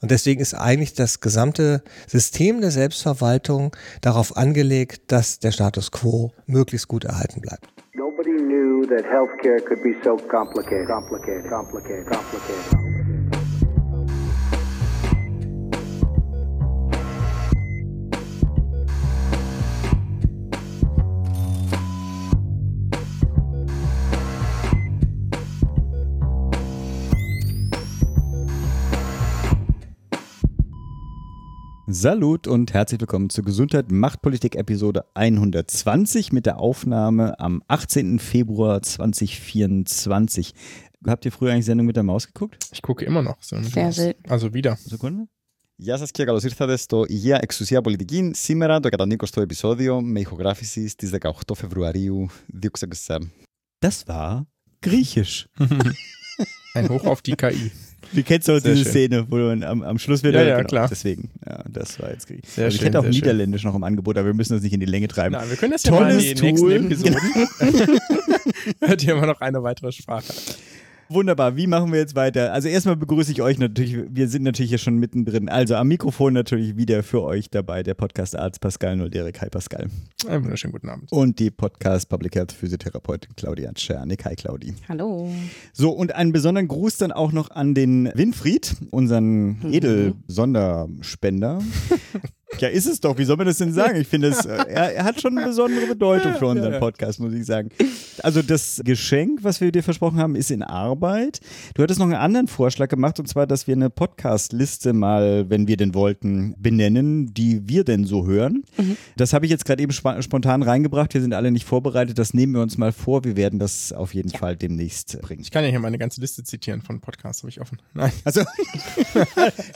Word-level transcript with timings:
Und 0.00 0.10
deswegen 0.10 0.40
ist 0.40 0.54
eigentlich 0.54 0.94
das 0.94 1.20
gesamte 1.20 1.82
System 2.06 2.60
der 2.60 2.70
Selbstverwaltung 2.70 3.74
darauf 4.00 4.36
angelegt, 4.36 5.12
dass 5.12 5.38
der 5.38 5.52
Status 5.52 5.90
quo 5.90 6.32
möglichst 6.46 6.88
gut 6.88 7.04
erhalten 7.04 7.40
bleibt. 7.40 7.66
Nobody 7.94 8.36
knew 8.36 8.86
that 8.86 9.04
healthcare 9.04 9.60
could 9.60 9.82
be 9.82 9.94
so 10.04 10.16
complicated, 10.28 10.86
complicated, 10.86 11.48
complicated, 11.48 12.06
complicated. 12.06 12.85
Salut 31.95 32.47
und 32.47 32.73
herzlich 32.73 32.99
willkommen 32.99 33.29
zur 33.29 33.43
Gesundheit 33.43 33.91
Machtpolitik 33.91 34.55
Episode 34.55 35.05
120 35.13 36.31
mit 36.31 36.45
der 36.45 36.59
Aufnahme 36.59 37.39
am 37.39 37.63
18. 37.67 38.19
Februar 38.19 38.81
2024. 38.81 40.53
Habt 41.05 41.25
ihr 41.25 41.31
früher 41.31 41.51
eigentlich 41.51 41.65
Sendung 41.65 41.85
mit 41.87 41.95
der 41.95 42.03
Maus 42.03 42.27
geguckt? 42.27 42.67
Ich 42.71 42.81
gucke 42.81 43.05
immer 43.05 43.21
noch. 43.21 43.37
Sehr 43.41 43.91
selten. 43.91 44.29
Also 44.29 44.53
wieder. 44.53 44.77
Sekunde. 44.77 45.27
Γεια 45.75 45.97
σας 45.97 46.11
και 46.11 46.23
καλώς 46.23 46.43
ήρθατε 46.43 46.75
στο 46.75 47.05
Υγεία 47.07 47.39
Εξουσία 47.41 47.81
Πολιτική. 47.81 48.31
Σήμερα 48.33 48.79
το 48.79 48.89
120ο 48.97 49.41
επεισόδιο 49.41 50.01
με 50.01 50.19
ηχογράφηση 50.19 50.87
στις 50.87 51.11
18 51.21 51.31
Φεβρουαρίου 51.55 52.27
2024. 52.61 53.17
Das 53.85 54.07
war 54.07 54.45
Griechisch. 54.85 55.47
Ein 56.73 56.89
Hoch 56.89 57.05
auf 57.05 57.21
die 57.21 57.35
KI. 57.35 57.71
Du 58.12 58.22
kennst 58.22 58.48
auch 58.50 58.60
diese 58.60 58.76
schön. 58.76 58.84
Szene, 58.84 59.26
wo 59.28 59.36
man 59.36 59.62
am, 59.62 59.82
am 59.82 59.98
Schluss 59.98 60.22
wieder. 60.22 60.42
Ja, 60.42 60.48
ja, 60.48 60.56
genau, 60.56 60.68
klar. 60.68 60.88
Deswegen, 60.88 61.30
ja, 61.46 61.62
das 61.68 62.00
war 62.00 62.10
jetzt. 62.10 62.28
Sehr 62.28 62.36
also 62.64 62.74
ich 62.74 62.80
schön, 62.80 62.86
hätte 62.86 63.00
auch 63.00 63.04
Niederländisch 63.04 63.62
schön. 63.62 63.70
noch 63.70 63.76
im 63.76 63.84
Angebot, 63.84 64.16
aber 64.16 64.26
wir 64.26 64.34
müssen 64.34 64.54
das 64.54 64.62
nicht 64.62 64.72
in 64.72 64.80
die 64.80 64.86
Länge 64.86 65.08
treiben. 65.08 65.32
Nein, 65.32 65.48
wir 65.48 65.56
können 65.56 65.72
das 65.72 65.84
ja 65.84 65.92
mal 65.92 66.10
in 66.10 66.18
den 66.18 66.38
nächsten 66.38 66.70
Episoden. 66.70 67.18
Hört 68.80 69.04
ihr 69.04 69.14
immer 69.14 69.26
noch 69.26 69.40
eine 69.40 69.62
weitere 69.62 69.92
Sprache. 69.92 70.32
Wunderbar, 71.08 71.56
wie 71.56 71.68
machen 71.68 71.92
wir 71.92 72.00
jetzt 72.00 72.16
weiter? 72.16 72.52
Also 72.52 72.68
erstmal 72.68 72.96
begrüße 72.96 73.30
ich 73.30 73.40
euch 73.40 73.58
natürlich, 73.58 73.96
wir 74.10 74.28
sind 74.28 74.42
natürlich 74.42 74.70
hier 74.70 74.78
schon 74.78 74.98
mittendrin. 74.98 75.48
Also 75.48 75.76
am 75.76 75.86
Mikrofon 75.86 76.32
natürlich 76.32 76.76
wieder 76.76 77.04
für 77.04 77.22
euch 77.22 77.48
dabei 77.48 77.84
der 77.84 77.94
Podcast-Arzt 77.94 78.60
Pascal 78.60 78.96
Nolderek. 78.96 79.40
Hi 79.40 79.48
Pascal. 79.48 79.88
Einen 80.26 80.42
wunderschönen 80.42 80.72
guten 80.72 80.88
Abend. 80.88 81.12
Und 81.12 81.38
die 81.38 81.52
Podcast 81.52 82.08
Public 82.08 82.34
Health 82.34 82.50
Physiotherapeutin 82.50 83.36
Claudia 83.36 83.72
Czernik. 83.72 84.24
Hi 84.24 84.34
Claudi. 84.34 84.74
Hallo. 84.88 85.30
So, 85.72 85.92
und 85.92 86.12
einen 86.12 86.32
besonderen 86.32 86.66
Gruß 86.66 86.98
dann 86.98 87.12
auch 87.12 87.30
noch 87.30 87.50
an 87.50 87.74
den 87.74 88.10
Winfried, 88.14 88.74
unseren 88.90 89.60
mhm. 89.60 89.72
Edel-Sonderspender. 89.72 91.60
Ja, 92.60 92.68
ist 92.68 92.86
es 92.86 93.00
doch. 93.00 93.18
Wie 93.18 93.24
soll 93.24 93.36
man 93.36 93.46
das 93.46 93.58
denn 93.58 93.72
sagen? 93.72 94.00
Ich 94.00 94.08
finde, 94.08 94.28
es, 94.28 94.44
äh, 94.44 94.50
er, 94.68 94.94
er, 94.94 95.04
hat 95.04 95.20
schon 95.20 95.36
eine 95.36 95.46
besondere 95.46 95.86
Bedeutung 95.86 96.34
für 96.34 96.46
unseren 96.46 96.78
Podcast, 96.80 97.20
muss 97.20 97.32
ich 97.32 97.44
sagen. 97.44 97.70
Also 98.22 98.42
das 98.42 98.80
Geschenk, 98.84 99.40
was 99.42 99.60
wir 99.60 99.72
dir 99.72 99.82
versprochen 99.82 100.18
haben, 100.18 100.36
ist 100.36 100.50
in 100.50 100.62
Arbeit. 100.62 101.40
Du 101.74 101.82
hattest 101.82 102.00
noch 102.00 102.06
einen 102.06 102.14
anderen 102.14 102.48
Vorschlag 102.48 102.88
gemacht, 102.88 103.20
und 103.20 103.28
zwar, 103.28 103.46
dass 103.46 103.66
wir 103.66 103.74
eine 103.74 103.90
Podcast-Liste 103.90 104.92
mal, 104.92 105.48
wenn 105.48 105.68
wir 105.68 105.76
denn 105.76 105.94
wollten, 105.94 106.54
benennen, 106.58 107.32
die 107.34 107.68
wir 107.68 107.84
denn 107.84 108.04
so 108.04 108.26
hören. 108.26 108.64
Mhm. 108.76 108.96
Das 109.16 109.32
habe 109.32 109.46
ich 109.46 109.50
jetzt 109.50 109.64
gerade 109.64 109.82
eben 109.82 109.92
spontan 109.92 110.62
reingebracht. 110.62 111.14
Wir 111.14 111.20
sind 111.20 111.34
alle 111.34 111.50
nicht 111.50 111.64
vorbereitet. 111.64 112.18
Das 112.18 112.34
nehmen 112.34 112.54
wir 112.54 112.62
uns 112.62 112.78
mal 112.78 112.92
vor. 112.92 113.24
Wir 113.24 113.36
werden 113.36 113.58
das 113.58 113.92
auf 113.92 114.14
jeden 114.14 114.30
ja. 114.30 114.38
Fall 114.38 114.56
demnächst 114.56 115.20
bringen. 115.22 115.42
Ich 115.42 115.50
kann 115.50 115.64
ja 115.64 115.70
hier 115.70 115.80
meine 115.80 115.98
ganze 115.98 116.20
Liste 116.20 116.42
zitieren 116.44 116.82
von 116.82 117.00
Podcasts, 117.00 117.42
habe 117.42 117.50
ich 117.50 117.60
offen. 117.60 117.78
Nein. 117.94 118.12
Also, 118.24 118.40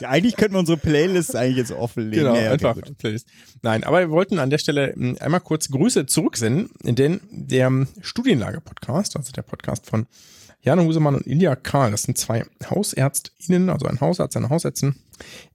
ja, 0.01 0.09
eigentlich 0.09 0.37
könnten 0.37 0.55
wir 0.55 0.61
unsere 0.61 0.79
Playlists 0.79 1.35
eigentlich 1.35 1.57
jetzt 1.57 1.73
offenlegen. 1.73 2.25
Genau, 2.25 2.37
ja, 2.37 2.57
einfach 2.77 2.97
Playlist. 2.97 3.29
Nein, 3.63 3.85
aber 3.85 4.01
wir 4.01 4.11
wollten 4.11 4.39
an 4.39 4.51
der 4.51 4.59
Stelle 4.59 4.93
hm, 4.95 5.17
einmal 5.21 5.41
kurz 5.41 5.69
Grüße 5.69 6.07
zurücksenden, 6.07 6.71
denn 6.83 7.21
der 7.31 7.67
hm, 7.67 7.89
Studienlager-Podcast, 8.01 9.17
also 9.17 9.33
der 9.33 9.43
Podcast 9.43 9.87
von 9.87 10.07
Jana 10.63 10.83
Husemann 10.83 11.15
und 11.15 11.27
Ilja 11.27 11.57
Karl, 11.57 11.91
das 11.91 12.03
sind 12.03 12.19
zwei 12.19 12.45
HausärztInnen, 12.69 13.71
also 13.71 13.87
ein 13.87 14.01
Hausarzt, 14.01 14.37
eine 14.37 14.51
Hausärztin, 14.51 14.95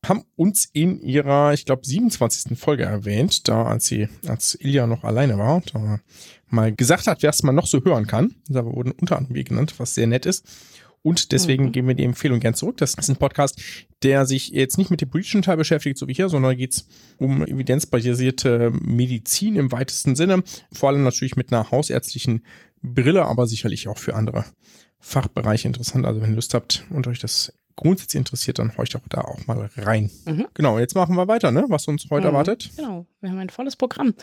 haben 0.04 0.24
uns 0.36 0.66
in 0.74 1.00
ihrer, 1.02 1.54
ich 1.54 1.66
glaube, 1.66 1.86
27. 1.86 2.58
Folge 2.58 2.84
erwähnt, 2.84 3.48
da 3.48 3.66
als 3.66 3.86
sie, 3.86 4.10
als 4.28 4.56
Ilja 4.56 4.88
noch 4.88 5.04
alleine 5.04 5.38
war, 5.38 5.62
da 5.72 6.00
mal 6.48 6.74
gesagt 6.74 7.08
hat, 7.08 7.22
wer 7.22 7.30
es 7.30 7.44
man 7.44 7.56
noch 7.56 7.68
so 7.68 7.84
hören 7.84 8.08
kann. 8.08 8.36
Da 8.48 8.66
wurden 8.66 8.92
unter 8.92 9.18
anderem 9.18 9.36
wir 9.36 9.44
genannt, 9.44 9.76
was 9.78 9.94
sehr 9.94 10.08
nett 10.08 10.26
ist. 10.26 10.46
Und 11.06 11.34
deswegen 11.34 11.66
mhm. 11.66 11.72
geben 11.72 11.88
wir 11.88 11.94
die 11.94 12.04
Empfehlung 12.04 12.40
gern 12.40 12.56
zurück. 12.56 12.78
Das 12.78 12.96
ist 12.96 13.10
ein 13.10 13.18
Podcast, 13.18 13.62
der 14.02 14.26
sich 14.26 14.50
jetzt 14.50 14.80
nicht 14.80 14.90
mit 14.90 15.02
dem 15.02 15.10
politischen 15.10 15.44
Teil 15.44 15.56
beschäftigt, 15.56 16.00
so 16.00 16.08
wie 16.08 16.16
hier, 16.16 16.30
sondern 16.30 16.58
geht 16.58 16.74
es 16.74 16.88
um 17.20 17.46
evidenzbasierte 17.46 18.72
Medizin 18.72 19.56
im 19.56 19.72
weitesten 19.72 20.16
Sinne. 20.16 20.42
Vor 20.72 20.90
allem 20.90 21.04
natürlich 21.04 21.36
mit 21.36 21.54
einer 21.54 21.70
hausärztlichen 21.70 22.44
Brille, 22.82 23.24
aber 23.26 23.46
sicherlich 23.46 23.88
auch 23.88 24.00
für 24.00 24.16
andere 24.16 24.46
Fachbereiche 25.00 25.68
interessant. 25.68 26.08
Also 26.08 26.22
wenn 26.22 26.32
ihr 26.32 26.38
Lust 26.38 26.56
habt 26.56 26.86
und 26.90 27.06
euch 27.06 27.20
das 27.20 27.54
grundsätzlich 27.76 28.18
interessiert, 28.18 28.58
dann 28.58 28.76
horcht 28.76 28.96
auch 28.96 29.08
da 29.08 29.22
auch 29.22 29.46
mal 29.46 29.70
rein. 29.78 30.10
Mhm. 30.26 30.48
Genau, 30.56 30.80
jetzt 30.80 30.96
machen 30.96 31.16
wir 31.16 31.28
weiter, 31.28 31.52
ne? 31.52 31.66
was 31.68 31.88
uns 31.88 32.08
heute 32.10 32.22
mhm. 32.22 32.34
erwartet. 32.34 32.72
Genau, 32.78 33.06
wir 33.22 33.30
haben 33.30 33.38
ein 33.38 33.52
volles 33.52 33.76
Programm. 33.76 34.16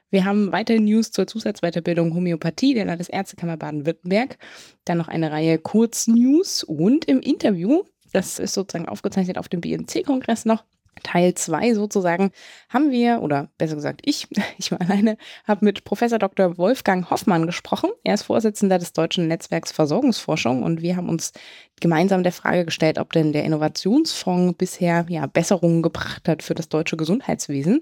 Wir 0.09 0.23
haben 0.23 0.53
weitere 0.53 0.79
News 0.79 1.11
zur 1.11 1.27
Zusatzweiterbildung 1.27 2.13
Homöopathie 2.13 2.73
der 2.73 2.85
Landesärztekammer 2.85 3.57
Baden-Württemberg. 3.57 4.37
Dann 4.85 4.97
noch 4.97 5.09
eine 5.09 5.31
Reihe 5.31 5.59
Kurznews 5.59 6.63
und 6.63 7.03
im 7.05 7.19
Interview, 7.19 7.83
das 8.13 8.39
ist 8.39 8.53
sozusagen 8.53 8.87
aufgezeichnet 8.87 9.37
auf 9.37 9.49
dem 9.49 9.59
BNC-Kongress 9.59 10.45
noch, 10.45 10.63
Teil 11.03 11.33
2 11.33 11.73
sozusagen 11.73 12.31
haben 12.69 12.91
wir, 12.91 13.21
oder 13.21 13.49
besser 13.57 13.75
gesagt 13.75 14.01
ich, 14.05 14.27
ich 14.57 14.71
war 14.71 14.81
alleine, 14.81 15.17
habe 15.45 15.65
mit 15.65 15.83
Professor 15.83 16.19
Dr. 16.19 16.57
Wolfgang 16.57 17.09
Hoffmann 17.09 17.45
gesprochen. 17.45 17.89
Er 18.03 18.13
ist 18.13 18.23
Vorsitzender 18.23 18.79
des 18.79 18.93
Deutschen 18.93 19.27
Netzwerks 19.27 19.71
Versorgungsforschung 19.71 20.63
und 20.63 20.81
wir 20.81 20.95
haben 20.95 21.09
uns 21.09 21.33
gemeinsam 21.79 22.23
der 22.23 22.31
Frage 22.31 22.65
gestellt, 22.65 22.97
ob 22.97 23.13
denn 23.13 23.33
der 23.33 23.43
Innovationsfonds 23.43 24.57
bisher 24.57 25.05
ja, 25.09 25.25
Besserungen 25.25 25.81
gebracht 25.81 26.27
hat 26.27 26.43
für 26.43 26.55
das 26.55 26.69
deutsche 26.69 26.97
Gesundheitswesen. 26.97 27.81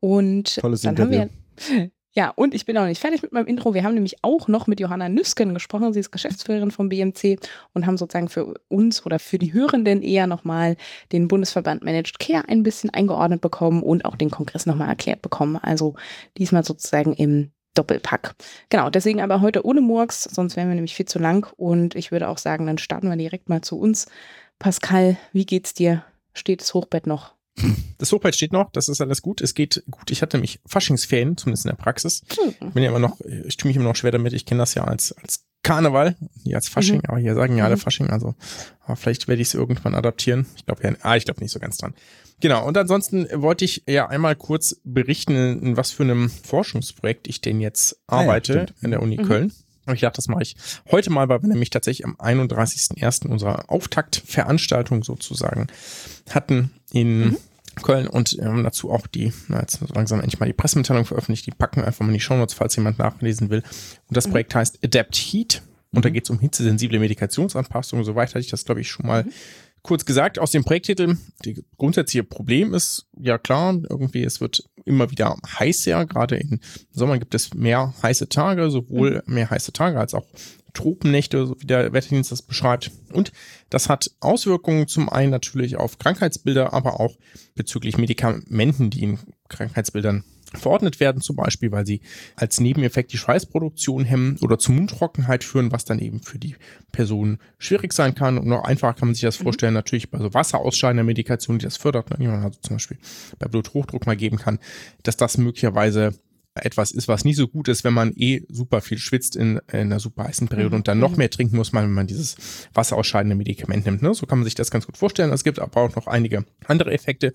Und 0.00 0.56
Tolles 0.56 0.82
dann 0.82 0.96
Interview. 0.96 1.20
haben 1.20 1.30
wir 1.56 1.90
ja, 2.16 2.30
und 2.30 2.54
ich 2.54 2.64
bin 2.64 2.78
auch 2.78 2.86
nicht 2.86 3.00
fertig 3.00 3.22
mit 3.22 3.32
meinem 3.32 3.46
Intro. 3.46 3.74
Wir 3.74 3.82
haben 3.82 3.94
nämlich 3.94 4.22
auch 4.22 4.46
noch 4.46 4.68
mit 4.68 4.78
Johanna 4.78 5.08
Nüsken 5.08 5.52
gesprochen. 5.52 5.92
Sie 5.92 5.98
ist 5.98 6.12
Geschäftsführerin 6.12 6.70
vom 6.70 6.88
BMC 6.88 7.40
und 7.72 7.86
haben 7.86 7.96
sozusagen 7.96 8.28
für 8.28 8.54
uns 8.68 9.04
oder 9.04 9.18
für 9.18 9.38
die 9.38 9.52
Hörenden 9.52 10.00
eher 10.00 10.28
nochmal 10.28 10.76
den 11.10 11.26
Bundesverband 11.26 11.82
Managed 11.82 12.20
Care 12.20 12.48
ein 12.48 12.62
bisschen 12.62 12.90
eingeordnet 12.90 13.40
bekommen 13.40 13.82
und 13.82 14.04
auch 14.04 14.14
den 14.14 14.30
Kongress 14.30 14.64
nochmal 14.64 14.88
erklärt 14.88 15.22
bekommen. 15.22 15.56
Also 15.56 15.96
diesmal 16.38 16.64
sozusagen 16.64 17.14
im 17.14 17.50
Doppelpack. 17.74 18.36
Genau, 18.68 18.90
deswegen 18.90 19.20
aber 19.20 19.40
heute 19.40 19.66
ohne 19.66 19.80
Murks, 19.80 20.22
sonst 20.22 20.56
wären 20.56 20.68
wir 20.68 20.76
nämlich 20.76 20.94
viel 20.94 21.06
zu 21.06 21.18
lang. 21.18 21.52
Und 21.56 21.96
ich 21.96 22.12
würde 22.12 22.28
auch 22.28 22.38
sagen, 22.38 22.66
dann 22.66 22.78
starten 22.78 23.08
wir 23.08 23.16
direkt 23.16 23.48
mal 23.48 23.62
zu 23.62 23.76
uns. 23.76 24.06
Pascal, 24.60 25.16
wie 25.32 25.46
geht's 25.46 25.74
dir? 25.74 26.04
Steht 26.32 26.60
das 26.60 26.74
Hochbett 26.74 27.08
noch? 27.08 27.33
Das 27.98 28.10
Hochbett 28.12 28.34
steht 28.34 28.52
noch, 28.52 28.70
das 28.72 28.88
ist 28.88 29.00
alles 29.00 29.22
gut. 29.22 29.40
Es 29.40 29.54
geht 29.54 29.84
gut. 29.90 30.10
Ich 30.10 30.22
hatte 30.22 30.38
mich 30.38 30.60
Faschingsferien, 30.66 31.36
zumindest 31.36 31.64
in 31.64 31.70
der 31.70 31.76
Praxis. 31.76 32.22
Hm. 32.60 32.72
Bin 32.72 32.82
ja 32.82 32.90
immer 32.90 32.98
noch, 32.98 33.20
ich 33.20 33.56
tue 33.56 33.68
mich 33.68 33.76
immer 33.76 33.86
noch 33.86 33.96
schwer 33.96 34.10
damit. 34.10 34.32
Ich 34.32 34.44
kenne 34.44 34.58
das 34.58 34.74
ja 34.74 34.84
als, 34.84 35.12
als 35.12 35.44
Karneval, 35.64 36.14
nie 36.44 36.54
als 36.54 36.68
Fasching, 36.68 36.98
mhm. 36.98 37.08
aber 37.08 37.18
hier 37.18 37.34
sagen 37.34 37.56
ja 37.56 37.64
alle 37.64 37.76
mhm. 37.76 37.80
Fasching, 37.80 38.10
also 38.10 38.34
aber 38.84 38.96
vielleicht 38.96 39.26
werde 39.26 39.42
ich 39.42 39.48
es 39.48 39.54
irgendwann 39.54 39.94
adaptieren. 39.94 40.46
Ich 40.56 40.66
glaube 40.66 40.82
ja, 40.84 40.92
ah, 41.00 41.16
ich 41.16 41.24
glaube 41.24 41.40
nicht 41.40 41.50
so 41.50 41.58
ganz 41.58 41.78
dran. 41.78 41.94
Genau, 42.40 42.66
und 42.66 42.76
ansonsten 42.76 43.26
wollte 43.32 43.64
ich 43.64 43.82
ja 43.88 44.06
einmal 44.08 44.36
kurz 44.36 44.80
berichten, 44.84 45.34
in 45.62 45.76
was 45.76 45.90
für 45.90 46.02
einem 46.02 46.28
Forschungsprojekt 46.28 47.26
ich 47.26 47.40
denn 47.40 47.60
jetzt 47.60 47.98
arbeite 48.06 48.52
ah, 48.52 48.64
ja, 48.66 48.74
in 48.82 48.90
der 48.90 49.02
Uni 49.02 49.16
mhm. 49.16 49.26
Köln. 49.26 49.52
Aber 49.86 49.94
ich 49.94 50.00
dachte, 50.00 50.16
das 50.16 50.28
mache 50.28 50.42
ich 50.42 50.56
heute 50.90 51.10
mal, 51.10 51.28
weil 51.28 51.42
wir 51.42 51.48
nämlich 51.48 51.70
tatsächlich 51.70 52.06
am 52.06 52.16
31.01. 52.16 53.28
unsere 53.28 53.68
Auftaktveranstaltung 53.68 55.04
sozusagen 55.04 55.66
hatten 56.30 56.70
in 56.92 57.18
mhm. 57.18 57.36
Köln 57.82 58.06
und 58.06 58.30
haben 58.40 58.64
dazu 58.64 58.90
auch 58.90 59.06
die, 59.06 59.32
na 59.48 59.60
jetzt 59.60 59.80
langsam 59.94 60.20
endlich 60.20 60.40
mal 60.40 60.46
die 60.46 60.52
Pressemitteilung 60.52 61.04
veröffentlicht, 61.04 61.46
die 61.46 61.50
packen 61.50 61.80
wir 61.80 61.86
einfach 61.86 62.00
mal 62.00 62.08
in 62.08 62.14
die 62.14 62.20
Shownotes, 62.20 62.54
falls 62.54 62.76
jemand 62.76 62.98
nachlesen 62.98 63.50
will. 63.50 63.62
Und 64.08 64.16
das 64.16 64.26
mhm. 64.26 64.32
Projekt 64.32 64.54
heißt 64.54 64.78
Adapt 64.84 65.16
Heat 65.16 65.62
und 65.92 66.04
da 66.04 66.08
mhm. 66.08 66.14
geht 66.14 66.24
es 66.24 66.30
um 66.30 66.38
hitzesensible 66.38 66.98
Medikationsanpassungen. 66.98 68.04
Soweit 68.04 68.30
hatte 68.30 68.40
ich 68.40 68.50
das, 68.50 68.64
glaube 68.64 68.80
ich, 68.80 68.90
schon 68.90 69.06
mal 69.06 69.24
mhm. 69.24 69.32
Kurz 69.84 70.04
gesagt. 70.04 70.40
Aus 70.40 70.50
dem 70.50 70.64
Projekttitel, 70.64 71.16
das 71.44 71.62
grundsätzliche 71.78 72.24
Problem 72.24 72.74
ist, 72.74 73.06
ja 73.16 73.38
klar, 73.38 73.80
irgendwie, 73.88 74.24
es 74.24 74.40
wird 74.40 74.68
immer 74.84 75.12
wieder 75.12 75.36
heißer. 75.46 76.06
Gerade 76.06 76.36
im 76.36 76.58
Sommer 76.90 77.18
gibt 77.18 77.34
es 77.34 77.54
mehr 77.54 77.94
heiße 78.02 78.28
Tage, 78.28 78.70
sowohl 78.70 79.22
mhm. 79.26 79.34
mehr 79.34 79.50
heiße 79.50 79.72
Tage 79.72 80.00
als 80.00 80.14
auch 80.14 80.26
Tropennächte, 80.72 81.46
so 81.46 81.56
wie 81.60 81.66
der 81.66 81.92
Wetterdienst 81.92 82.32
das 82.32 82.42
beschreibt. 82.42 82.90
Und 83.12 83.30
das 83.70 83.88
hat 83.88 84.10
Auswirkungen 84.18 84.88
zum 84.88 85.08
einen 85.08 85.30
natürlich 85.30 85.76
auf 85.76 85.98
Krankheitsbilder, 85.98 86.72
aber 86.72 86.98
auch 86.98 87.16
bezüglich 87.54 87.96
Medikamenten, 87.96 88.90
die 88.90 89.04
in 89.04 89.18
Krankheitsbildern 89.48 90.24
verordnet 90.58 91.00
werden, 91.00 91.20
zum 91.20 91.36
Beispiel, 91.36 91.72
weil 91.72 91.86
sie 91.86 92.00
als 92.36 92.60
Nebeneffekt 92.60 93.12
die 93.12 93.18
Schweißproduktion 93.18 94.04
hemmen 94.04 94.38
oder 94.40 94.58
zu 94.58 94.72
Mundtrockenheit 94.72 95.44
führen, 95.44 95.72
was 95.72 95.84
dann 95.84 95.98
eben 95.98 96.20
für 96.20 96.38
die 96.38 96.56
Person 96.92 97.38
schwierig 97.58 97.92
sein 97.92 98.14
kann. 98.14 98.38
Und 98.38 98.46
noch 98.46 98.64
einfacher 98.64 98.94
kann 98.94 99.08
man 99.08 99.14
sich 99.14 99.22
das 99.22 99.38
mhm. 99.38 99.44
vorstellen, 99.44 99.74
natürlich 99.74 100.10
bei 100.10 100.18
so 100.18 100.32
wasserausscheidender 100.32 101.04
Medikation, 101.04 101.58
die 101.58 101.64
das 101.64 101.76
fördert, 101.76 102.08
wenn 102.10 102.26
man 102.26 102.42
also 102.42 102.58
zum 102.60 102.76
Beispiel 102.76 102.98
bei 103.38 103.48
Bluthochdruck 103.48 104.06
mal 104.06 104.16
geben 104.16 104.38
kann, 104.38 104.58
dass 105.02 105.16
das 105.16 105.38
möglicherweise 105.38 106.14
etwas 106.54 106.92
ist, 106.92 107.08
was 107.08 107.24
nicht 107.24 107.36
so 107.36 107.48
gut 107.48 107.68
ist, 107.68 107.82
wenn 107.82 107.94
man 107.94 108.12
eh 108.16 108.42
super 108.48 108.80
viel 108.80 108.98
schwitzt 108.98 109.34
in, 109.34 109.60
in 109.72 109.80
einer 109.80 109.98
super 109.98 110.24
heißen 110.24 110.46
Periode 110.48 110.70
mhm. 110.70 110.76
und 110.76 110.88
dann 110.88 111.00
noch 111.00 111.12
mhm. 111.12 111.18
mehr 111.18 111.30
trinken 111.30 111.56
muss, 111.56 111.72
wenn 111.72 111.90
man 111.90 112.06
dieses 112.06 112.36
wasserausscheidende 112.72 113.34
Medikament 113.34 113.86
nimmt. 113.86 114.02
Ne? 114.02 114.14
So 114.14 114.26
kann 114.26 114.38
man 114.38 114.44
sich 114.44 114.54
das 114.54 114.70
ganz 114.70 114.86
gut 114.86 114.96
vorstellen. 114.96 115.32
Es 115.32 115.42
gibt 115.42 115.58
aber 115.58 115.80
auch 115.80 115.96
noch 115.96 116.06
einige 116.06 116.44
andere 116.66 116.92
Effekte. 116.92 117.32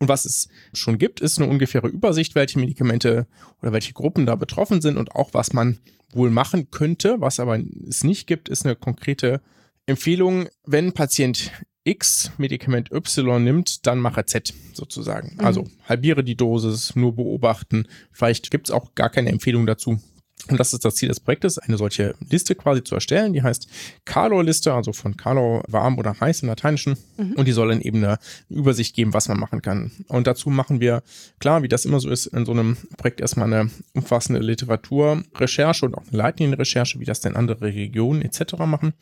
Und 0.00 0.08
was 0.08 0.24
es 0.24 0.48
schon 0.72 0.98
gibt, 0.98 1.20
ist 1.20 1.38
eine 1.38 1.48
ungefähre 1.48 1.88
Übersicht, 1.88 2.34
welche 2.34 2.58
Medikamente 2.58 3.26
oder 3.60 3.72
welche 3.72 3.92
Gruppen 3.92 4.26
da 4.26 4.34
betroffen 4.34 4.80
sind 4.80 4.96
und 4.96 5.14
auch 5.14 5.34
was 5.34 5.52
man 5.52 5.78
wohl 6.12 6.30
machen 6.30 6.70
könnte. 6.70 7.20
Was 7.20 7.38
aber 7.38 7.60
es 7.86 8.02
nicht 8.02 8.26
gibt, 8.26 8.48
ist 8.48 8.64
eine 8.64 8.76
konkrete 8.76 9.42
Empfehlung, 9.86 10.48
wenn 10.64 10.92
Patient 10.92 11.52
X 11.84 12.30
Medikament 12.38 12.90
Y 12.92 13.42
nimmt, 13.42 13.86
dann 13.86 13.98
mache 13.98 14.24
Z 14.24 14.52
sozusagen. 14.72 15.34
Mhm. 15.34 15.44
Also 15.44 15.66
halbiere 15.88 16.24
die 16.24 16.36
Dosis, 16.36 16.94
nur 16.96 17.16
beobachten. 17.16 17.86
Vielleicht 18.12 18.50
gibt 18.50 18.68
es 18.68 18.70
auch 18.74 18.94
gar 18.94 19.10
keine 19.10 19.30
Empfehlung 19.30 19.66
dazu. 19.66 20.00
Und 20.48 20.58
das 20.58 20.72
ist 20.72 20.84
das 20.84 20.94
Ziel 20.94 21.08
des 21.08 21.20
Projektes, 21.20 21.58
eine 21.58 21.76
solche 21.76 22.14
Liste 22.28 22.54
quasi 22.54 22.82
zu 22.82 22.94
erstellen. 22.94 23.32
Die 23.32 23.42
heißt 23.42 23.68
Calor-Liste, 24.04 24.72
also 24.72 24.92
von 24.92 25.16
Calor 25.16 25.62
warm 25.68 25.98
oder 25.98 26.18
heiß 26.18 26.42
im 26.42 26.48
Lateinischen. 26.48 26.96
Mhm. 27.16 27.32
Und 27.32 27.46
die 27.46 27.52
soll 27.52 27.68
dann 27.68 27.80
eben 27.80 27.98
eine 27.98 28.18
Übersicht 28.48 28.94
geben, 28.94 29.14
was 29.14 29.28
man 29.28 29.38
machen 29.38 29.62
kann. 29.62 29.90
Und 30.08 30.26
dazu 30.26 30.50
machen 30.50 30.80
wir, 30.80 31.02
klar, 31.38 31.62
wie 31.62 31.68
das 31.68 31.84
immer 31.84 32.00
so 32.00 32.10
ist, 32.10 32.26
in 32.26 32.46
so 32.46 32.52
einem 32.52 32.76
Projekt 32.96 33.20
erstmal 33.20 33.52
eine 33.52 33.70
umfassende 33.94 34.40
Literaturrecherche 34.40 35.86
und 35.86 35.94
auch 35.94 36.06
eine 36.08 36.16
Leitlinienrecherche, 36.16 37.00
wie 37.00 37.04
das 37.04 37.20
denn 37.20 37.36
andere 37.36 37.60
Regionen 37.66 38.22
etc. 38.22 38.54
machen. 38.66 38.94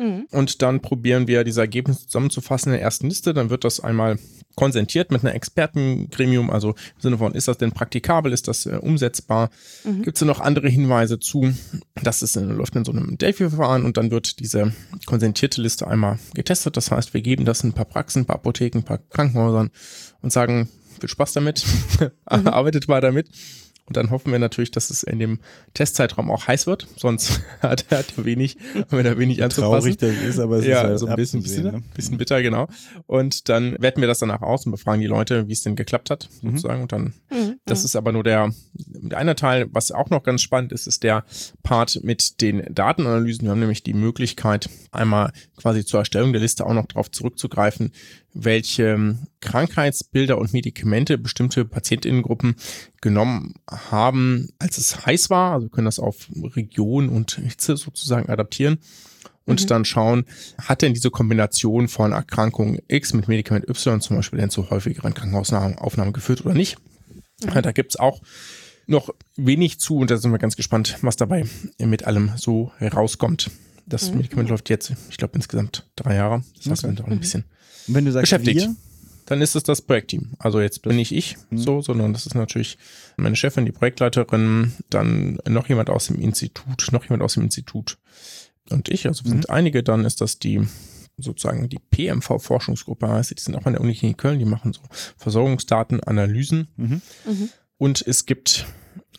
Mhm. 0.00 0.26
Und 0.30 0.62
dann 0.62 0.80
probieren 0.80 1.28
wir 1.28 1.44
diese 1.44 1.60
Ergebnisse 1.60 2.06
zusammenzufassen 2.06 2.72
in 2.72 2.78
der 2.78 2.82
ersten 2.82 3.08
Liste. 3.08 3.34
Dann 3.34 3.50
wird 3.50 3.64
das 3.64 3.80
einmal 3.80 4.18
konsentiert 4.56 5.12
mit 5.12 5.22
einer 5.22 5.34
Expertengremium, 5.34 6.50
also 6.50 6.70
im 6.70 7.00
Sinne 7.00 7.18
von, 7.18 7.34
ist 7.34 7.48
das 7.48 7.58
denn 7.58 7.72
praktikabel, 7.72 8.32
ist 8.32 8.48
das 8.48 8.66
äh, 8.66 8.78
umsetzbar? 8.80 9.50
Mhm. 9.84 10.02
Gibt 10.02 10.16
es 10.16 10.24
noch 10.24 10.40
andere 10.40 10.68
Hinweise 10.68 11.20
zu? 11.20 11.54
Das 12.02 12.22
ist, 12.22 12.36
äh, 12.36 12.40
läuft 12.40 12.74
in 12.76 12.84
so 12.84 12.92
einem 12.92 13.18
Delphi-Verfahren 13.18 13.84
und 13.84 13.96
dann 13.96 14.10
wird 14.10 14.40
diese 14.40 14.72
konsentierte 15.06 15.60
Liste 15.60 15.86
einmal 15.86 16.18
getestet. 16.34 16.76
Das 16.76 16.90
heißt, 16.90 17.14
wir 17.14 17.20
geben 17.20 17.44
das 17.44 17.62
ein 17.62 17.74
paar 17.74 17.84
Praxen, 17.84 18.22
ein 18.22 18.26
paar 18.26 18.36
Apotheken, 18.36 18.78
ein 18.78 18.84
paar 18.84 18.98
Krankenhäusern 19.10 19.70
und 20.22 20.32
sagen, 20.32 20.68
viel 20.98 21.08
Spaß 21.08 21.34
damit, 21.34 21.64
mhm. 22.00 22.46
arbeitet 22.48 22.88
mal 22.88 23.00
damit. 23.00 23.28
Und 23.90 23.96
dann 23.96 24.10
hoffen 24.10 24.30
wir 24.30 24.38
natürlich, 24.38 24.70
dass 24.70 24.88
es 24.88 25.02
in 25.02 25.18
dem 25.18 25.40
Testzeitraum 25.74 26.30
auch 26.30 26.46
heiß 26.46 26.68
wird, 26.68 26.86
sonst 26.96 27.40
hat, 27.60 27.86
er 27.90 28.04
wenig, 28.18 28.56
wenn 28.88 29.04
er 29.04 29.18
wenig 29.18 29.42
anzupassen. 29.42 29.96
Traurig 29.96 29.96
das 29.96 30.12
ist, 30.12 30.38
aber 30.38 30.58
es 30.58 30.64
ja, 30.64 30.82
ist 30.82 30.84
halt 30.84 30.98
so 31.00 31.06
ein 31.08 31.16
bisschen, 31.16 31.42
bisschen, 31.42 31.64
ne? 31.64 31.82
bisschen 31.92 32.16
bitter, 32.16 32.40
genau. 32.40 32.68
Und 33.08 33.48
dann 33.48 33.74
werten 33.80 34.00
wir 34.00 34.06
das 34.06 34.20
danach 34.20 34.42
aus 34.42 34.64
und 34.64 34.70
befragen 34.70 35.00
die 35.00 35.08
Leute, 35.08 35.48
wie 35.48 35.52
es 35.54 35.64
denn 35.64 35.74
geklappt 35.74 36.08
hat, 36.08 36.28
mhm. 36.40 36.50
sozusagen. 36.50 36.82
Und 36.82 36.92
dann, 36.92 37.14
mhm. 37.30 37.56
das 37.64 37.82
ist 37.82 37.96
aber 37.96 38.12
nur 38.12 38.22
der, 38.22 38.52
der 38.74 39.18
eine 39.18 39.34
Teil, 39.34 39.66
was 39.72 39.90
auch 39.90 40.08
noch 40.08 40.22
ganz 40.22 40.40
spannend 40.40 40.70
ist, 40.70 40.86
ist 40.86 41.02
der 41.02 41.24
Part 41.64 41.98
mit 42.04 42.40
den 42.40 42.62
Datenanalysen. 42.72 43.42
Wir 43.42 43.50
haben 43.50 43.58
nämlich 43.58 43.82
die 43.82 43.94
Möglichkeit, 43.94 44.70
einmal 44.92 45.32
quasi 45.56 45.84
zur 45.84 45.98
Erstellung 45.98 46.32
der 46.32 46.42
Liste 46.42 46.64
auch 46.64 46.74
noch 46.74 46.86
darauf 46.86 47.10
zurückzugreifen, 47.10 47.90
welche 48.32 49.18
Krankheitsbilder 49.40 50.38
und 50.38 50.52
Medikamente 50.52 51.18
bestimmte 51.18 51.64
Patientinnengruppen 51.64 52.56
genommen 53.00 53.54
haben, 53.68 54.48
als 54.58 54.78
es 54.78 55.04
heiß 55.04 55.30
war. 55.30 55.52
Also 55.52 55.66
wir 55.66 55.70
können 55.70 55.86
das 55.86 55.98
auf 55.98 56.28
Region 56.56 57.08
und 57.08 57.40
Hitze 57.42 57.76
sozusagen 57.76 58.28
adaptieren 58.28 58.78
und 59.46 59.62
mhm. 59.62 59.66
dann 59.66 59.84
schauen, 59.84 60.24
hat 60.58 60.82
denn 60.82 60.94
diese 60.94 61.10
Kombination 61.10 61.88
von 61.88 62.12
Erkrankung 62.12 62.78
X 62.88 63.12
mit 63.14 63.28
Medikament 63.28 63.68
Y 63.68 64.00
zum 64.00 64.16
Beispiel 64.16 64.38
denn 64.38 64.50
zu 64.50 64.70
häufigeren 64.70 65.14
Krankenhausaufnahmen 65.14 66.12
geführt 66.12 66.44
oder 66.44 66.54
nicht. 66.54 66.78
Mhm. 67.42 67.62
Da 67.62 67.72
gibt's 67.72 67.96
auch 67.96 68.20
noch 68.86 69.10
wenig 69.36 69.80
zu 69.80 69.98
und 69.98 70.10
da 70.10 70.16
sind 70.16 70.32
wir 70.32 70.38
ganz 70.38 70.56
gespannt, 70.56 70.98
was 71.02 71.16
dabei 71.16 71.44
mit 71.78 72.04
allem 72.04 72.32
so 72.36 72.72
rauskommt. 72.80 73.50
Das 73.86 74.10
mhm. 74.10 74.18
Medikament 74.18 74.50
läuft 74.50 74.70
jetzt, 74.70 74.92
ich 75.10 75.16
glaube, 75.16 75.34
insgesamt 75.34 75.88
drei 75.96 76.14
Jahre. 76.14 76.44
Das 76.56 76.70
heißt, 76.70 76.84
okay. 76.84 77.02
auch 77.02 77.06
ein 77.06 77.14
mhm. 77.14 77.20
bisschen 77.20 77.44
und 77.88 77.94
wenn 77.94 78.04
du 78.04 78.12
sagst 78.12 78.30
beschäftigt. 78.30 78.60
Wir? 78.60 78.76
Dann 79.26 79.42
ist 79.42 79.54
es 79.54 79.62
das 79.62 79.80
Projektteam. 79.80 80.32
Also 80.40 80.60
jetzt 80.60 80.82
bin 80.82 80.96
nicht 80.96 81.12
ich 81.12 81.36
mhm. 81.50 81.58
so, 81.58 81.82
sondern 81.82 82.12
das 82.12 82.26
ist 82.26 82.34
natürlich 82.34 82.78
meine 83.16 83.36
Chefin, 83.36 83.64
die 83.64 83.70
Projektleiterin, 83.70 84.72
dann 84.90 85.38
noch 85.48 85.68
jemand 85.68 85.88
aus 85.88 86.08
dem 86.08 86.20
Institut, 86.20 86.88
noch 86.90 87.04
jemand 87.04 87.22
aus 87.22 87.34
dem 87.34 87.44
Institut 87.44 87.98
und 88.70 88.88
ich. 88.88 89.06
Also 89.06 89.24
wir 89.24 89.30
mhm. 89.30 89.34
sind 89.34 89.50
einige. 89.50 89.84
Dann 89.84 90.04
ist 90.04 90.20
das 90.20 90.40
die 90.40 90.66
sozusagen 91.16 91.68
die 91.68 91.78
PMV-Forschungsgruppe 91.78 93.08
heißt, 93.08 93.30
die 93.30 93.40
sind 93.40 93.54
auch 93.54 93.66
an 93.66 93.74
der 93.74 93.82
Uniklinik 93.82 94.18
Köln, 94.18 94.38
die 94.38 94.44
machen 94.44 94.72
so 94.72 94.80
Versorgungsdatenanalysen. 95.16 96.68
Mhm. 96.76 97.02
Mhm. 97.26 97.48
Und 97.76 98.02
es 98.06 98.26
gibt 98.26 98.66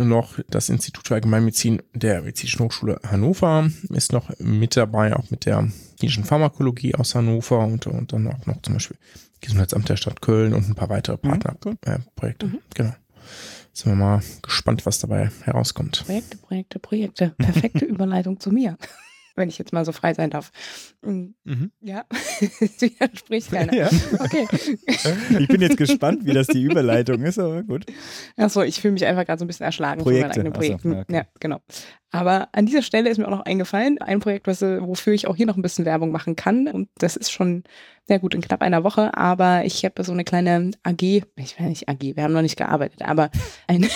noch 0.06 0.40
das 0.50 0.70
Institut 0.70 1.08
für 1.08 1.16
Allgemeinmedizin 1.16 1.82
der 1.94 2.22
Medizinischen 2.22 2.64
Hochschule 2.66 3.00
Hannover 3.04 3.70
ist 3.90 4.12
noch 4.12 4.32
mit 4.40 4.76
dabei, 4.76 5.16
auch 5.16 5.30
mit 5.30 5.46
der 5.46 5.68
klinischen 5.98 6.24
Pharmakologie 6.24 6.96
aus 6.96 7.16
Hannover 7.16 7.60
und, 7.60 7.88
und 7.88 8.14
dann 8.14 8.28
auch 8.28 8.46
noch 8.46 8.62
zum 8.62 8.76
Beispiel 8.76 8.98
Gesundheitsamt 9.42 9.90
der 9.90 9.98
Stadt 9.98 10.22
Köln 10.22 10.54
und 10.54 10.70
ein 10.70 10.76
paar 10.76 10.90
weitere 10.90 11.18
Partnerprojekte. 11.18 12.46
Mhm, 12.46 12.54
äh, 12.54 12.58
mhm. 12.58 12.60
Genau. 12.74 12.94
Sind 13.74 13.92
wir 13.92 13.96
mal 13.96 14.22
gespannt, 14.42 14.86
was 14.86 15.00
dabei 15.00 15.32
herauskommt. 15.44 16.04
Projekte, 16.06 16.38
Projekte, 16.38 16.80
Projekte. 16.80 17.30
Perfekte 17.38 17.86
Überleitung 17.86 18.40
zu 18.40 18.52
mir 18.52 18.78
wenn 19.42 19.50
ich 19.50 19.58
jetzt 19.58 19.74
mal 19.74 19.84
so 19.84 19.92
frei 19.92 20.14
sein 20.14 20.30
darf. 20.30 20.52
Mm, 21.02 21.32
mhm. 21.44 21.72
Ja, 21.82 22.06
widerspricht 22.80 23.52
keiner. 23.52 23.74
Ja. 23.74 23.90
Okay. 24.20 24.48
Ich 25.40 25.48
bin 25.48 25.62
jetzt 25.62 25.78
gespannt, 25.78 26.26
wie 26.26 26.34
das 26.34 26.48
die 26.48 26.62
Überleitung 26.62 27.24
ist, 27.24 27.40
aber 27.40 27.64
gut. 27.64 27.86
Achso, 28.38 28.62
ich 28.62 28.80
fühle 28.80 28.94
mich 28.94 29.06
einfach 29.06 29.26
gerade 29.26 29.40
so 29.40 29.46
ein 29.46 29.48
bisschen 29.48 29.66
erschlagen 29.66 30.02
Projekte. 30.02 30.22
von 30.22 30.30
meinen 30.30 30.40
eigenen 30.40 30.54
Projekten. 30.54 30.90
So, 30.90 30.96
ja, 30.96 31.02
okay. 31.02 31.14
ja, 31.16 31.26
genau. 31.40 31.60
Aber 32.12 32.50
an 32.52 32.66
dieser 32.66 32.82
Stelle 32.82 33.10
ist 33.10 33.18
mir 33.18 33.26
auch 33.26 33.32
noch 33.32 33.46
eingefallen, 33.46 34.00
ein 34.00 34.20
Projekt, 34.20 34.46
was, 34.48 34.62
wofür 34.62 35.14
ich 35.14 35.28
auch 35.28 35.36
hier 35.36 35.46
noch 35.46 35.56
ein 35.56 35.62
bisschen 35.62 35.86
Werbung 35.86 36.12
machen 36.12 36.36
kann. 36.36 36.68
Und 36.68 36.90
das 36.98 37.16
ist 37.16 37.32
schon, 37.32 37.64
sehr 38.08 38.20
gut, 38.20 38.34
in 38.36 38.42
knapp 38.42 38.62
einer 38.62 38.84
Woche. 38.84 39.16
Aber 39.16 39.66
ich 39.66 39.86
habe 39.86 40.04
so 40.04 40.12
eine 40.12 40.24
kleine 40.24 40.72
AG, 40.84 41.02
ich 41.02 41.60
weiß 41.60 41.68
nicht 41.68 41.90
AG, 41.90 42.02
wir 42.02 42.24
haben 42.24 42.34
noch 42.34 42.42
nicht 42.42 42.58
gearbeitet, 42.58 43.02
aber 43.02 43.30
ein 43.68 43.88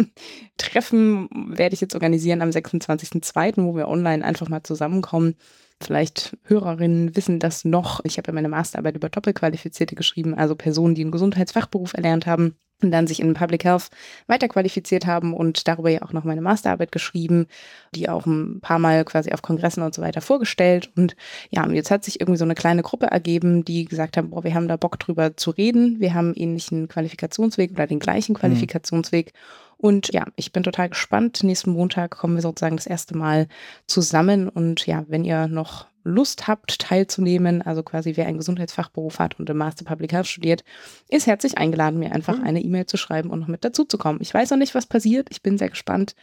Treffen 0.56 1.28
werde 1.56 1.74
ich 1.74 1.80
jetzt 1.80 1.94
organisieren 1.94 2.42
am 2.42 2.50
26.02., 2.50 3.64
wo 3.64 3.76
wir 3.76 3.88
online 3.88 4.24
einfach 4.24 4.48
mal 4.48 4.62
zusammenkommen. 4.62 5.34
Vielleicht 5.80 6.36
Hörerinnen 6.44 7.14
wissen 7.14 7.38
das 7.38 7.64
noch. 7.64 8.00
Ich 8.04 8.18
habe 8.18 8.28
ja 8.28 8.34
meine 8.34 8.48
Masterarbeit 8.48 8.96
über 8.96 9.08
Doppelqualifizierte 9.08 9.94
geschrieben, 9.94 10.34
also 10.34 10.56
Personen, 10.56 10.94
die 10.94 11.02
einen 11.02 11.12
Gesundheitsfachberuf 11.12 11.94
erlernt 11.94 12.26
haben 12.26 12.56
und 12.82 12.90
dann 12.90 13.06
sich 13.06 13.20
in 13.20 13.34
Public 13.34 13.64
Health 13.64 13.88
weiterqualifiziert 14.26 15.06
haben 15.06 15.34
und 15.34 15.66
darüber 15.66 15.90
ja 15.90 16.02
auch 16.02 16.12
noch 16.12 16.24
meine 16.24 16.40
Masterarbeit 16.40 16.92
geschrieben, 16.92 17.46
die 17.94 18.08
auch 18.08 18.26
ein 18.26 18.60
paar 18.60 18.78
Mal 18.78 19.04
quasi 19.04 19.32
auf 19.32 19.42
Kongressen 19.42 19.82
und 19.82 19.94
so 19.94 20.02
weiter 20.02 20.20
vorgestellt. 20.20 20.90
Und 20.96 21.16
ja, 21.50 21.68
jetzt 21.68 21.90
hat 21.90 22.04
sich 22.04 22.20
irgendwie 22.20 22.38
so 22.38 22.44
eine 22.44 22.54
kleine 22.54 22.82
Gruppe 22.82 23.06
ergeben, 23.06 23.64
die 23.64 23.84
gesagt 23.84 24.16
haben, 24.16 24.30
boah, 24.30 24.44
wir 24.44 24.54
haben 24.54 24.68
da 24.68 24.76
Bock 24.76 24.98
drüber 24.98 25.36
zu 25.36 25.50
reden. 25.50 25.98
Wir 25.98 26.14
haben 26.14 26.34
ähnlichen 26.34 26.88
Qualifikationsweg 26.88 27.72
oder 27.72 27.86
den 27.86 27.98
gleichen 27.98 28.32
mhm. 28.32 28.38
Qualifikationsweg. 28.38 29.26
Mhm 29.26 29.67
und 29.80 30.12
ja, 30.12 30.24
ich 30.34 30.52
bin 30.52 30.64
total 30.64 30.88
gespannt. 30.88 31.44
Nächsten 31.44 31.70
Montag 31.70 32.10
kommen 32.10 32.34
wir 32.34 32.42
sozusagen 32.42 32.76
das 32.76 32.86
erste 32.86 33.16
Mal 33.16 33.46
zusammen. 33.86 34.48
Und 34.48 34.84
ja, 34.86 35.04
wenn 35.06 35.24
ihr 35.24 35.46
noch 35.46 35.86
Lust 36.02 36.48
habt, 36.48 36.80
teilzunehmen, 36.80 37.62
also 37.62 37.84
quasi 37.84 38.16
wer 38.16 38.26
einen 38.26 38.38
Gesundheitsfachberuf 38.38 39.20
hat 39.20 39.38
und 39.38 39.48
im 39.48 39.56
Master 39.56 39.84
Public 39.84 40.12
Health 40.12 40.26
studiert, 40.26 40.64
ist 41.08 41.28
herzlich 41.28 41.58
eingeladen, 41.58 42.00
mir 42.00 42.12
einfach 42.12 42.38
mhm. 42.38 42.44
eine 42.44 42.60
E-Mail 42.60 42.86
zu 42.86 42.96
schreiben 42.96 43.30
und 43.30 43.38
noch 43.38 43.46
mit 43.46 43.64
dazu 43.64 43.84
zu 43.84 43.98
kommen. 43.98 44.18
Ich 44.20 44.34
weiß 44.34 44.50
noch 44.50 44.58
nicht, 44.58 44.74
was 44.74 44.86
passiert. 44.86 45.28
Ich 45.30 45.42
bin 45.42 45.58
sehr 45.58 45.70
gespannt. 45.70 46.16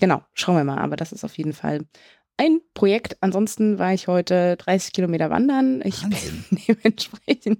Genau, 0.00 0.22
schauen 0.32 0.56
wir 0.56 0.64
mal. 0.64 0.78
Aber 0.78 0.96
das 0.96 1.12
ist 1.12 1.22
auf 1.24 1.36
jeden 1.36 1.52
Fall 1.52 1.84
ein 2.38 2.60
Projekt. 2.72 3.18
Ansonsten 3.20 3.78
war 3.78 3.92
ich 3.92 4.08
heute 4.08 4.56
30 4.56 4.94
Kilometer 4.94 5.28
wandern. 5.28 5.82
Ich 5.84 6.02
Wahnsinn. 6.02 6.44
bin 6.50 6.60
dementsprechend 6.66 7.58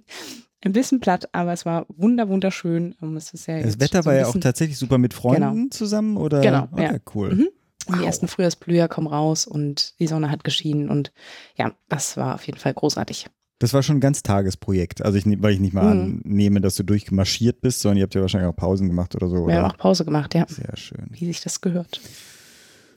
ein 0.65 0.73
bisschen 0.73 0.99
platt, 0.99 1.29
aber 1.33 1.53
es 1.53 1.65
war 1.65 1.85
wunder 1.89 2.27
wunderschön. 2.29 2.95
Ja 3.01 3.61
das 3.61 3.79
Wetter 3.79 4.03
so 4.03 4.09
war 4.09 4.15
ja 4.15 4.27
auch 4.27 4.35
tatsächlich 4.39 4.77
super 4.77 4.97
mit 4.97 5.13
Freunden 5.13 5.55
genau. 5.55 5.69
zusammen, 5.69 6.17
oder? 6.17 6.41
Genau, 6.41 6.67
okay, 6.71 6.93
ja. 6.93 6.99
cool. 7.13 7.35
Mhm. 7.35 7.47
Wow. 7.87 7.99
Die 7.99 8.05
ersten 8.05 8.27
Frühjahrsblüher 8.27 8.87
kommen 8.87 9.07
raus 9.07 9.45
und 9.45 9.99
die 9.99 10.07
Sonne 10.07 10.31
hat 10.31 10.43
geschienen 10.43 10.89
und 10.89 11.11
ja, 11.57 11.73
das 11.89 12.15
war 12.15 12.35
auf 12.35 12.45
jeden 12.45 12.59
Fall 12.59 12.73
großartig. 12.73 13.27
Das 13.59 13.73
war 13.73 13.83
schon 13.83 13.97
ein 13.97 14.01
ganz 14.01 14.23
Tagesprojekt. 14.23 15.03
Also 15.03 15.17
ich, 15.17 15.25
ne, 15.25 15.37
weil 15.39 15.53
ich 15.53 15.59
nicht 15.59 15.73
mal 15.73 15.95
mhm. 15.95 16.21
annehme, 16.25 16.61
dass 16.61 16.75
du 16.75 16.83
durchmarschiert 16.83 17.61
bist, 17.61 17.81
sondern 17.81 17.97
ihr 17.97 18.03
habt 18.03 18.15
ja 18.15 18.21
wahrscheinlich 18.21 18.49
auch 18.49 18.55
Pausen 18.55 18.87
gemacht 18.87 19.15
oder 19.15 19.27
so. 19.27 19.35
Wir 19.35 19.43
oder? 19.43 19.55
haben 19.55 19.71
auch 19.71 19.77
Pause 19.77 20.05
gemacht, 20.05 20.33
ja. 20.33 20.45
Sehr 20.47 20.75
schön. 20.75 21.07
Wie 21.11 21.25
sich 21.25 21.41
das 21.41 21.61
gehört. 21.61 22.01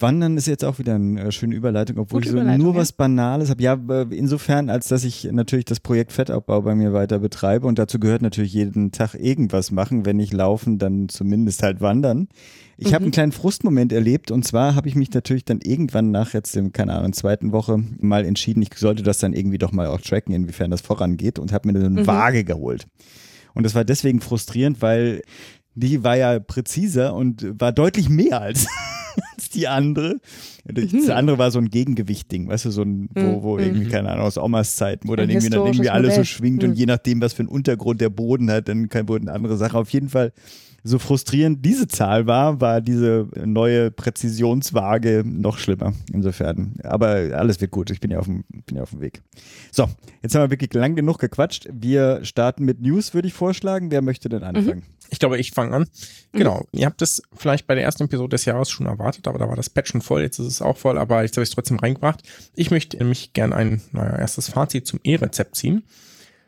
Wandern 0.00 0.36
ist 0.36 0.46
jetzt 0.46 0.64
auch 0.64 0.78
wieder 0.78 0.94
eine 0.94 1.20
äh, 1.20 1.32
schöne 1.32 1.54
Überleitung, 1.54 1.98
obwohl 1.98 2.20
Gute 2.20 2.28
ich 2.38 2.44
so 2.44 2.56
nur 2.58 2.74
ja. 2.74 2.80
was 2.80 2.92
Banales 2.92 3.50
habe. 3.50 3.62
Ja, 3.62 3.74
insofern, 4.10 4.70
als 4.70 4.88
dass 4.88 5.04
ich 5.04 5.28
natürlich 5.30 5.64
das 5.64 5.80
Projekt 5.80 6.12
Fettabbau 6.12 6.62
bei 6.62 6.74
mir 6.74 6.92
weiter 6.92 7.18
betreibe 7.18 7.66
und 7.66 7.78
dazu 7.78 7.98
gehört 7.98 8.22
natürlich 8.22 8.52
jeden 8.52 8.92
Tag 8.92 9.14
irgendwas 9.14 9.70
machen. 9.70 10.04
Wenn 10.06 10.16
nicht 10.16 10.32
laufen, 10.32 10.78
dann 10.78 11.08
zumindest 11.08 11.62
halt 11.62 11.80
wandern. 11.80 12.28
Ich 12.78 12.92
habe 12.92 13.02
Mhm. 13.02 13.06
einen 13.06 13.12
kleinen 13.12 13.32
Frustmoment 13.32 13.92
erlebt 13.92 14.30
und 14.30 14.44
zwar 14.44 14.74
habe 14.74 14.88
ich 14.88 14.94
mich 14.94 15.10
natürlich 15.12 15.44
dann 15.46 15.60
irgendwann 15.62 16.10
nach 16.10 16.34
jetzt 16.34 16.54
dem, 16.54 16.72
keine 16.72 16.94
Ahnung, 16.94 17.12
zweiten 17.14 17.52
Woche 17.52 17.82
mal 17.98 18.24
entschieden, 18.24 18.60
ich 18.62 18.70
sollte 18.76 19.02
das 19.02 19.18
dann 19.18 19.32
irgendwie 19.32 19.58
doch 19.58 19.72
mal 19.72 19.86
auch 19.86 20.00
tracken, 20.00 20.34
inwiefern 20.34 20.70
das 20.70 20.82
vorangeht 20.82 21.38
und 21.38 21.52
habe 21.52 21.72
mir 21.72 21.78
eine 21.78 21.88
Mhm. 22.02 22.06
Waage 22.06 22.44
geholt. 22.44 22.86
Und 23.54 23.62
das 23.64 23.74
war 23.74 23.86
deswegen 23.86 24.20
frustrierend, 24.20 24.82
weil 24.82 25.22
die 25.76 26.02
war 26.02 26.16
ja 26.16 26.38
präziser 26.40 27.14
und 27.14 27.46
war 27.60 27.70
deutlich 27.72 28.08
mehr 28.08 28.40
als, 28.40 28.66
als 29.36 29.50
die 29.50 29.68
andere. 29.68 30.18
Das 30.64 30.90
Mhm. 30.92 31.10
andere 31.10 31.38
war 31.38 31.50
so 31.52 31.58
ein 31.60 31.68
Gegengewicht-Ding, 31.70 32.48
weißt 32.48 32.64
du, 32.64 32.70
so 32.70 32.82
ein, 32.82 33.08
wo, 33.14 33.42
wo 33.42 33.56
Mhm. 33.56 33.62
irgendwie, 33.62 33.86
keine 33.88 34.10
Ahnung, 34.10 34.24
aus 34.26 34.36
Omas 34.38 34.74
Zeiten, 34.76 35.06
wo 35.08 35.14
dann 35.14 35.30
irgendwie, 35.30 35.50
dann 35.50 35.64
irgendwie 35.64 35.90
alles 35.90 36.16
so 36.16 36.24
schwingt 36.24 36.62
Mhm. 36.64 36.70
und 36.70 36.74
je 36.76 36.86
nachdem, 36.86 37.20
was 37.20 37.34
für 37.34 37.40
einen 37.40 37.48
Untergrund 37.48 38.00
der 38.00 38.10
Boden 38.10 38.50
hat, 38.50 38.68
dann 38.68 38.88
kann 38.88 39.06
wurde 39.08 39.22
eine 39.22 39.32
andere 39.32 39.56
Sache. 39.56 39.78
Auf 39.78 39.90
jeden 39.90 40.08
Fall, 40.08 40.32
so 40.86 40.98
frustrierend 40.98 41.64
diese 41.64 41.88
Zahl 41.88 42.26
war, 42.26 42.60
war 42.60 42.80
diese 42.80 43.28
neue 43.44 43.90
Präzisionswaage 43.90 45.24
noch 45.26 45.58
schlimmer. 45.58 45.92
Insofern. 46.12 46.74
Aber 46.84 47.08
alles 47.08 47.60
wird 47.60 47.72
gut. 47.72 47.90
Ich 47.90 48.00
bin 48.00 48.10
ja 48.10 48.18
auf 48.18 48.26
dem, 48.26 48.44
bin 48.66 48.76
ja 48.76 48.82
auf 48.82 48.90
dem 48.90 49.00
Weg. 49.00 49.22
So, 49.72 49.88
jetzt 50.22 50.34
haben 50.34 50.42
wir 50.42 50.50
wirklich 50.50 50.72
lang 50.74 50.94
genug 50.94 51.18
gequatscht. 51.18 51.68
Wir 51.72 52.24
starten 52.24 52.64
mit 52.64 52.80
News, 52.80 53.14
würde 53.14 53.28
ich 53.28 53.34
vorschlagen. 53.34 53.90
Wer 53.90 54.02
möchte 54.02 54.28
denn 54.28 54.42
anfangen? 54.42 54.84
Ich 55.10 55.18
glaube, 55.18 55.38
ich 55.38 55.52
fange 55.52 55.74
an. 55.74 55.86
Genau. 56.32 56.66
Ihr 56.72 56.86
habt 56.86 57.02
es 57.02 57.22
vielleicht 57.36 57.66
bei 57.66 57.74
der 57.74 57.84
ersten 57.84 58.04
Episode 58.04 58.30
des 58.30 58.44
Jahres 58.44 58.70
schon 58.70 58.86
erwartet, 58.86 59.28
aber 59.28 59.38
da 59.38 59.48
war 59.48 59.56
das 59.56 59.70
Patch 59.70 59.92
schon 59.92 60.02
voll. 60.02 60.22
Jetzt 60.22 60.38
ist 60.38 60.46
es 60.46 60.62
auch 60.62 60.76
voll, 60.76 60.98
aber 60.98 61.22
jetzt 61.22 61.36
habe 61.36 61.42
ich 61.42 61.50
es 61.50 61.54
trotzdem 61.54 61.78
reingebracht. 61.78 62.22
Ich 62.54 62.70
möchte 62.70 62.96
nämlich 62.96 63.32
gern 63.32 63.52
ein 63.52 63.82
naja, 63.92 64.16
erstes 64.16 64.48
Fazit 64.48 64.86
zum 64.86 65.00
E-Rezept 65.04 65.56
ziehen. 65.56 65.84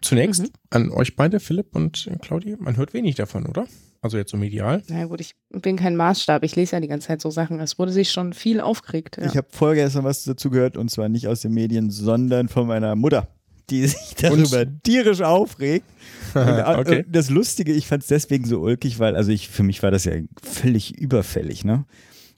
Zunächst 0.00 0.42
Mhm. 0.42 0.48
an 0.70 0.90
euch 0.90 1.16
beide, 1.16 1.40
Philipp 1.40 1.74
und 1.74 2.08
Claudia. 2.22 2.56
Man 2.58 2.76
hört 2.76 2.94
wenig 2.94 3.16
davon, 3.16 3.46
oder? 3.46 3.66
Also 4.00 4.16
jetzt 4.16 4.30
so 4.30 4.36
medial. 4.36 4.82
Na 4.88 5.06
gut, 5.06 5.20
ich 5.20 5.34
bin 5.50 5.76
kein 5.76 5.96
Maßstab. 5.96 6.44
Ich 6.44 6.54
lese 6.54 6.76
ja 6.76 6.80
die 6.80 6.86
ganze 6.86 7.08
Zeit 7.08 7.20
so 7.20 7.30
Sachen. 7.30 7.58
Es 7.58 7.78
wurde 7.80 7.90
sich 7.90 8.12
schon 8.12 8.32
viel 8.32 8.60
aufgeregt. 8.60 9.16
Ja. 9.20 9.26
Ich 9.26 9.36
habe 9.36 9.48
vorgestern 9.50 10.04
was 10.04 10.22
dazu 10.22 10.50
gehört 10.50 10.76
und 10.76 10.88
zwar 10.90 11.08
nicht 11.08 11.26
aus 11.26 11.40
den 11.40 11.52
Medien, 11.52 11.90
sondern 11.90 12.48
von 12.48 12.68
meiner 12.68 12.94
Mutter, 12.94 13.26
die 13.70 13.84
sich 13.88 14.14
darüber 14.20 14.64
tierisch 14.84 15.20
aufregt. 15.22 15.84
Und, 16.34 16.42
Okay. 16.44 17.04
und 17.06 17.16
das 17.16 17.30
Lustige, 17.30 17.72
ich 17.72 17.86
fand 17.86 18.02
es 18.02 18.08
deswegen 18.08 18.44
so 18.44 18.60
ulkig, 18.60 18.98
weil, 18.98 19.16
also 19.16 19.32
ich, 19.32 19.48
für 19.48 19.62
mich 19.62 19.82
war 19.82 19.90
das 19.90 20.04
ja 20.04 20.12
völlig 20.42 20.96
überfällig, 20.96 21.64
ne? 21.64 21.86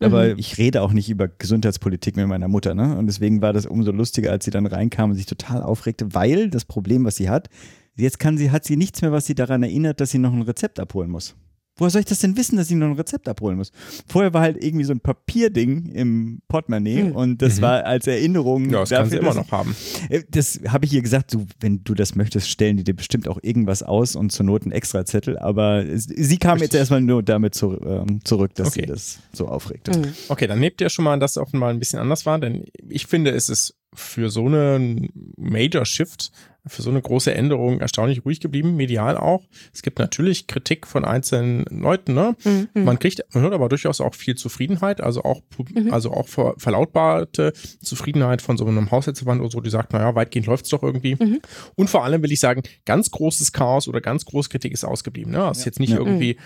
Aber 0.02 0.28
Mhm. 0.28 0.38
ich 0.38 0.56
rede 0.58 0.80
auch 0.82 0.92
nicht 0.92 1.10
über 1.10 1.28
Gesundheitspolitik 1.28 2.16
mit 2.16 2.26
meiner 2.26 2.48
Mutter, 2.48 2.74
ne? 2.74 2.96
Und 2.96 3.06
deswegen 3.06 3.42
war 3.42 3.52
das 3.52 3.66
umso 3.66 3.92
lustiger, 3.92 4.30
als 4.32 4.44
sie 4.46 4.50
dann 4.50 4.66
reinkam 4.66 5.10
und 5.10 5.16
sich 5.16 5.26
total 5.26 5.62
aufregte, 5.62 6.14
weil 6.14 6.48
das 6.50 6.64
Problem, 6.64 7.04
was 7.04 7.16
sie 7.16 7.28
hat, 7.28 7.48
jetzt 7.96 8.18
kann 8.18 8.38
sie, 8.38 8.50
hat 8.50 8.64
sie 8.64 8.76
nichts 8.76 9.02
mehr, 9.02 9.12
was 9.12 9.26
sie 9.26 9.34
daran 9.34 9.62
erinnert, 9.62 10.00
dass 10.00 10.10
sie 10.10 10.18
noch 10.18 10.32
ein 10.32 10.42
Rezept 10.42 10.80
abholen 10.80 11.10
muss. 11.10 11.34
Woher 11.80 11.90
soll 11.90 12.00
ich 12.00 12.06
das 12.06 12.20
denn 12.20 12.36
wissen, 12.36 12.56
dass 12.56 12.70
ich 12.70 12.76
noch 12.76 12.86
ein 12.86 12.92
Rezept 12.92 13.28
abholen 13.28 13.56
muss? 13.56 13.72
Vorher 14.06 14.32
war 14.32 14.42
halt 14.42 14.62
irgendwie 14.62 14.84
so 14.84 14.92
ein 14.92 15.00
Papierding 15.00 15.86
im 15.86 16.42
Portemonnaie 16.46 17.04
Mhm. 17.04 17.12
und 17.16 17.42
das 17.42 17.56
Mhm. 17.56 17.62
war 17.62 17.84
als 17.84 18.06
Erinnerung. 18.06 18.70
Ja, 18.70 18.80
das 18.80 18.90
kann 18.90 19.06
sie 19.10 19.16
dafür, 19.16 19.30
immer 19.30 19.40
noch 19.42 19.50
haben. 19.50 19.74
äh, 20.10 20.22
Das 20.30 20.60
habe 20.68 20.84
ich 20.84 20.92
ihr 20.92 21.02
gesagt, 21.02 21.34
du, 21.34 21.46
wenn 21.60 21.82
du 21.82 21.94
das 21.94 22.14
möchtest, 22.14 22.48
stellen 22.48 22.76
die 22.76 22.84
dir 22.84 22.94
bestimmt 22.94 23.26
auch 23.28 23.38
irgendwas 23.42 23.82
aus 23.82 24.14
und 24.14 24.30
zur 24.30 24.46
Not 24.46 24.62
einen 24.62 24.72
Extrazettel. 24.72 25.38
Aber 25.38 25.84
sie 25.96 26.36
kam 26.38 26.58
jetzt 26.58 26.64
Richtig. 26.64 26.78
erstmal 26.80 27.00
nur 27.00 27.22
damit 27.22 27.54
zu, 27.54 27.80
ähm, 27.82 28.20
zurück, 28.24 28.54
dass 28.54 28.68
Okay. 28.68 28.82
sie 28.82 28.86
das 28.86 29.18
so 29.32 29.48
aufregte. 29.48 29.96
Mhm. 29.98 30.04
Okay, 30.28 30.46
dann 30.46 30.60
nehmt 30.60 30.80
ihr 30.80 30.90
schon 30.90 31.04
mal, 31.04 31.18
dass 31.18 31.32
es 31.32 31.36
offenbar 31.38 31.70
ein 31.70 31.78
bisschen 31.78 31.98
anders 31.98 32.26
war, 32.26 32.38
denn 32.38 32.64
ich 32.88 33.06
finde, 33.06 33.30
es 33.30 33.48
ist 33.48 33.74
für 33.94 34.30
so 34.30 34.46
eine 34.46 35.08
Major 35.36 35.84
Shift, 35.84 36.30
für 36.66 36.82
so 36.82 36.90
eine 36.90 37.00
große 37.00 37.32
Änderung 37.34 37.80
erstaunlich 37.80 38.24
ruhig 38.24 38.38
geblieben, 38.40 38.76
medial 38.76 39.16
auch. 39.16 39.42
Es 39.72 39.82
gibt 39.82 39.98
natürlich 39.98 40.46
Kritik 40.46 40.86
von 40.86 41.04
einzelnen 41.04 41.64
Leuten, 41.70 42.12
ne? 42.14 42.36
Mhm. 42.44 42.84
Man 42.84 42.98
kriegt, 42.98 43.22
man 43.32 43.42
hört 43.42 43.54
aber 43.54 43.68
durchaus 43.70 44.00
auch 44.00 44.14
viel 44.14 44.34
Zufriedenheit, 44.36 45.00
also 45.00 45.22
auch, 45.24 45.40
Mhm. 45.74 45.92
also 45.92 46.12
auch 46.12 46.28
ver, 46.28 46.54
verlautbarte 46.58 47.52
Zufriedenheit 47.82 48.42
von 48.42 48.58
so 48.58 48.66
einem 48.66 48.90
Haushaltsverband 48.90 49.40
oder 49.40 49.50
so, 49.50 49.60
die 49.60 49.70
sagt, 49.70 49.92
naja, 49.92 50.14
weitgehend 50.14 50.46
läuft's 50.46 50.68
doch 50.68 50.82
irgendwie. 50.82 51.16
Mhm. 51.18 51.40
Und 51.76 51.88
vor 51.90 52.04
allem 52.04 52.22
will 52.22 52.30
ich 52.32 52.40
sagen, 52.40 52.62
ganz 52.84 53.10
großes 53.10 53.52
Chaos 53.52 53.88
oder 53.88 54.00
ganz 54.00 54.24
große 54.26 54.50
Kritik 54.50 54.72
ist 54.72 54.84
ausgeblieben. 54.84 55.32
Ne? 55.32 55.38
Das 55.38 55.58
ist 55.60 55.64
jetzt 55.64 55.80
nicht 55.80 55.90
Ja. 55.92 55.98
irgendwie 55.98 56.36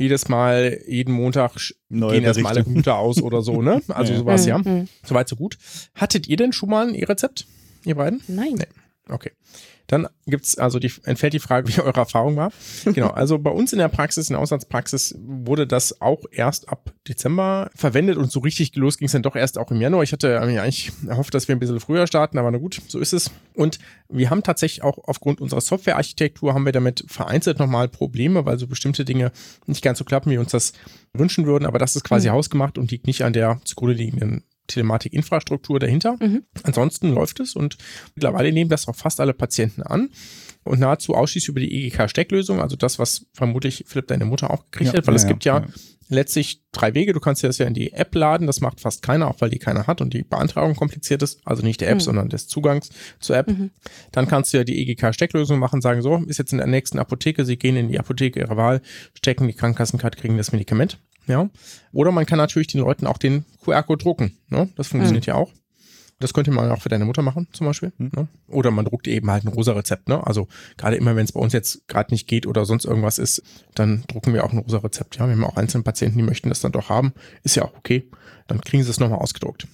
jedes 0.00 0.28
Mal, 0.28 0.80
jeden 0.88 1.12
Montag 1.14 1.52
Neue 1.88 2.14
gehen 2.14 2.24
erstmal 2.24 2.54
alle. 2.54 2.64
Computer 2.64 2.96
aus 2.96 3.20
oder 3.22 3.42
so, 3.42 3.60
ne? 3.62 3.82
Also 3.88 4.12
Ja. 4.14 4.18
sowas, 4.18 4.46
ja. 4.46 4.58
Mhm. 4.58 4.88
Soweit, 5.04 5.28
so 5.28 5.36
gut. 5.36 5.58
Hattet 5.94 6.26
ihr 6.26 6.36
denn 6.36 6.52
schon 6.52 6.70
mal 6.70 6.88
ein 6.88 6.94
E-Rezept, 6.94 7.46
ihr 7.84 7.94
beiden? 7.94 8.22
Nein. 8.26 8.54
Nee. 8.56 8.66
Okay. 9.08 9.30
Dann 9.90 10.06
gibt's 10.26 10.56
also 10.56 10.78
die, 10.78 10.92
entfällt 11.02 11.32
die 11.32 11.40
Frage, 11.40 11.66
wie 11.74 11.80
eure 11.80 11.98
Erfahrung 11.98 12.36
war. 12.36 12.52
Genau, 12.84 13.08
also 13.08 13.38
bei 13.38 13.50
uns 13.50 13.72
in 13.72 13.80
der 13.80 13.88
Praxis, 13.88 14.28
in 14.30 14.34
der 14.34 14.40
Auslandspraxis, 14.40 15.16
wurde 15.18 15.66
das 15.66 16.00
auch 16.00 16.22
erst 16.30 16.68
ab 16.68 16.92
Dezember 17.08 17.70
verwendet 17.74 18.16
und 18.16 18.30
so 18.30 18.38
richtig 18.38 18.76
los 18.76 18.98
ging 18.98 19.06
es 19.06 19.12
dann 19.12 19.22
doch 19.22 19.34
erst 19.34 19.58
auch 19.58 19.72
im 19.72 19.80
Januar. 19.80 20.04
Ich 20.04 20.12
hatte 20.12 20.40
eigentlich 20.40 20.92
erhofft, 21.08 21.34
dass 21.34 21.48
wir 21.48 21.56
ein 21.56 21.58
bisschen 21.58 21.80
früher 21.80 22.06
starten, 22.06 22.38
aber 22.38 22.50
na 22.52 22.58
gut, 22.58 22.80
so 22.86 23.00
ist 23.00 23.12
es. 23.12 23.32
Und 23.54 23.80
wir 24.08 24.30
haben 24.30 24.44
tatsächlich 24.44 24.82
auch 24.84 24.98
aufgrund 25.08 25.40
unserer 25.40 25.60
Softwarearchitektur 25.60 26.54
haben 26.54 26.64
wir 26.64 26.72
damit 26.72 27.04
vereinzelt 27.08 27.58
nochmal 27.58 27.88
Probleme, 27.88 28.46
weil 28.46 28.58
so 28.58 28.68
bestimmte 28.68 29.04
Dinge 29.04 29.32
nicht 29.66 29.82
ganz 29.82 29.98
so 29.98 30.04
klappen, 30.04 30.30
wie 30.30 30.34
wir 30.34 30.40
uns 30.40 30.52
das 30.52 30.72
wünschen 31.12 31.46
würden. 31.46 31.66
Aber 31.66 31.80
das 31.80 31.96
ist 31.96 32.04
quasi 32.04 32.28
Mhm. 32.28 32.34
hausgemacht 32.34 32.78
und 32.78 32.92
liegt 32.92 33.08
nicht 33.08 33.24
an 33.24 33.32
der 33.32 33.60
zugrunde 33.64 33.94
liegenden 33.94 34.44
Telematik-Infrastruktur 34.70 35.78
dahinter. 35.78 36.16
Mhm. 36.20 36.44
Ansonsten 36.62 37.12
läuft 37.12 37.40
es 37.40 37.54
und 37.54 37.76
mittlerweile 38.14 38.52
nehmen 38.52 38.70
das 38.70 38.88
auch 38.88 38.96
fast 38.96 39.20
alle 39.20 39.34
Patienten 39.34 39.82
an 39.82 40.10
und 40.64 40.80
nahezu 40.80 41.14
ausschließlich 41.14 41.48
über 41.48 41.60
die 41.60 41.86
EGK-Stecklösung, 41.86 42.60
also 42.60 42.76
das, 42.76 42.98
was 42.98 43.26
vermutlich 43.32 43.84
Philipp 43.86 44.08
deine 44.08 44.24
Mutter 44.24 44.50
auch 44.50 44.64
gekriegt 44.70 44.92
Ja, 44.92 44.98
hat, 44.98 45.06
weil 45.06 45.14
ja, 45.14 45.16
es 45.16 45.22
ja, 45.22 45.28
gibt 45.28 45.44
ja, 45.44 45.58
ja. 45.60 45.66
letztlich 46.08 46.62
drei 46.72 46.94
Wege. 46.94 47.12
Du 47.12 47.20
kannst 47.20 47.42
dir 47.42 47.46
das 47.46 47.58
ja 47.58 47.66
in 47.66 47.74
die 47.74 47.92
App 47.92 48.14
laden, 48.14 48.46
das 48.46 48.60
macht 48.60 48.80
fast 48.80 49.02
keiner, 49.02 49.28
auch 49.28 49.40
weil 49.40 49.48
die 49.50 49.58
keiner 49.58 49.86
hat 49.86 50.00
und 50.00 50.12
die 50.12 50.22
Beantragung 50.22 50.74
kompliziert 50.76 51.22
ist, 51.22 51.40
also 51.44 51.62
nicht 51.62 51.80
der 51.80 51.88
App, 51.88 51.96
Mhm. 51.96 52.00
sondern 52.00 52.28
des 52.28 52.46
Zugangs 52.46 52.90
zur 53.20 53.36
App. 53.36 53.48
Mhm. 53.48 53.70
Dann 54.12 54.28
kannst 54.28 54.52
du 54.52 54.58
ja 54.58 54.64
die 54.64 54.78
EGK-Stecklösung 54.82 55.58
machen, 55.58 55.80
sagen 55.80 56.02
so, 56.02 56.16
ist 56.26 56.38
jetzt 56.38 56.52
in 56.52 56.58
der 56.58 56.66
nächsten 56.66 56.98
Apotheke, 56.98 57.44
sie 57.44 57.56
gehen 57.56 57.76
in 57.76 57.88
die 57.88 57.98
Apotheke 57.98 58.38
ihrer 58.40 58.56
Wahl, 58.56 58.82
stecken 59.14 59.46
die 59.46 59.54
Krankenkassenkarte, 59.54 60.18
kriegen 60.18 60.36
das 60.36 60.52
Medikament. 60.52 60.98
Ja. 61.30 61.48
Oder 61.92 62.12
man 62.12 62.26
kann 62.26 62.38
natürlich 62.38 62.68
den 62.68 62.80
Leuten 62.80 63.06
auch 63.06 63.18
den 63.18 63.44
QR-Code 63.64 64.02
drucken. 64.02 64.36
Ne? 64.48 64.68
Das 64.76 64.88
funktioniert 64.88 65.26
ja 65.26 65.34
auch. 65.34 65.50
Das 66.20 66.34
könnte 66.34 66.50
man 66.50 66.70
auch 66.70 66.82
für 66.82 66.90
deine 66.90 67.06
Mutter 67.06 67.22
machen, 67.22 67.48
zum 67.52 67.66
Beispiel. 67.66 67.92
Hm. 67.96 68.10
Ne? 68.14 68.28
Oder 68.46 68.70
man 68.70 68.84
druckt 68.84 69.08
eben 69.08 69.30
halt 69.30 69.44
ein 69.44 69.48
rosa 69.48 69.72
Rezept. 69.72 70.08
Ne? 70.08 70.24
Also 70.26 70.48
gerade 70.76 70.96
immer, 70.96 71.16
wenn 71.16 71.24
es 71.24 71.32
bei 71.32 71.40
uns 71.40 71.54
jetzt 71.54 71.88
gerade 71.88 72.12
nicht 72.12 72.28
geht 72.28 72.46
oder 72.46 72.66
sonst 72.66 72.84
irgendwas 72.84 73.18
ist, 73.18 73.42
dann 73.74 74.04
drucken 74.06 74.34
wir 74.34 74.44
auch 74.44 74.52
ein 74.52 74.58
rosa 74.58 74.78
Rezept. 74.78 75.16
Ja, 75.16 75.26
wir 75.26 75.32
haben 75.32 75.44
auch 75.44 75.56
einzelne 75.56 75.82
Patienten, 75.82 76.18
die 76.18 76.24
möchten 76.24 76.50
das 76.50 76.60
dann 76.60 76.72
doch 76.72 76.90
haben. 76.90 77.14
Ist 77.42 77.56
ja 77.56 77.64
auch 77.64 77.74
okay. 77.74 78.06
Dann 78.48 78.60
kriegen 78.60 78.82
sie 78.82 78.90
es 78.90 79.00
nochmal 79.00 79.18
ausgedruckt. 79.18 79.66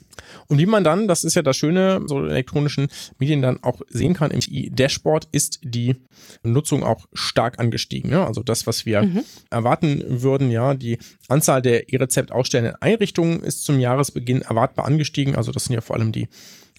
Und 0.49 0.59
wie 0.59 0.67
man 0.67 0.85
dann, 0.85 1.09
das 1.09 1.25
ist 1.25 1.35
ja 1.35 1.43
das 1.43 1.57
Schöne, 1.57 2.03
so 2.07 2.25
elektronischen 2.25 2.89
Medien 3.19 3.43
dann 3.43 3.63
auch 3.63 3.81
sehen 3.89 4.15
kann, 4.15 4.31
im 4.31 4.41
Dashboard 4.75 5.29
ist 5.33 5.61
die 5.63 5.97
Nutzung 6.43 6.83
auch 6.83 7.07
stark 7.13 7.59
angestiegen. 7.59 8.11
Ja? 8.11 8.27
Also 8.27 8.43
das, 8.43 8.67
was 8.67 8.87
wir 8.87 9.03
Mhm. 9.03 9.25
erwarten 9.51 10.03
würden, 10.23 10.51
ja, 10.51 10.75
die 10.75 10.99
Anzahl 11.29 11.63
der 11.63 11.93
E-Rezept 11.93 12.33
ausstellenden 12.33 12.81
Einrichtungen 12.81 13.43
ist 13.43 13.65
zum 13.65 13.79
Jahresbeginn 13.81 14.43
erwartbar 14.43 14.87
angestiegen. 14.87 15.37
Also 15.37 15.53
das 15.53 15.65
sind 15.65 15.75
ja 15.75 15.81
vor 15.81 15.97
allem 15.97 16.13
die 16.13 16.29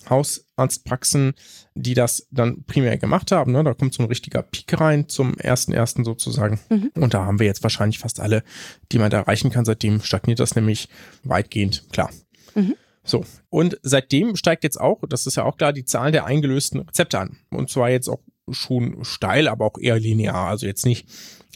Hausarztpraxen, 0.10 1.34
die 1.76 1.94
das 1.94 2.28
dann 2.32 2.64
primär 2.64 2.98
gemacht 2.98 3.32
haben. 3.32 3.52
Ne? 3.52 3.64
Da 3.64 3.74
kommt 3.74 3.94
so 3.94 4.04
ein 4.04 4.08
richtiger 4.10 4.42
Peak 4.42 4.80
rein 4.80 5.10
zum 5.10 5.38
ersten 5.38 5.74
ersten 5.74 6.04
sozusagen. 6.06 6.60
Mhm. 6.70 6.92
Und 6.96 7.14
da 7.14 7.26
haben 7.26 7.40
wir 7.40 7.46
jetzt 7.46 7.64
wahrscheinlich 7.64 8.00
fast 8.00 8.20
alle, 8.20 8.44
die 8.92 9.00
man 9.00 9.10
da 9.12 9.20
erreichen 9.20 9.52
kann. 9.52 9.66
Seitdem 9.66 10.02
stagniert 10.02 10.40
das 10.40 10.56
nämlich 10.56 10.90
weitgehend, 11.24 11.84
klar. 11.92 12.10
Mhm. 12.56 12.76
So, 13.08 13.26
und 13.50 13.80
seitdem 13.84 14.36
steigt 14.36 14.64
jetzt 14.64 14.80
auch, 14.80 15.02
das 15.08 15.26
ist 15.26 15.36
ja 15.36 15.44
auch 15.46 15.58
klar, 15.58 15.74
die 15.74 15.86
Zahl 15.86 16.12
der 16.12 16.26
eingelösten 16.26 16.82
Rezepte 16.82 17.20
an. 17.20 17.38
Und 17.50 17.70
zwar 17.70 17.90
jetzt 17.90 18.10
auch 18.10 18.22
schon 18.52 19.04
steil, 19.04 19.48
aber 19.48 19.66
auch 19.66 19.78
eher 19.80 20.00
linear. 20.00 20.48
Also 20.48 20.68
jetzt 20.68 20.86
nicht, 20.86 21.08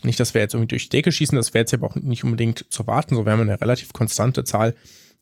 nicht, 0.03 0.19
dass 0.19 0.33
wir 0.33 0.41
jetzt 0.41 0.53
irgendwie 0.53 0.69
durch 0.69 0.83
die 0.89 0.97
Decke 0.97 1.11
schießen, 1.11 1.35
das 1.35 1.53
wäre 1.53 1.63
jetzt 1.63 1.73
aber 1.73 1.87
auch 1.87 1.95
nicht 1.95 2.23
unbedingt 2.23 2.65
zu 2.69 2.87
warten. 2.87 3.15
So, 3.15 3.25
wir 3.25 3.33
haben 3.33 3.41
eine 3.41 3.59
relativ 3.59 3.93
konstante 3.93 4.43
Zahl 4.43 4.75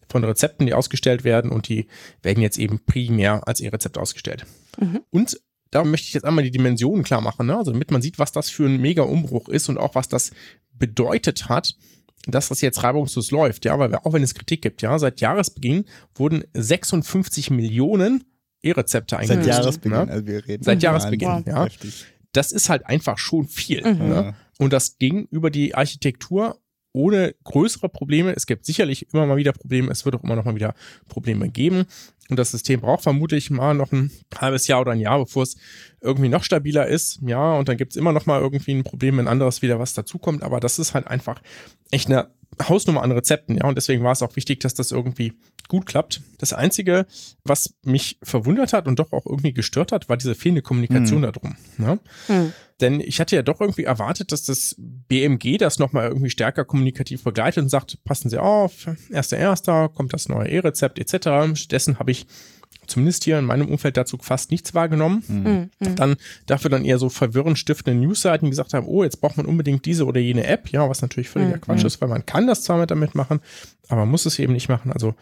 von 0.07 0.23
Rezepten, 0.23 0.65
die 0.65 0.73
ausgestellt 0.73 1.23
werden 1.23 1.51
und 1.51 1.67
die 1.67 1.87
werden 2.21 2.41
jetzt 2.41 2.57
eben 2.57 2.79
primär 2.85 3.47
als 3.47 3.59
E-Rezept 3.59 3.97
ausgestellt. 3.97 4.45
Mhm. 4.79 5.01
Und 5.09 5.39
da 5.71 5.83
möchte 5.83 6.07
ich 6.07 6.13
jetzt 6.13 6.25
einmal 6.25 6.43
die 6.43 6.51
Dimensionen 6.51 7.03
klar 7.03 7.21
machen, 7.21 7.45
ne? 7.47 7.57
also 7.57 7.71
damit 7.71 7.91
man 7.91 8.01
sieht, 8.01 8.17
was 8.17 8.31
das 8.31 8.49
für 8.49 8.65
ein 8.65 8.81
mega 8.81 9.03
Umbruch 9.03 9.49
ist 9.49 9.69
und 9.69 9.77
auch 9.77 9.93
was 9.93 10.09
das 10.09 10.31
bedeutet 10.73 11.47
hat, 11.47 11.75
dass 12.31 12.49
das 12.49 12.61
jetzt 12.61 12.83
reibungslos 12.83 13.31
läuft, 13.31 13.65
ja, 13.65 13.77
weil 13.79 13.91
wir, 13.91 14.05
auch 14.05 14.13
wenn 14.13 14.23
es 14.23 14.33
Kritik 14.33 14.61
gibt, 14.61 14.81
ja, 14.81 14.97
seit 14.99 15.21
Jahresbeginn 15.21 15.85
wurden 16.15 16.43
56 16.53 17.51
Millionen 17.51 18.23
E-Rezepte 18.61 19.15
Seit 19.15 19.29
eingelöst. 19.31 19.47
Jahresbeginn, 19.59 19.91
Ne? 20.05 20.11
also 20.11 20.27
wir 20.27 20.47
reden. 20.47 20.63
Seit 20.63 20.83
Jahresbeginn, 20.83 21.27
Wahnsinn. 21.27 21.53
ja. 21.53 21.65
Heftig. 21.65 22.05
Das 22.33 22.51
ist 22.51 22.69
halt 22.69 22.85
einfach 22.85 23.17
schon 23.17 23.47
viel. 23.47 23.81
Mhm. 23.85 24.09
Ne? 24.09 24.35
Und 24.59 24.73
das 24.73 24.97
ging 24.97 25.27
über 25.31 25.49
die 25.49 25.73
Architektur 25.75 26.59
ohne 26.91 27.35
größere 27.43 27.87
Probleme. 27.87 28.33
Es 28.35 28.45
gibt 28.45 28.65
sicherlich 28.65 29.07
immer 29.13 29.25
mal 29.25 29.37
wieder 29.37 29.53
Probleme. 29.53 29.91
Es 29.91 30.05
wird 30.05 30.15
auch 30.15 30.23
immer 30.23 30.35
noch 30.35 30.43
mal 30.45 30.55
wieder 30.55 30.73
Probleme 31.07 31.49
geben. 31.49 31.85
Und 32.29 32.37
das 32.37 32.51
System 32.51 32.81
braucht 32.81 33.03
vermutlich 33.03 33.49
mal 33.49 33.73
noch 33.73 33.91
ein 33.91 34.11
halbes 34.37 34.67
Jahr 34.67 34.81
oder 34.81 34.91
ein 34.91 34.99
Jahr, 34.99 35.19
bevor 35.19 35.43
es 35.43 35.57
irgendwie 35.99 36.29
noch 36.29 36.43
stabiler 36.43 36.87
ist. 36.87 37.19
Ja, 37.25 37.53
und 37.53 37.67
dann 37.67 37.77
gibt 37.77 37.93
es 37.93 37.97
immer 37.97 38.13
noch 38.13 38.27
mal 38.27 38.39
irgendwie 38.39 38.73
ein 38.73 38.83
Problem, 38.83 39.17
wenn 39.17 39.27
anderes 39.27 39.61
wieder 39.61 39.79
was 39.79 39.93
dazukommt. 39.93 40.43
Aber 40.43 40.59
das 40.59 40.77
ist 40.77 40.93
halt 40.93 41.07
einfach 41.07 41.41
echt 41.91 42.07
eine 42.07 42.29
Hausnummer 42.61 43.03
an 43.03 43.11
Rezepten. 43.11 43.57
Ja, 43.57 43.65
und 43.65 43.75
deswegen 43.75 44.03
war 44.03 44.11
es 44.11 44.21
auch 44.21 44.35
wichtig, 44.35 44.59
dass 44.59 44.73
das 44.73 44.91
irgendwie 44.91 45.33
gut 45.67 45.85
klappt. 45.85 46.21
Das 46.39 46.51
Einzige, 46.51 47.05
was 47.43 47.75
mich 47.83 48.17
verwundert 48.23 48.73
hat 48.73 48.87
und 48.87 48.99
doch 48.99 49.13
auch 49.13 49.25
irgendwie 49.25 49.53
gestört 49.53 49.91
hat, 49.91 50.09
war 50.09 50.17
diese 50.17 50.35
fehlende 50.35 50.61
Kommunikation 50.61 51.23
hm. 51.23 51.31
darum. 51.31 51.55
Ne? 51.77 51.99
Hm. 52.27 52.53
Denn 52.81 53.01
ich 53.01 53.19
hatte 53.19 53.35
ja 53.35 53.41
doch 53.41 53.59
irgendwie 53.61 53.83
erwartet, 53.83 54.31
dass 54.31 54.43
das 54.43 54.75
BMG 54.77 55.57
das 55.57 55.79
nochmal 55.79 56.07
irgendwie 56.07 56.29
stärker 56.29 56.65
kommunikativ 56.65 57.23
begleitet 57.23 57.63
und 57.63 57.69
sagt, 57.69 58.03
passen 58.03 58.29
Sie 58.29 58.37
auf, 58.37 58.89
erster, 59.11 59.37
erster, 59.37 59.89
kommt 59.89 60.13
das 60.13 60.29
neue 60.29 60.47
E-Rezept 60.47 60.97
etc. 60.97 61.57
Stattdessen 61.59 61.99
habe 61.99 62.11
ich 62.11 62.25
zumindest 62.89 63.23
hier 63.23 63.39
in 63.39 63.45
meinem 63.45 63.67
Umfeld 63.67 63.97
dazu 63.97 64.17
fast 64.19 64.51
nichts 64.51 64.73
wahrgenommen. 64.73 65.23
Mhm. 65.27 65.69
mhm. 65.79 65.95
Dann 65.95 66.15
dafür 66.45 66.69
dann 66.69 66.85
eher 66.85 66.97
so 66.97 67.09
verwirrend 67.09 67.57
stiftende 67.57 67.99
Newsseiten, 67.99 68.45
die 68.45 68.49
gesagt 68.49 68.73
haben, 68.73 68.87
oh, 68.87 69.03
jetzt 69.03 69.21
braucht 69.21 69.37
man 69.37 69.45
unbedingt 69.45 69.85
diese 69.85 70.05
oder 70.05 70.19
jene 70.19 70.45
App, 70.45 70.69
ja, 70.69 70.89
was 70.89 71.01
natürlich 71.01 71.29
völliger 71.29 71.57
mhm. 71.57 71.61
Quatsch 71.61 71.83
ist, 71.83 72.01
weil 72.01 72.09
man 72.09 72.25
kann 72.25 72.47
das 72.47 72.63
zwar 72.63 72.85
damit 72.85 73.15
machen, 73.15 73.39
aber 73.87 74.01
man 74.01 74.09
muss 74.09 74.25
es 74.25 74.39
eben 74.39 74.53
nicht 74.53 74.69
machen. 74.69 74.91
Also 74.91 75.15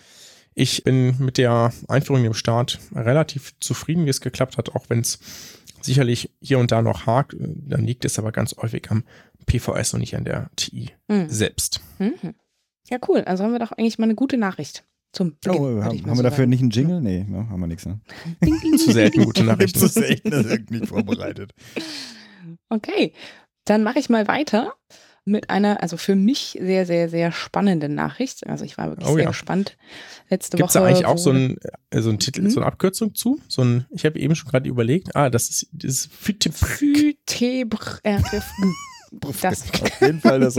ich 0.54 0.84
bin 0.84 1.16
mit 1.20 1.38
der 1.38 1.72
Einführung 1.88 2.26
im 2.26 2.34
Start 2.34 2.80
relativ 2.96 3.54
zufrieden, 3.60 4.06
wie 4.06 4.10
es 4.10 4.22
geklappt 4.22 4.58
hat, 4.58 4.76
auch 4.76 4.86
wenn 4.90 5.02
es 5.02 5.20
sicherlich 5.82 6.32
hier 6.42 6.60
und 6.60 6.72
da 6.72 6.82
noch 6.82 7.06
hakt, 7.06 7.36
dann 7.40 7.86
liegt 7.86 8.06
es 8.06 8.18
aber 8.18 8.32
ganz 8.32 8.56
häufig 8.58 8.90
am 8.90 9.04
PVS 9.46 9.94
und 9.94 10.00
nicht 10.00 10.16
an 10.16 10.26
der 10.26 10.50
TI 10.56 10.90
mhm. 11.08 11.30
selbst. 11.30 11.82
Mhm. 12.00 12.34
Ja, 12.90 12.98
cool. 13.08 13.22
Also 13.22 13.44
haben 13.44 13.52
wir 13.52 13.60
doch 13.60 13.72
eigentlich 13.72 14.00
mal 14.00 14.06
eine 14.06 14.16
gute 14.16 14.38
Nachricht 14.38 14.84
zum 15.12 15.38
Beginn. 15.40 15.62
Oh, 15.62 15.84
haben, 15.84 16.06
haben 16.06 16.18
wir 16.18 16.24
dafür 16.24 16.44
sagen. 16.44 16.50
nicht 16.50 16.62
einen 16.62 16.70
Jingle? 16.70 17.02
Nee, 17.02 17.26
ne, 17.28 17.50
haben 17.50 17.60
wir 17.60 17.68
nichts. 17.68 17.86
Ne? 17.86 18.00
Zu 18.78 18.92
selten 18.92 19.24
gute 19.26 19.44
Nachrichten. 19.46 19.80
Zu 19.80 19.88
selten, 19.88 20.32
das 20.32 20.46
ist 20.46 20.72
nicht 20.72 20.88
vorbereitet. 20.88 21.54
Okay, 22.70 23.14
dann 23.66 23.84
mache 23.84 24.00
ich 24.00 24.10
mal 24.10 24.28
weiter 24.28 24.74
mit 25.28 25.50
einer, 25.50 25.82
also 25.82 25.98
für 25.98 26.16
mich 26.16 26.58
sehr, 26.60 26.86
sehr, 26.86 27.10
sehr 27.10 27.32
spannenden 27.34 27.96
Nachricht. 27.96 28.48
Also 28.48 28.64
ich 28.64 28.78
war 28.78 28.90
wirklich 28.90 29.10
oh, 29.10 29.16
sehr 29.16 29.24
ja. 29.24 29.30
gespannt. 29.30 29.78
Letzte 30.30 30.56
Gibt's 30.56 30.76
Woche. 30.76 30.86
Gibt 30.86 30.98
es 30.98 31.02
da 31.02 31.06
eigentlich 31.06 31.06
auch 31.06 31.18
so 31.18 31.32
einen, 31.32 31.58
äh, 31.90 32.02
so 32.02 32.10
einen 32.10 32.20
Titel, 32.20 32.44
mhm. 32.44 32.50
so 32.50 32.62
eine 32.62 32.68
Abkürzung 32.68 33.14
zu? 33.14 33.40
So 33.50 33.62
ein, 33.62 33.86
ich 33.90 34.06
habe 34.06 34.18
eben 34.20 34.36
schon 34.36 34.50
gerade 34.50 34.70
überlegt, 34.70 35.16
ah, 35.16 35.30
das 35.30 35.50
ist, 35.50 35.68
das 35.74 35.92
ist 35.92 36.14
Phytebr. 36.14 36.66
Das. 39.42 39.72
Auf 39.82 40.02
jeden 40.02 40.22
Fall 40.22 40.40
das 40.40 40.58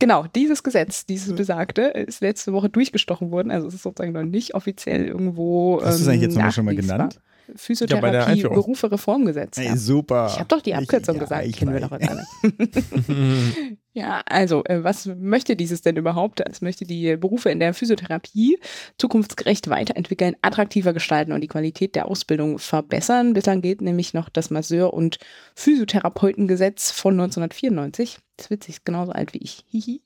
Genau, 0.00 0.24
dieses 0.34 0.62
Gesetz, 0.62 1.04
dieses 1.04 1.36
besagte, 1.36 1.82
ist 1.82 2.22
letzte 2.22 2.52
Woche 2.52 2.70
durchgestochen 2.70 3.30
worden. 3.30 3.50
Also 3.50 3.68
es 3.68 3.74
ist 3.74 3.82
sozusagen 3.82 4.12
noch 4.12 4.24
nicht 4.24 4.54
offiziell 4.54 5.06
irgendwo. 5.06 5.80
Hast 5.84 5.98
du 5.98 6.02
es 6.02 6.08
eigentlich 6.08 6.22
jetzt 6.22 6.34
nochmal 6.34 6.52
schon 6.52 6.64
mal 6.64 6.74
genannt? 6.74 7.20
Physiotherapie, 7.54 8.40
ja, 8.40 8.48
Berufe 8.48 8.90
Reformgesetz. 8.90 9.58
Ja. 9.58 9.76
Super. 9.76 10.28
Ich 10.30 10.38
habe 10.38 10.48
doch 10.48 10.62
die 10.62 10.74
Abkürzung 10.74 11.16
ich, 11.16 11.20
ja, 11.20 11.26
gesagt, 11.26 11.56
kennen 11.56 11.72
wir 11.74 11.80
doch 11.80 11.92
alle. 11.92 12.24
ja, 13.92 14.22
also, 14.26 14.62
äh, 14.64 14.84
was 14.84 15.06
möchte 15.06 15.56
dieses 15.56 15.82
denn 15.82 15.96
überhaupt? 15.96 16.40
Es 16.48 16.60
möchte 16.60 16.84
die 16.84 17.16
Berufe 17.16 17.50
in 17.50 17.58
der 17.58 17.74
Physiotherapie 17.74 18.60
zukunftsgerecht 18.98 19.68
weiterentwickeln, 19.68 20.36
attraktiver 20.42 20.92
gestalten 20.92 21.32
und 21.32 21.40
die 21.40 21.48
Qualität 21.48 21.96
der 21.96 22.06
Ausbildung 22.06 22.60
verbessern. 22.60 23.32
Bislang 23.32 23.62
gilt 23.62 23.80
nämlich 23.80 24.14
noch 24.14 24.28
das 24.28 24.50
Masseur- 24.50 24.94
und 24.94 25.18
Physiotherapeutengesetz 25.56 26.92
von 26.92 27.14
1994. 27.14 28.18
Das 28.40 28.46
ist 28.46 28.50
witzig, 28.52 28.74
ist 28.76 28.84
genauso 28.86 29.12
alt 29.12 29.34
wie 29.34 29.42
ich. 29.42 29.64
Hihi. 29.68 30.00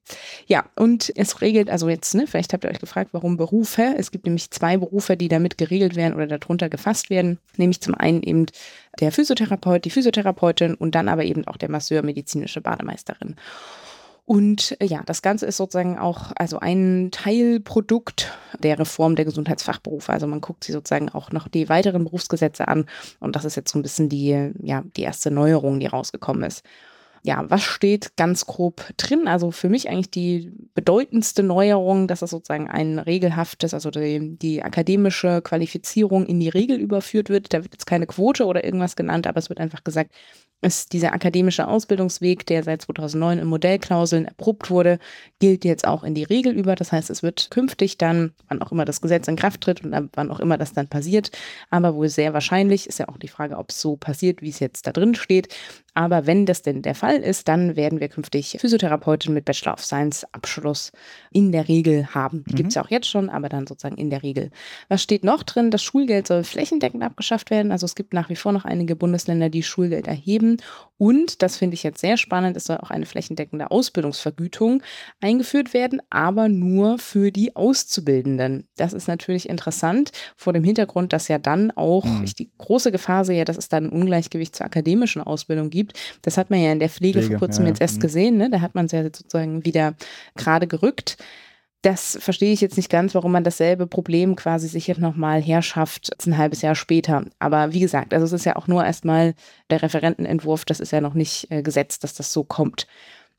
Ja, 0.46 0.64
und 0.74 1.12
es 1.14 1.40
regelt, 1.40 1.70
also 1.70 1.88
jetzt, 1.88 2.14
ne, 2.16 2.26
vielleicht 2.26 2.52
habt 2.52 2.64
ihr 2.64 2.70
euch 2.70 2.80
gefragt, 2.80 3.10
warum 3.12 3.36
Berufe. 3.36 3.94
Es 3.96 4.10
gibt 4.10 4.24
nämlich 4.24 4.50
zwei 4.50 4.76
Berufe, 4.76 5.16
die 5.16 5.28
damit 5.28 5.56
geregelt 5.56 5.94
werden 5.94 6.14
oder 6.14 6.26
darunter 6.26 6.68
gefasst 6.68 7.10
werden. 7.10 7.38
Nämlich 7.56 7.80
zum 7.80 7.94
einen 7.94 8.24
eben 8.24 8.46
der 9.00 9.12
Physiotherapeut, 9.12 9.84
die 9.84 9.90
Physiotherapeutin 9.90 10.74
und 10.74 10.94
dann 10.94 11.08
aber 11.08 11.24
eben 11.24 11.46
auch 11.46 11.56
der 11.56 11.70
Masseur, 11.70 12.02
medizinische 12.02 12.60
Bademeisterin. 12.60 13.36
Und 14.26 14.76
äh, 14.80 14.86
ja, 14.86 15.02
das 15.04 15.20
Ganze 15.20 15.46
ist 15.46 15.58
sozusagen 15.58 15.98
auch 15.98 16.32
also 16.36 16.58
ein 16.58 17.10
Teilprodukt 17.12 18.32
der 18.58 18.78
Reform 18.78 19.16
der 19.16 19.26
Gesundheitsfachberufe. 19.26 20.12
Also 20.12 20.26
man 20.26 20.40
guckt 20.40 20.64
sich 20.64 20.72
sozusagen 20.72 21.10
auch 21.10 21.30
noch 21.30 21.48
die 21.48 21.68
weiteren 21.68 22.04
Berufsgesetze 22.04 22.68
an 22.68 22.86
und 23.20 23.36
das 23.36 23.44
ist 23.44 23.56
jetzt 23.56 23.72
so 23.72 23.78
ein 23.78 23.82
bisschen 23.82 24.08
die, 24.08 24.52
ja, 24.62 24.82
die 24.96 25.02
erste 25.02 25.30
Neuerung, 25.30 25.78
die 25.80 25.86
rausgekommen 25.86 26.44
ist 26.44 26.64
ja, 27.26 27.48
was 27.48 27.62
steht 27.62 28.18
ganz 28.18 28.44
grob 28.44 28.84
drin? 28.98 29.28
Also 29.28 29.50
für 29.50 29.70
mich 29.70 29.88
eigentlich 29.88 30.10
die 30.10 30.52
bedeutendste 30.74 31.42
Neuerung, 31.42 32.06
dass 32.06 32.20
das 32.20 32.28
sozusagen 32.28 32.68
ein 32.68 32.98
regelhaftes, 32.98 33.72
also 33.72 33.90
die, 33.90 34.36
die, 34.36 34.62
akademische 34.62 35.40
Qualifizierung 35.40 36.26
in 36.26 36.38
die 36.38 36.50
Regel 36.50 36.78
überführt 36.78 37.30
wird. 37.30 37.54
Da 37.54 37.62
wird 37.62 37.72
jetzt 37.72 37.86
keine 37.86 38.06
Quote 38.06 38.44
oder 38.44 38.62
irgendwas 38.62 38.94
genannt, 38.94 39.26
aber 39.26 39.38
es 39.38 39.48
wird 39.48 39.58
einfach 39.58 39.82
gesagt, 39.84 40.10
ist 40.60 40.92
dieser 40.92 41.14
akademische 41.14 41.66
Ausbildungsweg, 41.66 42.44
der 42.46 42.62
seit 42.62 42.82
2009 42.82 43.38
in 43.38 43.46
Modellklauseln 43.46 44.26
erprobt 44.26 44.70
wurde, 44.70 44.98
gilt 45.38 45.64
jetzt 45.64 45.86
auch 45.86 46.04
in 46.04 46.14
die 46.14 46.24
Regel 46.24 46.52
über. 46.52 46.74
Das 46.74 46.92
heißt, 46.92 47.08
es 47.08 47.22
wird 47.22 47.50
künftig 47.50 47.96
dann, 47.96 48.32
wann 48.48 48.62
auch 48.62 48.72
immer 48.72 48.84
das 48.84 49.00
Gesetz 49.00 49.28
in 49.28 49.36
Kraft 49.36 49.62
tritt 49.62 49.82
und 49.82 50.10
wann 50.14 50.30
auch 50.30 50.40
immer 50.40 50.58
das 50.58 50.74
dann 50.74 50.88
passiert, 50.88 51.30
aber 51.70 51.94
wohl 51.94 52.08
sehr 52.10 52.34
wahrscheinlich, 52.34 52.86
ist 52.86 52.98
ja 52.98 53.08
auch 53.08 53.18
die 53.18 53.28
Frage, 53.28 53.56
ob 53.56 53.70
es 53.70 53.80
so 53.80 53.96
passiert, 53.96 54.42
wie 54.42 54.50
es 54.50 54.60
jetzt 54.60 54.86
da 54.86 54.92
drin 54.92 55.14
steht. 55.14 55.54
Aber 55.94 56.26
wenn 56.26 56.44
das 56.44 56.62
denn 56.62 56.82
der 56.82 56.96
Fall 56.96 57.16
ist, 57.16 57.46
dann 57.46 57.76
werden 57.76 58.00
wir 58.00 58.08
künftig 58.08 58.56
Physiotherapeutin 58.60 59.32
mit 59.32 59.44
Bachelor 59.44 59.74
of 59.74 59.84
Science 59.84 60.26
Abschluss 60.32 60.90
in 61.30 61.52
der 61.52 61.68
Regel 61.68 62.12
haben. 62.12 62.44
Die 62.48 62.52
mhm. 62.52 62.56
gibt 62.56 62.68
es 62.70 62.74
ja 62.74 62.84
auch 62.84 62.90
jetzt 62.90 63.08
schon, 63.08 63.30
aber 63.30 63.48
dann 63.48 63.66
sozusagen 63.66 63.96
in 63.96 64.10
der 64.10 64.24
Regel. 64.24 64.50
Was 64.88 65.02
steht 65.02 65.22
noch 65.22 65.44
drin? 65.44 65.70
Das 65.70 65.82
Schulgeld 65.82 66.26
soll 66.26 66.42
flächendeckend 66.42 67.02
abgeschafft 67.02 67.50
werden. 67.50 67.70
Also 67.70 67.86
es 67.86 67.94
gibt 67.94 68.12
nach 68.12 68.28
wie 68.28 68.36
vor 68.36 68.52
noch 68.52 68.64
einige 68.64 68.96
Bundesländer, 68.96 69.50
die 69.50 69.62
Schulgeld 69.62 70.08
erheben 70.08 70.56
und, 70.96 71.42
das 71.42 71.56
finde 71.56 71.74
ich 71.74 71.82
jetzt 71.82 72.00
sehr 72.00 72.16
spannend, 72.16 72.56
es 72.56 72.64
soll 72.64 72.76
auch 72.78 72.90
eine 72.90 73.06
flächendeckende 73.06 73.70
Ausbildungsvergütung 73.70 74.82
eingeführt 75.20 75.74
werden, 75.74 76.00
aber 76.08 76.48
nur 76.48 76.98
für 76.98 77.32
die 77.32 77.56
Auszubildenden. 77.56 78.68
Das 78.76 78.92
ist 78.92 79.08
natürlich 79.08 79.48
interessant 79.48 80.12
vor 80.36 80.52
dem 80.52 80.62
Hintergrund, 80.62 81.12
dass 81.12 81.28
ja 81.28 81.38
dann 81.38 81.72
auch 81.72 82.04
mhm. 82.04 82.22
ich 82.24 82.34
die 82.34 82.50
große 82.58 82.92
Gefahr 82.92 83.24
sehe, 83.24 83.44
dass 83.44 83.56
es 83.56 83.68
dann 83.68 83.86
ein 83.86 83.90
Ungleichgewicht 83.90 84.54
zur 84.54 84.66
akademischen 84.66 85.22
Ausbildung 85.22 85.70
gibt. 85.70 85.98
Das 86.22 86.36
hat 86.36 86.50
man 86.50 86.60
ja 86.60 86.70
in 86.70 86.78
der 86.78 86.88
Pflege, 86.88 87.20
Pflege 87.20 87.38
vor 87.38 87.48
kurzem 87.48 87.64
ja, 87.64 87.70
jetzt 87.70 87.80
erst 87.80 87.96
mhm. 87.96 88.00
gesehen. 88.00 88.36
Ne? 88.36 88.50
Da 88.50 88.60
hat 88.60 88.74
man 88.74 88.86
es 88.86 88.92
ja 88.92 89.02
sozusagen 89.02 89.64
wieder 89.64 89.94
gerade 90.36 90.66
gerückt 90.66 91.16
das 91.84 92.16
verstehe 92.18 92.52
ich 92.52 92.62
jetzt 92.62 92.78
nicht 92.78 92.88
ganz, 92.88 93.14
warum 93.14 93.32
man 93.32 93.44
dasselbe 93.44 93.86
Problem 93.86 94.36
quasi 94.36 94.68
sich 94.68 94.86
jetzt 94.86 95.00
nochmal 95.00 95.42
herschafft, 95.42 96.10
ein 96.26 96.38
halbes 96.38 96.62
Jahr 96.62 96.74
später. 96.74 97.26
Aber 97.38 97.74
wie 97.74 97.80
gesagt, 97.80 98.14
also 98.14 98.24
es 98.24 98.32
ist 98.32 98.46
ja 98.46 98.56
auch 98.56 98.66
nur 98.66 98.84
erstmal 98.84 99.34
der 99.68 99.82
Referentenentwurf, 99.82 100.64
das 100.64 100.80
ist 100.80 100.92
ja 100.92 101.02
noch 101.02 101.12
nicht 101.12 101.50
äh, 101.50 101.62
gesetzt, 101.62 102.02
dass 102.02 102.14
das 102.14 102.32
so 102.32 102.42
kommt. 102.42 102.86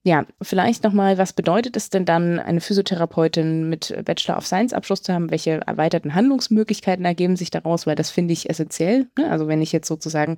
Ja, 0.03 0.27
vielleicht 0.39 0.83
nochmal, 0.83 1.17
was 1.17 1.33
bedeutet 1.33 1.75
es 1.75 1.89
denn 1.89 2.05
dann, 2.05 2.37
eine 2.37 2.61
Physiotherapeutin 2.61 3.67
mit 3.67 3.91
Bachelor 4.05 4.37
of 4.37 4.45
Science 4.45 4.71
Abschluss 4.71 5.01
zu 5.01 5.11
haben? 5.11 5.31
Welche 5.31 5.61
erweiterten 5.65 6.13
Handlungsmöglichkeiten 6.13 7.03
ergeben 7.03 7.35
sich 7.35 7.49
daraus? 7.49 7.87
Weil 7.87 7.95
das 7.95 8.11
finde 8.11 8.33
ich 8.33 8.47
essentiell. 8.47 9.07
Ne? 9.17 9.31
Also 9.31 9.47
wenn 9.47 9.63
ich 9.63 9.71
jetzt 9.71 9.87
sozusagen 9.87 10.37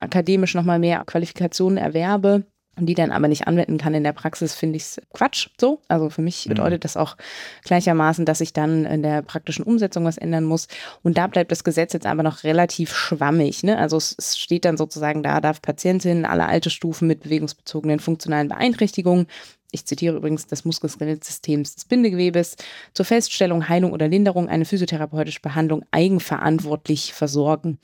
akademisch 0.00 0.54
nochmal 0.54 0.78
mehr 0.78 1.02
Qualifikationen 1.06 1.78
erwerbe, 1.78 2.44
und 2.76 2.86
die 2.86 2.94
dann 2.94 3.10
aber 3.10 3.28
nicht 3.28 3.46
anwenden 3.46 3.78
kann 3.78 3.94
in 3.94 4.04
der 4.04 4.12
Praxis, 4.12 4.54
finde 4.54 4.76
ich 4.76 4.82
es 4.82 5.00
Quatsch. 5.12 5.48
So, 5.58 5.80
also 5.88 6.10
für 6.10 6.22
mich 6.22 6.44
mhm. 6.44 6.50
bedeutet 6.50 6.84
das 6.84 6.96
auch 6.96 7.16
gleichermaßen, 7.64 8.24
dass 8.24 8.40
ich 8.40 8.52
dann 8.52 8.84
in 8.84 9.02
der 9.02 9.22
praktischen 9.22 9.64
Umsetzung 9.64 10.04
was 10.04 10.18
ändern 10.18 10.44
muss. 10.44 10.68
Und 11.02 11.16
da 11.16 11.26
bleibt 11.26 11.50
das 11.50 11.64
Gesetz 11.64 11.94
jetzt 11.94 12.06
aber 12.06 12.22
noch 12.22 12.44
relativ 12.44 12.94
schwammig. 12.94 13.62
Ne? 13.62 13.78
Also 13.78 13.96
es, 13.96 14.14
es 14.18 14.38
steht 14.38 14.64
dann 14.64 14.76
sozusagen, 14.76 15.22
da 15.22 15.40
darf 15.40 15.62
Patientin 15.62 16.24
alle 16.24 16.46
Altersstufen 16.46 17.08
mit 17.08 17.20
bewegungsbezogenen 17.20 18.00
funktionalen 18.00 18.48
Beeinträchtigungen 18.48 19.26
ich 19.72 19.84
zitiere 19.84 20.16
übrigens 20.16 20.46
das 20.46 20.64
Muskelskelettsystems 20.64 21.74
des 21.74 21.84
Bindegewebes, 21.86 22.56
zur 22.94 23.04
Feststellung, 23.04 23.68
Heilung 23.68 23.92
oder 23.92 24.08
Linderung 24.08 24.48
eine 24.48 24.64
physiotherapeutische 24.64 25.40
Behandlung 25.40 25.84
eigenverantwortlich 25.90 27.12
versorgen 27.12 27.78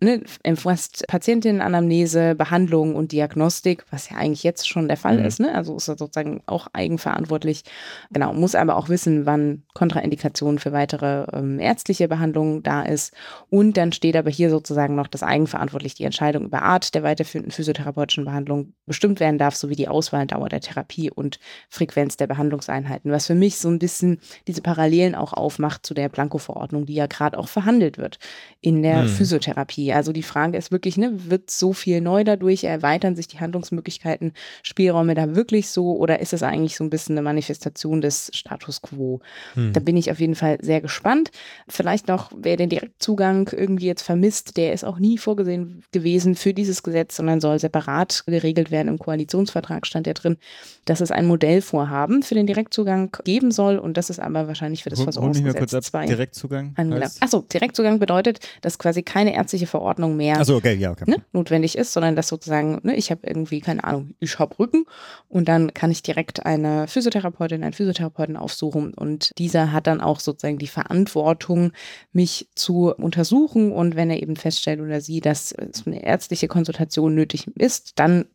ne, 0.00 0.22
umfasst 0.44 1.04
Patientinnenanamnese, 1.08 2.34
Behandlung 2.34 2.94
und 2.94 3.12
Diagnostik, 3.12 3.84
was 3.90 4.10
ja 4.10 4.16
eigentlich 4.16 4.42
jetzt 4.42 4.68
schon 4.68 4.88
der 4.88 4.96
Fall 4.96 5.18
mhm. 5.18 5.24
ist. 5.24 5.40
Ne? 5.40 5.54
Also 5.54 5.76
ist 5.76 5.88
er 5.88 5.96
sozusagen 5.96 6.42
auch 6.46 6.66
eigenverantwortlich. 6.72 7.62
Genau, 8.10 8.34
muss 8.34 8.54
aber 8.54 8.76
auch 8.76 8.88
wissen, 8.88 9.24
wann 9.24 9.62
Kontraindikationen 9.74 10.58
für 10.58 10.72
weitere 10.72 11.26
ähm, 11.32 11.58
ärztliche 11.58 12.08
Behandlungen 12.08 12.62
da 12.62 12.82
ist. 12.82 13.14
Und 13.48 13.76
dann 13.76 13.92
steht 13.92 14.16
aber 14.16 14.30
hier 14.30 14.50
sozusagen 14.50 14.94
noch, 14.94 15.06
dass 15.06 15.22
eigenverantwortlich 15.22 15.94
die 15.94 16.04
Entscheidung 16.04 16.46
über 16.46 16.62
Art 16.62 16.94
der 16.94 17.02
weiterführenden 17.02 17.52
physiotherapeutischen 17.52 18.26
Behandlung 18.26 18.74
bestimmt 18.84 19.18
werden 19.18 19.38
darf, 19.38 19.56
sowie 19.56 19.76
die 19.76 19.88
Auswahl, 19.88 20.26
Dauer 20.26 20.48
der 20.48 20.60
Therapie 20.60 21.10
und 21.10 21.38
Frequenz 21.70 22.16
der 22.16 22.26
Behandlungseinheiten. 22.26 23.10
Was 23.10 23.26
für 23.26 23.34
mich 23.34 23.58
so 23.58 23.68
ein 23.68 23.78
bisschen 23.78 24.18
diese 24.46 24.60
Parallelen 24.60 25.14
auch 25.14 25.32
aufmacht 25.32 25.86
zu 25.86 25.94
der 25.94 26.10
Blanko-Verordnung, 26.10 26.84
die 26.84 26.94
ja 26.94 27.06
gerade 27.06 27.38
auch 27.38 27.48
verhandelt 27.48 27.96
wird 27.96 28.18
in 28.60 28.82
der 28.82 29.04
mhm. 29.04 29.08
Physiotherapie 29.08 29.85
sie. 29.86 29.92
Also 29.92 30.12
die 30.12 30.22
Frage 30.22 30.58
ist 30.58 30.72
wirklich, 30.72 30.96
ne, 30.96 31.12
wird 31.30 31.50
so 31.50 31.72
viel 31.72 32.00
neu 32.00 32.24
dadurch? 32.24 32.64
Erweitern 32.64 33.16
sich 33.16 33.28
die 33.28 33.40
Handlungsmöglichkeiten, 33.40 34.32
Spielräume 34.62 35.14
da 35.14 35.34
wirklich 35.34 35.68
so 35.70 35.96
oder 35.96 36.20
ist 36.20 36.32
es 36.32 36.42
eigentlich 36.42 36.76
so 36.76 36.84
ein 36.84 36.90
bisschen 36.90 37.14
eine 37.14 37.22
Manifestation 37.22 38.00
des 38.00 38.30
Status 38.34 38.82
quo? 38.82 39.20
Hm. 39.54 39.72
Da 39.72 39.80
bin 39.80 39.96
ich 39.96 40.10
auf 40.10 40.20
jeden 40.20 40.34
Fall 40.34 40.58
sehr 40.60 40.80
gespannt. 40.80 41.30
Vielleicht 41.68 42.08
noch, 42.08 42.30
wer 42.36 42.56
den 42.56 42.68
Direktzugang 42.68 43.48
irgendwie 43.52 43.86
jetzt 43.86 44.02
vermisst, 44.02 44.56
der 44.56 44.72
ist 44.72 44.84
auch 44.84 44.98
nie 44.98 45.18
vorgesehen 45.18 45.82
gewesen 45.92 46.34
für 46.34 46.52
dieses 46.52 46.82
Gesetz, 46.82 47.16
sondern 47.16 47.40
soll 47.40 47.58
separat 47.58 48.24
geregelt 48.26 48.70
werden. 48.70 48.88
Im 48.88 48.98
Koalitionsvertrag 48.98 49.86
stand 49.86 50.06
ja 50.06 50.12
drin, 50.12 50.36
dass 50.84 51.00
es 51.00 51.10
ein 51.10 51.26
Modellvorhaben 51.26 52.22
für 52.22 52.34
den 52.34 52.46
Direktzugang 52.46 53.10
geben 53.24 53.50
soll 53.50 53.78
und 53.78 53.96
das 53.96 54.10
ist 54.10 54.20
aber 54.20 54.48
wahrscheinlich 54.48 54.82
für 54.82 54.90
das 54.90 55.00
Versorgungsgesetz 55.00 55.86
2 55.86 56.06
Direktzugang 56.06 56.74
Achso, 57.20 57.40
Direktzugang 57.42 57.98
bedeutet, 57.98 58.40
dass 58.60 58.78
quasi 58.78 59.02
keine 59.02 59.34
ärztliche 59.34 59.66
Verordnung 59.76 60.16
mehr 60.16 60.44
so, 60.44 60.56
okay, 60.56 60.74
ja, 60.74 60.90
okay. 60.90 61.04
ne, 61.06 61.16
notwendig 61.32 61.76
ist, 61.76 61.92
sondern 61.92 62.16
dass 62.16 62.28
sozusagen, 62.28 62.80
ne, 62.82 62.96
ich 62.96 63.10
habe 63.10 63.26
irgendwie, 63.26 63.60
keine 63.60 63.84
Ahnung, 63.84 64.14
ich 64.20 64.38
habe 64.38 64.58
Rücken 64.58 64.86
und 65.28 65.48
dann 65.48 65.74
kann 65.74 65.90
ich 65.90 66.02
direkt 66.02 66.46
eine 66.46 66.88
Physiotherapeutin, 66.88 67.62
einen 67.62 67.72
Physiotherapeuten 67.72 68.36
aufsuchen 68.36 68.94
und 68.94 69.32
dieser 69.38 69.72
hat 69.72 69.86
dann 69.86 70.00
auch 70.00 70.20
sozusagen 70.20 70.58
die 70.58 70.66
Verantwortung, 70.66 71.72
mich 72.12 72.48
zu 72.54 72.94
untersuchen 72.94 73.72
und 73.72 73.96
wenn 73.96 74.10
er 74.10 74.22
eben 74.22 74.36
feststellt 74.36 74.80
oder 74.80 75.00
sie, 75.00 75.20
dass 75.20 75.54
eine 75.86 76.02
ärztliche 76.02 76.48
Konsultation 76.48 77.14
nötig 77.14 77.46
ist, 77.56 77.98
dann 77.98 78.26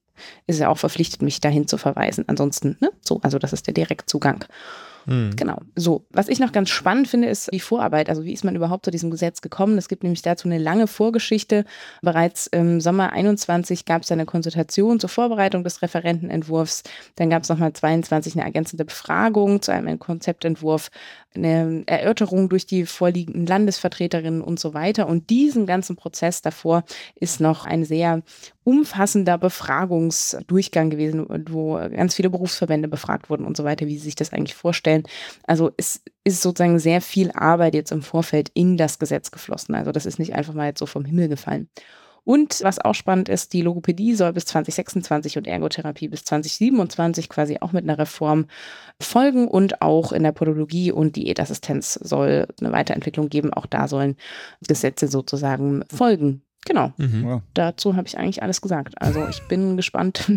ist 0.47 0.59
er 0.59 0.69
auch 0.69 0.77
verpflichtet, 0.77 1.21
mich 1.21 1.41
dahin 1.41 1.67
zu 1.67 1.77
verweisen. 1.77 2.25
Ansonsten, 2.27 2.77
ne, 2.79 2.91
so, 3.01 3.19
also 3.23 3.39
das 3.39 3.53
ist 3.53 3.67
der 3.67 3.73
Direktzugang. 3.73 4.45
Mhm. 5.05 5.35
Genau. 5.35 5.57
So, 5.75 6.05
was 6.11 6.27
ich 6.27 6.39
noch 6.39 6.51
ganz 6.51 6.69
spannend 6.69 7.07
finde, 7.07 7.27
ist 7.27 7.49
die 7.53 7.59
Vorarbeit. 7.59 8.09
Also 8.09 8.23
wie 8.23 8.33
ist 8.33 8.43
man 8.43 8.55
überhaupt 8.55 8.85
zu 8.85 8.91
diesem 8.91 9.11
Gesetz 9.11 9.41
gekommen? 9.41 9.77
Es 9.77 9.87
gibt 9.87 10.03
nämlich 10.03 10.21
dazu 10.21 10.47
eine 10.47 10.57
lange 10.57 10.87
Vorgeschichte. 10.87 11.65
Bereits 12.01 12.47
im 12.47 12.81
Sommer 12.81 13.13
21 13.13 13.85
gab 13.85 14.03
es 14.03 14.11
eine 14.11 14.25
Konsultation 14.25 14.99
zur 14.99 15.09
Vorbereitung 15.09 15.63
des 15.63 15.81
Referentenentwurfs. 15.81 16.83
Dann 17.15 17.29
gab 17.29 17.43
es 17.43 17.49
nochmal 17.49 17.73
22 17.73 18.35
eine 18.35 18.43
ergänzende 18.43 18.85
Befragung 18.85 19.61
zu 19.61 19.71
einem 19.71 19.99
Konzeptentwurf, 19.99 20.89
eine 21.33 21.83
Erörterung 21.85 22.49
durch 22.49 22.65
die 22.65 22.85
vorliegenden 22.85 23.45
Landesvertreterinnen 23.45 24.41
und 24.41 24.59
so 24.59 24.73
weiter. 24.73 25.07
Und 25.07 25.29
diesen 25.29 25.65
ganzen 25.65 25.95
Prozess 25.95 26.41
davor 26.41 26.83
ist 27.15 27.39
noch 27.39 27.65
ein 27.65 27.85
sehr 27.85 28.21
umfassender 28.63 29.37
Befragungsdurchgang 29.37 30.89
gewesen, 30.89 31.25
wo 31.49 31.75
ganz 31.75 32.15
viele 32.15 32.29
Berufsverbände 32.29 32.87
befragt 32.87 33.29
wurden 33.29 33.45
und 33.45 33.57
so 33.57 33.63
weiter, 33.63 33.87
wie 33.87 33.97
sie 33.97 34.05
sich 34.05 34.15
das 34.15 34.33
eigentlich 34.33 34.55
vorstellen. 34.55 34.90
Also 35.43 35.71
es 35.77 36.01
ist 36.23 36.41
sozusagen 36.41 36.79
sehr 36.79 37.01
viel 37.01 37.31
Arbeit 37.31 37.73
jetzt 37.73 37.91
im 37.91 38.01
Vorfeld 38.01 38.49
in 38.53 38.77
das 38.77 38.99
Gesetz 38.99 39.31
geflossen. 39.31 39.75
Also 39.75 39.91
das 39.91 40.05
ist 40.05 40.19
nicht 40.19 40.35
einfach 40.35 40.53
mal 40.53 40.67
jetzt 40.67 40.79
so 40.79 40.85
vom 40.85 41.05
Himmel 41.05 41.29
gefallen. 41.29 41.69
Und 42.23 42.61
was 42.63 42.79
auch 42.79 42.93
spannend 42.93 43.29
ist, 43.29 43.51
die 43.53 43.63
Logopädie 43.63 44.13
soll 44.13 44.33
bis 44.33 44.45
2026 44.45 45.37
und 45.37 45.47
Ergotherapie 45.47 46.07
bis 46.07 46.23
2027 46.23 47.29
quasi 47.29 47.57
auch 47.61 47.71
mit 47.71 47.83
einer 47.83 47.97
Reform 47.97 48.45
folgen 49.01 49.47
und 49.47 49.81
auch 49.81 50.11
in 50.11 50.23
der 50.23 50.31
Podologie 50.31 50.91
und 50.91 51.15
Diätassistenz 51.15 51.95
soll 51.95 52.47
eine 52.59 52.71
Weiterentwicklung 52.71 53.29
geben. 53.29 53.53
Auch 53.53 53.65
da 53.65 53.87
sollen 53.87 54.17
Gesetze 54.67 55.07
sozusagen 55.07 55.83
folgen. 55.91 56.43
Genau. 56.65 56.93
Mhm. 56.97 57.27
Ja. 57.27 57.41
Dazu 57.53 57.95
habe 57.95 58.07
ich 58.07 58.17
eigentlich 58.17 58.43
alles 58.43 58.61
gesagt. 58.61 58.93
Also 59.01 59.27
ich 59.27 59.41
bin 59.47 59.77
gespannt. 59.77 60.31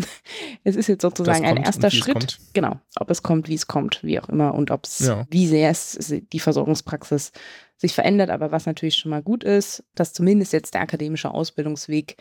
es 0.63 0.75
ist 0.75 0.87
jetzt 0.87 1.03
sozusagen 1.03 1.45
ein 1.45 1.57
erster 1.57 1.91
Schritt. 1.91 2.39
Genau. 2.53 2.79
Ob 2.99 3.09
es 3.11 3.21
kommt, 3.21 3.47
wie 3.47 3.53
es 3.53 3.67
kommt, 3.67 4.03
wie 4.03 4.19
auch 4.19 4.29
immer 4.29 4.53
und 4.55 4.71
ob 4.71 4.85
es, 4.85 4.99
ja. 4.99 5.27
wie 5.29 5.47
sehr 5.47 5.69
es 5.69 5.97
die 6.33 6.39
Versorgungspraxis 6.39 7.31
sich 7.77 7.93
verändert. 7.93 8.29
Aber 8.29 8.51
was 8.51 8.65
natürlich 8.65 8.95
schon 8.95 9.11
mal 9.11 9.21
gut 9.21 9.43
ist, 9.43 9.83
dass 9.93 10.13
zumindest 10.13 10.53
jetzt 10.53 10.73
der 10.73 10.81
akademische 10.81 11.31
Ausbildungsweg 11.31 12.17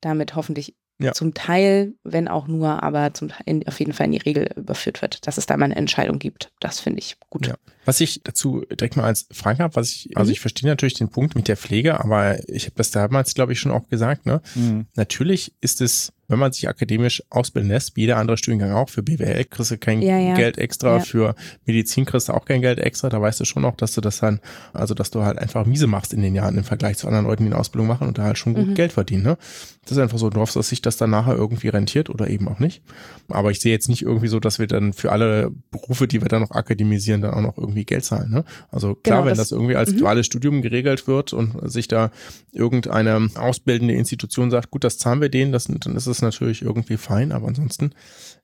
damit 0.00 0.34
hoffentlich 0.36 0.76
ja. 0.98 1.12
zum 1.12 1.34
Teil, 1.34 1.94
wenn 2.04 2.28
auch 2.28 2.48
nur, 2.48 2.82
aber 2.82 3.12
zum, 3.14 3.30
in, 3.44 3.66
auf 3.66 3.78
jeden 3.78 3.92
Fall 3.92 4.06
in 4.06 4.12
die 4.12 4.18
Regel 4.18 4.48
überführt 4.56 5.02
wird, 5.02 5.26
dass 5.26 5.38
es 5.38 5.46
da 5.46 5.56
mal 5.56 5.66
eine 5.66 5.76
Entscheidung 5.76 6.18
gibt. 6.18 6.52
Das 6.60 6.80
finde 6.80 7.00
ich 7.00 7.16
gut. 7.30 7.46
Ja. 7.46 7.54
Was 7.84 8.00
ich 8.00 8.22
dazu 8.24 8.64
direkt 8.70 8.96
mal 8.96 9.04
als 9.04 9.26
Frage 9.30 9.62
habe, 9.62 9.76
was 9.76 9.90
ich, 9.90 10.16
also 10.16 10.28
mhm. 10.28 10.32
ich 10.32 10.40
verstehe 10.40 10.68
natürlich 10.68 10.94
den 10.94 11.08
Punkt 11.08 11.34
mit 11.34 11.48
der 11.48 11.56
Pflege, 11.56 12.00
aber 12.00 12.48
ich 12.48 12.64
habe 12.64 12.76
das 12.76 12.90
damals, 12.90 13.34
glaube 13.34 13.52
ich, 13.52 13.60
schon 13.60 13.72
auch 13.72 13.88
gesagt, 13.88 14.26
ne? 14.26 14.40
Mhm. 14.54 14.86
Natürlich 14.94 15.54
ist 15.60 15.80
es 15.80 16.12
wenn 16.28 16.38
man 16.38 16.52
sich 16.52 16.68
akademisch 16.68 17.22
ausbilden 17.30 17.70
lässt, 17.70 17.96
wie 17.96 18.02
jeder 18.02 18.16
andere 18.16 18.36
Studiengang 18.36 18.72
auch, 18.72 18.88
für 18.88 19.02
BWL 19.02 19.44
kriegst 19.44 19.70
du 19.70 19.78
kein 19.78 20.02
ja, 20.02 20.18
ja. 20.18 20.34
Geld 20.34 20.58
extra, 20.58 20.96
ja. 20.96 21.00
für 21.00 21.34
Medizin 21.64 22.04
kriegst 22.04 22.28
du 22.28 22.32
auch 22.32 22.44
kein 22.44 22.60
Geld 22.60 22.78
extra, 22.78 23.08
da 23.08 23.20
weißt 23.20 23.40
du 23.40 23.44
schon 23.44 23.62
noch, 23.62 23.76
dass 23.76 23.94
du 23.94 24.00
das 24.00 24.18
dann, 24.18 24.40
also 24.72 24.94
dass 24.94 25.10
du 25.10 25.22
halt 25.22 25.38
einfach 25.38 25.66
miese 25.66 25.86
machst 25.86 26.12
in 26.12 26.22
den 26.22 26.34
Jahren 26.34 26.56
im 26.56 26.64
Vergleich 26.64 26.98
zu 26.98 27.06
anderen 27.06 27.26
Leuten, 27.26 27.44
die 27.44 27.50
eine 27.50 27.58
Ausbildung 27.58 27.86
machen 27.86 28.08
und 28.08 28.18
da 28.18 28.24
halt 28.24 28.38
schon 28.38 28.54
gut 28.54 28.68
mhm. 28.68 28.74
Geld 28.74 28.92
verdienen. 28.92 29.22
Ne? 29.22 29.38
Das 29.82 29.92
ist 29.92 29.98
einfach 29.98 30.18
so, 30.18 30.30
du 30.30 30.40
hoffst, 30.40 30.56
dass 30.56 30.68
sich 30.68 30.82
das 30.82 30.96
dann 30.96 31.10
nachher 31.10 31.36
irgendwie 31.36 31.68
rentiert 31.68 32.10
oder 32.10 32.28
eben 32.28 32.48
auch 32.48 32.58
nicht. 32.58 32.82
Aber 33.28 33.50
ich 33.50 33.60
sehe 33.60 33.72
jetzt 33.72 33.88
nicht 33.88 34.02
irgendwie 34.02 34.28
so, 34.28 34.40
dass 34.40 34.58
wir 34.58 34.66
dann 34.66 34.92
für 34.92 35.12
alle 35.12 35.52
Berufe, 35.70 36.08
die 36.08 36.20
wir 36.20 36.28
dann 36.28 36.42
noch 36.42 36.50
akademisieren, 36.50 37.20
dann 37.20 37.34
auch 37.34 37.40
noch 37.40 37.58
irgendwie 37.58 37.84
Geld 37.84 38.04
zahlen. 38.04 38.30
Ne? 38.30 38.44
Also 38.70 38.94
klar, 38.94 39.18
genau, 39.18 39.26
wenn 39.26 39.36
das, 39.36 39.48
das 39.48 39.52
irgendwie 39.52 39.76
als 39.76 39.92
mhm. 39.92 39.98
duales 39.98 40.26
Studium 40.26 40.62
geregelt 40.62 41.06
wird 41.06 41.32
und 41.32 41.70
sich 41.70 41.86
da 41.86 42.10
irgendeine 42.52 43.28
ausbildende 43.36 43.94
Institution 43.94 44.50
sagt, 44.50 44.70
gut, 44.70 44.82
das 44.82 44.98
zahlen 44.98 45.20
wir 45.20 45.28
denen, 45.28 45.52
das, 45.52 45.66
dann 45.66 45.94
ist 45.94 46.06
es 46.06 46.15
ist 46.16 46.22
natürlich 46.22 46.62
irgendwie 46.62 46.96
fein, 46.96 47.32
aber 47.32 47.48
ansonsten 47.48 47.92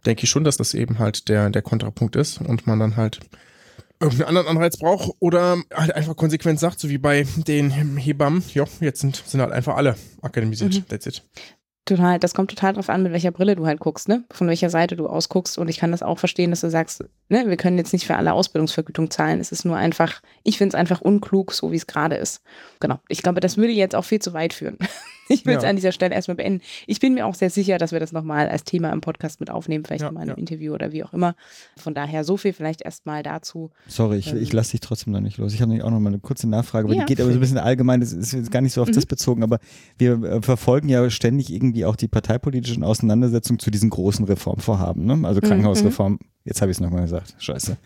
denke 0.07 0.25
ich 0.25 0.31
schon, 0.31 0.45
dass 0.45 0.57
das 0.57 0.75
eben 0.75 0.99
halt 0.99 1.29
der, 1.29 1.51
der 1.51 1.63
Kontrapunkt 1.63 2.17
ist 2.17 2.41
und 2.41 2.67
man 2.67 2.79
dann 2.79 2.97
halt 2.97 3.21
irgendeinen 4.01 4.29
anderen 4.29 4.49
Anreiz 4.49 4.77
braucht 4.77 5.13
oder 5.21 5.63
halt 5.73 5.95
einfach 5.95 6.17
konsequent 6.17 6.59
sagt, 6.59 6.81
so 6.81 6.89
wie 6.89 6.99
bei 6.99 7.27
den 7.47 7.71
Hebammen, 7.71 8.43
ja, 8.53 8.65
jetzt 8.81 9.01
sind, 9.01 9.23
sind 9.25 9.41
halt 9.41 9.53
einfach 9.53 9.77
alle 9.77 9.97
akademisiert. 10.21 10.75
Mhm. 10.75 10.89
That's 10.89 11.07
it. 11.07 11.23
Total, 11.85 12.21
das 12.21 12.33
kommt 12.33 12.51
total 12.51 12.75
drauf 12.75 12.89
an, 12.89 13.03
mit 13.03 13.13
welcher 13.13 13.33
Brille 13.33 13.57
du 13.57 13.67
halt 13.67 13.81
guckst, 13.81 14.09
ne? 14.09 14.23
Von 14.31 14.47
welcher 14.47 14.71
Seite 14.71 14.95
du 14.95 15.09
ausguckst. 15.09 15.59
Und 15.59 15.67
ich 15.67 15.79
kann 15.79 15.91
das 15.91 16.05
auch 16.05 16.19
verstehen, 16.19 16.51
dass 16.51 16.61
du 16.61 16.71
sagst, 16.71 17.03
ne, 17.29 17.45
wir 17.49 17.57
können 17.57 17.77
jetzt 17.77 17.93
nicht 17.93 18.07
für 18.07 18.15
alle 18.15 18.35
Ausbildungsvergütung 18.35 19.11
zahlen. 19.11 19.41
Es 19.41 19.51
ist 19.51 19.65
nur 19.65 19.77
einfach, 19.77 20.23
ich 20.45 20.59
finde 20.59 20.77
es 20.77 20.81
einfach 20.81 21.01
unklug, 21.01 21.53
so 21.53 21.73
wie 21.73 21.77
es 21.77 21.89
gerade 21.89 22.15
ist. 22.15 22.41
Genau. 22.79 23.01
Ich 23.09 23.23
glaube, 23.23 23.41
das 23.41 23.57
würde 23.57 23.73
jetzt 23.73 23.97
auch 23.97 24.05
viel 24.05 24.21
zu 24.21 24.33
weit 24.33 24.53
führen. 24.53 24.79
Ich 25.33 25.47
will 25.47 25.57
es 25.57 25.63
ja. 25.63 25.71
an 25.71 25.77
dieser 25.77 25.93
Stelle 25.93 26.15
erstmal 26.15 26.37
beenden. 26.37 26.63
Ich 26.87 27.01
bin 27.01 27.15
mir 27.15 27.27
auch 27.27 27.35
sehr 27.35 27.51
sicher, 27.51 27.79
dass 27.79 27.93
wir 27.93 28.01
das 28.01 28.13
nochmal 28.13 28.49
als 28.49 28.65
Thema 28.65 28.93
im 28.93 29.01
Podcast 29.01 29.41
mit 29.41 29.51
aufnehmen, 29.51 29.85
vielleicht 29.85 30.03
ja, 30.03 30.09
in 30.09 30.15
meinem 30.15 30.31
ja. 30.31 30.35
Interview 30.35 30.75
oder 30.75 30.93
wie 30.93 31.05
auch 31.05 31.13
immer. 31.13 31.35
Von 31.77 31.95
daher 31.95 32.25
so 32.25 32.37
viel 32.37 32.53
vielleicht 32.53 32.83
erstmal 32.83 33.23
dazu. 33.23 33.71
Sorry, 33.87 34.19
ich, 34.19 34.33
ähm, 34.33 34.43
ich 34.43 34.53
lasse 34.53 34.73
dich 34.73 34.81
trotzdem 34.81 35.13
noch 35.13 35.21
nicht 35.21 35.39
los. 35.39 35.55
Ich 35.55 35.61
habe 35.61 35.71
nämlich 35.71 35.85
auch 35.85 35.91
noch 35.91 36.01
mal 36.01 36.11
eine 36.11 36.19
kurze 36.19 36.49
Nachfrage, 36.49 36.87
aber 36.87 36.95
die 36.95 37.05
geht 37.07 37.21
aber 37.21 37.31
so 37.31 37.39
ein 37.39 37.41
bisschen 37.41 37.59
allgemein, 37.59 38.01
das 38.01 38.13
ist 38.13 38.33
jetzt 38.33 38.51
gar 38.51 38.61
nicht 38.61 38.73
so 38.73 38.83
auf 38.83 38.89
mhm. 38.89 38.93
das 38.93 39.07
bezogen, 39.07 39.43
aber 39.43 39.59
wir 39.99 40.23
äh, 40.23 40.43
verfolgen 40.43 40.89
ja 40.89 41.09
ständig 41.11 41.53
irgendwie 41.53 41.85
auch 41.85 41.97
die 41.97 42.09
parteipolitischen 42.09 42.85
Auseinandersetzungen 42.85 43.59
zu 43.59 43.71
diesen 43.71 43.91
großen 43.91 44.25
Reformvorhaben, 44.25 45.05
ne? 45.05 45.27
also 45.27 45.41
mhm, 45.41 45.47
Krankenhausreform. 45.47 46.13
Mhm. 46.13 46.19
Jetzt 46.45 46.61
habe 46.61 46.73
ich 46.73 46.77
es 46.77 46.81
nochmal 46.81 47.03
gesagt. 47.03 47.37
Scheiße. 47.39 47.77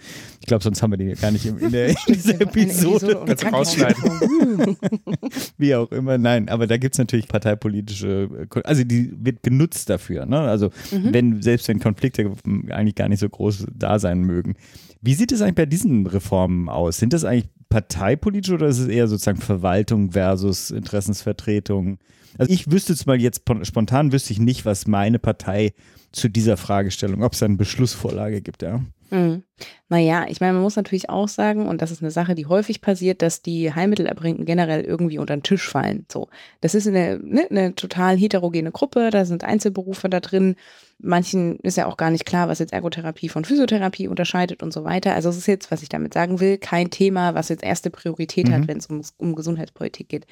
Ich 0.40 0.46
glaube, 0.46 0.64
sonst 0.64 0.82
haben 0.82 0.90
wir 0.90 0.96
die 0.96 1.12
gar 1.12 1.30
nicht 1.30 1.44
in, 1.44 1.70
der, 1.70 1.88
in 1.90 1.96
dieser 2.08 2.40
Episode. 2.40 3.22
Kannst 3.26 3.42
du 3.42 3.48
rausschneiden. 3.48 4.76
Wie 5.58 5.74
auch 5.74 5.90
immer. 5.92 6.16
Nein, 6.16 6.48
aber 6.48 6.66
da 6.66 6.78
gibt 6.78 6.94
es 6.94 6.98
natürlich 6.98 7.25
parteipolitische, 7.28 8.48
also 8.64 8.84
die 8.84 9.12
wird 9.18 9.42
genutzt 9.42 9.90
dafür. 9.90 10.26
Ne? 10.26 10.40
Also 10.40 10.70
mhm. 10.90 11.12
wenn, 11.12 11.42
selbst 11.42 11.68
wenn 11.68 11.80
Konflikte 11.80 12.32
eigentlich 12.70 12.94
gar 12.94 13.08
nicht 13.08 13.20
so 13.20 13.28
groß 13.28 13.66
da 13.74 13.98
sein 13.98 14.20
mögen. 14.20 14.54
Wie 15.00 15.14
sieht 15.14 15.32
es 15.32 15.40
eigentlich 15.40 15.54
bei 15.54 15.66
diesen 15.66 16.06
Reformen 16.06 16.68
aus? 16.68 16.98
Sind 16.98 17.12
das 17.12 17.24
eigentlich 17.24 17.48
parteipolitisch 17.68 18.52
oder 18.52 18.66
ist 18.68 18.78
es 18.78 18.88
eher 18.88 19.08
sozusagen 19.08 19.40
Verwaltung 19.40 20.12
versus 20.12 20.70
Interessensvertretung? 20.70 21.98
Also 22.38 22.52
ich 22.52 22.70
wüsste 22.70 22.92
jetzt 22.92 23.06
mal 23.06 23.20
jetzt 23.20 23.42
spontan 23.62 24.12
wüsste 24.12 24.32
ich 24.32 24.38
nicht, 24.38 24.64
was 24.64 24.86
meine 24.86 25.18
Partei 25.18 25.72
zu 26.12 26.28
dieser 26.28 26.56
Fragestellung, 26.56 27.22
ob 27.22 27.32
es 27.32 27.42
eine 27.42 27.56
Beschlussvorlage 27.56 28.40
gibt, 28.40 28.62
ja. 28.62 28.82
Mhm. 29.10 29.42
Naja, 29.88 30.26
ich 30.28 30.40
meine, 30.40 30.54
man 30.54 30.62
muss 30.62 30.76
natürlich 30.76 31.08
auch 31.08 31.28
sagen, 31.28 31.68
und 31.68 31.80
das 31.80 31.90
ist 31.90 32.02
eine 32.02 32.10
Sache, 32.10 32.34
die 32.34 32.46
häufig 32.46 32.80
passiert, 32.80 33.22
dass 33.22 33.40
die 33.40 33.72
Heilmittelerbringten 33.72 34.44
generell 34.44 34.82
irgendwie 34.82 35.18
unter 35.18 35.36
den 35.36 35.42
Tisch 35.42 35.68
fallen. 35.68 36.06
So, 36.10 36.28
das 36.60 36.74
ist 36.74 36.88
eine, 36.88 37.18
ne, 37.22 37.46
eine 37.48 37.74
total 37.74 38.16
heterogene 38.16 38.72
Gruppe, 38.72 39.10
da 39.10 39.24
sind 39.24 39.44
Einzelberufe 39.44 40.08
da 40.08 40.20
drin. 40.20 40.56
Manchen 40.98 41.58
ist 41.60 41.76
ja 41.76 41.86
auch 41.86 41.96
gar 41.96 42.10
nicht 42.10 42.26
klar, 42.26 42.48
was 42.48 42.58
jetzt 42.58 42.72
Ergotherapie 42.72 43.28
von 43.28 43.44
Physiotherapie 43.44 44.08
unterscheidet 44.08 44.62
und 44.62 44.72
so 44.72 44.84
weiter. 44.84 45.14
Also 45.14 45.28
es 45.28 45.36
ist 45.36 45.46
jetzt, 45.46 45.70
was 45.70 45.82
ich 45.82 45.88
damit 45.88 46.14
sagen 46.14 46.40
will, 46.40 46.58
kein 46.58 46.90
Thema, 46.90 47.34
was 47.34 47.48
jetzt 47.48 47.62
erste 47.62 47.90
Priorität 47.90 48.48
mhm. 48.48 48.52
hat, 48.52 48.68
wenn 48.68 48.78
es 48.78 48.86
um, 48.86 49.02
um 49.18 49.34
Gesundheitspolitik 49.34 50.08
geht. 50.08 50.26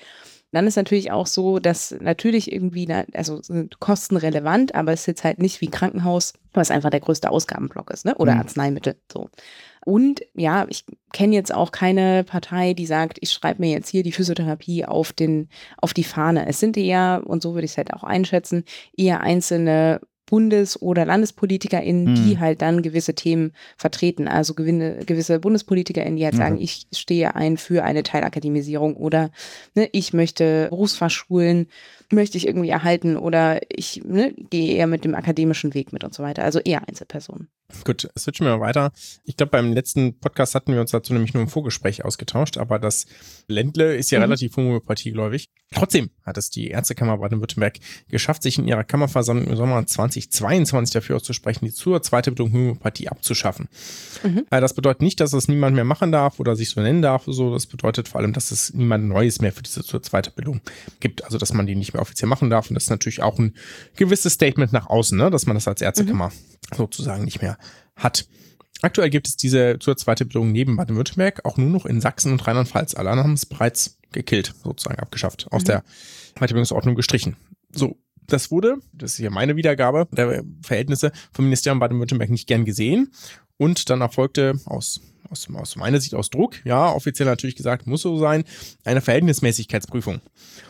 Dann 0.55 0.67
ist 0.67 0.77
natürlich 0.77 1.11
auch 1.11 1.27
so, 1.27 1.59
dass 1.59 1.95
natürlich 2.01 2.53
irgendwie, 2.53 2.89
also 3.15 3.43
sind 3.43 3.81
Kosten 3.81 4.17
relevant, 4.17 4.75
aber 4.75 4.93
es 4.93 5.01
ist 5.01 5.07
jetzt 5.07 5.25
halt 5.25 5.39
nicht 5.39 5.61
wie 5.61 5.69
Krankenhaus, 5.69 6.35
was 6.53 6.71
einfach 6.71 6.91
der 6.91 7.01
größte 7.01 7.31
Ausgabenblock 7.31 7.91
ist, 7.91 8.05
ne? 8.05 8.15
Oder 8.15 8.35
mhm. 8.35 8.41
Arzneimittel. 8.41 8.97
So. 9.13 9.29
Und 9.85 10.23
ja, 10.35 10.67
ich 10.69 10.85
kenne 11.13 11.35
jetzt 11.35 11.53
auch 11.53 11.73
keine 11.73 12.25
Partei, 12.25 12.73
die 12.73 12.87
sagt, 12.87 13.19
ich 13.21 13.33
schreibe 13.33 13.61
mir 13.61 13.71
jetzt 13.71 13.89
hier 13.89 14.03
die 14.03 14.13
Physiotherapie 14.13 14.85
auf 14.85 15.13
den, 15.13 15.49
auf 15.77 15.93
die 15.93 16.05
Fahne. 16.05 16.47
Es 16.47 16.61
sind 16.61 16.77
eher, 16.77 17.23
und 17.27 17.43
so 17.43 17.55
würde 17.55 17.67
ich 17.67 17.73
es 17.73 17.77
halt 17.77 17.93
auch 17.93 18.05
einschätzen, 18.05 18.65
eher 18.97 19.21
einzelne 19.21 20.01
Bundes- 20.27 20.81
oder 20.81 21.05
LandespolitikerInnen, 21.05 22.05
Mhm. 22.05 22.15
die 22.15 22.39
halt 22.39 22.63
dann 22.63 22.83
gewisse 22.83 23.15
Themen 23.15 23.53
vertreten. 23.77 24.27
Also 24.29 24.55
gewinne, 24.55 24.99
gewisse 25.05 25.39
BundespolitikerInnen, 25.39 26.17
die 26.17 26.25
halt 26.25 26.35
Mhm. 26.35 26.39
sagen, 26.39 26.61
ich 26.61 26.87
stehe 26.93 27.35
ein 27.35 27.57
für 27.57 27.85
eine 27.85 28.03
Teilakademisierung 28.03 28.97
oder 28.97 29.31
ne, 29.75 29.89
ich 29.93 30.13
möchte 30.13 30.69
Berufsfachschulen, 30.71 31.69
möchte 32.13 32.37
ich 32.39 32.47
irgendwie 32.47 32.69
erhalten 32.71 33.17
oder 33.17 33.61
ich 33.69 34.03
ne, 34.05 34.35
gehe 34.51 34.75
eher 34.77 34.87
mit 34.87 35.05
dem 35.05 35.15
akademischen 35.15 35.75
Weg 35.75 35.93
mit 35.93 36.05
und 36.05 36.15
so 36.15 36.23
weiter. 36.23 36.45
Also 36.45 36.59
eher 36.61 36.87
Einzelpersonen. 36.89 37.49
Gut, 37.85 38.09
switchen 38.17 38.47
wir 38.47 38.57
mal 38.59 38.61
weiter. 38.67 38.93
Ich 39.25 39.37
glaube, 39.37 39.51
beim 39.51 39.73
letzten 39.73 40.19
Podcast 40.21 40.55
hatten 40.55 40.73
wir 40.75 40.81
uns 40.81 40.91
dazu 40.93 41.13
nämlich 41.13 41.35
nur 41.35 41.43
im 41.43 41.49
Vorgespräch 41.49 42.05
ausgetauscht, 42.05 42.59
aber 42.59 42.79
das 42.79 43.07
Ländle 43.49 43.97
ist 43.97 44.11
ja 44.11 44.19
Mhm. 44.19 44.25
relativ 44.25 44.57
homöopathiegläubig. 44.57 45.49
Trotzdem 45.73 46.11
hat 46.23 46.37
es 46.39 46.51
die 46.51 46.69
Ärztekammer 46.69 47.19
Baden-Württemberg 47.19 47.79
geschafft, 48.09 48.43
sich 48.43 48.59
in 48.59 48.69
ihrer 48.69 48.85
Kammerversammlung 48.85 49.47
im 49.49 49.57
Sommer 49.57 49.85
2022 49.87 50.93
dafür 50.93 51.17
auszusprechen, 51.17 51.65
die 51.65 51.73
zur 51.73 52.03
Zweiterbildung 52.03 52.53
Homöopathie 52.53 53.09
abzuschaffen. 53.09 53.69
Mhm. 54.23 54.47
Äh, 54.51 54.61
Das 54.61 54.75
bedeutet 54.75 55.03
nicht, 55.03 55.21
dass 55.21 55.33
das 55.33 55.49
niemand 55.49 55.75
mehr 55.75 55.85
machen 55.85 56.13
darf 56.13 56.39
oder 56.41 56.57
sich 56.57 56.71
so 56.71 56.81
nennen 56.81 57.03
darf. 57.03 57.25
So, 57.27 57.53
das 57.53 57.67
bedeutet 57.67 58.09
vor 58.09 58.21
allem, 58.21 58.33
dass 58.35 58.51
es 58.51 58.73
niemand 58.75 59.07
Neues 59.09 59.41
mehr 59.41 59.53
für 59.53 59.63
diese 59.63 59.83
zur 59.83 60.03
Zweiterbildung 60.03 60.61
gibt. 61.01 61.25
Also, 61.25 61.39
dass 61.39 61.53
man 61.53 61.67
die 61.67 61.75
nicht 61.75 61.94
mehr 61.95 62.03
offiziell 62.03 62.29
machen 62.29 62.51
darf. 62.51 62.69
Und 62.69 62.75
das 62.75 62.85
ist 62.85 62.91
natürlich 62.91 63.23
auch 63.23 63.39
ein 63.39 63.55
gewisses 63.97 64.35
Statement 64.35 64.73
nach 64.73 64.87
außen, 64.89 65.17
ne? 65.17 65.31
dass 65.31 65.47
man 65.47 65.57
das 65.57 65.67
als 65.69 65.81
Ärztekammer 65.81 66.33
sozusagen 66.77 67.25
nicht 67.25 67.41
mehr 67.41 67.57
hat. 67.97 68.27
Aktuell 68.83 69.09
gibt 69.09 69.29
es 69.29 69.37
diese 69.37 69.79
zur 69.79 69.97
Zweiterbildung 69.97 70.53
neben 70.53 70.77
Baden-Württemberg 70.77 71.45
auch 71.45 71.57
nur 71.57 71.71
noch 71.71 71.87
in 71.87 72.01
Sachsen 72.01 72.33
und 72.33 72.47
Rheinland-Pfalz. 72.47 72.95
Alle 72.95 73.11
anderen 73.11 73.31
haben 73.31 73.35
es 73.35 73.47
bereits 73.47 73.99
gekillt, 74.13 74.55
sozusagen 74.63 74.99
abgeschafft, 74.99 75.47
aus 75.51 75.63
Mhm. 75.63 75.67
der 75.67 75.85
Weiterbildungsordnung 76.35 76.95
gestrichen. 76.95 77.37
So, 77.73 77.97
das 78.27 78.51
wurde, 78.51 78.77
das 78.93 79.13
ist 79.13 79.17
hier 79.19 79.31
meine 79.31 79.57
Wiedergabe 79.57 80.09
der 80.13 80.45
Verhältnisse 80.63 81.13
vom 81.33 81.47
Ministerium 81.47 81.79
Baden-Württemberg 81.79 82.31
nicht 82.31 82.47
gern 82.47 82.65
gesehen. 82.65 83.13
Und 83.57 83.89
dann 83.91 84.01
erfolgte 84.01 84.59
aus, 84.65 85.01
aus, 85.31 85.49
aus 85.55 85.77
meiner 85.77 86.01
Sicht 86.01 86.15
aus 86.15 86.31
Druck, 86.31 86.57
ja, 86.65 86.91
offiziell 86.93 87.27
natürlich 87.27 87.57
gesagt, 87.57 87.87
muss 87.87 88.03
so 88.03 88.19
sein, 88.19 88.45
eine 88.85 89.01
Verhältnismäßigkeitsprüfung. 89.01 90.21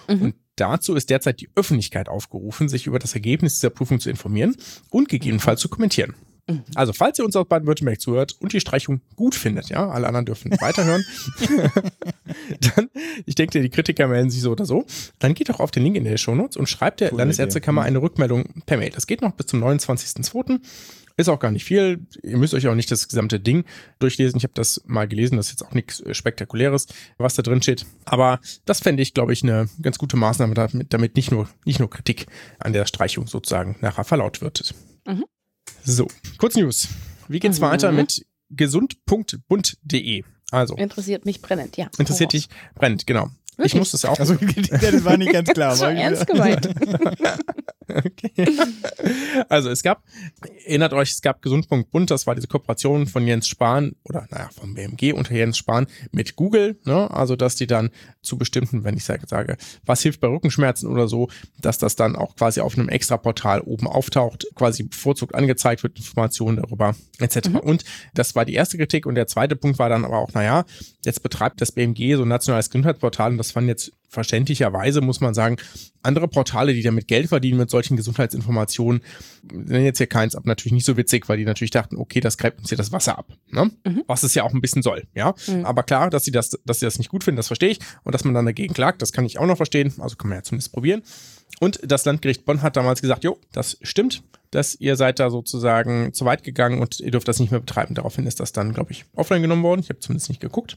Mhm. 0.08 0.22
Und 0.22 0.34
dazu 0.56 0.94
ist 0.94 1.10
derzeit 1.10 1.40
die 1.40 1.50
Öffentlichkeit 1.54 2.08
aufgerufen, 2.08 2.68
sich 2.68 2.86
über 2.86 2.98
das 2.98 3.14
Ergebnis 3.14 3.54
dieser 3.54 3.70
Prüfung 3.70 4.00
zu 4.00 4.10
informieren 4.10 4.56
und 4.90 5.08
gegebenenfalls 5.08 5.60
zu 5.60 5.68
kommentieren. 5.68 6.14
Mhm. 6.46 6.62
Also, 6.74 6.92
falls 6.92 7.18
ihr 7.18 7.24
uns 7.24 7.36
aus 7.36 7.48
Baden-Württemberg 7.48 8.00
zuhört 8.00 8.36
und 8.40 8.52
die 8.52 8.60
Streichung 8.60 9.00
gut 9.16 9.34
findet, 9.34 9.70
ja, 9.70 9.88
alle 9.88 10.06
anderen 10.06 10.26
dürfen 10.26 10.50
weiterhören, 10.60 11.04
dann, 12.60 12.90
ich 13.24 13.34
denke, 13.34 13.62
die 13.62 13.70
Kritiker 13.70 14.08
melden 14.08 14.30
sich 14.30 14.42
so 14.42 14.52
oder 14.52 14.66
so, 14.66 14.84
dann 15.18 15.34
geht 15.34 15.48
doch 15.48 15.60
auf 15.60 15.70
den 15.70 15.82
Link 15.84 15.96
in 15.96 16.04
der 16.04 16.18
Shownotes 16.18 16.56
und 16.56 16.68
schreibt 16.68 17.00
der 17.00 17.12
Landesärztekammer 17.12 17.82
eine 17.82 18.02
Rückmeldung 18.02 18.62
per 18.66 18.76
Mail. 18.76 18.90
Das 18.90 19.06
geht 19.06 19.22
noch 19.22 19.32
bis 19.32 19.46
zum 19.46 19.64
29.02. 19.64 20.60
Ist 21.16 21.28
auch 21.28 21.38
gar 21.38 21.52
nicht 21.52 21.64
viel. 21.64 22.06
Ihr 22.24 22.36
müsst 22.38 22.54
euch 22.54 22.66
auch 22.66 22.74
nicht 22.74 22.90
das 22.90 23.06
gesamte 23.06 23.38
Ding 23.38 23.64
durchlesen. 24.00 24.36
Ich 24.38 24.42
habe 24.42 24.54
das 24.54 24.82
mal 24.86 25.06
gelesen. 25.06 25.36
Das 25.36 25.46
ist 25.46 25.52
jetzt 25.52 25.62
auch 25.68 25.72
nichts 25.72 26.00
äh, 26.00 26.12
Spektakuläres, 26.12 26.88
was 27.18 27.34
da 27.34 27.42
drin 27.42 27.62
steht. 27.62 27.86
Aber 28.04 28.40
das 28.64 28.80
fände 28.80 29.00
ich, 29.02 29.14
glaube 29.14 29.32
ich, 29.32 29.42
eine 29.44 29.68
ganz 29.80 29.98
gute 29.98 30.16
Maßnahme, 30.16 30.54
damit, 30.54 30.92
damit 30.92 31.14
nicht, 31.16 31.30
nur, 31.30 31.48
nicht 31.64 31.78
nur 31.78 31.88
Kritik 31.88 32.26
an 32.58 32.72
der 32.72 32.86
Streichung 32.86 33.28
sozusagen 33.28 33.76
nachher 33.80 34.02
verlaut 34.04 34.40
wird. 34.40 34.74
Mhm. 35.06 35.24
So, 35.84 36.08
kurz 36.38 36.56
News. 36.56 36.88
Wie 37.28 37.38
geht's 37.38 37.58
Mhm. 37.60 37.64
weiter 37.64 37.92
mit 37.92 38.26
gesund.bund.de? 38.50 40.24
Also, 40.50 40.74
Interessiert 40.76 41.24
mich 41.24 41.40
brennend, 41.40 41.76
ja. 41.76 41.88
interessiert 41.98 42.32
dich 42.32 42.48
brennt, 42.74 43.06
genau. 43.06 43.30
Ich 43.54 43.58
Wirklich? 43.58 43.74
muss 43.76 43.90
das 43.92 44.04
auch. 44.04 44.18
Also, 44.18 44.34
das 44.70 45.04
war 45.04 45.16
nicht 45.16 45.32
ganz 45.32 45.48
klar. 45.50 45.72
Aber- 45.74 45.92
ernst 45.92 46.26
gemeint. 46.26 46.68
Okay. 47.86 48.46
Also 49.48 49.68
es 49.70 49.82
gab, 49.82 50.02
erinnert 50.66 50.92
euch, 50.92 51.10
es 51.10 51.22
gab 51.22 51.42
Gesund.bund, 51.42 52.10
das 52.10 52.26
war 52.26 52.34
diese 52.34 52.46
Kooperation 52.48 53.06
von 53.06 53.26
Jens 53.26 53.46
Spahn 53.46 53.94
oder 54.04 54.26
naja, 54.30 54.48
vom 54.58 54.74
BMG 54.74 55.12
unter 55.12 55.34
Jens 55.34 55.58
Spahn 55.58 55.86
mit 56.10 56.36
Google, 56.36 56.78
ne? 56.84 57.10
Also 57.10 57.36
dass 57.36 57.56
die 57.56 57.66
dann 57.66 57.90
zu 58.22 58.38
bestimmten, 58.38 58.84
wenn 58.84 58.96
ich 58.96 59.04
sage, 59.04 59.26
sage, 59.26 59.56
was 59.84 60.00
hilft 60.02 60.20
bei 60.20 60.28
Rückenschmerzen 60.28 60.88
oder 60.88 61.08
so, 61.08 61.28
dass 61.60 61.78
das 61.78 61.94
dann 61.94 62.16
auch 62.16 62.36
quasi 62.36 62.60
auf 62.60 62.76
einem 62.76 62.88
Extra-Portal 62.88 63.60
oben 63.60 63.86
auftaucht, 63.86 64.46
quasi 64.54 64.84
bevorzugt 64.84 65.34
angezeigt 65.34 65.82
wird, 65.82 65.98
Informationen 65.98 66.56
darüber, 66.56 66.94
etc. 67.18 67.50
Und 67.62 67.84
das 68.14 68.34
war 68.34 68.44
die 68.44 68.54
erste 68.54 68.78
Kritik 68.78 69.04
und 69.06 69.14
der 69.14 69.26
zweite 69.26 69.56
Punkt 69.56 69.78
war 69.78 69.88
dann 69.88 70.04
aber 70.04 70.18
auch, 70.18 70.32
naja, 70.32 70.64
jetzt 71.04 71.22
betreibt 71.22 71.60
das 71.60 71.72
BMG 71.72 72.16
so 72.16 72.22
ein 72.22 72.28
nationales 72.28 72.70
Gesundheitsportal 72.70 73.32
und 73.32 73.38
das 73.44 73.52
fand 73.52 73.68
jetzt 73.68 73.92
verständlicherweise, 74.08 75.00
muss 75.00 75.20
man 75.20 75.34
sagen, 75.34 75.56
andere 76.02 76.28
Portale, 76.28 76.72
die 76.72 76.82
damit 76.82 77.08
Geld 77.08 77.28
verdienen 77.28 77.58
mit 77.58 77.70
solchen 77.70 77.96
Gesundheitsinformationen, 77.96 79.02
sind 79.50 79.84
jetzt 79.84 79.98
hier 79.98 80.06
keins, 80.06 80.34
aber 80.36 80.48
natürlich 80.48 80.72
nicht 80.72 80.86
so 80.86 80.96
witzig, 80.96 81.28
weil 81.28 81.36
die 81.36 81.44
natürlich 81.44 81.72
dachten, 81.72 81.96
okay, 81.96 82.20
das 82.20 82.38
greift 82.38 82.58
uns 82.58 82.68
hier 82.68 82.78
das 82.78 82.92
Wasser 82.92 83.18
ab, 83.18 83.32
ne? 83.50 83.70
Mhm. 83.84 84.04
was 84.06 84.22
es 84.22 84.34
ja 84.34 84.44
auch 84.44 84.54
ein 84.54 84.60
bisschen 84.60 84.82
soll, 84.82 85.04
ja. 85.14 85.34
Mhm. 85.46 85.64
Aber 85.64 85.82
klar, 85.82 86.10
dass 86.10 86.24
sie 86.24 86.30
das, 86.30 86.58
dass 86.64 86.80
sie 86.80 86.86
das 86.86 86.98
nicht 86.98 87.10
gut 87.10 87.24
finden, 87.24 87.36
das 87.36 87.48
verstehe 87.48 87.70
ich 87.70 87.78
und 88.04 88.14
dass 88.14 88.24
man 88.24 88.34
dann 88.34 88.46
dagegen 88.46 88.72
klagt, 88.72 89.02
das 89.02 89.12
kann 89.12 89.24
ich 89.24 89.38
auch 89.38 89.46
noch 89.46 89.56
verstehen, 89.56 89.92
also 89.98 90.16
kann 90.16 90.28
man 90.28 90.38
ja 90.38 90.42
zumindest 90.42 90.72
probieren. 90.72 91.02
Und 91.60 91.80
das 91.84 92.04
Landgericht 92.04 92.44
Bonn 92.44 92.62
hat 92.62 92.76
damals 92.76 93.00
gesagt, 93.00 93.24
jo, 93.24 93.38
das 93.52 93.78
stimmt, 93.82 94.22
dass 94.50 94.74
ihr 94.74 94.96
seid 94.96 95.18
da 95.18 95.30
sozusagen 95.30 96.12
zu 96.12 96.24
weit 96.24 96.44
gegangen 96.44 96.80
und 96.80 97.00
ihr 97.00 97.10
dürft 97.10 97.28
das 97.28 97.40
nicht 97.40 97.50
mehr 97.50 97.60
betreiben. 97.60 97.94
Daraufhin 97.94 98.26
ist 98.26 98.40
das 98.40 98.52
dann, 98.52 98.72
glaube 98.72 98.92
ich, 98.92 99.04
offline 99.14 99.42
genommen 99.42 99.62
worden. 99.62 99.80
Ich 99.80 99.88
habe 99.88 99.98
zumindest 99.98 100.28
nicht 100.28 100.40
geguckt. 100.40 100.76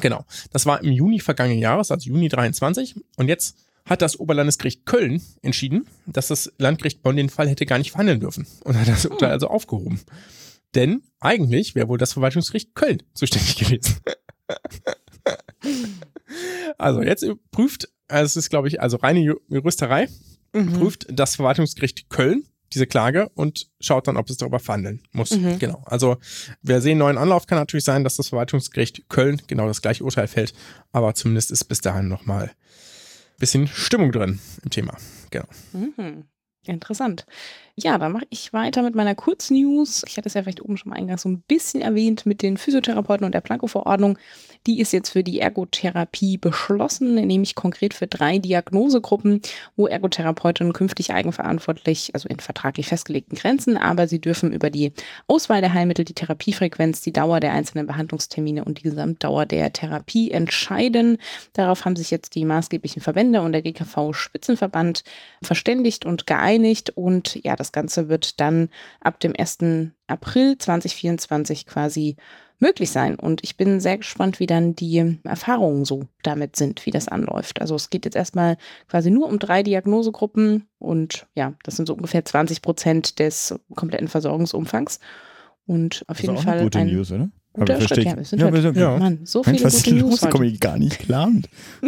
Genau. 0.00 0.24
Das 0.52 0.66
war 0.66 0.82
im 0.82 0.90
Juni 0.92 1.20
vergangenen 1.20 1.60
Jahres, 1.60 1.90
also 1.90 2.08
Juni 2.08 2.28
23. 2.28 2.94
Und 3.16 3.28
jetzt 3.28 3.56
hat 3.86 4.02
das 4.02 4.18
Oberlandesgericht 4.18 4.86
Köln 4.86 5.22
entschieden, 5.42 5.86
dass 6.06 6.28
das 6.28 6.52
Landgericht 6.58 7.02
Bonn 7.02 7.16
den 7.16 7.28
Fall 7.28 7.48
hätte 7.48 7.66
gar 7.66 7.78
nicht 7.78 7.90
verhandeln 7.90 8.20
dürfen 8.20 8.46
und 8.64 8.76
hat 8.78 8.88
das 8.88 9.06
Urteil 9.06 9.30
also 9.30 9.48
aufgehoben. 9.48 10.00
Denn 10.74 11.02
eigentlich 11.20 11.74
wäre 11.74 11.88
wohl 11.88 11.98
das 11.98 12.14
Verwaltungsgericht 12.14 12.74
Köln 12.74 13.02
zuständig 13.14 13.56
gewesen. 13.58 13.96
also 16.78 17.02
jetzt 17.02 17.24
prüft, 17.50 17.88
also 18.08 18.24
es 18.24 18.36
ist 18.36 18.50
glaube 18.50 18.68
ich, 18.68 18.80
also 18.80 18.96
reine 18.96 19.20
Ju- 19.20 19.40
Juristerei, 19.48 20.08
Mhm. 20.56 20.72
prüft 20.74 21.06
das 21.10 21.34
Verwaltungsgericht 21.34 22.08
Köln 22.10 22.44
diese 22.74 22.86
Klage 22.86 23.30
und 23.34 23.70
schaut 23.80 24.08
dann, 24.08 24.16
ob 24.16 24.28
es 24.28 24.36
darüber 24.36 24.58
verhandeln 24.58 25.02
muss. 25.12 25.30
Mhm. 25.30 25.58
Genau. 25.58 25.82
Also 25.86 26.18
wir 26.62 26.80
sehen 26.80 26.98
neuen 26.98 27.18
Anlauf, 27.18 27.46
kann 27.46 27.58
natürlich 27.58 27.84
sein, 27.84 28.04
dass 28.04 28.16
das 28.16 28.28
Verwaltungsgericht 28.28 29.08
Köln 29.08 29.40
genau 29.46 29.66
das 29.66 29.82
gleiche 29.82 30.04
Urteil 30.04 30.26
fällt, 30.26 30.54
aber 30.92 31.14
zumindest 31.14 31.50
ist 31.50 31.64
bis 31.64 31.80
dahin 31.80 32.08
nochmal 32.08 32.44
ein 32.44 33.38
bisschen 33.38 33.66
Stimmung 33.66 34.12
drin 34.12 34.40
im 34.62 34.70
Thema. 34.70 34.96
Genau. 35.30 35.46
Mhm. 35.72 36.24
Interessant. 36.66 37.26
Ja, 37.76 37.98
dann 37.98 38.12
mache 38.12 38.26
ich 38.30 38.52
weiter 38.52 38.82
mit 38.82 38.94
meiner 38.94 39.16
Kurznews. 39.16 40.04
Ich 40.06 40.16
hatte 40.16 40.28
es 40.28 40.34
ja 40.34 40.42
vielleicht 40.42 40.62
oben 40.62 40.76
schon 40.76 40.90
mal 40.90 40.96
eingangs 40.96 41.22
so 41.22 41.28
ein 41.28 41.42
bisschen 41.48 41.82
erwähnt 41.82 42.24
mit 42.24 42.40
den 42.40 42.56
Physiotherapeuten 42.56 43.26
und 43.26 43.34
der 43.34 43.40
Planko-Verordnung. 43.40 44.16
Die 44.68 44.78
ist 44.80 44.92
jetzt 44.92 45.10
für 45.10 45.24
die 45.24 45.40
Ergotherapie 45.40 46.38
beschlossen, 46.38 47.16
nämlich 47.16 47.56
konkret 47.56 47.92
für 47.92 48.06
drei 48.06 48.38
Diagnosegruppen, 48.38 49.40
wo 49.74 49.88
Ergotherapeutinnen 49.88 50.72
künftig 50.72 51.12
eigenverantwortlich, 51.12 52.14
also 52.14 52.28
in 52.28 52.38
vertraglich 52.38 52.86
festgelegten 52.86 53.36
Grenzen, 53.36 53.76
aber 53.76 54.06
sie 54.06 54.20
dürfen 54.20 54.52
über 54.52 54.70
die 54.70 54.92
Auswahl 55.26 55.60
der 55.60 55.74
Heilmittel, 55.74 56.04
die 56.04 56.14
Therapiefrequenz, 56.14 57.00
die 57.00 57.12
Dauer 57.12 57.40
der 57.40 57.54
einzelnen 57.54 57.88
Behandlungstermine 57.88 58.64
und 58.64 58.78
die 58.78 58.82
Gesamtdauer 58.84 59.46
der 59.46 59.72
Therapie 59.72 60.30
entscheiden. 60.30 61.18
Darauf 61.54 61.84
haben 61.84 61.96
sich 61.96 62.12
jetzt 62.12 62.36
die 62.36 62.44
maßgeblichen 62.44 63.02
Verbände 63.02 63.42
und 63.42 63.50
der 63.50 63.62
GKV 63.62 64.12
Spitzenverband 64.12 65.02
verständigt 65.42 66.06
und 66.06 66.28
geeinigt 66.28 66.90
und 66.90 67.34
ja, 67.42 67.56
das 67.56 67.63
Ganze 67.72 68.08
wird 68.08 68.40
dann 68.40 68.68
ab 69.00 69.20
dem 69.20 69.34
1. 69.36 69.90
April 70.06 70.58
2024 70.58 71.66
quasi 71.66 72.16
möglich 72.58 72.90
sein. 72.90 73.16
Und 73.16 73.42
ich 73.44 73.56
bin 73.56 73.80
sehr 73.80 73.98
gespannt, 73.98 74.40
wie 74.40 74.46
dann 74.46 74.74
die 74.74 75.18
Erfahrungen 75.24 75.84
so 75.84 76.04
damit 76.22 76.56
sind, 76.56 76.86
wie 76.86 76.90
das 76.90 77.08
anläuft. 77.08 77.60
Also 77.60 77.74
es 77.74 77.90
geht 77.90 78.04
jetzt 78.04 78.16
erstmal 78.16 78.56
quasi 78.88 79.10
nur 79.10 79.28
um 79.28 79.38
drei 79.38 79.62
Diagnosegruppen 79.62 80.66
und 80.78 81.26
ja, 81.34 81.54
das 81.62 81.76
sind 81.76 81.86
so 81.86 81.94
ungefähr 81.94 82.24
20 82.24 82.62
Prozent 82.62 83.18
des 83.18 83.54
kompletten 83.74 84.08
Versorgungsumfangs. 84.08 85.00
Und 85.66 86.04
auf 86.08 86.16
Das 86.16 86.18
ist 86.18 86.22
jeden 86.22 86.36
auch 86.36 86.42
Fall 86.42 86.54
eine 86.54 86.62
gute 86.64 86.78
ein 86.78 86.86
News, 86.88 87.10
oder? 87.12 87.28
Guter 87.54 87.76
verstehe 87.78 88.04
Ja, 88.04 88.16
wir 88.16 88.24
sind 88.24 88.38
Ja, 88.40 88.44
heute, 88.46 88.54
wir 88.56 88.62
sind- 88.62 88.76
ja. 88.76 88.96
Mann, 88.98 89.20
so 89.24 89.42
Mensch, 89.44 89.56
viele 89.58 89.64
was 89.64 89.74
ist 89.74 89.84
gute 89.84 89.96
los? 89.96 90.10
News 90.10 90.20
Da 90.20 90.28
komme 90.30 90.44
heute. 90.44 90.54
ich 90.54 90.60
gar 90.60 90.76
nicht 90.78 90.98
klar. 90.98 91.30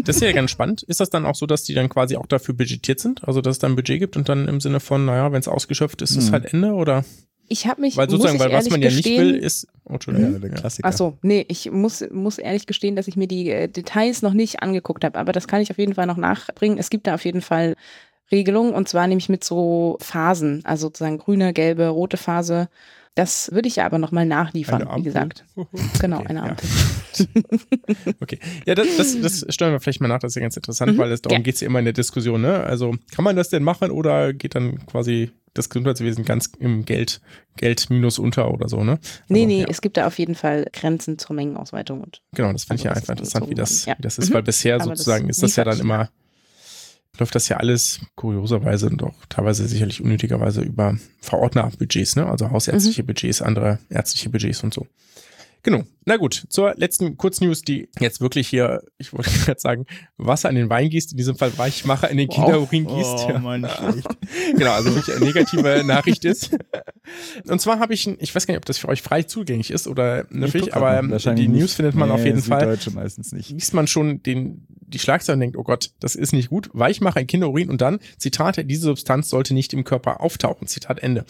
Das 0.05 0.17
ist 0.17 0.23
ja 0.23 0.33
ganz 0.33 0.51
spannend. 0.51 0.83
Ist 0.85 1.01
das 1.01 1.11
dann 1.11 1.27
auch 1.27 1.35
so, 1.35 1.47
dass 1.47 1.65
die 1.65 1.75
dann 1.75 1.89
quasi 1.89 2.17
auch 2.17 2.27
dafür 2.27 2.55
budgetiert 2.55 3.01
sind? 3.01 3.27
Also 3.29 3.41
dass 3.43 3.53
es 3.57 3.59
dann 3.59 3.73
ein 3.73 3.77
Budget 3.77 3.99
gibt 4.01 4.17
und 4.17 4.29
dann 4.29 4.49
im 4.49 4.61
Sinne 4.61 4.81
von, 4.81 5.05
naja, 5.05 5.31
wenn 5.33 5.41
es 5.41 5.49
ausgeschöpft 5.49 6.01
ist, 6.03 6.13
ist 6.13 6.17
es 6.17 6.29
Mhm. 6.29 6.33
halt 6.33 6.55
Ende 6.55 6.73
oder? 6.73 7.05
Ich 7.49 7.67
habe 7.69 7.81
mich, 7.81 7.97
Weil 7.97 8.11
sozusagen, 8.11 8.39
muss 8.39 8.47
ich 8.47 8.51
weil 8.53 8.57
was 8.59 8.65
ehrlich 8.67 8.71
man 8.73 8.83
ja 8.83 8.89
nicht 8.89 8.97
gestehen, 9.05 9.25
will, 9.35 9.37
ist. 9.37 9.69
Oh, 9.85 9.93
Entschuldigung. 9.93 10.33
Ja, 10.33 10.39
der 10.41 10.51
Klassiker. 10.51 10.89
Ach 10.89 10.93
so, 10.93 11.17
nee, 11.23 11.45
ich 11.49 11.71
muss, 11.71 12.05
muss 12.11 12.39
ehrlich 12.39 12.67
gestehen, 12.67 12.97
dass 12.97 13.07
ich 13.07 13.17
mir 13.17 13.29
die 13.29 13.51
äh, 13.51 13.69
Details 13.69 14.23
noch 14.23 14.33
nicht 14.33 14.63
angeguckt 14.65 15.05
habe, 15.05 15.17
aber 15.19 15.31
das 15.33 15.47
kann 15.47 15.61
ich 15.61 15.71
auf 15.71 15.79
jeden 15.79 15.95
Fall 15.95 16.07
noch 16.07 16.17
nachbringen. 16.17 16.77
Es 16.77 16.91
gibt 16.91 17.07
da 17.07 17.15
auf 17.15 17.25
jeden 17.25 17.43
Fall 17.43 17.77
Regelungen 18.33 18.75
und 18.75 18.89
zwar 18.89 19.07
nämlich 19.07 19.29
mit 19.29 19.45
so 19.45 19.97
Phasen, 20.01 20.61
also 20.65 20.89
sozusagen 20.89 21.19
grüne, 21.19 21.53
gelbe, 21.53 21.87
rote 21.87 22.17
Phase. 22.17 22.69
Das 23.17 23.51
würde 23.51 23.67
ich 23.67 23.77
ja 23.77 23.87
aber 23.87 23.99
nochmal 23.99 24.27
nachliefern, 24.27 24.87
wie 24.97 25.03
gesagt. 25.03 25.45
Genau, 26.01 26.19
Okay, 26.21 26.29
eine 26.29 26.39
ja. 26.39 26.45
Ampel. 26.47 26.69
Okay. 28.21 28.39
Ja, 28.67 28.75
das, 28.75 28.97
das, 28.97 29.21
das 29.21 29.47
stellen 29.55 29.73
wir 29.73 29.81
vielleicht 29.81 30.01
mal 30.01 30.09
nach, 30.09 30.19
das 30.21 30.33
ist 30.33 30.37
ja 30.37 30.43
ganz 30.43 30.57
interessant, 30.57 30.93
Mhm, 30.93 30.99
weil 30.99 31.11
es 31.13 31.23
darum 31.23 31.39
ja. 31.39 31.43
geht 31.43 31.55
es 31.57 31.61
ja 31.63 31.67
immer 31.67 31.79
in 31.79 31.85
der 31.87 31.95
Diskussion, 31.95 32.43
ne? 32.43 32.63
Also 32.65 32.95
kann 33.15 33.25
man 33.25 33.35
das 33.37 33.49
denn 33.49 33.63
machen 33.63 33.91
oder 33.91 34.33
geht 34.33 34.55
dann 34.55 34.85
quasi 34.87 35.31
das 35.55 35.71
Gesundheitswesen 35.71 36.25
ganz 36.27 36.51
im 36.59 36.85
Geld, 36.85 37.21
Geld 37.57 37.89
minus 37.89 38.19
unter 38.19 38.53
oder 38.53 38.69
so, 38.69 38.85
ne? 38.85 38.99
Nee, 39.29 39.41
Also, 39.45 39.47
nee, 39.49 39.61
ja. 39.63 39.67
es 39.71 39.81
gibt 39.81 39.97
da 39.97 40.07
auf 40.07 40.19
jeden 40.19 40.35
Fall 40.35 40.67
Grenzen 40.73 41.19
zur 41.19 41.35
Mengenausweitung. 41.35 42.03
Und 42.03 42.21
Genau, 42.35 42.53
das 42.53 42.65
finde 42.65 42.81
ich 42.81 42.85
ja 42.85 42.91
Also 42.91 43.01
einfach 43.01 43.13
interessant, 43.15 43.49
wie 43.49 43.55
das, 43.55 43.87
ja. 43.87 43.95
wie 43.97 44.03
das 44.03 44.19
ist, 44.19 44.29
Mhm. 44.31 44.35
weil 44.35 44.43
bisher 44.43 44.75
Aber 44.77 44.85
sozusagen 44.85 45.29
ist 45.31 45.43
das 45.43 45.57
ja 45.57 45.65
dann 45.65 45.81
immer, 45.81 46.11
läuft 47.21 47.35
das 47.35 47.49
ja 47.49 47.57
alles 47.59 48.01
kurioserweise 48.15 48.89
und 48.89 49.03
auch 49.03 49.15
teilweise 49.29 49.67
sicherlich 49.67 50.01
unnötigerweise 50.03 50.63
über 50.63 50.97
Verordnerbudgets, 51.21 52.17
ne? 52.17 52.27
Also 52.27 52.51
hausärztliche 52.51 53.03
Mhm. 53.03 53.07
Budgets, 53.07 53.43
andere 53.43 53.79
ärztliche 53.91 54.31
Budgets 54.31 54.63
und 54.63 54.75
so. 54.75 54.87
Genau. 55.67 55.83
Na 56.05 56.17
gut, 56.17 56.45
zur 56.49 56.75
letzten 56.77 57.17
Kurznews, 57.17 57.63
die 57.63 57.89
jetzt 57.99 58.21
wirklich 58.21 58.47
hier, 58.47 58.85
ich 58.99 59.13
wollte 59.13 59.31
gerade 59.45 59.59
sagen, 59.61 59.87
Wasser 60.17 60.49
in 60.49 60.55
den 60.55 60.71
Wein 60.71 60.89
gießt, 60.91 61.11
in 61.11 61.17
diesem 61.19 61.35
Fall 61.37 61.59
Weichmacher 61.59 62.09
in 62.09 62.19
den 62.19 62.29
Kinderurin 62.29 62.87
gießt. 62.87 63.25
Oh, 63.27 63.29
ja. 63.31 63.39
Mann, 63.41 63.69
schlecht. 63.69 64.07
Genau, 64.57 64.71
also 64.71 64.95
wirklich 64.95 65.17
eine 65.17 65.25
negative 65.25 65.83
Nachricht 65.85 66.25
ist. 66.25 66.57
Und 67.49 67.61
zwar 67.61 67.81
habe 67.81 67.95
ich, 67.95 68.07
ich 68.07 68.33
weiß 68.33 68.47
gar 68.47 68.53
nicht, 68.53 68.59
ob 68.61 68.65
das 68.65 68.79
für 68.79 68.87
euch 68.87 69.03
frei 69.03 69.25
zugänglich 69.25 69.73
ist 69.73 69.89
oder 69.89 70.27
Ich 70.31 70.37
natürlich, 70.37 70.73
aber 70.77 71.03
die 71.35 71.49
News 71.49 71.75
findet 71.75 71.97
man 71.97 72.13
auf 72.13 72.21
Nee, 72.21 72.27
jeden 72.27 72.43
Fall 72.43 72.61
Süddeutsche 72.61 72.93
meistens 72.93 73.33
nicht. 73.33 73.51
liest 73.51 73.75
man 73.75 73.89
schon 73.89 74.23
den, 74.23 74.69
die 74.69 75.01
Schlagzeile 75.01 75.35
und 75.35 75.41
denkt, 75.41 75.57
oh 75.57 75.65
Gott, 75.65 75.91
das 75.99 76.15
ist 76.15 76.33
nicht 76.33 76.49
gut. 76.49 76.71
Weichmacher 76.75 77.19
in 77.21 77.27
Kinderurin 77.27 77.71
und 77.71 77.81
dann, 77.81 77.99
Zitat, 78.19 78.63
diese 78.71 78.83
Substanz 78.83 79.31
sollte 79.31 79.53
nicht 79.53 79.73
im 79.73 79.83
Körper 79.83 80.21
auftauchen. 80.21 80.69
Zitat 80.69 81.01
Ende. 81.01 81.25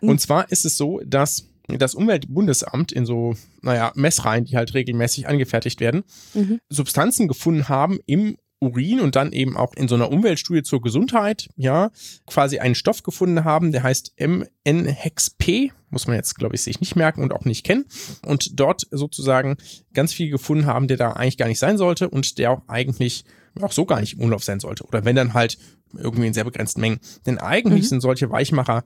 Und 0.00 0.18
zwar 0.22 0.50
ist 0.50 0.64
es 0.64 0.78
so, 0.78 1.02
dass 1.04 1.51
das 1.68 1.94
Umweltbundesamt 1.94 2.92
in 2.92 3.06
so, 3.06 3.34
naja, 3.62 3.92
Messreihen, 3.94 4.44
die 4.44 4.56
halt 4.56 4.74
regelmäßig 4.74 5.28
angefertigt 5.28 5.80
werden, 5.80 6.02
Mhm. 6.34 6.58
Substanzen 6.68 7.28
gefunden 7.28 7.68
haben 7.68 7.98
im 8.06 8.36
Urin 8.60 9.00
und 9.00 9.16
dann 9.16 9.32
eben 9.32 9.56
auch 9.56 9.74
in 9.74 9.88
so 9.88 9.96
einer 9.96 10.10
Umweltstudie 10.12 10.62
zur 10.62 10.80
Gesundheit, 10.82 11.48
ja, 11.56 11.90
quasi 12.26 12.58
einen 12.60 12.76
Stoff 12.76 13.02
gefunden 13.02 13.42
haben, 13.44 13.72
der 13.72 13.82
heißt 13.82 14.12
MN-Hex-P, 14.16 15.72
muss 15.90 16.06
man 16.06 16.16
jetzt, 16.16 16.36
glaube 16.36 16.54
ich, 16.54 16.62
sich 16.62 16.80
nicht 16.80 16.96
merken 16.96 17.22
und 17.22 17.32
auch 17.32 17.44
nicht 17.44 17.64
kennen. 17.64 17.84
Und 18.24 18.58
dort 18.60 18.86
sozusagen 18.90 19.56
ganz 19.92 20.12
viel 20.12 20.30
gefunden 20.30 20.66
haben, 20.66 20.88
der 20.88 20.96
da 20.96 21.12
eigentlich 21.12 21.38
gar 21.38 21.48
nicht 21.48 21.58
sein 21.58 21.76
sollte 21.76 22.08
und 22.08 22.38
der 22.38 22.50
auch 22.52 22.62
eigentlich 22.68 23.24
auch 23.60 23.72
so 23.72 23.84
gar 23.84 24.00
nicht 24.00 24.14
im 24.14 24.20
Umlauf 24.20 24.44
sein 24.44 24.60
sollte. 24.60 24.84
Oder 24.84 25.04
wenn 25.04 25.16
dann 25.16 25.34
halt 25.34 25.58
irgendwie 25.94 26.26
in 26.26 26.32
sehr 26.32 26.44
begrenzten 26.44 26.80
Mengen. 26.80 27.00
Denn 27.26 27.38
eigentlich 27.38 27.82
Mhm. 27.84 27.88
sind 27.88 28.00
solche 28.00 28.30
Weichmacher 28.30 28.84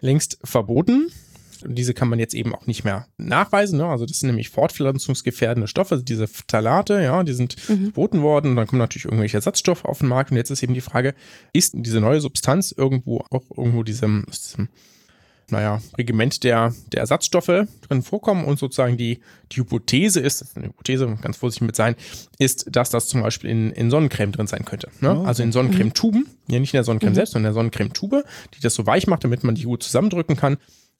längst 0.00 0.38
verboten. 0.44 1.10
Und 1.64 1.74
diese 1.74 1.94
kann 1.94 2.08
man 2.08 2.18
jetzt 2.18 2.34
eben 2.34 2.54
auch 2.54 2.66
nicht 2.66 2.84
mehr 2.84 3.06
nachweisen. 3.16 3.78
Ne? 3.78 3.86
Also 3.86 4.06
das 4.06 4.20
sind 4.20 4.28
nämlich 4.28 4.50
fortpflanzungsgefährdende 4.50 5.68
Stoffe, 5.68 5.94
also 5.94 6.04
diese 6.04 6.26
Phthalate, 6.28 7.02
ja, 7.02 7.22
die 7.24 7.32
sind 7.34 7.56
Mhm. 7.68 7.84
verboten 7.84 8.22
worden. 8.22 8.50
Und 8.50 8.56
dann 8.56 8.66
kommen 8.66 8.80
natürlich 8.80 9.04
irgendwelche 9.06 9.36
Ersatzstoffe 9.36 9.84
auf 9.84 9.98
den 9.98 10.08
Markt. 10.08 10.30
Und 10.30 10.36
jetzt 10.36 10.50
ist 10.50 10.62
eben 10.62 10.74
die 10.74 10.80
Frage, 10.80 11.14
ist 11.52 11.72
diese 11.76 12.00
neue 12.00 12.20
Substanz 12.20 12.72
irgendwo 12.76 13.24
auch 13.30 13.44
irgendwo 13.56 13.82
diesem, 13.82 14.26
diesem 14.28 14.68
naja, 15.50 15.80
Regiment 15.96 16.44
der, 16.44 16.74
der 16.92 17.00
Ersatzstoffe 17.00 17.46
drin 17.88 18.02
vorkommen 18.02 18.44
und 18.44 18.58
sozusagen 18.58 18.98
die, 18.98 19.20
die 19.50 19.60
Hypothese 19.60 20.20
ist, 20.20 20.42
das 20.42 20.50
ist 20.50 20.56
eine 20.58 20.66
Hypothese, 20.66 21.18
ganz 21.22 21.38
vorsichtig 21.38 21.66
mit 21.66 21.74
sein, 21.76 21.94
ist, 22.38 22.66
dass 22.70 22.90
das 22.90 23.08
zum 23.08 23.22
Beispiel 23.22 23.48
in, 23.48 23.70
in 23.70 23.90
Sonnencreme 23.90 24.32
drin 24.32 24.46
sein 24.46 24.66
könnte. 24.66 24.90
Ne? 25.00 25.18
Oh, 25.18 25.24
Also 25.24 25.42
in 25.42 25.52
Sonnencremetuben, 25.52 26.26
ja 26.48 26.60
nicht 26.60 26.74
in 26.74 26.78
der 26.78 26.84
Sonnencreme 26.84 27.14
selbst, 27.14 27.32
sondern 27.32 27.50
in 27.50 27.54
der 27.54 27.60
Sonnencremetube, 27.60 28.24
die 28.54 28.60
das 28.60 28.74
so 28.74 28.84
weich 28.84 29.06
macht, 29.06 29.24
damit 29.24 29.42
man 29.42 29.54
die 29.54 29.62
gut 29.62 29.82
zusammendrücken 29.82 30.36
kann. 30.36 30.58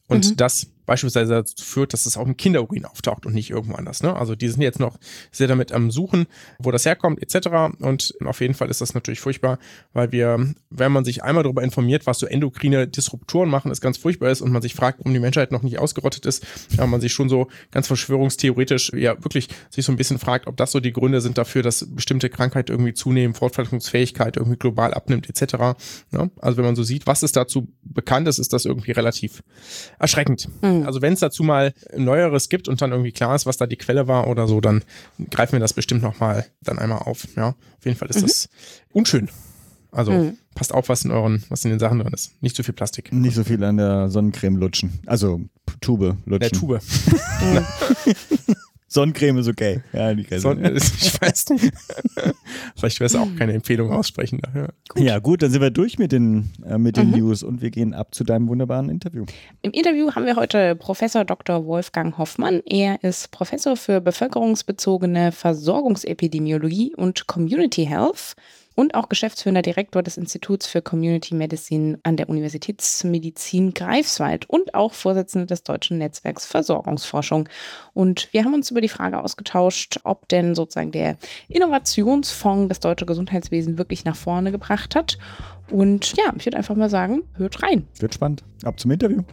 Und 0.08 0.40
das 0.40 0.66
beispielsweise 0.88 1.34
dazu 1.34 1.62
führt, 1.62 1.92
dass 1.92 2.06
es 2.06 2.16
auch 2.16 2.26
im 2.26 2.36
Kinderurin 2.38 2.86
auftaucht 2.86 3.26
und 3.26 3.34
nicht 3.34 3.50
irgendwo 3.50 3.76
anders. 3.76 4.02
Ne? 4.02 4.16
Also 4.16 4.34
die 4.34 4.48
sind 4.48 4.62
jetzt 4.62 4.80
noch 4.80 4.96
sehr 5.30 5.46
damit 5.46 5.70
am 5.70 5.90
Suchen, 5.90 6.26
wo 6.58 6.70
das 6.70 6.86
herkommt, 6.86 7.22
etc. 7.22 7.76
Und 7.80 8.14
auf 8.24 8.40
jeden 8.40 8.54
Fall 8.54 8.70
ist 8.70 8.80
das 8.80 8.94
natürlich 8.94 9.20
furchtbar, 9.20 9.58
weil 9.92 10.12
wir, 10.12 10.54
wenn 10.70 10.90
man 10.90 11.04
sich 11.04 11.22
einmal 11.22 11.42
darüber 11.42 11.62
informiert, 11.62 12.06
was 12.06 12.18
so 12.18 12.26
endokrine 12.26 12.88
Disruptoren 12.88 13.50
machen, 13.50 13.70
es 13.70 13.82
ganz 13.82 13.98
furchtbar 13.98 14.30
ist 14.30 14.40
und 14.40 14.50
man 14.50 14.62
sich 14.62 14.74
fragt, 14.74 15.00
warum 15.00 15.12
die 15.12 15.20
Menschheit 15.20 15.52
noch 15.52 15.62
nicht 15.62 15.78
ausgerottet 15.78 16.24
ist, 16.24 16.46
ja, 16.70 16.86
man 16.86 17.02
sich 17.02 17.12
schon 17.12 17.28
so 17.28 17.48
ganz 17.70 17.86
verschwörungstheoretisch, 17.86 18.92
ja, 18.94 19.22
wirklich 19.22 19.48
sich 19.68 19.84
so 19.84 19.92
ein 19.92 19.96
bisschen 19.96 20.18
fragt, 20.18 20.46
ob 20.46 20.56
das 20.56 20.72
so 20.72 20.80
die 20.80 20.92
Gründe 20.92 21.20
sind 21.20 21.36
dafür, 21.36 21.62
dass 21.62 21.86
bestimmte 21.86 22.30
Krankheiten 22.30 22.72
irgendwie 22.72 22.94
zunehmen, 22.94 23.34
Fortpflanzungsfähigkeit 23.34 24.38
irgendwie 24.38 24.56
global 24.56 24.94
abnimmt, 24.94 25.28
etc. 25.28 25.78
Ne? 26.12 26.30
Also 26.40 26.56
wenn 26.56 26.64
man 26.64 26.76
so 26.76 26.82
sieht, 26.82 27.06
was 27.06 27.22
es 27.22 27.32
dazu 27.32 27.68
bekannt 27.82 28.26
ist, 28.26 28.38
ist 28.38 28.54
das 28.54 28.64
irgendwie 28.64 28.92
relativ 28.92 29.42
erschreckend. 29.98 30.48
Mhm. 30.62 30.77
Also 30.86 31.02
wenn 31.02 31.12
es 31.12 31.20
dazu 31.20 31.42
mal 31.42 31.72
Neueres 31.96 32.48
gibt 32.48 32.68
und 32.68 32.80
dann 32.82 32.90
irgendwie 32.92 33.12
klar 33.12 33.34
ist, 33.34 33.46
was 33.46 33.56
da 33.56 33.66
die 33.66 33.76
Quelle 33.76 34.08
war 34.08 34.26
oder 34.28 34.46
so, 34.46 34.60
dann 34.60 34.82
greifen 35.30 35.52
wir 35.52 35.60
das 35.60 35.72
bestimmt 35.72 36.02
nochmal 36.02 36.46
dann 36.62 36.78
einmal 36.78 36.98
auf. 36.98 37.26
Ja, 37.36 37.48
auf 37.78 37.84
jeden 37.84 37.96
Fall 37.96 38.08
ist 38.08 38.22
das 38.22 38.48
unschön. 38.92 39.28
Also 39.90 40.12
Mhm. 40.12 40.36
passt 40.54 40.74
auf, 40.74 40.88
was 40.90 41.04
in 41.04 41.10
euren, 41.10 41.42
was 41.48 41.64
in 41.64 41.70
den 41.70 41.78
Sachen 41.80 41.98
drin 41.98 42.12
ist. 42.12 42.32
Nicht 42.42 42.54
zu 42.56 42.62
viel 42.62 42.74
Plastik. 42.74 43.10
Nicht 43.12 43.34
so 43.34 43.42
viel 43.44 43.62
an 43.64 43.78
der 43.78 44.10
Sonnencreme 44.10 44.56
lutschen. 44.58 45.00
Also 45.06 45.40
Tube 45.80 46.16
lutschen. 46.26 46.40
Der 46.40 46.50
Tube. 46.50 46.80
Sonnencreme 48.90 49.38
ist 49.38 49.48
okay. 49.48 49.82
Ja, 49.92 50.14
die 50.14 50.24
So, 50.38 50.54
Grenze. 50.54 50.92
ich 50.98 51.20
weiß 51.20 51.50
nicht. 51.50 51.72
Vielleicht 52.74 53.00
wäre 53.00 53.06
es 53.06 53.14
auch 53.14 53.28
keine 53.36 53.52
Empfehlung 53.52 53.92
aussprechen. 53.92 54.40
Ja. 54.54 54.68
Ja, 54.96 55.18
gut, 55.18 55.42
dann 55.42 55.50
sind 55.50 55.60
wir 55.60 55.70
durch 55.70 55.98
mit 55.98 56.10
den, 56.10 56.50
äh, 56.66 56.78
mit 56.78 56.96
den 56.96 57.10
Mhm. 57.10 57.18
News 57.18 57.42
und 57.42 57.60
wir 57.60 57.70
gehen 57.70 57.92
ab 57.92 58.14
zu 58.14 58.24
deinem 58.24 58.48
wunderbaren 58.48 58.88
Interview. 58.88 59.26
Im 59.62 59.72
Interview 59.72 60.12
haben 60.12 60.24
wir 60.24 60.36
heute 60.36 60.74
Professor 60.74 61.24
Dr. 61.26 61.66
Wolfgang 61.66 62.16
Hoffmann. 62.16 62.62
Er 62.64 63.02
ist 63.04 63.30
Professor 63.30 63.76
für 63.76 64.00
bevölkerungsbezogene 64.00 65.32
Versorgungsepidemiologie 65.32 66.94
und 66.96 67.26
Community 67.26 67.84
Health 67.84 68.34
und 68.78 68.94
auch 68.94 69.08
geschäftsführender 69.08 69.62
Direktor 69.62 70.04
des 70.04 70.16
Instituts 70.16 70.68
für 70.68 70.82
Community 70.82 71.34
Medicine 71.34 71.98
an 72.04 72.16
der 72.16 72.28
Universitätsmedizin 72.28 73.74
Greifswald 73.74 74.48
und 74.48 74.72
auch 74.72 74.92
Vorsitzender 74.92 75.46
des 75.46 75.64
Deutschen 75.64 75.98
Netzwerks 75.98 76.46
Versorgungsforschung. 76.46 77.48
Und 77.92 78.32
wir 78.32 78.44
haben 78.44 78.54
uns 78.54 78.70
über 78.70 78.80
die 78.80 78.88
Frage 78.88 79.20
ausgetauscht, 79.20 79.98
ob 80.04 80.28
denn 80.28 80.54
sozusagen 80.54 80.92
der 80.92 81.16
Innovationsfonds 81.48 82.68
das 82.68 82.78
deutsche 82.78 83.04
Gesundheitswesen 83.04 83.78
wirklich 83.78 84.04
nach 84.04 84.14
vorne 84.14 84.52
gebracht 84.52 84.94
hat. 84.94 85.18
Und 85.72 86.16
ja, 86.16 86.32
ich 86.36 86.46
würde 86.46 86.58
einfach 86.58 86.76
mal 86.76 86.88
sagen, 86.88 87.22
hört 87.34 87.60
rein. 87.64 87.88
Wird 87.98 88.14
spannend. 88.14 88.44
Ab 88.62 88.78
zum 88.78 88.92
Interview. 88.92 89.24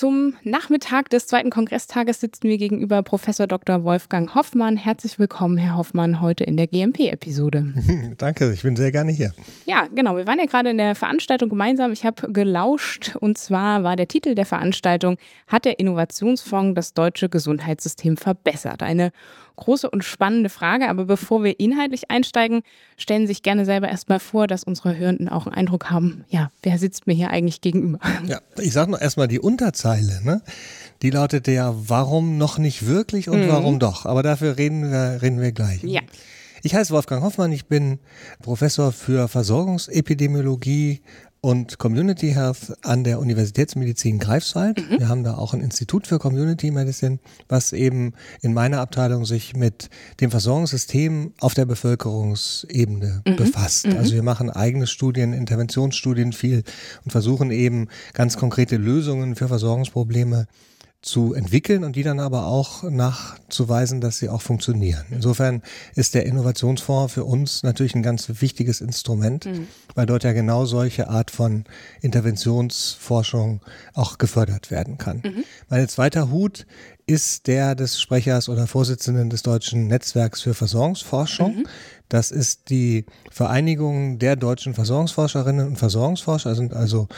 Zum 0.00 0.34
Nachmittag 0.44 1.10
des 1.10 1.26
zweiten 1.26 1.50
Kongresstages 1.50 2.20
sitzen 2.20 2.44
wir 2.44 2.56
gegenüber 2.56 3.02
Professor 3.02 3.46
Dr. 3.46 3.84
Wolfgang 3.84 4.34
Hoffmann. 4.34 4.78
Herzlich 4.78 5.18
willkommen, 5.18 5.58
Herr 5.58 5.76
Hoffmann, 5.76 6.22
heute 6.22 6.42
in 6.42 6.56
der 6.56 6.68
GMP-Episode. 6.68 7.74
Danke, 8.16 8.50
ich 8.50 8.62
bin 8.62 8.76
sehr 8.76 8.92
gerne 8.92 9.12
hier. 9.12 9.34
Ja, 9.66 9.88
genau. 9.94 10.16
Wir 10.16 10.26
waren 10.26 10.38
ja 10.38 10.46
gerade 10.46 10.70
in 10.70 10.78
der 10.78 10.94
Veranstaltung 10.94 11.50
gemeinsam. 11.50 11.92
Ich 11.92 12.06
habe 12.06 12.32
gelauscht 12.32 13.14
und 13.20 13.36
zwar 13.36 13.82
war 13.82 13.94
der 13.94 14.08
Titel 14.08 14.34
der 14.34 14.46
Veranstaltung 14.46 15.18
Hat 15.46 15.66
der 15.66 15.78
Innovationsfonds 15.78 16.76
das 16.76 16.94
deutsche 16.94 17.28
Gesundheitssystem 17.28 18.16
verbessert? 18.16 18.82
Eine 18.82 19.12
große 19.60 19.88
und 19.88 20.02
spannende 20.02 20.48
Frage. 20.48 20.88
Aber 20.88 21.04
bevor 21.04 21.44
wir 21.44 21.60
inhaltlich 21.60 22.10
einsteigen, 22.10 22.62
stellen 22.96 23.22
Sie 23.22 23.28
sich 23.28 23.42
gerne 23.42 23.64
selber 23.64 23.88
erstmal 23.88 24.18
vor, 24.18 24.48
dass 24.48 24.64
unsere 24.64 24.96
Hörenden 24.96 25.28
auch 25.28 25.46
einen 25.46 25.54
Eindruck 25.54 25.90
haben, 25.90 26.24
ja, 26.28 26.50
wer 26.62 26.78
sitzt 26.78 27.06
mir 27.06 27.14
hier 27.14 27.30
eigentlich 27.30 27.60
gegenüber? 27.60 28.00
Ja, 28.26 28.40
ich 28.58 28.72
sage 28.72 28.90
noch 28.90 29.00
erstmal 29.00 29.28
die 29.28 29.38
Unterzeile, 29.90 30.24
ne? 30.24 30.42
Die 31.02 31.10
lautete 31.10 31.52
ja, 31.52 31.74
warum 31.74 32.36
noch 32.36 32.58
nicht 32.58 32.86
wirklich 32.86 33.30
und 33.30 33.48
warum 33.48 33.78
doch? 33.78 34.04
Aber 34.04 34.22
dafür 34.22 34.58
reden 34.58 34.90
wir, 34.90 35.22
reden 35.22 35.40
wir 35.40 35.52
gleich. 35.52 35.82
Ja. 35.82 36.02
Ich 36.62 36.74
heiße 36.74 36.92
Wolfgang 36.92 37.22
Hoffmann, 37.22 37.52
ich 37.52 37.66
bin 37.66 38.00
Professor 38.42 38.92
für 38.92 39.28
Versorgungsepidemiologie 39.28 41.00
und 41.40 41.78
Community 41.78 42.32
Health 42.32 42.76
an 42.82 43.02
der 43.02 43.18
Universitätsmedizin 43.18 44.18
Greifswald. 44.18 44.82
Wir 44.98 45.08
haben 45.08 45.24
da 45.24 45.34
auch 45.34 45.54
ein 45.54 45.60
Institut 45.60 46.06
für 46.06 46.18
Community 46.18 46.70
Medicine, 46.70 47.18
was 47.48 47.72
eben 47.72 48.12
in 48.42 48.52
meiner 48.52 48.80
Abteilung 48.80 49.24
sich 49.24 49.56
mit 49.56 49.88
dem 50.20 50.30
Versorgungssystem 50.30 51.32
auf 51.40 51.54
der 51.54 51.64
Bevölkerungsebene 51.64 53.22
befasst. 53.36 53.86
Also 53.86 54.14
wir 54.14 54.22
machen 54.22 54.50
eigene 54.50 54.86
Studien, 54.86 55.32
Interventionsstudien 55.32 56.32
viel 56.32 56.62
und 57.04 57.10
versuchen 57.10 57.50
eben 57.50 57.88
ganz 58.12 58.36
konkrete 58.36 58.76
Lösungen 58.76 59.34
für 59.34 59.48
Versorgungsprobleme 59.48 60.46
zu 61.02 61.32
entwickeln 61.32 61.82
und 61.82 61.96
die 61.96 62.02
dann 62.02 62.20
aber 62.20 62.46
auch 62.46 62.82
nachzuweisen, 62.82 64.02
dass 64.02 64.18
sie 64.18 64.28
auch 64.28 64.42
funktionieren. 64.42 65.04
Insofern 65.10 65.62
ist 65.94 66.14
der 66.14 66.26
Innovationsfonds 66.26 67.14
für 67.14 67.24
uns 67.24 67.62
natürlich 67.62 67.94
ein 67.94 68.02
ganz 68.02 68.30
wichtiges 68.40 68.82
Instrument, 68.82 69.48
weil 69.94 70.04
dort 70.04 70.24
ja 70.24 70.32
genau 70.32 70.66
solche 70.66 71.08
Art 71.08 71.30
von 71.30 71.64
Interventionsforschung 72.02 73.60
auch 73.94 74.18
gefördert 74.18 74.70
werden 74.70 74.98
kann. 74.98 75.22
Mein 75.70 75.88
zweiter 75.88 76.30
Hut 76.30 76.66
ist 77.06 77.46
der 77.46 77.74
des 77.74 78.00
Sprechers 78.00 78.48
oder 78.48 78.66
Vorsitzenden 78.66 79.30
des 79.30 79.42
Deutschen 79.42 79.86
Netzwerks 79.86 80.42
für 80.42 80.54
Versorgungsforschung. 80.54 81.66
Das 82.08 82.30
ist 82.30 82.70
die 82.70 83.06
Vereinigung 83.30 84.18
der 84.18 84.36
deutschen 84.36 84.74
Versorgungsforscherinnen 84.74 85.66
und 85.66 85.76
Versorgungsforscher, 85.76 86.54
sind 86.54 86.74
also 86.74 87.08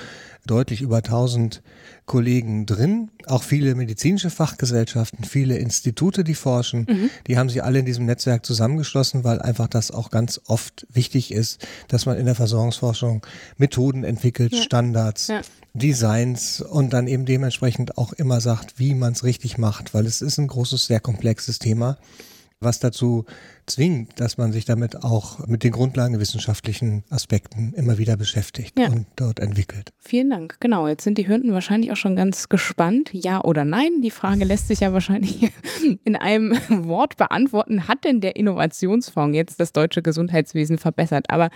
deutlich 0.46 0.82
über 0.82 0.98
1000 0.98 1.62
Kollegen 2.04 2.66
drin, 2.66 3.10
auch 3.26 3.42
viele 3.42 3.74
medizinische 3.74 4.30
Fachgesellschaften, 4.30 5.24
viele 5.24 5.56
Institute, 5.56 6.24
die 6.24 6.34
forschen. 6.34 6.86
Mhm. 6.88 7.10
Die 7.28 7.38
haben 7.38 7.48
sie 7.48 7.60
alle 7.60 7.78
in 7.78 7.86
diesem 7.86 8.06
Netzwerk 8.06 8.44
zusammengeschlossen, 8.44 9.22
weil 9.24 9.40
einfach 9.40 9.68
das 9.68 9.92
auch 9.92 10.10
ganz 10.10 10.40
oft 10.46 10.86
wichtig 10.92 11.32
ist, 11.32 11.66
dass 11.88 12.06
man 12.06 12.18
in 12.18 12.26
der 12.26 12.34
Versorgungsforschung 12.34 13.24
Methoden 13.56 14.02
entwickelt, 14.02 14.52
ja. 14.52 14.62
Standards, 14.62 15.28
ja. 15.28 15.42
Designs 15.74 16.60
und 16.60 16.92
dann 16.92 17.06
eben 17.06 17.24
dementsprechend 17.24 17.96
auch 17.96 18.12
immer 18.12 18.40
sagt, 18.40 18.78
wie 18.78 18.94
man 18.94 19.12
es 19.12 19.24
richtig 19.24 19.58
macht, 19.58 19.94
weil 19.94 20.06
es 20.06 20.22
ist 20.22 20.38
ein 20.38 20.48
großes, 20.48 20.86
sehr 20.86 21.00
komplexes 21.00 21.60
Thema 21.60 21.98
was 22.62 22.80
dazu 22.80 23.24
zwingt, 23.66 24.20
dass 24.20 24.38
man 24.38 24.52
sich 24.52 24.64
damit 24.64 25.04
auch 25.04 25.46
mit 25.46 25.64
den 25.64 25.72
grundlagenwissenschaftlichen 25.72 27.04
Aspekten 27.10 27.72
immer 27.74 27.98
wieder 27.98 28.16
beschäftigt 28.16 28.78
ja. 28.78 28.88
und 28.88 29.06
dort 29.16 29.40
entwickelt. 29.40 29.90
Vielen 29.98 30.30
Dank. 30.30 30.56
Genau, 30.60 30.88
jetzt 30.88 31.04
sind 31.04 31.18
die 31.18 31.28
Hürden 31.28 31.52
wahrscheinlich 31.52 31.92
auch 31.92 31.96
schon 31.96 32.16
ganz 32.16 32.48
gespannt. 32.48 33.10
Ja 33.12 33.42
oder 33.42 33.64
nein? 33.64 34.02
Die 34.02 34.10
Frage 34.10 34.44
lässt 34.44 34.68
sich 34.68 34.80
ja 34.80 34.92
wahrscheinlich 34.92 35.50
in 36.04 36.16
einem 36.16 36.52
Wort 36.86 37.16
beantworten. 37.16 37.88
Hat 37.88 38.04
denn 38.04 38.20
der 38.20 38.36
Innovationsfonds 38.36 39.36
jetzt 39.36 39.60
das 39.60 39.72
deutsche 39.72 40.02
Gesundheitswesen 40.02 40.78
verbessert? 40.78 41.26
Aber 41.28 41.50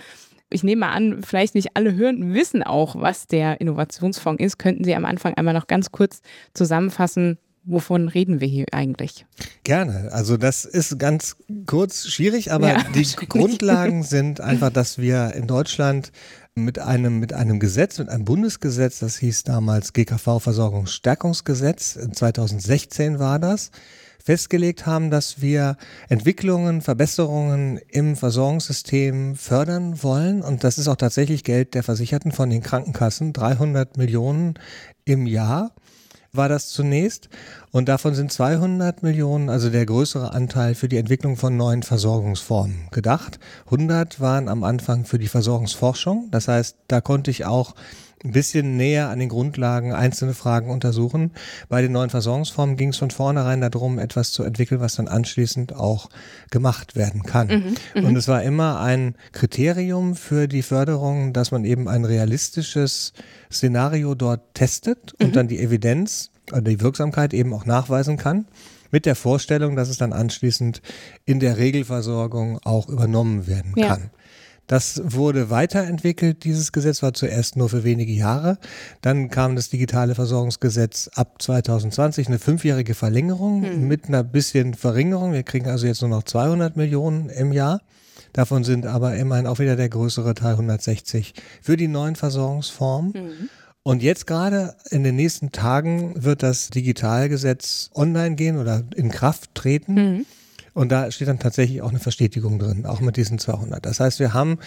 ich 0.49 0.63
nehme 0.63 0.87
an, 0.87 1.23
vielleicht 1.23 1.55
nicht 1.55 1.75
alle 1.75 1.95
Hörenden 1.95 2.33
wissen 2.33 2.63
auch, 2.63 2.95
was 2.95 3.27
der 3.27 3.59
Innovationsfonds 3.59 4.41
ist. 4.41 4.57
Könnten 4.57 4.85
Sie 4.85 4.95
am 4.95 5.05
Anfang 5.05 5.33
einmal 5.33 5.53
noch 5.53 5.67
ganz 5.67 5.91
kurz 5.91 6.21
zusammenfassen, 6.53 7.37
wovon 7.67 8.07
reden 8.07 8.41
wir 8.41 8.47
hier 8.47 8.65
eigentlich? 8.71 9.25
Gerne. 9.63 10.09
Also 10.11 10.37
das 10.37 10.65
ist 10.65 10.97
ganz 10.97 11.35
kurz 11.65 12.07
schwierig, 12.07 12.51
aber 12.51 12.69
ja, 12.69 12.83
die 12.95 13.03
Grundlagen 13.27 14.03
sind 14.03 14.41
einfach, 14.41 14.71
dass 14.71 14.97
wir 14.97 15.33
in 15.35 15.47
Deutschland 15.47 16.11
mit 16.55 16.79
einem, 16.79 17.19
mit 17.19 17.33
einem 17.33 17.59
Gesetz, 17.59 17.99
mit 17.99 18.09
einem 18.09 18.25
Bundesgesetz, 18.25 18.99
das 18.99 19.17
hieß 19.17 19.43
damals 19.43 19.93
GKV 19.93 20.39
Versorgungsstärkungsgesetz, 20.39 21.99
2016 22.11 23.19
war 23.19 23.37
das, 23.37 23.71
festgelegt 24.23 24.85
haben, 24.85 25.09
dass 25.09 25.41
wir 25.41 25.77
Entwicklungen, 26.09 26.81
Verbesserungen 26.81 27.79
im 27.89 28.17
Versorgungssystem 28.17 29.35
fördern 29.35 30.03
wollen. 30.03 30.41
Und 30.41 30.65
das 30.65 30.77
ist 30.77 30.89
auch 30.89 30.97
tatsächlich 30.97 31.45
Geld 31.45 31.75
der 31.75 31.83
Versicherten 31.83 32.33
von 32.33 32.49
den 32.49 32.61
Krankenkassen, 32.61 33.31
300 33.31 33.95
Millionen 33.95 34.55
im 35.05 35.27
Jahr 35.27 35.73
war 36.37 36.49
das 36.49 36.69
zunächst. 36.69 37.29
Und 37.71 37.89
davon 37.89 38.15
sind 38.15 38.31
200 38.31 39.03
Millionen, 39.03 39.49
also 39.49 39.69
der 39.69 39.85
größere 39.85 40.33
Anteil, 40.33 40.75
für 40.75 40.87
die 40.87 40.97
Entwicklung 40.97 41.35
von 41.35 41.57
neuen 41.57 41.83
Versorgungsformen 41.83 42.87
gedacht. 42.91 43.39
100 43.65 44.21
waren 44.21 44.47
am 44.47 44.63
Anfang 44.63 45.05
für 45.05 45.19
die 45.19 45.27
Versorgungsforschung. 45.27 46.29
Das 46.31 46.47
heißt, 46.47 46.77
da 46.87 47.01
konnte 47.01 47.31
ich 47.31 47.45
auch 47.45 47.75
ein 48.23 48.31
bisschen 48.31 48.77
näher 48.77 49.09
an 49.09 49.19
den 49.19 49.29
Grundlagen 49.29 49.93
einzelne 49.93 50.33
Fragen 50.33 50.69
untersuchen. 50.69 51.31
Bei 51.69 51.81
den 51.81 51.91
neuen 51.91 52.09
Versorgungsformen 52.09 52.75
ging 52.75 52.89
es 52.89 52.97
von 52.97 53.11
vornherein 53.11 53.61
darum, 53.61 53.99
etwas 53.99 54.31
zu 54.31 54.43
entwickeln, 54.43 54.81
was 54.81 54.95
dann 54.95 55.07
anschließend 55.07 55.75
auch 55.75 56.09
gemacht 56.49 56.95
werden 56.95 57.23
kann. 57.23 57.47
Mhm, 57.47 58.01
mhm, 58.01 58.07
und 58.07 58.15
es 58.15 58.27
war 58.27 58.41
immer 58.41 58.79
ein 58.79 59.15
Kriterium 59.33 60.15
für 60.15 60.47
die 60.47 60.63
Förderung, 60.63 61.31
dass 61.33 61.51
man 61.51 61.63
eben 61.63 61.87
ein 61.87 62.05
realistisches 62.05 63.13
Szenario 63.51 64.15
dort 64.15 64.55
testet 64.55 65.13
und 65.19 65.29
mhm. 65.29 65.33
dann 65.33 65.47
die 65.47 65.59
Evidenz 65.59 66.31
oder 66.51 66.61
die 66.61 66.81
Wirksamkeit 66.81 67.33
eben 67.33 67.53
auch 67.53 67.65
nachweisen 67.65 68.17
kann 68.17 68.45
mit 68.91 69.05
der 69.05 69.15
Vorstellung, 69.15 69.75
dass 69.75 69.89
es 69.89 69.97
dann 69.97 70.13
anschließend 70.13 70.81
in 71.25 71.39
der 71.39 71.57
Regelversorgung 71.57 72.59
auch 72.63 72.87
übernommen 72.87 73.47
werden 73.47 73.75
kann. 73.75 74.11
Das 74.67 75.01
wurde 75.03 75.49
weiterentwickelt. 75.49 76.43
Dieses 76.43 76.73
Gesetz 76.73 77.01
war 77.01 77.13
zuerst 77.13 77.55
nur 77.55 77.69
für 77.69 77.83
wenige 77.83 78.11
Jahre. 78.11 78.57
Dann 79.01 79.29
kam 79.29 79.55
das 79.55 79.69
digitale 79.69 80.13
Versorgungsgesetz 80.13 81.09
ab 81.15 81.41
2020, 81.41 82.27
eine 82.27 82.37
fünfjährige 82.37 82.93
Verlängerung 82.93 83.63
hm. 83.63 83.87
mit 83.87 84.07
einer 84.07 84.23
bisschen 84.23 84.73
Verringerung. 84.73 85.31
Wir 85.31 85.43
kriegen 85.43 85.67
also 85.67 85.87
jetzt 85.87 86.01
nur 86.01 86.09
noch 86.09 86.23
200 86.23 86.75
Millionen 86.75 87.29
im 87.29 87.53
Jahr. 87.53 87.81
Davon 88.33 88.63
sind 88.63 88.85
aber 88.85 89.15
immerhin 89.15 89.47
auch 89.47 89.59
wieder 89.59 89.75
der 89.75 89.89
größere 89.89 90.33
Teil 90.33 90.51
160 90.53 91.33
für 91.61 91.77
die 91.77 91.87
neuen 91.87 92.15
Versorgungsformen. 92.15 93.13
Mhm. 93.13 93.49
Und 93.83 94.03
jetzt 94.03 94.27
gerade 94.27 94.75
in 94.89 95.05
den 95.05 95.15
nächsten 95.15 95.53
Tagen 95.53 96.21
wird 96.21 96.43
das 96.43 96.69
Digitalgesetz 96.69 97.89
online 97.95 98.35
gehen 98.35 98.57
oder 98.57 98.83
in 98.95 99.09
Kraft 99.09 99.55
treten. 99.55 99.93
Mhm. 99.93 100.25
Und 100.77 100.91
da 100.91 101.09
steht 101.09 101.27
dann 101.27 101.39
tatsächlich 101.39 101.81
auch 101.81 101.89
eine 101.89 101.97
Verstetigung 101.97 102.59
drin, 102.59 102.85
auch 102.85 102.99
mit 102.99 103.17
diesen 103.17 103.39
200. 103.39 103.83
Das 103.83 103.99
heißt, 103.99 104.19
wir 104.19 104.35
haben 104.35 104.59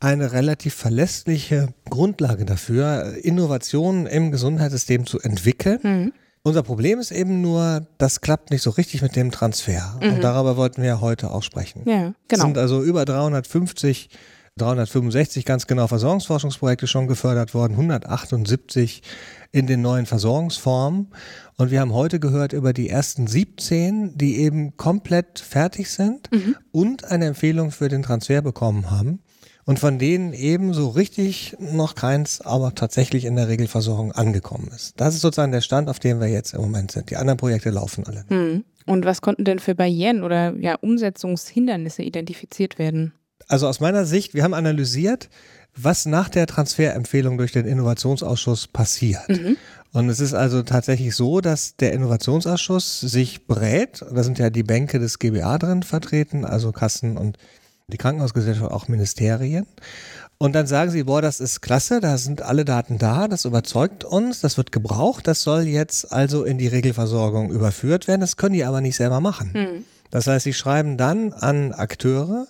eine 0.00 0.32
relativ 0.32 0.74
verlässliche 0.74 1.68
Grundlage 1.88 2.44
dafür, 2.44 3.14
Innovationen 3.22 4.04
im 4.04 4.30
Gesundheitssystem 4.30 5.06
zu 5.06 5.18
entwickeln. 5.18 5.78
Mhm. 5.82 6.12
Unser 6.42 6.62
Problem 6.62 6.98
ist 6.98 7.10
eben 7.10 7.40
nur, 7.40 7.86
das 7.96 8.20
klappt 8.20 8.50
nicht 8.50 8.60
so 8.60 8.68
richtig 8.68 9.00
mit 9.00 9.16
dem 9.16 9.30
Transfer. 9.30 9.98
Mhm. 10.02 10.16
Und 10.16 10.24
darüber 10.24 10.58
wollten 10.58 10.82
wir 10.82 10.88
ja 10.90 11.00
heute 11.00 11.30
auch 11.30 11.42
sprechen. 11.42 11.84
Ja, 11.86 11.94
genau. 11.94 12.14
Es 12.28 12.40
sind 12.42 12.58
also 12.58 12.82
über 12.82 13.06
350 13.06 14.10
365 14.58 15.44
ganz 15.44 15.66
genau 15.66 15.86
Versorgungsforschungsprojekte 15.86 16.86
schon 16.86 17.08
gefördert 17.08 17.52
worden, 17.52 17.74
178 17.74 19.02
in 19.52 19.66
den 19.66 19.82
neuen 19.82 20.06
Versorgungsformen. 20.06 21.08
Und 21.56 21.70
wir 21.70 21.80
haben 21.80 21.92
heute 21.92 22.20
gehört 22.20 22.52
über 22.52 22.72
die 22.72 22.88
ersten 22.88 23.26
17, 23.26 24.16
die 24.16 24.38
eben 24.38 24.76
komplett 24.76 25.38
fertig 25.38 25.90
sind 25.90 26.30
mhm. 26.32 26.56
und 26.72 27.04
eine 27.04 27.26
Empfehlung 27.26 27.70
für 27.70 27.88
den 27.88 28.02
Transfer 28.02 28.42
bekommen 28.42 28.90
haben. 28.90 29.20
Und 29.64 29.80
von 29.80 29.98
denen 29.98 30.32
eben 30.32 30.74
so 30.74 30.90
richtig 30.90 31.56
noch 31.58 31.96
keins, 31.96 32.40
aber 32.40 32.76
tatsächlich 32.76 33.24
in 33.24 33.34
der 33.34 33.48
Regelversorgung 33.48 34.12
angekommen 34.12 34.70
ist. 34.72 35.00
Das 35.00 35.16
ist 35.16 35.22
sozusagen 35.22 35.50
der 35.50 35.60
Stand, 35.60 35.88
auf 35.88 35.98
dem 35.98 36.20
wir 36.20 36.28
jetzt 36.28 36.54
im 36.54 36.60
Moment 36.60 36.92
sind. 36.92 37.10
Die 37.10 37.16
anderen 37.16 37.36
Projekte 37.36 37.70
laufen 37.70 38.04
alle. 38.06 38.24
Mhm. 38.28 38.64
Und 38.86 39.04
was 39.04 39.20
konnten 39.20 39.44
denn 39.44 39.58
für 39.58 39.74
Barrieren 39.74 40.22
oder 40.22 40.54
ja, 40.56 40.76
Umsetzungshindernisse 40.76 42.04
identifiziert 42.04 42.78
werden? 42.78 43.12
Also 43.48 43.66
aus 43.66 43.80
meiner 43.80 44.06
Sicht, 44.06 44.34
wir 44.34 44.44
haben 44.44 44.54
analysiert, 44.54 45.28
was 45.76 46.06
nach 46.06 46.28
der 46.28 46.46
Transferempfehlung 46.46 47.38
durch 47.38 47.52
den 47.52 47.66
Innovationsausschuss 47.66 48.66
passiert. 48.66 49.28
Mhm. 49.28 49.56
Und 49.92 50.08
es 50.08 50.20
ist 50.20 50.34
also 50.34 50.62
tatsächlich 50.62 51.14
so, 51.14 51.40
dass 51.40 51.76
der 51.76 51.92
Innovationsausschuss 51.92 53.00
sich 53.00 53.46
berät, 53.46 54.04
da 54.12 54.22
sind 54.22 54.38
ja 54.38 54.50
die 54.50 54.62
Bänke 54.62 54.98
des 54.98 55.18
GBA 55.18 55.58
drin 55.58 55.82
vertreten, 55.82 56.44
also 56.44 56.72
Kassen 56.72 57.16
und 57.16 57.38
die 57.88 57.96
Krankenhausgesellschaft, 57.96 58.70
auch 58.70 58.88
Ministerien. 58.88 59.66
Und 60.38 60.54
dann 60.54 60.66
sagen 60.66 60.90
sie, 60.90 61.04
boah, 61.04 61.22
das 61.22 61.40
ist 61.40 61.62
klasse, 61.62 62.00
da 62.00 62.18
sind 62.18 62.42
alle 62.42 62.66
Daten 62.66 62.98
da, 62.98 63.26
das 63.26 63.46
überzeugt 63.46 64.04
uns, 64.04 64.40
das 64.40 64.58
wird 64.58 64.70
gebraucht, 64.70 65.26
das 65.26 65.42
soll 65.42 65.62
jetzt 65.62 66.12
also 66.12 66.44
in 66.44 66.58
die 66.58 66.68
Regelversorgung 66.68 67.50
überführt 67.50 68.06
werden, 68.06 68.20
das 68.20 68.36
können 68.36 68.54
die 68.54 68.64
aber 68.64 68.82
nicht 68.82 68.96
selber 68.96 69.20
machen. 69.20 69.52
Mhm. 69.54 69.84
Das 70.10 70.26
heißt, 70.26 70.44
sie 70.44 70.52
schreiben 70.52 70.98
dann 70.98 71.32
an 71.32 71.72
Akteure, 71.72 72.46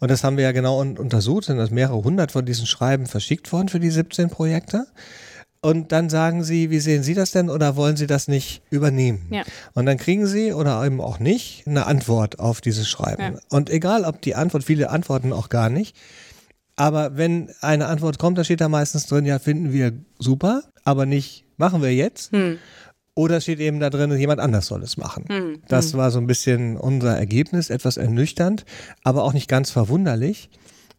und 0.00 0.10
das 0.10 0.24
haben 0.24 0.36
wir 0.36 0.44
ja 0.44 0.52
genau 0.52 0.80
untersucht, 0.80 1.44
sind 1.44 1.58
das 1.58 1.70
mehrere 1.70 2.02
hundert 2.02 2.32
von 2.32 2.44
diesen 2.44 2.66
Schreiben 2.66 3.06
verschickt 3.06 3.52
worden 3.52 3.68
für 3.68 3.80
die 3.80 3.90
17 3.90 4.30
Projekte. 4.30 4.86
Und 5.62 5.90
dann 5.90 6.10
sagen 6.10 6.44
sie, 6.44 6.70
wie 6.70 6.78
sehen 6.78 7.02
Sie 7.02 7.14
das 7.14 7.32
denn 7.32 7.50
oder 7.50 7.74
wollen 7.74 7.96
Sie 7.96 8.06
das 8.06 8.28
nicht 8.28 8.62
übernehmen? 8.70 9.26
Ja. 9.30 9.42
Und 9.74 9.86
dann 9.86 9.96
kriegen 9.96 10.26
Sie 10.26 10.52
oder 10.52 10.84
eben 10.84 11.00
auch 11.00 11.18
nicht 11.18 11.66
eine 11.66 11.86
Antwort 11.86 12.38
auf 12.38 12.60
dieses 12.60 12.88
Schreiben. 12.88 13.22
Ja. 13.34 13.40
Und 13.48 13.68
egal, 13.70 14.04
ob 14.04 14.20
die 14.22 14.36
Antwort, 14.36 14.62
viele 14.62 14.90
antworten 14.90 15.32
auch 15.32 15.48
gar 15.48 15.68
nicht. 15.68 15.96
Aber 16.76 17.16
wenn 17.16 17.50
eine 17.62 17.86
Antwort 17.86 18.18
kommt, 18.18 18.38
da 18.38 18.44
steht 18.44 18.60
da 18.60 18.68
meistens 18.68 19.06
drin, 19.06 19.24
ja, 19.24 19.38
finden 19.38 19.72
wir 19.72 19.92
super, 20.18 20.62
aber 20.84 21.06
nicht, 21.06 21.44
machen 21.56 21.82
wir 21.82 21.92
jetzt. 21.92 22.32
Hm. 22.32 22.58
Oder 23.16 23.40
steht 23.40 23.60
eben 23.60 23.80
da 23.80 23.88
drin, 23.88 24.14
jemand 24.18 24.40
anders 24.40 24.66
soll 24.66 24.82
es 24.82 24.98
machen. 24.98 25.24
Hm, 25.28 25.62
das 25.68 25.92
hm. 25.92 25.98
war 25.98 26.10
so 26.10 26.18
ein 26.18 26.26
bisschen 26.26 26.76
unser 26.76 27.16
Ergebnis, 27.16 27.70
etwas 27.70 27.96
ernüchternd, 27.96 28.66
aber 29.04 29.24
auch 29.24 29.32
nicht 29.32 29.48
ganz 29.48 29.70
verwunderlich, 29.70 30.50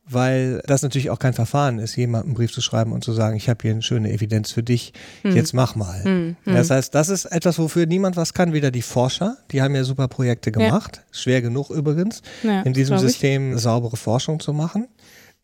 weil 0.10 0.64
das 0.66 0.82
natürlich 0.82 1.12
auch 1.12 1.20
kein 1.20 1.34
Verfahren 1.34 1.78
ist, 1.78 1.96
jemandem 1.96 2.30
einen 2.30 2.36
Brief 2.36 2.52
zu 2.52 2.60
schreiben 2.62 2.92
und 2.92 3.04
zu 3.04 3.14
sagen, 3.14 3.38
ich 3.38 3.50
habe 3.50 3.60
hier 3.62 3.70
eine 3.70 3.84
schöne 3.84 4.12
Evidenz 4.12 4.52
für 4.52 4.64
dich, 4.64 4.94
hm. 5.22 5.36
jetzt 5.36 5.54
mach 5.54 5.76
mal. 5.76 6.04
Hm, 6.04 6.36
hm. 6.44 6.54
Das 6.56 6.72
heißt, 6.72 6.96
das 6.96 7.10
ist 7.10 7.26
etwas, 7.26 7.60
wofür 7.60 7.86
niemand 7.86 8.18
was 8.18 8.34
kann, 8.34 8.52
weder 8.52 8.72
die 8.72 8.82
Forscher, 8.82 9.38
die 9.52 9.62
haben 9.62 9.76
ja 9.76 9.84
super 9.84 10.08
Projekte 10.08 10.52
gemacht, 10.52 10.98
ja. 10.98 11.04
schwer 11.12 11.44
genug 11.44 11.70
übrigens, 11.70 12.24
ja, 12.42 12.64
in 12.64 12.74
diesem 12.74 12.98
System 12.98 13.60
saubere 13.60 13.96
Forschung 13.96 14.40
zu 14.40 14.54
machen. 14.54 14.88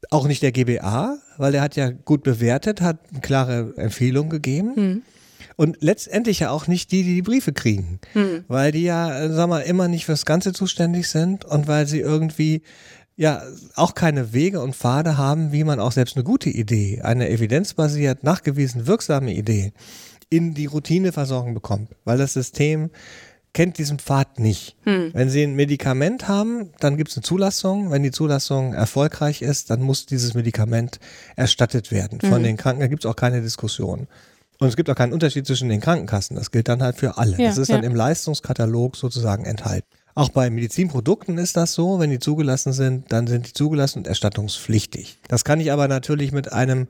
Auch 0.10 0.28
nicht 0.28 0.42
der 0.42 0.52
GBA, 0.52 1.18
weil 1.38 1.52
der 1.52 1.62
hat 1.62 1.76
ja 1.76 1.92
gut 1.92 2.24
bewertet, 2.24 2.82
hat 2.82 2.98
eine 3.12 3.22
klare 3.22 3.74
Empfehlung 3.78 4.30
gegeben. 4.30 5.04
Hm. 5.58 5.64
Und 5.66 5.78
letztendlich 5.82 6.40
ja 6.40 6.50
auch 6.50 6.68
nicht 6.68 6.92
die, 6.92 7.04
die 7.04 7.16
die 7.16 7.22
Briefe 7.22 7.54
kriegen. 7.54 8.00
Hm. 8.14 8.44
Weil 8.48 8.72
die 8.72 8.84
ja, 8.84 9.24
äh, 9.24 9.30
sag 9.34 9.48
mal, 9.50 9.60
immer 9.62 9.88
nicht 9.88 10.06
fürs 10.06 10.26
Ganze 10.26 10.54
zuständig 10.54 11.10
sind 11.10 11.46
und 11.46 11.68
weil 11.68 11.88
sie 11.88 12.00
irgendwie 12.00 12.62
ja 13.16 13.44
auch 13.76 13.94
keine 13.94 14.34
Wege 14.34 14.62
und 14.62 14.76
Pfade 14.76 15.18
haben, 15.18 15.52
wie 15.52 15.64
man 15.64 15.80
auch 15.80 15.92
selbst 15.92 16.16
eine 16.16 16.24
gute 16.24 16.50
Idee, 16.50 17.02
eine 17.04 17.30
evidenzbasiert 17.30 18.24
nachgewiesen 18.24 18.88
wirksame 18.88 19.34
Idee 19.34 19.72
in 20.30 20.56
die 20.56 20.66
Routineversorgung 20.66 21.54
bekommt. 21.54 21.92
Weil 22.06 22.18
das 22.18 22.34
System 22.34 22.90
kennt 23.54 23.78
diesen 23.78 24.00
Pfad 24.00 24.40
nicht. 24.40 24.76
Hm. 24.84 25.12
Wenn 25.14 25.30
Sie 25.30 25.44
ein 25.44 25.54
Medikament 25.56 26.28
haben, 26.28 26.72
dann 26.80 26.98
gibt 26.98 27.12
es 27.12 27.18
eine 27.18 27.22
Zulassung. 27.24 27.92
Wenn 27.92 28.02
die 28.02 28.10
Zulassung 28.10 28.74
erfolgreich 28.74 29.44
ist, 29.44 29.70
dann 29.70 29.84
muss 29.84 30.08
dieses 30.08 30.34
Medikament 30.34 31.00
erstattet 31.36 31.92
werden 31.92 32.20
von 32.20 32.40
Mhm. 32.42 32.46
den 32.46 32.58
Kranken. 32.58 32.82
Da 32.82 32.88
gibt 32.88 33.06
es 33.06 33.12
auch 33.12 33.16
keine 33.16 33.44
Diskussion. 33.44 34.08
Und 34.64 34.70
es 34.70 34.78
gibt 34.78 34.90
auch 34.90 34.96
keinen 34.96 35.12
Unterschied 35.12 35.46
zwischen 35.46 35.68
den 35.68 35.82
Krankenkassen. 35.82 36.38
Das 36.38 36.50
gilt 36.50 36.70
dann 36.70 36.82
halt 36.82 36.96
für 36.96 37.18
alle. 37.18 37.38
Ja, 37.38 37.50
das 37.50 37.58
ist 37.58 37.68
ja. 37.68 37.76
dann 37.76 37.84
im 37.84 37.96
Leistungskatalog 37.96 38.96
sozusagen 38.96 39.44
enthalten. 39.44 39.88
Auch 40.16 40.30
bei 40.30 40.50
Medizinprodukten 40.50 41.38
ist 41.38 41.58
das 41.58 41.74
so, 41.74 42.00
wenn 42.00 42.12
die 42.12 42.20
zugelassen 42.20 42.72
sind, 42.72 43.12
dann 43.12 43.28
sind 43.28 43.48
die 43.48 43.52
zugelassen 43.52 44.00
und 44.00 44.08
erstattungspflichtig. 44.08 45.20
Das 45.28 45.44
kann 45.44 45.60
ich 45.60 45.74
aber 45.74 45.90
natürlich 45.90 46.32
mit 46.32 46.54
einem 46.54 46.88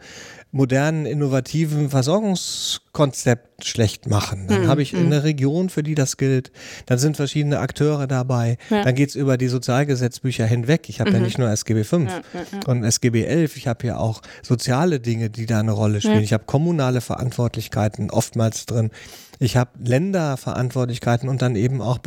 modernen, 0.54 1.06
innovativen 1.08 1.90
Versorgungskonzept 1.90 3.66
schlecht 3.66 4.08
machen. 4.08 4.48
Dann 4.48 4.62
Hm, 4.64 4.68
habe 4.68 4.82
ich 4.84 4.96
eine 4.96 5.24
Region, 5.24 5.70
für 5.70 5.84
die 5.84 5.96
das 5.96 6.16
gilt. 6.18 6.52
Dann 6.86 7.00
sind 7.00 7.18
verschiedene 7.18 7.60
Akteure 7.60 8.08
dabei. 8.08 8.58
Ja. 8.70 8.84
Dann 8.84 8.94
geht's 8.96 9.16
über 9.16 9.38
die 9.38 9.48
Sozialgesetzbücher 9.48 10.46
hinweg. 10.46 10.90
Ich 10.90 11.00
habe 11.02 11.12
ja 11.12 11.18
Mhm. 11.18 11.26
nicht 11.26 11.38
nur 11.40 11.50
SGB 11.50 11.84
V 11.84 11.98
Ja, 12.00 12.06
ja, 12.06 12.22
ja. 12.52 12.60
und 12.68 12.84
SGB 12.84 13.24
11. 13.26 13.58
Ich 13.58 13.68
habe 13.68 13.88
ja 13.88 13.98
auch 13.98 14.22
soziale 14.44 15.00
Dinge, 15.00 15.30
die 15.30 15.46
da 15.48 15.60
eine 15.60 15.72
Rolle 15.72 16.00
spielen. 16.02 16.16
Ja. 16.18 16.22
Ich 16.22 16.34
habe 16.34 16.44
kommunale 16.46 17.02
Verantwortlichkeiten 17.02 18.12
oftmals 18.12 18.66
drin. 18.68 18.92
Ich 19.40 19.58
habe 19.58 19.72
Länderverantwortlichkeiten 19.84 21.30
und 21.30 21.42
dann 21.42 21.56
eben 21.56 21.82
auch 21.82 21.98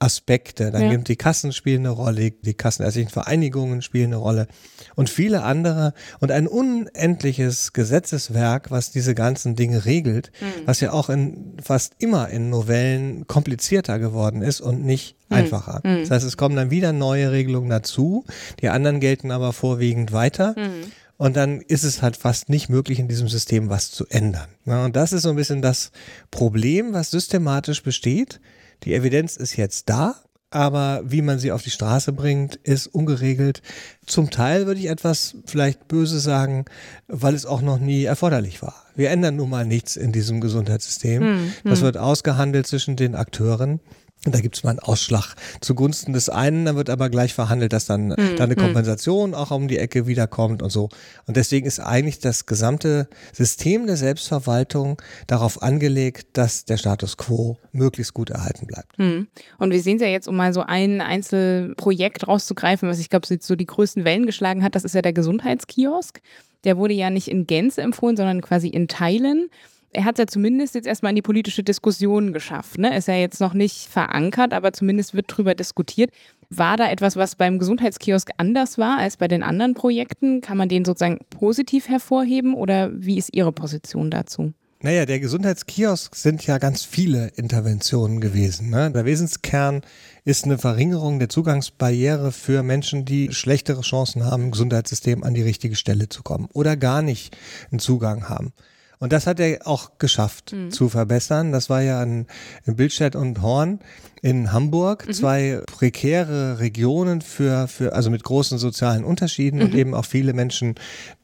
Bundesaspekte. 0.00 0.70
Dann 0.70 0.82
Ja. 0.82 0.90
gibt 0.90 1.08
die 1.08 1.16
Kassen 1.16 1.52
spielen 1.52 1.80
eine 1.80 1.90
Rolle, 1.90 2.30
die 2.30 2.54
kassenärztlichen 2.54 3.10
Vereinigungen 3.10 3.82
spielen 3.82 4.06
eine 4.06 4.16
Rolle 4.16 4.46
und 4.94 5.10
viele 5.10 5.42
andere 5.42 5.92
und 6.20 6.30
ein 6.30 6.46
unendliches 6.46 7.72
Gesetzeswerk, 7.72 8.70
was 8.70 8.90
diese 8.90 9.14
ganzen 9.14 9.56
Dinge 9.56 9.84
regelt, 9.84 10.30
Mhm. 10.40 10.66
was 10.66 10.80
ja 10.80 10.92
auch 10.92 11.10
in 11.10 11.56
fast 11.62 11.94
immer 11.98 12.28
in 12.28 12.50
Novellen 12.50 13.26
komplizierter 13.26 13.98
geworden 13.98 14.42
ist 14.42 14.60
und 14.60 14.84
nicht 14.84 15.16
Mhm. 15.28 15.36
einfacher. 15.36 15.80
Mhm. 15.84 16.00
Das 16.00 16.10
heißt, 16.10 16.26
es 16.26 16.36
kommen 16.36 16.56
dann 16.56 16.70
wieder 16.70 16.92
neue 16.92 17.32
Regelungen 17.32 17.70
dazu, 17.70 18.24
die 18.60 18.68
anderen 18.68 19.00
gelten 19.00 19.30
aber 19.30 19.52
vorwiegend 19.52 20.12
weiter. 20.12 20.54
Mhm. 20.56 20.92
Und 21.16 21.36
dann 21.36 21.60
ist 21.62 21.82
es 21.82 22.00
halt 22.00 22.16
fast 22.16 22.48
nicht 22.48 22.68
möglich, 22.68 23.00
in 23.00 23.08
diesem 23.08 23.26
System 23.26 23.68
was 23.70 23.90
zu 23.90 24.06
ändern. 24.06 24.46
Ja, 24.66 24.84
und 24.84 24.94
das 24.94 25.12
ist 25.12 25.22
so 25.22 25.30
ein 25.30 25.34
bisschen 25.36 25.62
das 25.62 25.90
Problem, 26.30 26.92
was 26.92 27.10
systematisch 27.10 27.82
besteht. 27.82 28.38
Die 28.84 28.94
Evidenz 28.94 29.36
ist 29.36 29.56
jetzt 29.56 29.88
da, 29.88 30.14
aber 30.50 31.02
wie 31.04 31.20
man 31.20 31.38
sie 31.38 31.52
auf 31.52 31.62
die 31.62 31.70
Straße 31.70 32.12
bringt, 32.12 32.56
ist 32.56 32.86
ungeregelt. 32.86 33.60
Zum 34.06 34.30
Teil 34.30 34.66
würde 34.66 34.80
ich 34.80 34.86
etwas 34.86 35.36
vielleicht 35.44 35.88
böse 35.88 36.20
sagen, 36.20 36.64
weil 37.06 37.34
es 37.34 37.44
auch 37.44 37.60
noch 37.60 37.78
nie 37.78 38.04
erforderlich 38.04 38.62
war. 38.62 38.86
Wir 38.94 39.10
ändern 39.10 39.36
nun 39.36 39.50
mal 39.50 39.66
nichts 39.66 39.96
in 39.96 40.10
diesem 40.10 40.40
Gesundheitssystem. 40.40 41.22
Hm, 41.22 41.52
Das 41.64 41.80
hm. 41.80 41.84
wird 41.86 41.98
ausgehandelt 41.98 42.66
zwischen 42.66 42.96
den 42.96 43.14
Akteuren. 43.14 43.80
Und 44.28 44.34
da 44.34 44.40
gibt 44.40 44.56
es 44.58 44.62
mal 44.62 44.70
einen 44.70 44.78
Ausschlag 44.80 45.34
zugunsten 45.62 46.12
des 46.12 46.28
einen, 46.28 46.66
dann 46.66 46.76
wird 46.76 46.90
aber 46.90 47.08
gleich 47.08 47.32
verhandelt, 47.32 47.72
dass 47.72 47.86
dann, 47.86 48.10
Hm, 48.10 48.36
dann 48.36 48.50
eine 48.50 48.56
hm. 48.56 48.62
Kompensation 48.62 49.32
auch 49.32 49.50
um 49.50 49.68
die 49.68 49.78
Ecke 49.78 50.06
wiederkommt 50.06 50.62
und 50.62 50.68
so. 50.68 50.90
Und 51.26 51.38
deswegen 51.38 51.66
ist 51.66 51.80
eigentlich 51.80 52.18
das 52.18 52.44
gesamte 52.44 53.08
System 53.32 53.86
der 53.86 53.96
Selbstverwaltung 53.96 55.00
darauf 55.28 55.62
angelegt, 55.62 56.26
dass 56.34 56.66
der 56.66 56.76
Status 56.76 57.16
quo 57.16 57.56
möglichst 57.72 58.12
gut 58.12 58.28
erhalten 58.28 58.66
bleibt. 58.66 58.98
Hm. 58.98 59.28
Und 59.56 59.70
wir 59.70 59.80
sehen 59.80 59.96
es 59.96 60.02
ja 60.02 60.08
jetzt, 60.08 60.28
um 60.28 60.36
mal 60.36 60.52
so 60.52 60.60
ein 60.60 61.00
Einzelprojekt 61.00 62.28
rauszugreifen, 62.28 62.86
was 62.86 62.98
ich 62.98 63.08
glaube, 63.08 63.26
so 63.26 63.34
so 63.40 63.56
die 63.56 63.64
größten 63.64 64.04
Wellen 64.04 64.26
geschlagen 64.26 64.62
hat, 64.62 64.74
das 64.74 64.84
ist 64.84 64.94
ja 64.94 65.00
der 65.00 65.14
Gesundheitskiosk. 65.14 66.20
Der 66.64 66.76
wurde 66.76 66.92
ja 66.92 67.08
nicht 67.08 67.28
in 67.28 67.46
Gänze 67.46 67.80
empfohlen, 67.80 68.18
sondern 68.18 68.42
quasi 68.42 68.68
in 68.68 68.88
Teilen. 68.88 69.48
Er 69.92 70.04
hat 70.04 70.18
ja 70.18 70.26
zumindest 70.26 70.74
jetzt 70.74 70.86
erstmal 70.86 71.10
in 71.10 71.16
die 71.16 71.22
politische 71.22 71.62
Diskussion 71.62 72.32
geschafft. 72.32 72.78
Ne? 72.78 72.96
Ist 72.96 73.08
ja 73.08 73.14
jetzt 73.14 73.40
noch 73.40 73.54
nicht 73.54 73.88
verankert, 73.88 74.52
aber 74.52 74.72
zumindest 74.72 75.14
wird 75.14 75.26
drüber 75.28 75.54
diskutiert. 75.54 76.10
War 76.50 76.76
da 76.76 76.90
etwas, 76.90 77.16
was 77.16 77.36
beim 77.36 77.58
Gesundheitskiosk 77.58 78.30
anders 78.36 78.78
war 78.78 78.98
als 78.98 79.16
bei 79.16 79.28
den 79.28 79.42
anderen 79.42 79.74
Projekten? 79.74 80.40
Kann 80.40 80.58
man 80.58 80.68
den 80.68 80.84
sozusagen 80.84 81.18
positiv 81.30 81.88
hervorheben 81.88 82.54
oder 82.54 82.90
wie 82.92 83.18
ist 83.18 83.34
Ihre 83.34 83.52
Position 83.52 84.10
dazu? 84.10 84.52
Naja, 84.80 85.06
der 85.06 85.18
Gesundheitskiosk 85.18 86.14
sind 86.14 86.46
ja 86.46 86.58
ganz 86.58 86.84
viele 86.84 87.32
Interventionen 87.34 88.20
gewesen. 88.20 88.70
Ne? 88.70 88.92
Der 88.92 89.04
Wesenskern 89.04 89.82
ist 90.24 90.44
eine 90.44 90.56
Verringerung 90.56 91.18
der 91.18 91.28
Zugangsbarriere 91.28 92.30
für 92.30 92.62
Menschen, 92.62 93.04
die 93.04 93.32
schlechtere 93.32 93.80
Chancen 93.80 94.24
haben, 94.24 94.44
im 94.44 94.50
Gesundheitssystem 94.52 95.24
an 95.24 95.34
die 95.34 95.42
richtige 95.42 95.74
Stelle 95.74 96.08
zu 96.08 96.22
kommen 96.22 96.48
oder 96.52 96.76
gar 96.76 97.02
nicht 97.02 97.36
einen 97.72 97.80
Zugang 97.80 98.28
haben. 98.28 98.52
Und 99.00 99.12
das 99.12 99.26
hat 99.26 99.38
er 99.40 99.66
auch 99.66 99.98
geschafft 99.98 100.52
Mhm. 100.52 100.70
zu 100.70 100.88
verbessern. 100.88 101.52
Das 101.52 101.70
war 101.70 101.82
ja 101.82 102.02
in, 102.02 102.26
in 102.66 102.74
Bildstedt 102.76 103.14
und 103.14 103.40
Horn 103.42 103.78
in 104.22 104.52
Hamburg, 104.52 105.06
Mhm. 105.06 105.12
zwei 105.12 105.62
prekäre 105.66 106.58
Regionen 106.58 107.20
für, 107.20 107.68
für, 107.68 107.92
also 107.94 108.10
mit 108.10 108.24
großen 108.24 108.58
sozialen 108.58 109.04
Unterschieden 109.04 109.62
und 109.62 109.72
Mhm. 109.72 109.78
eben 109.78 109.94
auch 109.94 110.04
viele 110.04 110.32
Menschen, 110.32 110.74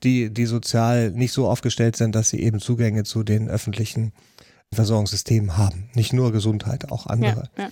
die, 0.04 0.30
die 0.32 0.46
sozial 0.46 1.10
nicht 1.10 1.32
so 1.32 1.48
aufgestellt 1.48 1.96
sind, 1.96 2.14
dass 2.14 2.28
sie 2.28 2.40
eben 2.40 2.60
Zugänge 2.60 3.02
zu 3.02 3.24
den 3.24 3.48
öffentlichen 3.48 4.12
Versorgungssystemen 4.72 5.56
haben. 5.56 5.90
Nicht 5.94 6.12
nur 6.12 6.32
Gesundheit, 6.32 6.90
auch 6.90 7.06
andere. 7.06 7.48
Ja, 7.56 7.64
ja. 7.64 7.70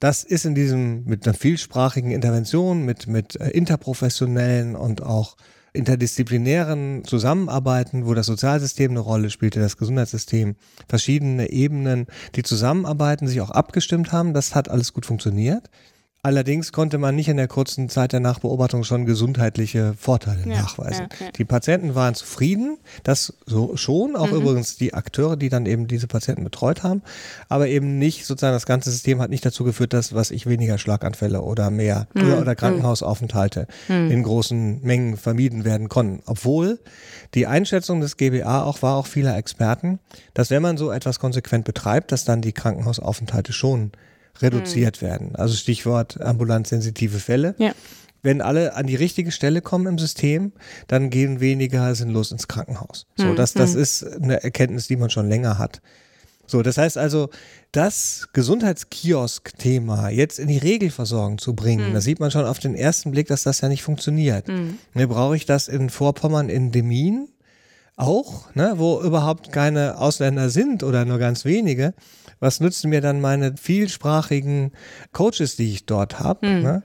Das 0.00 0.24
ist 0.24 0.44
in 0.44 0.54
diesem, 0.54 1.04
mit 1.04 1.26
einer 1.26 1.34
vielsprachigen 1.34 2.10
Intervention, 2.10 2.84
mit, 2.84 3.06
mit 3.06 3.36
äh, 3.40 3.48
interprofessionellen 3.50 4.76
und 4.76 5.02
auch 5.02 5.36
interdisziplinären 5.76 7.04
Zusammenarbeiten, 7.04 8.06
wo 8.06 8.14
das 8.14 8.26
Sozialsystem 8.26 8.90
eine 8.90 9.00
Rolle 9.00 9.30
spielte, 9.30 9.60
das 9.60 9.76
Gesundheitssystem, 9.76 10.56
verschiedene 10.88 11.50
Ebenen, 11.50 12.06
die 12.34 12.42
zusammenarbeiten, 12.42 13.28
sich 13.28 13.40
auch 13.40 13.50
abgestimmt 13.50 14.12
haben. 14.12 14.34
Das 14.34 14.54
hat 14.54 14.68
alles 14.68 14.92
gut 14.92 15.06
funktioniert. 15.06 15.70
Allerdings 16.26 16.72
konnte 16.72 16.98
man 16.98 17.14
nicht 17.14 17.28
in 17.28 17.36
der 17.36 17.46
kurzen 17.46 17.88
Zeit 17.88 18.12
der 18.12 18.18
Nachbeobachtung 18.18 18.82
schon 18.82 19.06
gesundheitliche 19.06 19.94
Vorteile 19.96 20.40
Ja, 20.44 20.62
nachweisen. 20.62 21.06
ja, 21.20 21.26
ja. 21.26 21.30
Die 21.30 21.44
Patienten 21.44 21.94
waren 21.94 22.16
zufrieden, 22.16 22.78
das 23.04 23.32
so 23.46 23.76
schon, 23.76 24.16
auch 24.16 24.32
Mhm. 24.32 24.38
übrigens 24.38 24.76
die 24.76 24.92
Akteure, 24.92 25.36
die 25.36 25.50
dann 25.50 25.66
eben 25.66 25.86
diese 25.86 26.08
Patienten 26.08 26.42
betreut 26.42 26.82
haben, 26.82 27.02
aber 27.48 27.68
eben 27.68 27.98
nicht 28.00 28.26
sozusagen 28.26 28.54
das 28.54 28.66
ganze 28.66 28.90
System 28.90 29.20
hat 29.20 29.30
nicht 29.30 29.46
dazu 29.46 29.62
geführt, 29.62 29.92
dass 29.92 30.14
was 30.16 30.32
ich 30.32 30.46
weniger 30.46 30.78
Schlaganfälle 30.78 31.42
oder 31.42 31.70
mehr 31.70 32.08
Mhm. 32.14 32.22
oder, 32.24 32.40
oder 32.40 32.54
Krankenhausaufenthalte 32.56 33.68
Mhm. 33.86 34.10
in 34.10 34.22
großen 34.24 34.82
Mengen 34.82 35.16
vermieden 35.16 35.64
werden 35.64 35.88
konnten. 35.88 36.24
Obwohl 36.26 36.80
die 37.34 37.46
Einschätzung 37.46 38.00
des 38.00 38.16
GBA 38.16 38.64
auch 38.64 38.82
war 38.82 38.96
auch 38.96 39.06
vieler 39.06 39.36
Experten, 39.36 40.00
dass 40.34 40.50
wenn 40.50 40.62
man 40.62 40.76
so 40.76 40.90
etwas 40.90 41.20
konsequent 41.20 41.64
betreibt, 41.64 42.10
dass 42.10 42.24
dann 42.24 42.42
die 42.42 42.52
Krankenhausaufenthalte 42.52 43.52
schon 43.52 43.92
reduziert 44.42 45.02
werden. 45.02 45.34
Also 45.36 45.54
Stichwort 45.54 46.20
ambulant 46.20 46.66
sensitive 46.66 47.18
Fälle. 47.18 47.54
Ja. 47.58 47.72
Wenn 48.22 48.40
alle 48.40 48.74
an 48.74 48.86
die 48.86 48.96
richtige 48.96 49.30
Stelle 49.30 49.60
kommen 49.60 49.86
im 49.86 49.98
System, 49.98 50.52
dann 50.88 51.10
gehen 51.10 51.38
weniger 51.40 51.94
sinnlos 51.94 52.32
ins 52.32 52.48
Krankenhaus. 52.48 53.06
So, 53.16 53.28
Hm, 53.28 53.36
das, 53.36 53.52
das 53.52 53.74
hm. 53.74 53.80
ist 53.80 54.04
eine 54.04 54.42
Erkenntnis, 54.42 54.88
die 54.88 54.96
man 54.96 55.10
schon 55.10 55.28
länger 55.28 55.58
hat. 55.58 55.80
So, 56.48 56.62
das 56.62 56.76
heißt 56.78 56.96
also, 56.98 57.28
das 57.72 58.28
Gesundheitskiosk-Thema 58.32 60.08
jetzt 60.10 60.38
in 60.38 60.48
die 60.48 60.58
Regelversorgung 60.58 61.38
zu 61.38 61.54
bringen, 61.54 61.86
Hm. 61.88 61.94
da 61.94 62.00
sieht 62.00 62.20
man 62.20 62.30
schon 62.30 62.44
auf 62.44 62.58
den 62.58 62.74
ersten 62.74 63.10
Blick, 63.10 63.28
dass 63.28 63.42
das 63.42 63.60
ja 63.60 63.68
nicht 63.68 63.82
funktioniert. 63.82 64.48
Mhm. 64.48 64.78
Ne, 64.94 65.06
brauche 65.06 65.36
ich 65.36 65.46
das 65.46 65.68
in 65.68 65.90
Vorpommern 65.90 66.48
in 66.48 66.72
Demmin 66.72 67.28
auch, 67.96 68.54
ne, 68.54 68.74
wo 68.76 69.00
überhaupt 69.00 69.52
keine 69.52 69.98
Ausländer 69.98 70.50
sind 70.50 70.82
oder 70.82 71.04
nur 71.04 71.18
ganz 71.18 71.44
wenige? 71.44 71.94
Was 72.38 72.60
nützen 72.60 72.90
mir 72.90 73.00
dann 73.00 73.20
meine 73.20 73.56
vielsprachigen 73.56 74.72
Coaches, 75.12 75.56
die 75.56 75.72
ich 75.72 75.86
dort 75.86 76.20
habe? 76.20 76.46
Mhm. 76.46 76.62
Ne? 76.62 76.82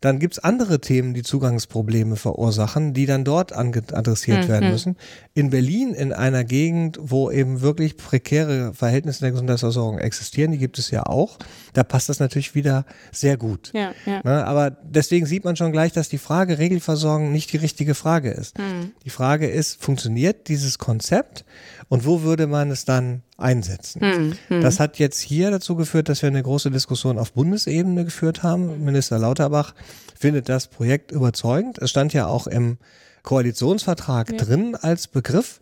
Dann 0.00 0.18
gibt's 0.18 0.38
andere 0.38 0.80
Themen, 0.80 1.14
die 1.14 1.22
Zugangsprobleme 1.22 2.16
verursachen, 2.16 2.92
die 2.94 3.06
dann 3.06 3.24
dort 3.24 3.54
adressiert 3.54 4.44
Mhm. 4.44 4.48
werden 4.48 4.70
müssen. 4.70 4.96
In 5.32 5.50
Berlin, 5.50 5.94
in 5.94 6.12
einer 6.12 6.44
Gegend, 6.44 6.98
wo 7.00 7.30
eben 7.30 7.60
wirklich 7.62 7.96
prekäre 7.96 8.74
Verhältnisse 8.74 9.20
in 9.20 9.24
der 9.24 9.30
Gesundheitsversorgung 9.32 9.98
existieren, 9.98 10.52
die 10.52 10.58
gibt 10.58 10.78
es 10.78 10.90
ja 10.90 11.04
auch, 11.04 11.38
da 11.72 11.84
passt 11.84 12.08
das 12.08 12.20
natürlich 12.20 12.54
wieder 12.54 12.84
sehr 13.12 13.36
gut. 13.36 13.70
Ja, 13.74 13.92
ja. 14.04 14.20
Ne, 14.24 14.44
aber 14.44 14.70
deswegen 14.70 15.26
sieht 15.26 15.44
man 15.44 15.56
schon 15.56 15.72
gleich, 15.72 15.92
dass 15.92 16.08
die 16.08 16.18
Frage 16.18 16.58
Regelversorgung 16.58 17.32
nicht 17.32 17.52
die 17.52 17.56
richtige 17.58 17.94
Frage 17.94 18.30
ist. 18.30 18.58
Mhm. 18.58 18.92
Die 19.04 19.10
Frage 19.10 19.48
ist, 19.48 19.82
funktioniert 19.82 20.48
dieses 20.48 20.78
Konzept 20.78 21.44
und 21.88 22.06
wo 22.06 22.22
würde 22.22 22.46
man 22.46 22.70
es 22.70 22.84
dann 22.84 23.22
einsetzen? 23.36 24.00
Mhm. 24.02 24.56
Mhm. 24.56 24.60
Das 24.62 24.80
hat 24.80 24.98
jetzt 24.98 25.20
hier 25.20 25.50
dazu 25.50 25.76
geführt, 25.76 26.08
dass 26.08 26.22
wir 26.22 26.28
eine 26.28 26.42
große 26.42 26.70
Diskussion 26.70 27.18
auf 27.18 27.32
Bundesebene 27.32 28.04
geführt 28.04 28.42
haben. 28.42 28.84
Minister 28.84 29.18
Lauterbach 29.18 29.74
findet 30.18 30.48
das 30.48 30.68
Projekt 30.68 31.12
überzeugend. 31.12 31.78
Es 31.78 31.90
stand 31.90 32.12
ja 32.12 32.26
auch 32.26 32.46
im 32.46 32.78
Koalitionsvertrag 33.22 34.30
Ja. 34.30 34.36
drin 34.36 34.76
als 34.76 35.08
Begriff. 35.08 35.60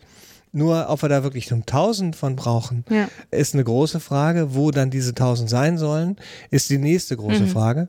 Nur 0.55 0.91
ob 0.91 1.01
wir 1.01 1.09
da 1.09 1.23
wirklich 1.23 1.51
nur 1.51 1.61
1000 1.65 2.15
von 2.15 2.37
brauchen, 2.37 2.85
Ja. 2.91 3.09
ist 3.31 3.55
eine 3.55 3.65
große 3.65 4.01
Frage. 4.01 4.55
Wo 4.55 4.71
dann 4.71 4.91
diese 4.91 5.15
1000 5.15 5.49
sein 5.49 5.79
sollen, 5.79 6.17
ist 6.51 6.69
die 6.69 6.77
nächste 6.77 7.17
große 7.17 7.45
Mhm. 7.45 7.49
Frage. 7.49 7.89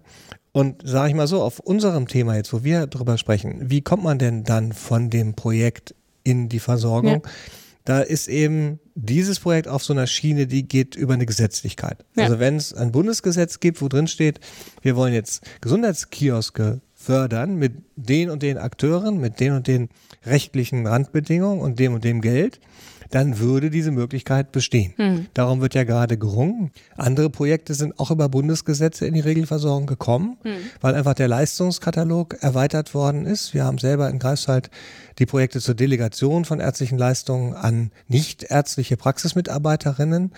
Und 0.54 0.82
sage 0.86 1.10
ich 1.10 1.16
mal 1.16 1.28
so, 1.28 1.42
auf 1.42 1.60
unserem 1.60 2.08
Thema 2.08 2.36
jetzt, 2.38 2.54
wo 2.54 2.64
wir 2.64 2.88
drüber 2.88 3.18
sprechen, 3.18 3.70
wie 3.70 3.82
kommt 3.82 4.04
man 4.04 4.18
denn 4.20 4.44
dann 4.46 4.72
von 4.72 5.10
dem 5.10 5.34
Projekt 5.34 5.94
in 6.24 6.48
die 6.48 6.60
Versorgung? 6.60 7.24
Da 7.86 8.02
ist 8.02 8.28
eben 8.28 8.80
dieses 8.96 9.40
Projekt 9.40 9.68
auf 9.68 9.84
so 9.84 9.94
einer 9.94 10.08
Schiene, 10.08 10.48
die 10.48 10.68
geht 10.68 10.96
über 10.96 11.14
eine 11.14 11.26
Gesetzlichkeit. 11.26 12.06
Ja. 12.16 12.26
Also 12.26 12.40
wenn 12.40 12.56
es 12.56 12.74
ein 12.74 12.92
Bundesgesetz 12.92 13.60
gibt, 13.60 13.82
wo 13.82 13.88
drin 13.88 14.08
steht, 14.08 14.40
wir 14.82 14.96
wollen 14.96 15.14
jetzt 15.14 15.44
Gesundheitskioske 15.62 16.82
fördern 17.04 17.56
mit 17.56 17.74
den 17.95 18.30
und 18.30 18.43
den 18.43 18.58
Akteuren, 18.58 19.20
mit 19.20 19.39
den 19.39 19.54
und 19.54 19.68
den 19.68 19.89
rechtlichen 20.26 20.88
Randbedingungen 20.88 21.60
und 21.62 21.80
dem 21.80 21.93
und 21.93 22.04
dem 22.04 22.22
Geld, 22.22 22.60
dann 23.12 23.38
würde 23.38 23.70
diese 23.70 23.91
Möglichkeit 23.91 24.51
bestehen. 24.51 24.93
Hm. 24.95 25.28
Darum 25.36 25.62
wird 25.62 25.76
ja 25.76 25.84
gerade 25.84 26.18
gerungen. 26.18 26.72
Andere 26.97 27.30
Projekte 27.30 27.76
sind 27.76 27.99
auch 27.99 28.10
über 28.10 28.28
Bundesgesetze 28.28 29.06
in 29.06 29.14
die 29.14 29.20
Regelversorgung 29.20 29.86
gekommen, 29.86 30.38
Hm. 30.41 30.54
weil 30.82 30.95
einfach 30.95 31.14
der 31.14 31.28
Leistungskatalog 31.28 32.41
erweitert 32.41 32.95
worden 32.95 33.26
ist. 33.26 33.54
Wir 33.54 33.66
haben 33.66 33.78
selber 33.78 34.10
in 34.10 34.18
Greifswald 34.18 34.72
die 35.20 35.28
Projekte 35.28 35.60
zur 35.60 35.76
Delegation 35.76 36.43
von 36.43 36.60
ärztlichen 36.60 36.97
Leistungen 36.97 37.54
an 37.54 37.91
nichtärztliche 38.08 38.97
Praxismitarbeiterinnen 38.97 40.32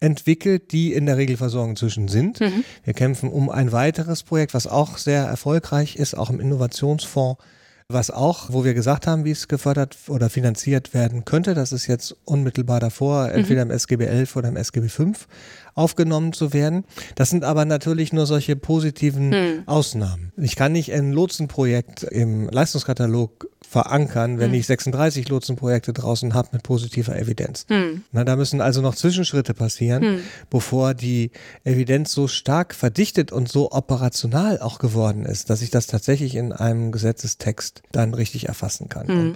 entwickelt, 0.00 0.72
die 0.72 0.92
in 0.92 1.06
der 1.06 1.16
Regelversorgung 1.16 1.70
inzwischen 1.70 2.08
sind. 2.08 2.40
Mhm. 2.40 2.64
Wir 2.84 2.94
kämpfen 2.94 3.28
um 3.30 3.50
ein 3.50 3.72
weiteres 3.72 4.22
Projekt, 4.22 4.54
was 4.54 4.66
auch 4.66 4.98
sehr 4.98 5.24
erfolgreich 5.24 5.96
ist, 5.96 6.14
auch 6.14 6.30
im 6.30 6.40
Innovationsfonds, 6.40 7.42
was 7.90 8.10
auch, 8.10 8.52
wo 8.52 8.64
wir 8.64 8.74
gesagt 8.74 9.06
haben, 9.06 9.24
wie 9.24 9.30
es 9.30 9.48
gefördert 9.48 9.96
oder 10.08 10.28
finanziert 10.28 10.92
werden 10.92 11.24
könnte. 11.24 11.54
Das 11.54 11.72
ist 11.72 11.86
jetzt 11.86 12.14
unmittelbar 12.26 12.80
davor, 12.80 13.30
entweder 13.30 13.62
im 13.62 13.70
SGB 13.70 14.04
11 14.04 14.36
oder 14.36 14.48
im 14.48 14.56
SGB 14.56 14.88
5 14.88 15.26
aufgenommen 15.74 16.34
zu 16.34 16.52
werden. 16.52 16.84
Das 17.14 17.30
sind 17.30 17.44
aber 17.44 17.64
natürlich 17.64 18.12
nur 18.12 18.26
solche 18.26 18.56
positiven 18.56 19.32
Hm. 19.32 19.62
Ausnahmen. 19.64 20.32
Ich 20.36 20.54
kann 20.54 20.72
nicht 20.72 20.92
ein 20.92 21.12
Lotsenprojekt 21.12 22.02
im 22.02 22.50
Leistungskatalog 22.50 23.48
verankern, 23.68 24.38
wenn 24.38 24.54
ich 24.54 24.66
36 24.66 25.28
Lotsenprojekte 25.28 25.92
draußen 25.92 26.32
habe 26.32 26.48
mit 26.52 26.62
positiver 26.62 27.16
Evidenz. 27.16 27.66
Hm. 27.68 28.02
Na, 28.12 28.24
da 28.24 28.34
müssen 28.36 28.62
also 28.62 28.80
noch 28.80 28.94
Zwischenschritte 28.94 29.52
passieren, 29.52 30.02
Hm. 30.02 30.20
bevor 30.48 30.94
die 30.94 31.30
Evidenz 31.64 32.12
so 32.12 32.28
stark 32.28 32.74
verdichtet 32.74 33.30
und 33.30 33.48
so 33.48 33.70
operational 33.70 34.58
auch 34.60 34.78
geworden 34.78 35.26
ist, 35.26 35.50
dass 35.50 35.60
ich 35.60 35.70
das 35.70 35.86
tatsächlich 35.86 36.34
in 36.34 36.52
einem 36.52 36.92
Gesetzestext 36.92 37.82
dann 37.92 38.14
richtig 38.14 38.48
erfassen 38.48 38.88
kann. 38.88 39.06
Hm. 39.06 39.34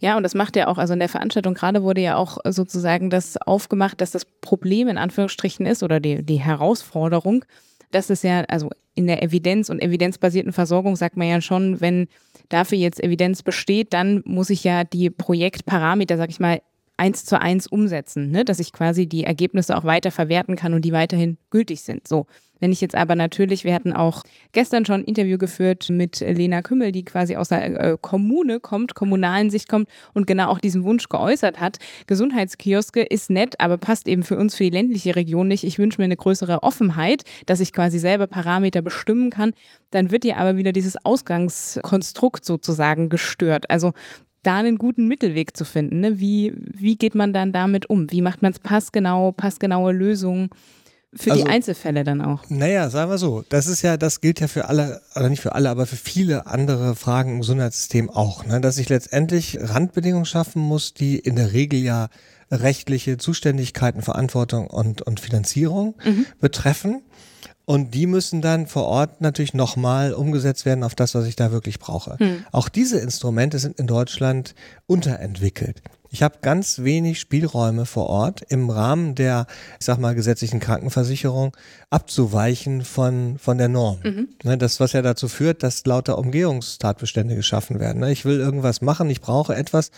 Ja, 0.00 0.16
und 0.16 0.22
das 0.22 0.34
macht 0.34 0.56
ja 0.56 0.68
auch, 0.68 0.78
also 0.78 0.94
in 0.94 0.98
der 0.98 1.08
Veranstaltung 1.10 1.52
gerade 1.52 1.82
wurde 1.82 2.00
ja 2.00 2.16
auch 2.16 2.38
sozusagen 2.44 3.10
das 3.10 3.36
aufgemacht, 3.36 4.00
dass 4.00 4.12
das 4.12 4.24
Problem 4.24 4.88
in 4.88 4.96
Anführungsstrichen 4.96 5.66
ist 5.66 5.82
oder 5.82 6.00
die, 6.00 6.22
die 6.22 6.40
Herausforderung, 6.40 7.44
dass 7.90 8.08
es 8.08 8.22
ja, 8.22 8.40
also 8.48 8.70
in 8.94 9.06
der 9.06 9.22
Evidenz 9.22 9.68
und 9.68 9.82
evidenzbasierten 9.82 10.52
Versorgung 10.52 10.96
sagt 10.96 11.16
man 11.16 11.28
ja 11.28 11.40
schon, 11.40 11.80
wenn 11.80 12.08
dafür 12.48 12.78
jetzt 12.78 13.02
Evidenz 13.02 13.42
besteht, 13.42 13.92
dann 13.92 14.22
muss 14.24 14.50
ich 14.50 14.64
ja 14.64 14.84
die 14.84 15.10
Projektparameter, 15.10 16.16
sag 16.16 16.30
ich 16.30 16.40
mal, 16.40 16.60
eins 16.96 17.24
zu 17.24 17.40
eins 17.40 17.66
umsetzen, 17.66 18.30
ne? 18.30 18.44
dass 18.44 18.60
ich 18.60 18.72
quasi 18.72 19.06
die 19.06 19.24
Ergebnisse 19.24 19.76
auch 19.76 19.84
weiter 19.84 20.10
verwerten 20.10 20.56
kann 20.56 20.74
und 20.74 20.84
die 20.84 20.92
weiterhin 20.92 21.38
gültig 21.50 21.82
sind. 21.82 22.06
So. 22.06 22.26
Wenn 22.60 22.72
ich 22.72 22.80
jetzt 22.80 22.94
aber 22.94 23.16
natürlich, 23.16 23.64
wir 23.64 23.74
hatten 23.74 23.92
auch 23.92 24.22
gestern 24.52 24.86
schon 24.86 25.00
ein 25.00 25.04
Interview 25.04 25.38
geführt 25.38 25.90
mit 25.90 26.20
Lena 26.20 26.62
Kümmel, 26.62 26.92
die 26.92 27.04
quasi 27.04 27.36
aus 27.36 27.48
der 27.48 27.64
äh, 27.78 27.98
Kommune 28.00 28.60
kommt, 28.60 28.94
kommunalen 28.94 29.50
Sicht 29.50 29.68
kommt 29.68 29.88
und 30.14 30.26
genau 30.26 30.48
auch 30.48 30.60
diesen 30.60 30.84
Wunsch 30.84 31.08
geäußert 31.08 31.60
hat. 31.60 31.78
Gesundheitskioske 32.06 33.02
ist 33.02 33.28
nett, 33.28 33.60
aber 33.60 33.76
passt 33.76 34.08
eben 34.08 34.22
für 34.22 34.38
uns 34.38 34.54
für 34.54 34.64
die 34.64 34.70
ländliche 34.70 35.16
Region 35.16 35.48
nicht. 35.48 35.64
Ich 35.64 35.78
wünsche 35.78 36.00
mir 36.00 36.06
eine 36.06 36.16
größere 36.16 36.62
Offenheit, 36.62 37.24
dass 37.46 37.60
ich 37.60 37.72
quasi 37.72 37.98
selber 37.98 38.28
Parameter 38.28 38.82
bestimmen 38.82 39.30
kann. 39.30 39.52
Dann 39.90 40.10
wird 40.10 40.24
ja 40.24 40.36
aber 40.36 40.56
wieder 40.56 40.72
dieses 40.72 40.96
Ausgangskonstrukt 41.04 42.44
sozusagen 42.44 43.08
gestört. 43.08 43.68
Also 43.68 43.92
da 44.46 44.58
einen 44.58 44.78
guten 44.78 45.08
Mittelweg 45.08 45.56
zu 45.56 45.64
finden. 45.64 46.00
Ne? 46.00 46.20
Wie, 46.20 46.52
wie 46.56 46.96
geht 46.96 47.14
man 47.14 47.32
dann 47.32 47.52
damit 47.52 47.90
um? 47.90 48.10
Wie 48.10 48.22
macht 48.22 48.42
man 48.42 48.52
es 48.52 48.58
passgenau, 48.58 49.32
passgenaue 49.32 49.92
Lösungen 49.92 50.50
für 51.14 51.32
Also- 51.32 51.44
die 51.44 51.50
Einzelfälle 51.50 52.04
dann 52.04 52.20
auch? 52.20 52.42
Naja, 52.48 52.90
sagen 52.90 53.10
wir 53.10 53.18
so, 53.18 53.44
das 53.48 53.66
ist 53.66 53.82
ja, 53.82 53.96
das 53.96 54.20
gilt 54.20 54.40
ja 54.40 54.48
für 54.48 54.68
alle, 54.68 55.00
oder 55.16 55.28
nicht 55.28 55.40
für 55.42 55.54
alle, 55.54 55.70
aber 55.70 55.86
für 55.86 55.96
viele 55.96 56.46
andere 56.46 56.94
Fragen 56.96 57.32
im 57.32 57.40
Gesundheitssystem 57.40 58.10
auch, 58.10 58.44
ne? 58.46 58.60
dass 58.60 58.78
ich 58.78 58.88
letztendlich 58.88 59.58
Randbedingungen 59.60 60.24
schaffen 60.26 60.62
muss, 60.62 60.94
die 60.94 61.18
in 61.18 61.36
der 61.36 61.52
Regel 61.52 61.80
ja 61.80 62.08
rechtliche 62.50 63.16
Zuständigkeiten, 63.16 64.02
Verantwortung 64.02 64.66
und, 64.68 65.02
und 65.02 65.20
Finanzierung 65.20 65.94
betreffen. 66.40 67.02
Und 67.66 67.94
die 67.94 68.06
müssen 68.06 68.42
dann 68.42 68.66
vor 68.66 68.84
Ort 68.84 69.22
natürlich 69.22 69.54
nochmal 69.54 70.12
umgesetzt 70.12 70.66
werden 70.66 70.84
auf 70.84 70.94
das, 70.94 71.14
was 71.14 71.24
ich 71.26 71.34
da 71.34 71.50
wirklich 71.50 71.78
brauche. 71.78 72.18
Auch 72.52 72.68
diese 72.68 72.98
Instrumente 72.98 73.58
sind 73.58 73.78
in 73.78 73.86
Deutschland 73.86 74.54
unterentwickelt. 74.86 75.80
Ich 76.10 76.22
habe 76.22 76.36
ganz 76.42 76.80
wenig 76.80 77.18
Spielräume 77.18 77.86
vor 77.86 78.06
Ort 78.06 78.42
im 78.48 78.70
Rahmen 78.70 79.14
der, 79.16 79.46
ich 79.80 79.86
sag 79.86 79.98
mal, 79.98 80.14
gesetzlichen 80.14 80.60
Krankenversicherung 80.60 81.56
abzuweichen 81.90 82.84
von, 82.84 83.38
von 83.38 83.58
der 83.58 83.68
Norm. 83.68 83.98
Ne, 84.44 84.58
das, 84.58 84.78
was 84.78 84.92
ja 84.92 85.02
dazu 85.02 85.26
führt, 85.26 85.62
dass 85.62 85.86
lauter 85.86 86.18
Umgehungstatbestände 86.18 87.34
geschaffen 87.34 87.80
werden. 87.80 88.00
Ne, 88.00 88.12
Ich 88.12 88.24
will 88.24 88.38
irgendwas 88.38 88.80
machen, 88.82 89.10
ich 89.10 89.22
brauche 89.22 89.56
etwas, 89.56 89.90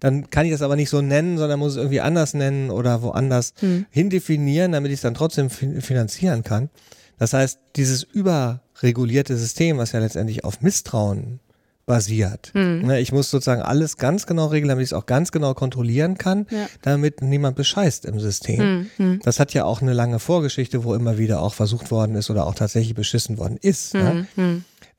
dann 0.00 0.30
kann 0.30 0.46
ich 0.46 0.52
das 0.52 0.62
aber 0.62 0.76
nicht 0.76 0.90
so 0.90 1.00
nennen, 1.00 1.38
sondern 1.38 1.58
muss 1.58 1.72
es 1.72 1.76
irgendwie 1.78 2.00
anders 2.00 2.34
nennen 2.34 2.70
oder 2.70 3.02
woanders 3.02 3.54
hindefinieren, 3.90 4.72
damit 4.72 4.90
ich 4.90 4.96
es 4.96 5.02
dann 5.02 5.14
trotzdem 5.14 5.50
fin- 5.50 5.80
finanzieren 5.80 6.42
kann. 6.42 6.70
Das 7.18 7.32
heißt, 7.32 7.58
dieses 7.76 8.02
überregulierte 8.02 9.36
System, 9.36 9.78
was 9.78 9.92
ja 9.92 10.00
letztendlich 10.00 10.44
auf 10.44 10.60
Misstrauen 10.60 11.40
basiert. 11.86 12.50
Ne, 12.54 13.00
Ich 13.00 13.12
muss 13.12 13.30
sozusagen 13.30 13.62
alles 13.62 13.96
ganz 13.96 14.26
genau 14.26 14.46
regeln, 14.46 14.68
damit 14.68 14.82
ich 14.82 14.88
es 14.88 14.92
auch 14.92 15.06
ganz 15.06 15.30
genau 15.30 15.54
kontrollieren 15.54 16.18
kann, 16.18 16.46
Ja. 16.50 16.66
damit 16.82 17.22
niemand 17.22 17.54
bescheißt 17.56 18.06
im 18.06 18.18
System. 18.18 18.88
Das 19.22 19.38
hat 19.38 19.54
ja 19.54 19.64
auch 19.64 19.82
eine 19.82 19.92
lange 19.92 20.18
Vorgeschichte, 20.18 20.82
wo 20.82 20.94
immer 20.94 21.16
wieder 21.16 21.40
auch 21.40 21.54
versucht 21.54 21.92
worden 21.92 22.16
ist 22.16 22.28
oder 22.28 22.44
auch 22.46 22.56
tatsächlich 22.56 22.94
beschissen 22.96 23.38
worden 23.38 23.56
ist. 23.62 23.94
Ne? 23.94 24.26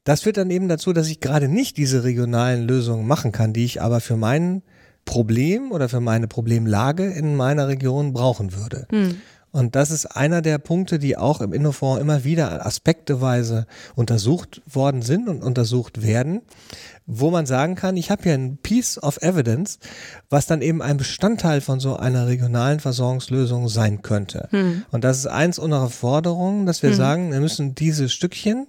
Das 0.05 0.21
führt 0.21 0.37
dann 0.37 0.49
eben 0.49 0.69
dazu, 0.69 0.93
dass 0.93 1.09
ich 1.09 1.19
gerade 1.19 1.49
nicht 1.49 1.75
diese 1.75 2.05
regionalen 2.05 2.65
Lösungen 2.65 3.05
machen 3.05 3.33
kann, 3.33 3.51
die 3.51 3.65
ich 3.65 3.81
aber 3.81 3.99
für 3.99 4.15
mein 4.15 4.61
Problem 5.07 5.71
oder 5.71 5.89
für 5.89 6.01
meine 6.01 6.27
Problemlage 6.27 7.05
in 7.05 7.35
meiner 7.35 7.67
Region 7.67 8.13
brauchen 8.13 8.53
würde. 8.53 8.85
Und 9.51 9.75
das 9.75 9.89
ist 9.89 10.05
einer 10.05 10.43
der 10.43 10.59
Punkte, 10.59 10.99
die 10.99 11.17
auch 11.17 11.41
im 11.41 11.53
Innofonds 11.53 11.99
immer 11.99 12.23
wieder 12.23 12.63
aspekteweise 12.63 13.65
untersucht 13.95 14.61
worden 14.69 15.01
sind 15.01 15.27
und 15.29 15.41
untersucht 15.41 16.03
werden, 16.03 16.41
wo 17.07 17.31
man 17.31 17.47
sagen 17.47 17.73
kann, 17.75 17.97
ich 17.97 18.11
habe 18.11 18.23
hier 18.23 18.33
ein 18.33 18.57
Piece 18.57 19.01
of 19.01 19.17
Evidence, 19.21 19.79
was 20.29 20.45
dann 20.45 20.61
eben 20.61 20.83
ein 20.83 20.97
Bestandteil 20.97 21.61
von 21.61 21.79
so 21.79 21.95
einer 21.95 22.27
regionalen 22.27 22.79
Versorgungslösung 22.79 23.69
sein 23.69 24.03
könnte. 24.03 24.49
Und 24.91 25.03
das 25.03 25.17
ist 25.19 25.27
eins 25.27 25.57
unserer 25.57 25.89
Forderungen, 25.89 26.67
dass 26.67 26.83
wir 26.83 26.93
sagen, 26.93 27.31
wir 27.31 27.39
müssen 27.39 27.73
diese 27.73 28.09
Stückchen 28.09 28.67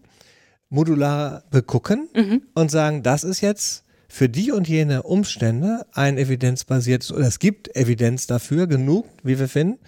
modular 0.71 1.43
begucken 1.51 2.09
und 2.55 2.71
sagen, 2.71 3.03
das 3.03 3.25
ist 3.25 3.41
jetzt 3.43 3.85
für 4.09 4.29
die 4.29 4.53
und 4.53 4.69
jene 4.69 5.03
Umstände 5.03 5.87
ein 5.93 6.19
evidenzbasiertes, 6.19 7.13
oder 7.13 7.27
es 7.27 7.39
gibt 7.39 7.77
Evidenz 7.77 8.27
dafür, 8.27 8.67
genug, 8.67 9.07
wie 9.23 9.39
wir 9.39 9.49
finden, 9.49 9.79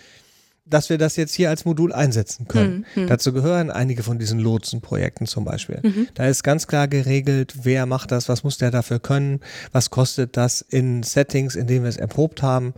dass 0.67 0.89
wir 0.89 0.99
das 0.99 1.17
jetzt 1.17 1.35
hier 1.35 1.49
als 1.49 1.65
Modul 1.65 1.93
einsetzen 1.93 2.47
können. 2.47 2.87
Dazu 3.09 3.33
gehören 3.33 3.71
einige 3.71 4.05
von 4.05 4.21
diesen 4.21 4.39
Lotsenprojekten 4.39 5.27
zum 5.27 5.45
Beispiel. 5.45 5.81
Da 6.15 6.27
ist 6.27 6.45
ganz 6.45 6.69
klar 6.69 6.87
geregelt, 6.87 7.55
wer 7.65 7.87
macht 7.87 8.13
das, 8.13 8.29
was 8.29 8.45
muss 8.45 8.59
der 8.59 8.71
dafür 8.71 9.01
können, 9.01 9.41
was 9.73 9.91
kostet 9.91 10.37
das 10.37 10.61
in 10.61 11.03
Settings, 11.03 11.57
in 11.57 11.67
denen 11.67 11.83
wir 11.83 11.89
es 11.89 11.97
erprobt 11.97 12.43
haben. 12.43 12.75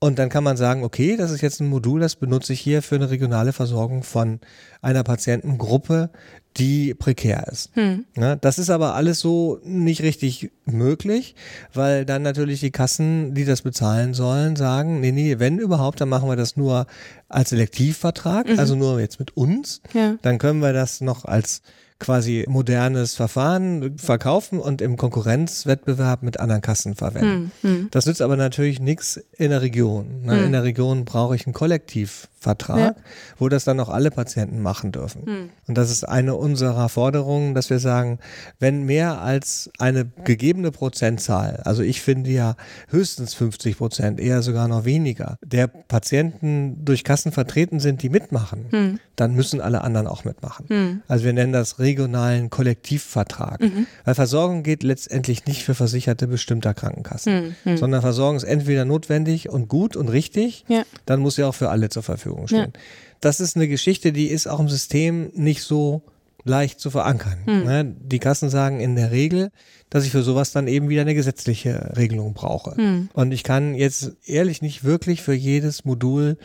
Und 0.00 0.18
dann 0.18 0.28
kann 0.28 0.44
man 0.44 0.56
sagen, 0.56 0.84
okay, 0.84 1.16
das 1.16 1.30
ist 1.30 1.40
jetzt 1.40 1.60
ein 1.60 1.68
Modul, 1.68 2.00
das 2.00 2.16
benutze 2.16 2.52
ich 2.52 2.60
hier 2.60 2.82
für 2.82 2.94
eine 2.94 3.10
regionale 3.10 3.52
Versorgung 3.52 4.02
von 4.02 4.40
einer 4.80 5.02
Patientengruppe, 5.02 6.10
die 6.58 6.94
prekär 6.94 7.46
ist. 7.50 7.70
Ja, 8.16 8.36
das 8.36 8.58
ist 8.58 8.70
aber 8.70 8.94
alles 8.94 9.20
so 9.20 9.60
nicht 9.64 10.02
richtig 10.02 10.50
möglich, 10.64 11.34
weil 11.72 12.04
dann 12.04 12.22
natürlich 12.22 12.60
die 12.60 12.70
Kassen, 12.70 13.34
die 13.34 13.44
das 13.44 13.62
bezahlen 13.62 14.14
sollen, 14.14 14.56
sagen, 14.56 15.00
nee, 15.00 15.12
nee, 15.12 15.38
wenn 15.38 15.58
überhaupt, 15.58 16.00
dann 16.00 16.08
machen 16.08 16.28
wir 16.28 16.36
das 16.36 16.56
nur 16.56 16.86
als 17.28 17.50
Selektivvertrag, 17.50 18.48
also 18.58 18.74
nur 18.74 19.00
jetzt 19.00 19.18
mit 19.18 19.36
uns. 19.36 19.80
Ja. 19.94 20.16
Dann 20.22 20.38
können 20.38 20.60
wir 20.60 20.72
das 20.72 21.00
noch 21.00 21.24
als 21.24 21.62
quasi 22.00 22.44
modernes 22.48 23.14
Verfahren 23.16 23.98
verkaufen 23.98 24.60
und 24.60 24.80
im 24.80 24.96
Konkurrenzwettbewerb 24.96 26.22
mit 26.22 26.38
anderen 26.40 26.62
Kassen 26.62 26.94
verwenden. 26.94 27.52
Das 27.90 28.06
nützt 28.06 28.22
aber 28.22 28.36
natürlich 28.36 28.80
nichts 28.80 29.16
in 29.36 29.50
der 29.50 29.62
Region. 29.62 30.22
Ne? 30.22 30.44
In 30.44 30.52
der 30.52 30.62
Region 30.62 31.04
brauche 31.04 31.34
ich 31.34 31.46
einen 31.46 31.54
Kollektivvertrag, 31.54 32.78
Ja. 32.78 32.94
wo 33.38 33.48
das 33.48 33.64
dann 33.64 33.80
auch 33.80 33.88
alle 33.88 34.10
Patienten 34.10 34.60
machen 34.62 34.92
dürfen. 34.92 35.50
Und 35.66 35.76
das 35.76 35.90
ist 35.90 36.04
eine 36.04 36.34
unserer 36.36 36.88
Forderungen, 36.88 37.54
dass 37.54 37.68
wir 37.70 37.78
sagen, 37.80 38.18
wenn 38.60 38.84
mehr 38.84 39.20
als 39.20 39.70
eine 39.78 40.06
gegebene 40.24 40.70
Prozentzahl, 40.70 41.62
also 41.64 41.82
ich 41.82 42.00
finde 42.00 42.30
ja 42.30 42.54
höchstens 42.90 43.34
50 43.34 43.76
Prozent, 43.76 44.20
eher 44.20 44.42
sogar 44.42 44.68
noch 44.68 44.84
weniger, 44.84 45.36
der 45.44 45.66
Patienten 45.66 46.84
durch 46.84 47.02
Kassen 47.04 47.32
vertreten 47.32 47.80
sind, 47.80 48.02
die 48.02 48.08
mitmachen, 48.08 49.00
dann 49.16 49.34
müssen 49.34 49.60
alle 49.60 49.82
anderen 49.82 50.06
auch 50.06 50.24
mitmachen. 50.24 51.02
Also 51.08 51.24
wir 51.24 51.32
nennen 51.32 51.52
das 51.52 51.78
regionalen 51.88 52.50
Kollektivvertrag. 52.50 53.60
Mhm. 53.60 53.86
Weil 54.04 54.14
Versorgung 54.14 54.62
geht 54.62 54.82
letztendlich 54.82 55.46
nicht 55.46 55.62
für 55.62 55.74
Versicherte 55.74 56.26
bestimmter 56.26 56.74
Krankenkassen, 56.74 57.56
Mhm. 57.64 57.76
sondern 57.76 58.00
Versorgung 58.02 58.36
ist 58.36 58.44
entweder 58.44 58.84
notwendig 58.84 59.48
und 59.48 59.68
gut 59.68 59.96
und 59.96 60.08
richtig, 60.08 60.64
Ja. 60.68 60.82
dann 61.06 61.20
muss 61.20 61.36
sie 61.36 61.44
auch 61.44 61.54
für 61.54 61.70
alle 61.70 61.88
zur 61.88 62.02
Verfügung 62.02 62.46
stehen. 62.46 62.72
Ja. 62.74 62.80
Das 63.20 63.40
ist 63.40 63.56
eine 63.56 63.68
Geschichte, 63.68 64.12
die 64.12 64.28
ist 64.28 64.46
auch 64.46 64.60
im 64.60 64.68
System 64.68 65.30
nicht 65.34 65.62
so 65.62 66.02
leicht 66.44 66.80
zu 66.80 66.90
verankern. 66.90 67.38
Hm. 67.44 67.64
Ne? 67.64 67.94
Die 68.00 68.20
Kassen 68.20 68.48
sagen 68.48 68.80
in 68.80 68.94
der 68.96 69.10
Regel, 69.10 69.50
dass 69.90 70.04
ich 70.04 70.10
für 70.12 70.22
sowas 70.22 70.52
dann 70.52 70.68
eben 70.68 70.88
wieder 70.88 71.02
eine 71.02 71.14
gesetzliche 71.14 71.92
Regelung 71.96 72.32
brauche. 72.34 72.76
Hm. 72.76 73.08
Und 73.12 73.32
ich 73.32 73.42
kann 73.42 73.74
jetzt 73.74 74.12
ehrlich 74.24 74.62
nicht 74.62 74.84
wirklich 74.84 75.20
für 75.22 75.34
jedes 75.34 75.84
Modul 75.84 76.38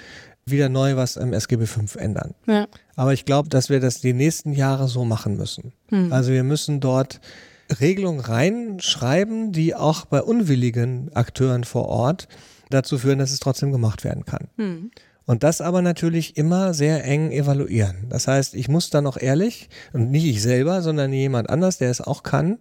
wieder 0.46 0.68
neu 0.68 0.96
was 0.98 1.16
im 1.16 1.32
SGB 1.32 1.68
V 1.68 1.82
ändern. 1.98 2.34
Ja. 2.48 2.68
Aber 2.96 3.14
ich 3.14 3.26
glaube, 3.26 3.50
dass 3.50 3.70
wir 3.70 3.80
das 3.80 4.02
die 4.02 4.14
nächsten 4.14 4.54
Jahre 4.54 4.88
so 4.88 5.04
machen 5.06 5.36
müssen. 5.36 5.74
Hm. 5.89 6.14
Also 6.14 6.32
wir 6.32 6.44
müssen 6.44 6.80
dort 6.80 7.20
Regelungen 7.80 8.20
reinschreiben, 8.20 9.52
die 9.52 9.76
auch 9.76 10.06
bei 10.06 10.22
unwilligen 10.22 11.12
Akteuren 11.14 11.64
vor 11.64 11.88
Ort 11.88 12.28
dazu 12.70 12.98
führen, 12.98 13.20
dass 13.20 13.32
es 13.32 13.39
trotzdem 13.39 13.72
gemacht 13.72 14.04
werden 14.04 14.26
kann. 14.26 14.48
Hm. 14.58 14.91
Und 15.26 15.44
das 15.44 15.62
aber 15.62 15.82
natürlich 15.82 16.36
immer 16.36 16.74
sehr 16.74 17.06
eng 17.06 17.32
evaluieren. 17.32 18.08
Das 18.10 18.28
heißt, 18.28 18.56
ich 18.56 18.68
muss 18.68 18.89
dann 18.89 19.08
auch 19.08 19.18
ehrlich, 19.18 19.70
und 19.94 20.12
nicht 20.12 20.26
ich 20.26 20.41
selber, 20.41 20.82
sondern 20.82 21.14
jemand 21.14 21.50
anders, 21.50 21.78
der 21.78 21.89
es 21.89 22.02
auch 22.02 22.24
kann, 22.24 22.58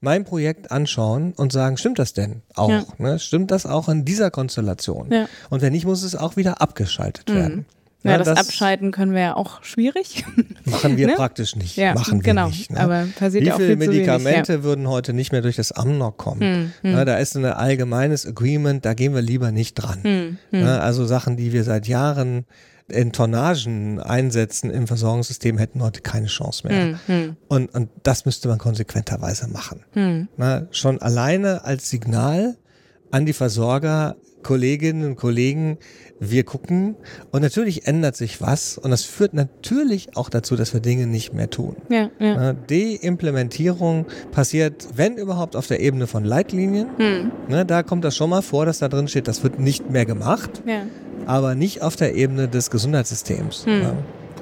mein 0.00 0.24
Projekt 0.24 0.70
anschauen 0.70 1.32
und 1.32 1.52
sagen, 1.52 1.76
stimmt 1.76 1.98
das 1.98 2.12
denn 2.14 2.42
auch? 2.54 2.70
Ja. 2.70 2.84
Ne? 2.98 3.18
Stimmt 3.18 3.50
das 3.50 3.66
auch 3.66 3.88
in 3.88 4.04
dieser 4.04 4.30
Konstellation? 4.30 5.10
Ja. 5.12 5.28
Und 5.50 5.60
wenn 5.60 5.72
nicht, 5.72 5.84
muss 5.84 6.02
es 6.02 6.14
auch 6.14 6.36
wieder 6.36 6.62
abgeschaltet 6.62 7.28
Mhm. 7.28 7.34
werden. 7.34 7.66
Ja, 8.04 8.12
Ja, 8.12 8.18
das, 8.18 8.28
das- 8.28 8.38
Abschalten 8.38 8.92
können 8.92 9.12
wir 9.12 9.20
ja 9.20 9.36
auch 9.36 9.62
schwierig. 9.64 10.24
Machen 10.64 10.96
wir 10.96 11.08
Ne? 11.08 11.14
praktisch 11.14 11.56
nicht. 11.56 11.76
Ja, 11.76 11.94
Machen 11.94 12.18
wir 12.18 12.22
genau. 12.22 12.46
nicht. 12.48 12.70
Ne? 12.70 12.78
Aber 12.80 13.06
passiert 13.18 13.42
Wie 13.42 13.48
ja 13.48 13.54
auch 13.54 13.58
viele 13.58 13.76
viel 13.76 13.76
zu 13.76 13.92
wenig, 13.92 14.06
Medikamente 14.06 14.62
würden 14.62 14.88
heute 14.88 15.12
nicht 15.12 15.32
mehr 15.32 15.42
durch 15.42 15.56
das 15.56 15.72
Amnok 15.72 16.16
kommen? 16.16 16.72
Hm, 16.82 16.92
Ne, 16.92 17.04
da 17.04 17.18
ist 17.18 17.36
ein 17.36 17.44
allgemeines 17.44 18.24
Agreement, 18.26 18.84
da 18.84 18.94
gehen 18.94 19.14
wir 19.14 19.22
lieber 19.22 19.50
nicht 19.50 19.74
dran. 19.74 19.98
Hm, 20.02 20.38
hm. 20.50 20.64
Also 20.66 21.06
Sachen, 21.06 21.36
die 21.36 21.52
wir 21.52 21.64
seit 21.64 21.88
Jahren 21.88 22.44
in 22.90 23.12
Tonnagen 23.12 24.00
einsetzen 24.00 24.70
im 24.70 24.86
Versorgungssystem, 24.86 25.58
hätten 25.58 25.82
heute 25.82 26.00
keine 26.00 26.26
Chance 26.28 26.66
mehr. 26.68 26.80
Hm, 26.82 26.98
hm, 27.06 27.36
Und, 27.48 27.74
und 27.74 27.90
das 28.04 28.24
müsste 28.24 28.48
man 28.48 28.58
konsequenterweise 28.58 29.48
machen. 29.48 29.84
hm. 29.92 30.28
Schon 30.70 31.02
alleine 31.02 31.64
als 31.64 31.90
Signal 31.90 32.56
an 33.10 33.26
die 33.26 33.32
Versorger, 33.34 34.16
Kolleginnen 34.48 35.04
und 35.04 35.16
Kollegen, 35.16 35.76
wir 36.20 36.42
gucken 36.42 36.96
und 37.32 37.42
natürlich 37.42 37.86
ändert 37.86 38.16
sich 38.16 38.40
was 38.40 38.78
und 38.78 38.90
das 38.90 39.04
führt 39.04 39.34
natürlich 39.34 40.16
auch 40.16 40.30
dazu, 40.30 40.56
dass 40.56 40.72
wir 40.72 40.80
Dinge 40.80 41.06
nicht 41.06 41.34
mehr 41.34 41.50
tun. 41.50 41.76
Ja, 41.90 42.08
ja. 42.18 42.54
Die 42.54 42.96
Implementierung 42.96 44.06
passiert, 44.32 44.88
wenn 44.96 45.18
überhaupt, 45.18 45.54
auf 45.54 45.66
der 45.66 45.80
Ebene 45.80 46.06
von 46.06 46.24
Leitlinien. 46.24 46.88
Hm. 46.96 47.30
Ne, 47.48 47.66
da 47.66 47.82
kommt 47.82 48.04
das 48.04 48.16
schon 48.16 48.30
mal 48.30 48.40
vor, 48.40 48.64
dass 48.64 48.78
da 48.78 48.88
drin 48.88 49.06
steht, 49.06 49.28
das 49.28 49.42
wird 49.42 49.60
nicht 49.60 49.90
mehr 49.90 50.06
gemacht, 50.06 50.62
ja. 50.64 50.80
aber 51.26 51.54
nicht 51.54 51.82
auf 51.82 51.96
der 51.96 52.14
Ebene 52.14 52.48
des 52.48 52.70
Gesundheitssystems. 52.70 53.66
Hm. 53.66 53.80
Ne? 53.80 53.92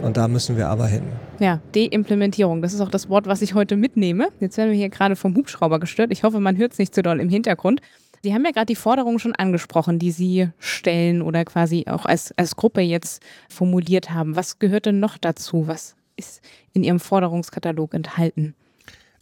Und 0.02 0.16
da 0.16 0.28
müssen 0.28 0.56
wir 0.56 0.68
aber 0.68 0.86
hin. 0.86 1.02
Ja, 1.40 1.60
Deimplementierung. 1.74 2.62
Das 2.62 2.72
ist 2.74 2.80
auch 2.80 2.90
das 2.90 3.08
Wort, 3.08 3.26
was 3.26 3.42
ich 3.42 3.54
heute 3.54 3.76
mitnehme. 3.76 4.28
Jetzt 4.38 4.56
werden 4.56 4.70
wir 4.70 4.76
hier 4.76 4.88
gerade 4.88 5.16
vom 5.16 5.34
Hubschrauber 5.34 5.80
gestört. 5.80 6.12
Ich 6.12 6.22
hoffe, 6.22 6.38
man 6.38 6.56
hört 6.56 6.72
es 6.72 6.78
nicht 6.78 6.94
zu 6.94 7.02
doll 7.02 7.18
im 7.18 7.28
Hintergrund. 7.28 7.80
Sie 8.22 8.34
haben 8.34 8.44
ja 8.44 8.50
gerade 8.50 8.66
die 8.66 8.76
Forderungen 8.76 9.18
schon 9.18 9.34
angesprochen, 9.34 9.98
die 9.98 10.10
Sie 10.10 10.48
stellen 10.58 11.22
oder 11.22 11.44
quasi 11.44 11.84
auch 11.88 12.04
als, 12.06 12.32
als 12.36 12.56
Gruppe 12.56 12.80
jetzt 12.80 13.22
formuliert 13.48 14.10
haben. 14.10 14.36
Was 14.36 14.58
gehört 14.58 14.86
denn 14.86 15.00
noch 15.00 15.18
dazu? 15.18 15.68
Was 15.68 15.94
ist 16.16 16.40
in 16.72 16.82
Ihrem 16.84 17.00
Forderungskatalog 17.00 17.94
enthalten? 17.94 18.54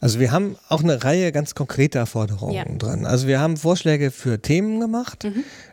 Also 0.00 0.20
wir 0.20 0.32
haben 0.32 0.56
auch 0.68 0.82
eine 0.82 1.02
Reihe 1.02 1.32
ganz 1.32 1.54
konkreter 1.54 2.04
Forderungen 2.04 2.52
Ja. 2.54 2.64
dran. 2.64 3.06
Also 3.06 3.26
wir 3.26 3.40
haben 3.40 3.56
Vorschläge 3.56 4.10
für 4.10 4.42
Themen 4.42 4.78
gemacht. 4.78 5.26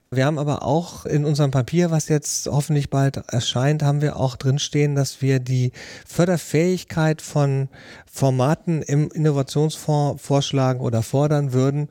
Wir 0.09 0.26
haben 0.26 0.39
aber 0.39 0.63
auch 0.63 1.05
in 1.05 1.26
unserem 1.26 1.51
Papier, 1.51 1.91
was 1.91 2.07
jetzt 2.07 2.47
hoffentlich 2.47 2.89
bald 2.89 3.17
erscheint, 3.28 3.84
haben 3.84 4.01
wir 4.01 4.15
auch 4.17 4.36
drinstehen, 4.38 4.95
dass 4.95 5.22
wir 5.22 5.39
die 5.39 5.72
Förderfähigkeit 6.05 7.22
von 7.22 7.67
Formaten 8.09 8.82
im 8.82 9.09
Innovationsfonds 9.11 10.22
vorschlagen 10.22 10.80
oder 10.80 11.01
fordern 11.01 11.51
würden, 11.51 11.89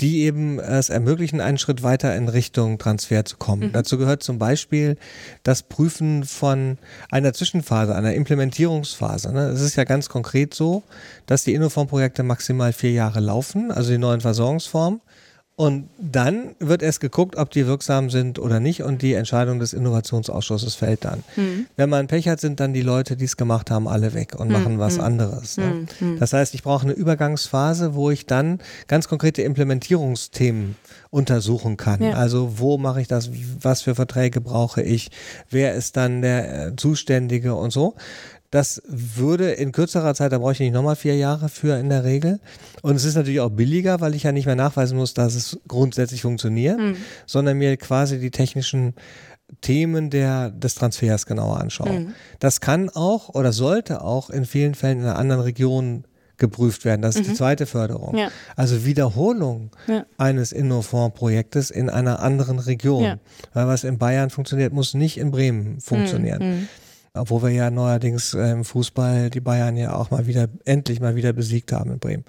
die 0.00 0.22
eben 0.22 0.58
es 0.58 0.90
ermöglichen, 0.90 1.40
einen 1.40 1.58
Schritt 1.58 1.82
weiter 1.82 2.14
in 2.16 2.28
Richtung 2.28 2.78
Transfer 2.78 3.24
zu 3.24 3.36
kommen. 3.36 3.72
Dazu 3.72 3.96
gehört 3.98 4.22
zum 4.22 4.38
Beispiel 4.38 4.96
das 5.42 5.62
Prüfen 5.62 6.24
von 6.24 6.78
einer 7.10 7.32
Zwischenphase, 7.32 7.94
einer 7.94 8.14
Implementierungsphase. 8.14 9.32
Ne? 9.32 9.48
Es 9.48 9.60
ist 9.60 9.76
ja 9.76 9.84
ganz 9.84 10.08
konkret 10.08 10.54
so, 10.54 10.82
dass 11.26 11.44
die 11.44 11.54
Innoform-Projekte 11.54 12.22
maximal 12.22 12.72
vier 12.72 12.92
Jahre 12.92 13.20
laufen, 13.20 13.70
also 13.70 13.90
die 13.90 13.98
neuen 13.98 14.20
Versorgungsformen. 14.20 15.00
Und 15.58 15.88
dann 15.98 16.54
wird 16.58 16.82
erst 16.82 17.00
geguckt, 17.00 17.36
ob 17.36 17.50
die 17.50 17.66
wirksam 17.66 18.10
sind 18.10 18.38
oder 18.38 18.60
nicht 18.60 18.82
und 18.82 19.00
die 19.00 19.14
Entscheidung 19.14 19.58
des 19.58 19.72
Innovationsausschusses 19.72 20.74
fällt 20.74 21.06
dann. 21.06 21.24
Wenn 21.76 21.88
man 21.88 22.08
Pech 22.08 22.28
hat, 22.28 22.40
sind 22.40 22.60
dann 22.60 22.74
die 22.74 22.82
Leute, 22.82 23.16
die 23.16 23.24
es 23.24 23.38
gemacht 23.38 23.70
haben, 23.70 23.88
alle 23.88 24.12
weg 24.12 24.34
und 24.38 24.50
machen 24.50 24.78
was 24.78 24.98
anderes. 24.98 25.56
Ne? 25.56 25.86
Das 26.18 26.34
heißt, 26.34 26.52
ich 26.52 26.62
brauche 26.62 26.84
eine 26.84 26.92
Übergangsphase, 26.92 27.94
wo 27.94 28.10
ich 28.10 28.26
dann 28.26 28.60
ganz 28.86 29.08
konkrete 29.08 29.40
Implementierungsthemen 29.42 30.76
untersuchen 31.08 31.78
kann. 31.78 32.02
Ja. 32.02 32.12
Also 32.12 32.58
wo 32.58 32.76
mache 32.76 33.00
ich 33.00 33.08
das, 33.08 33.30
was 33.62 33.80
für 33.80 33.94
Verträge 33.94 34.42
brauche 34.42 34.82
ich, 34.82 35.10
wer 35.48 35.74
ist 35.74 35.96
dann 35.96 36.20
der 36.20 36.66
äh, 36.66 36.76
Zuständige 36.76 37.54
und 37.54 37.70
so. 37.70 37.94
Das 38.56 38.80
würde 38.88 39.50
in 39.50 39.70
kürzerer 39.70 40.14
Zeit, 40.14 40.32
da 40.32 40.38
brauche 40.38 40.52
ich 40.52 40.60
nicht 40.60 40.72
nochmal 40.72 40.96
vier 40.96 41.14
Jahre 41.14 41.50
für 41.50 41.78
in 41.78 41.90
der 41.90 42.04
Regel. 42.04 42.40
Und 42.80 42.96
es 42.96 43.04
ist 43.04 43.14
natürlich 43.14 43.40
auch 43.40 43.50
billiger, 43.50 44.00
weil 44.00 44.14
ich 44.14 44.22
ja 44.22 44.32
nicht 44.32 44.46
mehr 44.46 44.56
nachweisen 44.56 44.96
muss, 44.96 45.12
dass 45.12 45.34
es 45.34 45.58
grundsätzlich 45.68 46.22
funktioniert, 46.22 46.80
sondern 47.26 47.58
mir 47.58 47.76
quasi 47.76 48.18
die 48.18 48.30
technischen 48.30 48.94
Themen 49.60 50.08
der, 50.08 50.48
des 50.52 50.74
Transfers 50.74 51.26
genauer 51.26 51.60
anschauen. 51.60 52.14
Das 52.38 52.62
kann 52.62 52.88
auch 52.88 53.28
oder 53.34 53.52
sollte 53.52 54.00
auch 54.00 54.30
in 54.30 54.46
vielen 54.46 54.74
Fällen 54.74 55.00
in 55.00 55.04
einer 55.04 55.18
anderen 55.18 55.42
Region 55.42 56.04
geprüft 56.38 56.86
werden. 56.86 57.02
Das 57.02 57.16
ist 57.16 57.28
die 57.28 57.34
zweite 57.34 57.66
Förderung. 57.66 58.16
Ja. 58.16 58.30
Also 58.56 58.86
Wiederholung 58.86 59.70
Ja. 59.86 60.06
eines 60.16 60.52
Innofonds-Projektes 60.52 61.70
in 61.70 61.90
einer 61.90 62.20
anderen 62.20 62.58
Region. 62.58 63.04
Ja. 63.04 63.18
Weil 63.52 63.66
was 63.66 63.84
in 63.84 63.98
Bayern 63.98 64.30
funktioniert, 64.30 64.72
muss 64.72 64.94
nicht 64.94 65.18
in 65.18 65.30
Bremen 65.30 65.78
funktionieren. 65.78 66.40
Hm, 66.40 66.68
Obwohl 67.16 67.42
wir 67.44 67.50
ja 67.50 67.70
neuerdings 67.70 68.34
äh, 68.34 68.50
im 68.50 68.64
Fußball 68.64 69.30
die 69.30 69.40
Bayern 69.40 69.76
ja 69.76 69.94
auch 69.96 70.10
mal 70.10 70.26
wieder, 70.26 70.48
endlich 70.64 71.00
mal 71.00 71.16
wieder 71.16 71.32
besiegt 71.32 71.72
haben 71.72 71.92
in 71.92 71.98
Bremen. 71.98 72.24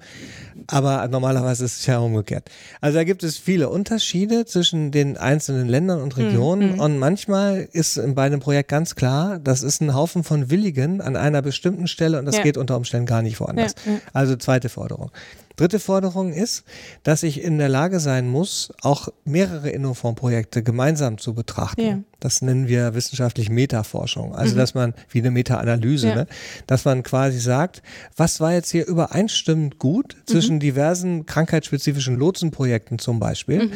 Aber 0.66 1.06
normalerweise 1.08 1.64
ist 1.64 1.80
es 1.80 1.86
ja 1.86 1.98
umgekehrt. 1.98 2.50
Also 2.80 2.98
da 2.98 3.04
gibt 3.04 3.22
es 3.22 3.38
viele 3.38 3.68
Unterschiede 3.68 4.44
zwischen 4.46 4.90
den 4.90 5.16
einzelnen 5.16 5.68
Ländern 5.68 6.00
und 6.00 6.16
Regionen 6.16 6.78
und 6.80 6.98
manchmal 6.98 7.68
ist 7.72 8.00
bei 8.14 8.24
einem 8.24 8.40
Projekt 8.40 8.68
ganz 8.70 8.94
klar, 8.94 9.38
das 9.38 9.62
ist 9.62 9.80
ein 9.80 9.94
Haufen 9.94 10.24
von 10.24 10.50
Willigen 10.50 11.00
an 11.00 11.16
einer 11.16 11.42
bestimmten 11.42 11.86
Stelle 11.86 12.18
und 12.18 12.26
das 12.26 12.36
Ja. 12.38 12.42
geht 12.42 12.56
unter 12.56 12.76
Umständen 12.76 13.06
gar 13.06 13.22
nicht 13.22 13.38
woanders. 13.40 13.74
Ja. 13.86 13.92
Also 14.12 14.36
zweite 14.36 14.68
Forderung. 14.68 15.10
Dritte 15.58 15.80
Forderung 15.80 16.32
ist, 16.32 16.64
dass 17.02 17.24
ich 17.24 17.42
in 17.42 17.58
der 17.58 17.68
Lage 17.68 17.98
sein 17.98 18.28
muss, 18.28 18.72
auch 18.82 19.08
mehrere 19.24 19.70
Innofonds-Projekte 19.70 20.62
gemeinsam 20.62 21.18
zu 21.18 21.34
betrachten. 21.34 21.80
Ja. 21.80 21.98
Das 22.20 22.42
nennen 22.42 22.68
wir 22.68 22.94
wissenschaftlich 22.94 23.50
Metaforschung. 23.50 24.34
Also, 24.34 24.56
dass 24.56 24.74
man, 24.74 24.94
wie 25.10 25.18
eine 25.18 25.30
Meta-Analyse, 25.32 26.08
Ja. 26.08 26.14
ne? 26.14 26.26
dass 26.68 26.84
man 26.84 27.02
quasi 27.02 27.40
sagt, 27.40 27.82
was 28.16 28.40
war 28.40 28.52
jetzt 28.52 28.70
hier 28.70 28.86
übereinstimmend 28.86 29.78
gut 29.78 30.16
zwischen 30.26 30.60
diversen 30.60 31.26
krankheitsspezifischen 31.26 32.16
Lotsenprojekten 32.16 32.98
zum 32.98 33.18
Beispiel? 33.18 33.70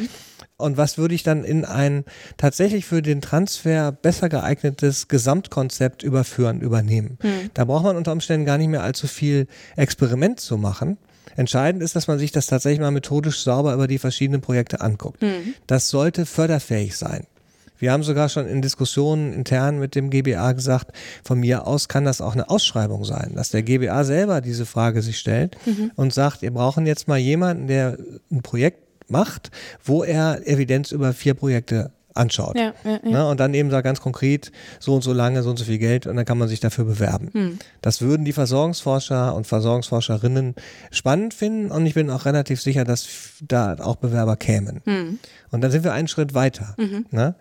Und 0.57 0.77
was 0.77 0.97
würde 0.97 1.15
ich 1.15 1.23
dann 1.23 1.43
in 1.43 1.65
ein 1.65 2.05
tatsächlich 2.37 2.85
für 2.85 3.01
den 3.01 3.19
Transfer 3.19 3.91
besser 3.91 4.29
geeignetes 4.29 5.09
Gesamtkonzept 5.09 6.03
überführen, 6.03 6.61
übernehmen? 6.61 7.17
Da 7.53 7.65
braucht 7.65 7.83
man 7.83 7.97
unter 7.97 8.13
Umständen 8.13 8.45
gar 8.45 8.57
nicht 8.57 8.69
mehr 8.69 8.83
allzu 8.83 9.07
viel 9.07 9.47
Experiment 9.75 10.39
zu 10.39 10.57
machen. 10.57 10.97
Entscheidend 11.35 11.81
ist, 11.81 11.95
dass 11.95 12.07
man 12.07 12.19
sich 12.19 12.31
das 12.31 12.47
tatsächlich 12.47 12.79
mal 12.79 12.91
methodisch 12.91 13.41
sauber 13.43 13.73
über 13.73 13.87
die 13.87 13.97
verschiedenen 13.97 14.41
Projekte 14.41 14.81
anguckt. 14.81 15.23
Das 15.67 15.89
sollte 15.89 16.25
förderfähig 16.25 16.97
sein. 16.97 17.25
Wir 17.79 17.91
haben 17.91 18.03
sogar 18.03 18.29
schon 18.29 18.47
in 18.47 18.61
Diskussionen 18.61 19.33
intern 19.33 19.77
mit 19.77 19.95
dem 19.95 20.09
GBA 20.09 20.53
gesagt, 20.53 20.95
von 21.23 21.39
mir 21.39 21.67
aus 21.67 21.89
kann 21.89 22.05
das 22.05 22.21
auch 22.21 22.33
eine 22.33 22.49
Ausschreibung 22.49 23.03
sein, 23.03 23.33
dass 23.35 23.49
der 23.49 23.63
GBA 23.63 24.05
selber 24.05 24.39
diese 24.39 24.65
Frage 24.65 25.01
sich 25.01 25.17
stellt 25.19 25.57
und 25.95 26.13
sagt, 26.13 26.41
wir 26.41 26.51
brauchen 26.51 26.85
jetzt 26.85 27.09
mal 27.09 27.17
jemanden, 27.17 27.67
der 27.67 27.97
ein 28.31 28.41
Projekt 28.41 29.09
macht, 29.09 29.51
wo 29.83 30.03
er 30.03 30.47
Evidenz 30.47 30.91
über 30.91 31.11
vier 31.11 31.33
Projekte 31.33 31.91
anschaut. 32.13 32.55
Ja, 32.57 32.73
ja, 32.83 32.99
ja. 33.03 33.09
Ne, 33.09 33.27
und 33.27 33.39
dann 33.39 33.53
eben 33.53 33.69
da 33.69 33.81
ganz 33.81 34.01
konkret 34.01 34.51
so 34.79 34.93
und 34.95 35.01
so 35.01 35.13
lange, 35.13 35.43
so 35.43 35.49
und 35.49 35.57
so 35.57 35.65
viel 35.65 35.77
Geld 35.77 36.07
und 36.07 36.15
dann 36.15 36.25
kann 36.25 36.37
man 36.37 36.47
sich 36.47 36.59
dafür 36.59 36.85
bewerben. 36.85 37.29
Hm. 37.33 37.59
Das 37.81 38.01
würden 38.01 38.25
die 38.25 38.33
Versorgungsforscher 38.33 39.35
und 39.35 39.47
Versorgungsforscherinnen 39.47 40.55
spannend 40.91 41.33
finden 41.33 41.71
und 41.71 41.85
ich 41.85 41.93
bin 41.93 42.09
auch 42.09 42.25
relativ 42.25 42.61
sicher, 42.61 42.83
dass 42.83 43.07
da 43.41 43.75
auch 43.79 43.97
Bewerber 43.97 44.35
kämen. 44.35 44.81
Hm. 44.85 45.19
Und 45.53 45.61
dann 45.61 45.69
sind 45.69 45.83
wir 45.83 45.93
einen 45.93 46.07
Schritt 46.07 46.33
weiter. 46.33 46.73
Mhm. 46.77 47.05
Ne? 47.11 47.35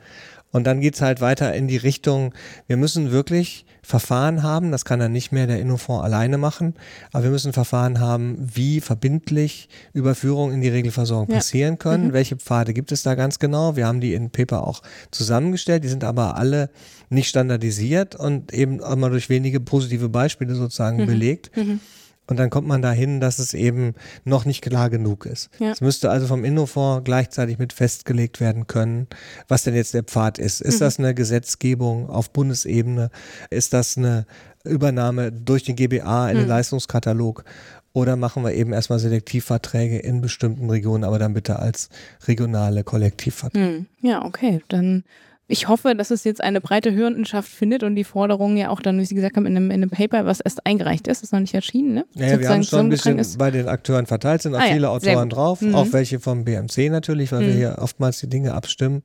Und 0.53 0.66
dann 0.66 0.80
geht's 0.80 1.00
halt 1.00 1.20
weiter 1.20 1.53
in 1.55 1.66
die 1.66 1.78
Richtung, 1.78 2.34
wir 2.66 2.76
müssen 2.76 3.11
wirklich 3.11 3.64
Verfahren 3.82 4.42
haben, 4.44 4.70
das 4.70 4.84
kann 4.84 5.00
dann 5.00 5.11
nicht 5.11 5.32
mehr 5.32 5.46
der 5.48 5.59
Innofonds 5.59 6.05
alleine 6.05 6.38
machen, 6.38 6.74
aber 7.12 7.24
wir 7.24 7.30
müssen 7.30 7.53
Verfahren 7.53 7.98
haben, 7.98 8.36
wie 8.38 8.80
verbindlich 8.80 9.68
Überführungen 9.92 10.55
in 10.55 10.61
die 10.61 10.68
Regelversorgung 10.68 11.30
Ja. 11.30 11.36
passieren 11.38 11.78
können. 11.78 12.09
Mhm. 12.09 12.12
Welche 12.12 12.36
Pfade 12.36 12.74
gibt 12.74 12.92
es 12.92 13.03
da 13.03 13.14
ganz 13.16 13.38
genau? 13.40 13.74
Wir 13.74 13.86
haben 13.86 14.00
die 14.00 14.14
in 14.14 14.30
Paper 14.30 14.66
auch 14.66 14.82
zusammengestellt, 15.11 15.82
die 15.84 15.88
sind 15.88 16.05
aber 16.05 16.36
alle 16.36 16.70
nicht 17.11 17.28
standardisiert 17.28 18.14
und 18.14 18.53
eben 18.53 18.80
auch 18.82 18.94
mal 18.96 19.11
durch 19.11 19.28
wenige 19.28 19.59
positive 19.59 20.09
Beispiele 20.09 20.55
sozusagen 20.55 20.98
Mhm. 21.03 21.07
belegt. 21.07 21.50
Mhm. 21.57 21.80
Und 22.28 22.38
dann 22.38 22.50
kommt 22.50 22.68
man 22.68 22.82
dahin, 22.82 23.20
dass 23.20 23.38
es 23.40 23.52
eben 23.52 23.94
noch 24.24 24.44
nicht 24.44 24.62
klar 24.62 24.90
genug 24.90 25.26
ist. 25.26 25.50
Ja. 25.58 25.70
Es 25.72 25.80
müsste 25.80 26.08
also 26.10 26.26
vom 26.28 26.44
Innofonds 26.44 27.04
gleichzeitig 27.04 27.58
mit 27.58 27.72
festgelegt 27.72 28.40
werden 28.40 28.66
können, 28.68 29.08
was 29.48 29.64
denn 29.64 29.74
jetzt 29.74 29.92
der 29.94 30.04
Pfad 30.04 30.38
ist. 30.38 30.60
Ist 30.60 30.76
Mhm. 30.76 30.84
das 30.84 30.98
eine 30.98 31.14
Gesetzgebung 31.14 32.08
auf 32.08 32.30
Bundesebene? 32.30 33.10
Ist 33.50 33.72
das 33.72 33.96
eine 33.98 34.24
Übernahme 34.64 35.32
durch 35.32 35.64
den 35.64 35.74
GBA 35.76 36.28
in 36.30 36.36
den 36.36 36.44
Mhm. 36.44 36.50
Leistungskatalog? 36.50 37.44
Oder 37.92 38.16
machen 38.16 38.42
wir 38.44 38.54
eben 38.54 38.72
erstmal 38.72 39.00
Selektivverträge 39.00 39.98
in 39.98 40.20
bestimmten 40.22 40.70
Regionen, 40.70 41.04
aber 41.04 41.18
dann 41.18 41.34
bitte 41.34 41.58
als 41.58 41.90
regionale 42.26 42.84
Kollektivverträge? 42.84 43.66
Hm. 43.66 43.86
Ja, 44.00 44.24
okay. 44.24 44.62
Dann 44.68 45.04
ich 45.49 45.68
hoffe, 45.68 45.95
dass 45.95 46.11
es 46.11 46.24
jetzt 46.24 46.43
eine 46.43 46.61
breite 46.61 46.93
Hörendenschaft 46.95 47.51
findet 47.51 47.82
und 47.82 47.95
die 47.95 48.05
Forderungen 48.05 48.57
ja 48.57 48.70
auch 48.70 48.80
dann, 48.80 48.99
wie 48.99 49.05
Sie 49.05 49.14
gesagt 49.14 49.36
haben, 49.36 49.45
in 49.47 49.57
einem, 49.57 49.70
in 49.70 49.82
einem 49.82 49.90
Paper, 49.90 50.24
was 50.24 50.40
erst 50.40 50.64
eingereicht 50.66 51.07
ist, 51.09 51.22
ist 51.22 51.32
noch 51.32 51.40
nicht 51.40 51.53
erschienen, 51.55 51.95
ne? 51.95 52.05
Ja, 52.14 52.26
ja, 52.28 52.40
wir 52.40 52.49
haben 52.49 52.62
schon 52.64 52.80
ein 52.80 52.88
bisschen 52.88 53.18
ist. 53.18 53.36
bei 53.38 53.51
den 53.51 53.68
Akteuren 53.68 54.07
verteilt, 54.07 54.43
sind 54.43 54.55
auch 54.55 54.61
Ah 54.61 54.66
ja, 54.66 54.72
viele 54.74 55.01
sehr 55.01 55.12
Autoren 55.14 55.28
drauf, 55.28 55.61
Mhm. 55.61 55.74
auch 55.74 55.93
welche 55.93 56.20
vom 56.20 56.45
BMC 56.45 56.88
natürlich, 56.90 57.32
weil 57.32 57.40
wir 57.40 57.49
Mhm. 57.55 57.57
hier 57.59 57.76
oftmals 57.80 58.20
die 58.20 58.28
Dinge 58.28 58.55
abstimmen 58.55 59.03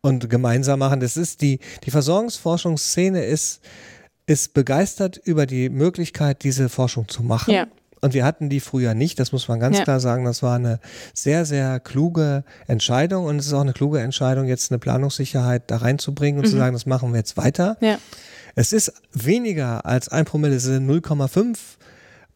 und 0.00 0.28
gemeinsam 0.30 0.78
machen. 0.80 1.00
Das 1.00 1.16
ist 1.16 1.40
die, 1.42 1.60
die 1.84 1.90
Versorgungsforschungsszene 1.90 3.24
ist, 3.24 3.60
ist 4.26 4.54
begeistert 4.54 5.18
über 5.24 5.46
die 5.46 5.68
Möglichkeit, 5.68 6.42
diese 6.42 6.68
Forschung 6.68 7.06
zu 7.08 7.22
machen. 7.22 7.52
Ja. 7.54 7.66
Und 8.06 8.14
wir 8.14 8.24
hatten 8.24 8.48
die 8.48 8.60
früher 8.60 8.94
nicht, 8.94 9.18
das 9.18 9.32
muss 9.32 9.48
man 9.48 9.58
ganz 9.58 9.78
Ja. 9.78 9.82
klar 9.84 9.98
sagen. 9.98 10.24
Das 10.24 10.42
war 10.42 10.54
eine 10.54 10.78
sehr, 11.12 11.44
sehr 11.44 11.80
kluge 11.80 12.44
Entscheidung 12.68 13.24
und 13.24 13.40
es 13.40 13.46
ist 13.46 13.52
auch 13.52 13.60
eine 13.62 13.72
kluge 13.72 13.98
Entscheidung, 14.00 14.46
jetzt 14.46 14.70
eine 14.70 14.78
Planungssicherheit 14.78 15.64
da 15.70 15.78
reinzubringen 15.78 16.38
und 16.40 16.46
zu 16.46 16.54
Mhm. 16.54 16.58
sagen, 16.60 16.72
das 16.74 16.86
machen 16.86 17.10
wir 17.12 17.18
jetzt 17.18 17.36
weiter. 17.36 17.76
Ja. 17.80 17.98
Es 18.54 18.72
ist 18.72 18.92
weniger 19.12 19.84
als 19.86 20.08
ein 20.08 20.24
Promille, 20.24 20.54
es 20.54 20.62
sind 20.62 20.86
0,5 20.86 21.78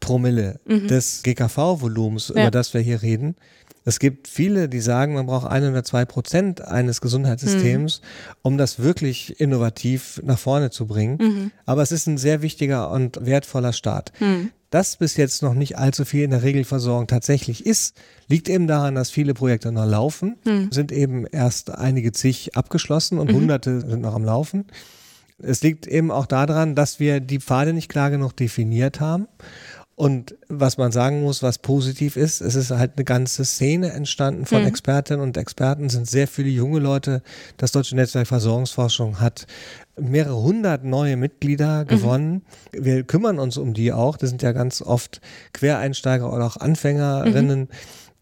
Promille 0.01 0.59
Mhm. 0.65 0.87
des 0.87 1.23
GKV-Volumens, 1.23 2.27
Ja. 2.35 2.41
über 2.43 2.51
das 2.51 2.73
wir 2.73 2.81
hier 2.81 3.01
reden. 3.01 3.35
Es 3.85 3.97
gibt 3.99 4.27
viele, 4.27 4.69
die 4.69 4.79
sagen, 4.81 5.13
man 5.15 5.25
braucht 5.25 5.49
ein 5.49 5.67
oder 5.67 5.83
zwei 5.83 6.05
Prozent 6.05 6.61
eines 6.61 7.01
Gesundheitssystems, 7.01 8.01
um 8.43 8.57
das 8.57 8.77
wirklich 8.79 9.39
innovativ 9.39 10.21
nach 10.23 10.37
vorne 10.37 10.69
zu 10.69 10.85
bringen. 10.85 11.17
Mhm. 11.19 11.51
Aber 11.65 11.81
es 11.81 11.91
ist 11.91 12.05
ein 12.07 12.17
sehr 12.19 12.41
wichtiger 12.43 12.91
und 12.91 13.25
wertvoller 13.25 13.73
Start. 13.73 14.11
Hm. 14.19 14.51
Dass 14.71 14.95
bis 14.97 15.17
jetzt 15.17 15.43
noch 15.43 15.53
nicht 15.53 15.77
allzu 15.77 16.05
viel 16.05 16.23
in 16.23 16.31
der 16.31 16.41
Regelversorgung 16.43 17.05
tatsächlich 17.05 17.65
ist, 17.65 17.95
liegt 18.27 18.49
eben 18.49 18.65
daran, 18.67 18.95
dass 18.95 19.11
viele 19.11 19.33
Projekte 19.35 19.71
noch 19.71 19.85
laufen, 19.85 20.37
Hm. 20.45 20.69
sind 20.71 20.91
eben 20.91 21.25
erst 21.27 21.69
einige 21.69 22.11
zig 22.13 22.55
abgeschlossen 22.55 23.19
und 23.19 23.29
Mhm. 23.31 23.35
hunderte 23.35 23.81
sind 23.81 24.01
noch 24.01 24.15
am 24.15 24.23
Laufen. 24.25 24.65
Es 25.43 25.61
liegt 25.61 25.87
eben 25.87 26.09
auch 26.09 26.25
daran, 26.25 26.73
dass 26.75 26.99
wir 26.99 27.19
die 27.19 27.39
Pfade 27.39 27.73
nicht 27.73 27.89
klar 27.89 28.09
genug 28.11 28.35
definiert 28.35 28.99
haben. 28.99 29.27
Und 29.95 30.35
was 30.47 30.77
man 30.77 30.91
sagen 30.91 31.21
muss, 31.21 31.43
was 31.43 31.59
positiv 31.59 32.15
ist, 32.15 32.41
es 32.41 32.55
ist 32.55 32.71
halt 32.71 32.93
eine 32.95 33.03
ganze 33.03 33.43
Szene 33.45 33.91
entstanden 33.91 34.45
von 34.45 34.61
Mhm. 34.61 34.67
Expertinnen 34.67 35.21
und 35.21 35.37
Experten, 35.37 35.89
sind 35.89 36.09
sehr 36.09 36.27
viele 36.27 36.49
junge 36.49 36.79
Leute. 36.79 37.21
Das 37.57 37.71
Deutsche 37.71 37.95
Netzwerk 37.95 38.25
Versorgungsforschung 38.27 39.19
hat 39.19 39.45
mehrere 40.01 40.41
hundert 40.41 40.83
neue 40.83 41.15
Mitglieder 41.17 41.85
gewonnen. 41.85 42.43
Wir 42.71 43.03
kümmern 43.03 43.39
uns 43.39 43.57
um 43.57 43.73
die 43.73 43.93
auch. 43.93 44.17
Das 44.17 44.29
sind 44.29 44.41
ja 44.41 44.51
ganz 44.51 44.81
oft 44.81 45.21
Quereinsteiger 45.53 46.31
oder 46.33 46.45
auch 46.45 46.57
Anfängerinnen. 46.57 47.69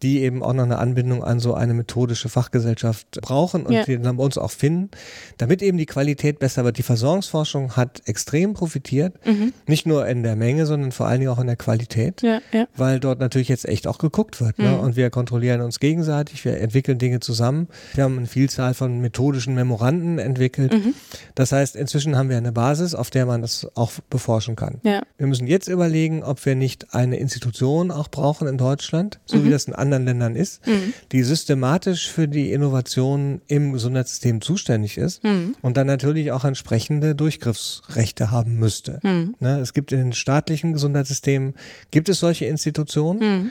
Die 0.02 0.20
eben 0.22 0.42
auch 0.42 0.52
noch 0.52 0.64
eine 0.64 0.78
Anbindung 0.78 1.22
an 1.22 1.40
so 1.40 1.54
eine 1.54 1.74
methodische 1.74 2.28
Fachgesellschaft 2.28 3.20
brauchen 3.20 3.66
und 3.66 3.72
Ja. 3.72 3.84
die 3.84 3.98
dann 4.00 4.16
bei 4.16 4.24
uns 4.24 4.38
auch 4.38 4.50
finden, 4.50 4.90
damit 5.38 5.62
eben 5.62 5.78
die 5.78 5.86
Qualität 5.86 6.38
besser 6.38 6.64
wird. 6.64 6.78
Die 6.78 6.82
Versorgungsforschung 6.82 7.76
hat 7.76 8.02
extrem 8.06 8.54
profitiert, 8.54 9.14
Mhm. 9.26 9.52
nicht 9.66 9.86
nur 9.86 10.06
in 10.06 10.22
der 10.22 10.36
Menge, 10.36 10.66
sondern 10.66 10.92
vor 10.92 11.06
allen 11.06 11.20
Dingen 11.20 11.30
auch 11.32 11.38
in 11.38 11.46
der 11.46 11.56
Qualität 11.56 12.22
Ja, 12.22 12.40
ja. 12.52 12.66
weil 12.76 13.00
dort 13.00 13.20
natürlich 13.20 13.48
jetzt 13.48 13.68
echt 13.68 13.86
auch 13.86 13.98
geguckt 13.98 14.40
wird. 14.40 14.58
Ne? 14.58 14.68
Mhm. 14.68 14.80
Und 14.80 14.96
wir 14.96 15.10
kontrollieren 15.10 15.60
uns 15.60 15.80
gegenseitig, 15.80 16.44
wir 16.44 16.58
entwickeln 16.58 16.98
Dinge 16.98 17.20
zusammen. 17.20 17.68
Wir 17.94 18.04
haben 18.04 18.16
eine 18.18 18.26
Vielzahl 18.26 18.74
von 18.74 19.00
methodischen 19.00 19.54
Memoranden 19.54 20.18
entwickelt. 20.18 20.72
Mhm. 20.72 20.94
Das 21.34 21.52
heißt, 21.52 21.76
inzwischen 21.76 22.16
haben 22.16 22.28
wir 22.28 22.36
eine 22.36 22.52
Basis, 22.52 22.94
auf 22.94 23.10
der 23.10 23.26
man 23.26 23.42
das 23.42 23.66
auch 23.74 23.92
beforschen 24.08 24.56
kann. 24.56 24.78
Wir 24.82 25.26
müssen 25.26 25.46
jetzt 25.46 25.68
überlegen, 25.68 26.22
ob 26.22 26.44
wir 26.46 26.54
nicht 26.54 26.94
eine 26.94 27.16
Institution 27.16 27.90
auch 27.90 28.08
brauchen 28.08 28.48
in 28.48 28.56
Deutschland, 28.58 29.20
so 29.26 29.44
wie 29.44 29.50
das 29.50 29.64
in 29.64 29.74
anderen 29.74 29.89
Ländern 29.98 30.36
ist, 30.36 30.66
Mhm. 30.66 30.92
die 31.12 31.22
systematisch 31.22 32.08
für 32.08 32.28
die 32.28 32.52
Innovation 32.52 33.40
im 33.48 33.72
Gesundheitssystem 33.72 34.40
zuständig 34.40 34.96
ist 34.98 35.24
Mhm. 35.24 35.56
und 35.62 35.76
dann 35.76 35.86
natürlich 35.86 36.32
auch 36.32 36.44
entsprechende 36.44 37.14
Durchgriffsrechte 37.14 38.30
haben 38.30 38.58
müsste. 38.58 39.00
Mhm. 39.02 39.34
Ne, 39.40 39.58
es 39.60 39.72
gibt 39.74 39.92
in 39.92 39.98
den 39.98 40.12
staatlichen 40.12 40.72
Gesundheitssystemen, 40.72 41.54
gibt 41.90 42.08
es 42.08 42.20
solche 42.20 42.46
Institutionen, 42.46 43.18
Mhm. 43.20 43.50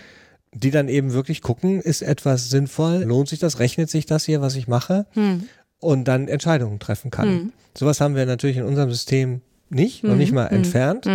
die 0.53 0.71
dann 0.71 0.87
eben 0.89 1.13
wirklich 1.13 1.41
gucken, 1.41 1.79
ist 1.81 2.01
etwas 2.01 2.49
sinnvoll, 2.49 3.03
lohnt 3.03 3.29
sich 3.29 3.39
das, 3.39 3.59
rechnet 3.59 3.89
sich 3.89 4.05
das 4.05 4.25
hier, 4.25 4.41
was 4.41 4.55
ich 4.55 4.67
mache 4.67 5.05
Mhm. 5.15 5.43
und 5.79 6.05
dann 6.07 6.27
Entscheidungen 6.27 6.79
treffen 6.79 7.11
kann. 7.11 7.29
Mhm. 7.29 7.53
Sowas 7.77 8.01
haben 8.01 8.15
wir 8.15 8.25
natürlich 8.25 8.57
in 8.57 8.63
unserem 8.63 8.89
System 8.89 9.41
nicht, 9.69 10.03
noch 10.03 10.15
nicht 10.15 10.31
mal 10.31 10.47
entfernt, 10.47 11.05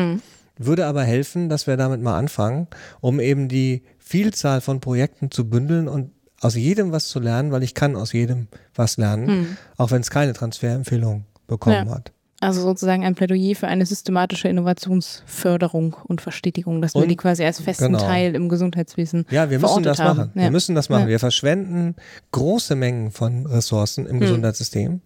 würde 0.57 0.87
aber 0.87 1.03
helfen, 1.03 1.49
dass 1.49 1.66
wir 1.66 1.77
damit 1.77 2.01
mal 2.01 2.16
anfangen, 2.16 2.68
um 3.01 3.18
eben 3.18 3.49
die 3.49 3.83
Vielzahl 4.07 4.61
von 4.61 4.81
Projekten 4.81 5.31
zu 5.31 5.49
bündeln 5.49 5.89
und 5.89 6.11
aus 6.41 6.55
jedem 6.57 6.93
was 6.93 7.09
zu 7.09 7.21
lernen, 7.21 7.53
weil 7.53 7.63
ich 7.63 7.73
kann 7.75 7.97
aus 7.97 8.13
jedem 8.13 8.49
was 8.75 8.99
lernen, 8.99 9.27
Mhm. 9.27 9.57
auch 9.79 9.91
wenn 9.91 10.03
es 10.03 10.11
keine 10.11 10.35
Transferempfehlung 10.35 11.25
bekommen 11.47 11.87
Ja. 11.89 11.95
hat. 11.95 12.13
Also 12.41 12.61
sozusagen 12.61 13.05
ein 13.07 13.15
Plädoyer 13.15 13.55
für 13.55 13.69
eine 13.69 13.87
systematische 13.87 14.49
Innovationsförderung 14.49 15.97
und 16.07 16.21
Verstetigung, 16.21 16.83
dass 16.83 16.95
wir 16.95 17.03
Und- 17.03 17.09
die 17.09 17.17
quasi 17.17 17.45
als 17.45 17.61
festen 17.61 17.93
genau. 17.93 17.99
Teil 18.01 18.35
im 18.35 18.51
Gesundheitswesen 18.51 19.25
Ja, 19.31 19.49
wir 19.49 19.59
müssen 19.59 19.83
das 19.83 19.99
haben. 19.99 20.17
machen. 20.19 20.31
Ja. 20.35 20.43
Wir 20.43 20.51
müssen 20.51 20.75
das 20.75 20.89
machen. 20.91 21.03
Ja. 21.05 21.09
Wir 21.09 21.19
verschwenden 21.21 21.95
große 22.33 22.75
Mengen 22.75 23.11
von 23.13 23.47
Ressourcen 23.47 24.05
im 24.05 24.15
Hm. 24.15 24.21
Gesundheitssystem. 24.21 25.01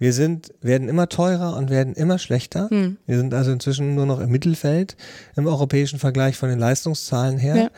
Wir 0.00 0.12
sind, 0.12 0.52
werden 0.62 0.88
immer 0.88 1.08
teurer 1.08 1.56
und 1.56 1.70
werden 1.70 1.94
immer 1.94 2.18
schlechter. 2.18 2.68
Hm. 2.70 2.96
Wir 3.06 3.18
sind 3.18 3.34
also 3.34 3.52
inzwischen 3.52 3.94
nur 3.94 4.06
noch 4.06 4.18
im 4.18 4.30
Mittelfeld 4.30 4.96
im 5.36 5.46
europäischen 5.46 5.98
Vergleich 6.00 6.36
von 6.36 6.48
den 6.48 6.58
Leistungszahlen 6.58 7.38
her. 7.38 7.56
Ja. 7.56 7.70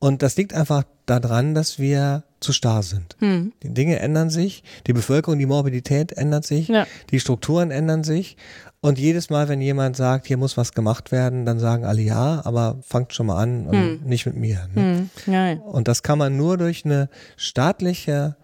Und 0.00 0.22
das 0.22 0.36
liegt 0.36 0.54
einfach 0.54 0.84
daran, 1.06 1.54
dass 1.54 1.78
wir 1.78 2.24
zu 2.40 2.54
starr 2.54 2.82
sind. 2.82 3.16
Hm. 3.18 3.52
Die 3.62 3.74
Dinge 3.74 3.98
ändern 3.98 4.30
sich, 4.30 4.64
die 4.86 4.94
Bevölkerung, 4.94 5.38
die 5.38 5.44
Morbidität 5.46 6.12
ändert 6.12 6.46
sich, 6.46 6.68
Ja. 6.68 6.86
die 7.10 7.20
Strukturen 7.20 7.70
ändern 7.70 8.02
sich. 8.02 8.38
Und 8.80 8.98
jedes 8.98 9.28
Mal, 9.28 9.50
wenn 9.50 9.60
jemand 9.60 9.94
sagt, 9.94 10.26
hier 10.26 10.38
muss 10.38 10.56
was 10.56 10.72
gemacht 10.72 11.12
werden, 11.12 11.44
dann 11.44 11.58
sagen 11.60 11.84
alle 11.84 12.00
ja, 12.00 12.40
aber 12.46 12.78
fangt 12.80 13.12
schon 13.12 13.26
mal 13.26 13.36
an 13.36 13.66
und 13.66 13.74
Hm. 13.76 14.00
nicht 14.04 14.24
mit 14.24 14.36
mir. 14.36 14.68
Ne? 14.74 14.82
Hm. 15.26 15.32
Ja, 15.32 15.48
ja. 15.48 15.58
Und 15.60 15.86
das 15.86 16.02
kann 16.02 16.18
man 16.18 16.34
nur 16.38 16.56
durch 16.56 16.86
eine 16.86 17.10
staatliche 17.36 18.36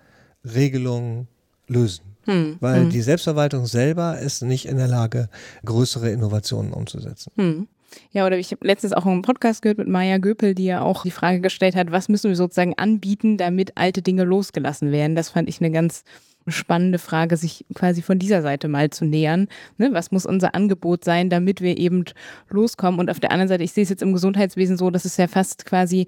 Regelung 0.45 1.27
lösen. 1.69 2.05
Hm. 2.27 2.57
Weil 2.61 2.83
hm. 2.83 2.91
die 2.91 3.01
Selbstverwaltung 3.01 3.65
selber 3.65 4.19
ist 4.19 4.43
nicht 4.43 4.67
in 4.67 4.77
der 4.77 4.89
Lage, 4.89 5.31
größere 5.65 6.11
Innovationen 6.11 6.73
umzusetzen. 6.75 7.67
Ja, 8.11 8.27
oder 8.27 8.39
ich 8.39 8.51
habe 8.53 8.67
letztens 8.67 8.93
auch 8.93 9.07
einen 9.07 9.23
Podcast 9.23 9.63
gehört 9.63 9.79
mit 9.79 9.89
Maya 9.89 10.19
Göpel, 10.19 10.55
die 10.55 10.65
ja 10.65 10.81
auch 10.83 11.03
die 11.03 11.11
Frage 11.11 11.41
gestellt 11.41 11.77
hat, 11.77 11.93
was 11.93 12.09
müssen 12.09 12.29
wir 12.29 12.37
sozusagen 12.37 12.75
anbieten, 12.77 13.37
damit 13.37 13.77
alte 13.77 14.03
Dinge 14.03 14.25
losgelassen 14.25 14.93
werden. 14.93 15.17
Das 15.17 15.31
fand 15.31 15.49
ich 15.49 15.61
eine 15.61 15.71
ganz 15.71 16.05
spannende 16.49 16.99
Frage, 16.99 17.37
sich 17.37 17.65
quasi 17.75 18.03
von 18.03 18.19
dieser 18.19 18.43
Seite 18.43 18.69
mal 18.69 18.91
zu 18.91 19.05
nähern. 19.05 19.49
Ne, 19.79 19.91
was 19.93 20.11
muss 20.11 20.27
unser 20.27 20.55
Angebot 20.55 21.05
sein, 21.05 21.31
damit 21.31 21.61
wir 21.61 21.79
eben 21.79 22.05
loskommen? 22.49 23.01
Und 23.01 23.11
auf 23.11 23.21
der 23.21 23.33
anderen 23.33 23.49
Seite, 23.49 23.65
ich 23.65 23.73
sehe 23.73 23.83
es 23.83 23.91
jetzt 23.91 24.03
im 24.03 24.13
Gesundheitswesen 24.13 24.77
so, 24.77 24.91
dass 24.91 25.05
es 25.05 25.17
ja 25.17 25.27
fast 25.27 25.67
quasi 25.67 26.07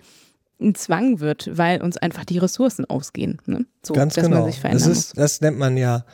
ein 0.61 0.75
Zwang 0.75 1.21
wird, 1.21 1.51
weil 1.57 1.83
uns 1.83 1.97
einfach 1.97 2.25
die 2.25 2.39
Ressourcen 2.39 2.85
ausgehen. 2.85 3.41
Ne? 3.47 3.65
So, 3.85 3.95
Ganz 3.95 4.15
dass 4.15 4.25
genau. 4.25 4.39
man 4.39 4.47
sich 4.47 4.57
das, 4.57 4.61
verändern 4.61 4.91
ist, 4.93 5.19
das 5.19 5.41
nennt 5.41 5.59
man 5.59 5.77
ja 5.77 6.05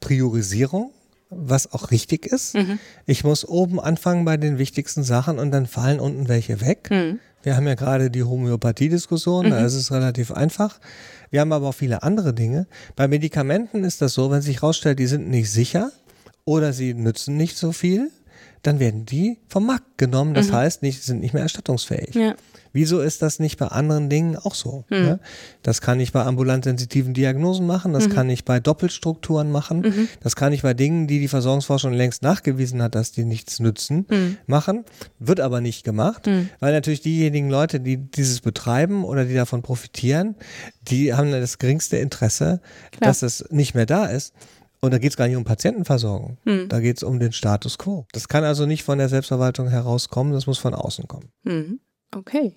Priorisierung, 0.00 0.92
was 1.30 1.72
auch 1.72 1.90
richtig 1.90 2.26
ist. 2.26 2.54
Mhm. 2.54 2.78
Ich 3.06 3.24
muss 3.24 3.44
oben 3.46 3.80
anfangen 3.80 4.24
bei 4.24 4.36
den 4.36 4.58
wichtigsten 4.58 5.02
Sachen 5.02 5.38
und 5.38 5.50
dann 5.50 5.66
fallen 5.66 6.00
unten 6.00 6.28
welche 6.28 6.60
weg. 6.60 6.88
Mhm. 6.90 7.18
Wir 7.42 7.56
haben 7.56 7.66
ja 7.66 7.74
gerade 7.74 8.10
die 8.10 8.22
Homöopathie-Diskussion, 8.22 9.50
da 9.50 9.60
Mhm. 9.60 9.66
ist 9.66 9.74
es 9.74 9.92
relativ 9.92 10.32
einfach. 10.32 10.78
Wir 11.30 11.40
haben 11.40 11.52
aber 11.52 11.68
auch 11.68 11.74
viele 11.74 12.02
andere 12.02 12.32
Dinge. 12.34 12.66
Bei 12.96 13.08
Medikamenten 13.08 13.84
ist 13.84 14.00
das 14.00 14.14
so, 14.14 14.30
wenn 14.30 14.40
sich 14.42 14.62
herausstellt, 14.62 14.98
die 14.98 15.06
sind 15.06 15.28
nicht 15.28 15.50
sicher 15.50 15.90
oder 16.44 16.72
sie 16.72 16.94
nützen 16.94 17.36
nicht 17.36 17.56
so 17.56 17.72
viel, 17.72 18.10
dann 18.64 18.80
werden 18.80 19.06
die 19.06 19.38
vom 19.48 19.66
Markt 19.66 19.98
genommen. 19.98 20.34
Das 20.34 20.48
Mhm. 20.48 20.52
heißt, 20.54 20.82
nicht, 20.82 21.02
sind 21.02 21.20
nicht 21.20 21.34
mehr 21.34 21.42
erstattungsfähig. 21.42 22.14
Ja. 22.14 22.34
Wieso 22.72 23.00
ist 23.00 23.22
das 23.22 23.38
nicht 23.38 23.56
bei 23.56 23.68
anderen 23.68 24.10
Dingen 24.10 24.36
auch 24.36 24.56
so? 24.56 24.84
Hm. 24.88 25.02
Ne? 25.04 25.20
Das 25.62 25.80
kann 25.80 26.00
ich 26.00 26.10
bei 26.10 26.24
ambulant 26.24 26.64
sensitiven 26.64 27.14
Diagnosen 27.14 27.66
machen, 27.68 27.92
das 27.92 28.08
Mhm. 28.08 28.12
kann 28.12 28.28
ich 28.30 28.44
bei 28.44 28.58
Doppelstrukturen 28.58 29.52
machen, 29.52 30.08
das 30.20 30.34
kann 30.34 30.52
ich 30.52 30.62
bei 30.62 30.74
Dingen, 30.74 31.06
die 31.06 31.20
die 31.20 31.28
Versorgungsforschung 31.28 31.92
längst 31.92 32.22
nachgewiesen 32.22 32.82
hat, 32.82 32.96
dass 32.96 33.12
die 33.12 33.24
nichts 33.24 33.60
nützen, 33.60 34.06
Hm. 34.08 34.38
machen, 34.48 34.84
wird 35.20 35.38
aber 35.38 35.60
nicht 35.60 35.84
gemacht, 35.84 36.26
Hm. 36.26 36.48
weil 36.58 36.72
natürlich 36.72 37.00
diejenigen 37.00 37.48
Leute, 37.48 37.78
die 37.78 37.96
dieses 37.96 38.40
betreiben 38.40 39.04
oder 39.04 39.24
die 39.24 39.34
davon 39.34 39.62
profitieren, 39.62 40.34
die 40.82 41.14
haben 41.14 41.30
das 41.30 41.58
geringste 41.58 41.98
Interesse, 41.98 42.60
Klar. 42.90 43.08
dass 43.10 43.22
es 43.22 43.44
nicht 43.50 43.74
mehr 43.76 43.86
da 43.86 44.06
ist. 44.06 44.34
Und 44.84 44.92
da 44.92 44.98
geht 44.98 45.10
es 45.10 45.16
gar 45.16 45.26
nicht 45.28 45.36
um 45.36 45.44
Patientenversorgung, 45.44 46.38
Hm. 46.44 46.68
da 46.68 46.80
geht 46.80 46.98
es 46.98 47.02
um 47.02 47.18
den 47.18 47.32
Status 47.32 47.78
quo. 47.78 48.06
Das 48.12 48.28
kann 48.28 48.44
also 48.44 48.66
nicht 48.66 48.82
von 48.84 48.98
der 48.98 49.08
Selbstverwaltung 49.08 49.68
herauskommen, 49.68 50.32
das 50.32 50.46
muss 50.46 50.58
von 50.58 50.74
außen 50.74 51.08
kommen. 51.08 51.30
Mhm. 51.44 51.80
Okay. 52.14 52.54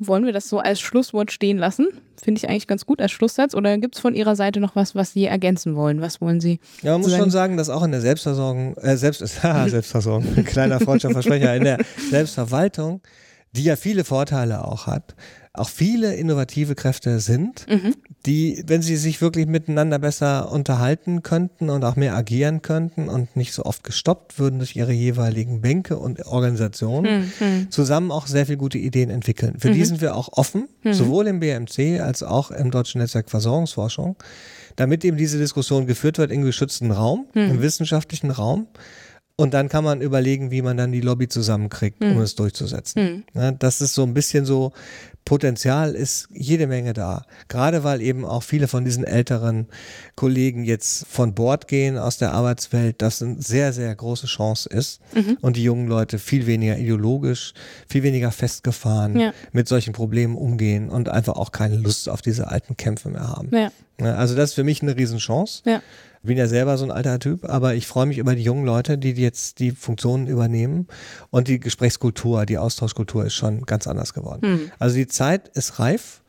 Wollen 0.00 0.24
wir 0.24 0.32
das 0.32 0.48
so 0.48 0.60
als 0.60 0.80
Schlusswort 0.80 1.32
stehen 1.32 1.58
lassen? 1.58 1.88
Finde 2.22 2.38
ich 2.38 2.48
eigentlich 2.48 2.68
ganz 2.68 2.86
gut 2.86 3.00
als 3.02 3.10
Schlusssatz. 3.10 3.52
Oder 3.54 3.76
gibt 3.78 3.96
es 3.96 4.00
von 4.00 4.14
Ihrer 4.14 4.36
Seite 4.36 4.60
noch 4.60 4.76
was, 4.76 4.94
was 4.94 5.12
Sie 5.12 5.24
ergänzen 5.24 5.74
wollen? 5.74 6.00
Was 6.00 6.20
wollen 6.20 6.40
Sie? 6.40 6.60
Ja, 6.82 6.92
man 6.92 7.00
muss 7.00 7.16
schon 7.16 7.30
sagen, 7.30 7.56
dass 7.56 7.68
auch 7.68 7.82
in 7.82 7.90
der 7.90 8.00
Selbstversorgung, 8.00 8.76
äh, 8.76 8.96
selbst, 8.96 9.42
haha, 9.42 9.68
Selbstversorgung, 9.68 10.24
ein 10.36 10.44
kleiner 10.44 10.78
Freundschaftsversprecher, 10.80 11.56
in 11.56 11.64
der 11.64 11.78
Selbstverwaltung, 12.10 13.00
die 13.52 13.64
ja 13.64 13.74
viele 13.76 14.04
Vorteile 14.04 14.64
auch 14.64 14.86
hat, 14.86 15.16
auch 15.58 15.68
viele 15.68 16.14
innovative 16.14 16.74
Kräfte 16.74 17.20
sind, 17.20 17.66
Mhm. 17.68 17.94
die, 18.26 18.62
wenn 18.66 18.82
sie 18.82 18.96
sich 18.96 19.20
wirklich 19.20 19.46
miteinander 19.46 19.98
besser 19.98 20.50
unterhalten 20.52 21.22
könnten 21.22 21.70
und 21.70 21.84
auch 21.84 21.96
mehr 21.96 22.14
agieren 22.16 22.62
könnten 22.62 23.08
und 23.08 23.36
nicht 23.36 23.52
so 23.52 23.64
oft 23.64 23.84
gestoppt 23.84 24.38
würden 24.38 24.58
durch 24.58 24.76
ihre 24.76 24.92
jeweiligen 24.92 25.60
Bänke 25.60 25.98
und 25.98 26.24
Organisationen, 26.26 27.32
Mhm. 27.40 27.70
zusammen 27.70 28.10
auch 28.10 28.26
sehr 28.26 28.46
viele 28.46 28.58
gute 28.58 28.78
Ideen 28.78 29.10
entwickeln. 29.10 29.56
Für 29.58 29.70
die 29.70 29.84
sind 29.84 30.00
wir 30.00 30.14
auch 30.16 30.28
offen, 30.32 30.68
sowohl 30.90 31.26
im 31.26 31.40
BMC 31.40 32.00
als 32.00 32.22
auch 32.22 32.50
im 32.50 32.70
Deutschen 32.70 33.00
Netzwerk 33.00 33.30
Versorgungsforschung, 33.30 34.16
damit 34.76 35.04
eben 35.04 35.16
diese 35.16 35.38
Diskussion 35.38 35.86
geführt 35.86 36.18
wird 36.18 36.30
im 36.30 36.42
geschützten 36.42 36.90
Raum, 36.90 37.26
im 37.34 37.60
wissenschaftlichen 37.62 38.30
Raum. 38.30 38.66
Und 39.40 39.54
dann 39.54 39.68
kann 39.68 39.84
man 39.84 40.00
überlegen, 40.00 40.50
wie 40.50 40.62
man 40.62 40.76
dann 40.76 40.90
die 40.90 41.00
Lobby 41.00 41.28
zusammenkriegt, 41.28 42.02
um 42.02 42.18
es 42.20 42.34
durchzusetzen. 42.34 43.24
Ja, 43.34 43.52
das 43.52 43.80
ist 43.80 43.94
so 43.94 44.02
ein 44.02 44.12
bisschen 44.12 44.44
so, 44.44 44.72
Potenzial 45.28 45.94
ist 45.94 46.26
jede 46.32 46.66
Menge 46.66 46.94
da. 46.94 47.26
Gerade 47.48 47.84
weil 47.84 48.00
eben 48.00 48.24
auch 48.24 48.42
viele 48.42 48.66
von 48.66 48.86
diesen 48.86 49.04
älteren 49.04 49.66
Kollegen 50.14 50.64
jetzt 50.64 51.06
von 51.06 51.34
Bord 51.34 51.68
gehen 51.68 51.98
aus 51.98 52.16
der 52.16 52.32
Arbeitswelt, 52.32 53.02
das 53.02 53.20
eine 53.20 53.36
sehr, 53.42 53.74
sehr 53.74 53.94
große 53.94 54.26
Chance 54.26 54.70
ist. 54.70 55.00
Und 55.42 55.56
die 55.56 55.62
jungen 55.64 55.86
Leute 55.86 56.18
viel 56.18 56.46
weniger 56.46 56.78
ideologisch, 56.78 57.52
viel 57.90 58.02
weniger 58.04 58.32
festgefahren 58.32 59.18
Ja. 59.20 59.32
mit 59.52 59.68
solchen 59.68 59.92
Problemen 59.92 60.34
umgehen 60.34 60.88
und 60.88 61.10
einfach 61.10 61.36
auch 61.36 61.52
keine 61.52 61.76
Lust 61.76 62.08
auf 62.08 62.22
diese 62.22 62.48
alten 62.48 62.78
Kämpfe 62.78 63.10
mehr 63.10 63.28
haben. 63.28 63.50
Ja, 63.54 63.70
Also 64.16 64.34
das 64.34 64.50
ist 64.50 64.54
für 64.54 64.64
mich 64.64 64.80
eine 64.80 64.96
Riesenchance. 64.96 65.60
Ja. 65.66 65.82
Bin 66.28 66.36
ja 66.36 66.46
selber 66.46 66.76
so 66.76 66.84
ein 66.84 66.90
alter 66.90 67.18
Typ, 67.18 67.46
aber 67.46 67.74
ich 67.74 67.86
freue 67.86 68.04
mich 68.04 68.18
über 68.18 68.34
die 68.34 68.42
jungen 68.42 68.66
Leute, 68.66 68.98
die 68.98 69.12
jetzt 69.12 69.60
die 69.60 69.70
Funktionen 69.70 70.26
übernehmen. 70.26 70.86
Und 71.30 71.48
die 71.48 71.58
Gesprächskultur, 71.58 72.44
die 72.44 72.58
Austauschkultur 72.58 73.24
ist 73.24 73.32
schon 73.34 73.62
ganz 73.62 73.86
anders 73.86 74.12
geworden. 74.12 74.42
Hm. 74.42 74.60
Also 74.78 74.96
die 74.96 75.06
Zeit 75.06 75.48
ist 75.56 75.78
reif 75.80 76.20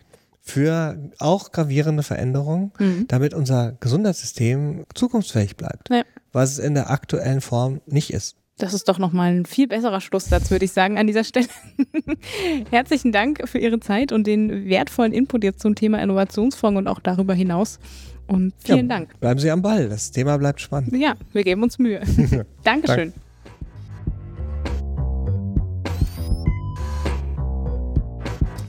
für 0.41 0.97
auch 1.19 1.51
gravierende 1.51 2.01
Veränderungen, 2.01 2.71
damit 3.09 3.33
unser 3.33 3.73
Gesundheitssystem 3.73 4.85
zukunftsfähig 4.95 5.57
bleibt, 5.57 5.89
Ja. 5.89 6.03
was 6.31 6.53
es 6.53 6.59
in 6.59 6.75
der 6.75 6.89
aktuellen 6.89 7.41
Form 7.41 7.81
nicht 7.85 8.11
ist. 8.13 8.37
Das 8.57 8.73
ist 8.73 8.89
doch 8.89 8.99
nochmal 8.99 9.31
ein 9.33 9.45
viel 9.45 9.67
besserer 9.67 10.01
Schlusssatz, 10.01 10.49
würde 10.51 10.65
ich 10.65 10.71
sagen, 10.71 10.97
an 10.97 11.07
dieser 11.07 11.23
Stelle. 11.23 11.47
Herzlichen 12.71 13.11
Dank 13.11 13.47
für 13.47 13.57
Ihre 13.57 13.79
Zeit 13.79 14.11
und 14.11 14.27
den 14.27 14.67
wertvollen 14.69 15.13
Input 15.13 15.43
jetzt 15.43 15.61
zum 15.61 15.75
Thema 15.75 16.01
Innovationsfonds 16.01 16.77
und 16.77 16.87
auch 16.87 16.99
darüber 16.99 17.33
hinaus. 17.33 17.79
Und 18.29 18.53
vielen 18.59 18.89
ja, 18.89 18.97
Dank. 18.97 19.19
Bleiben 19.19 19.39
Sie 19.39 19.49
am 19.49 19.63
Ball, 19.63 19.89
das 19.89 20.11
Thema 20.11 20.37
bleibt 20.37 20.61
spannend. 20.61 20.95
Ja, 20.95 21.15
wir 21.33 21.43
geben 21.43 21.63
uns 21.63 21.79
Mühe. 21.79 22.01
Dankeschön. 22.63 23.11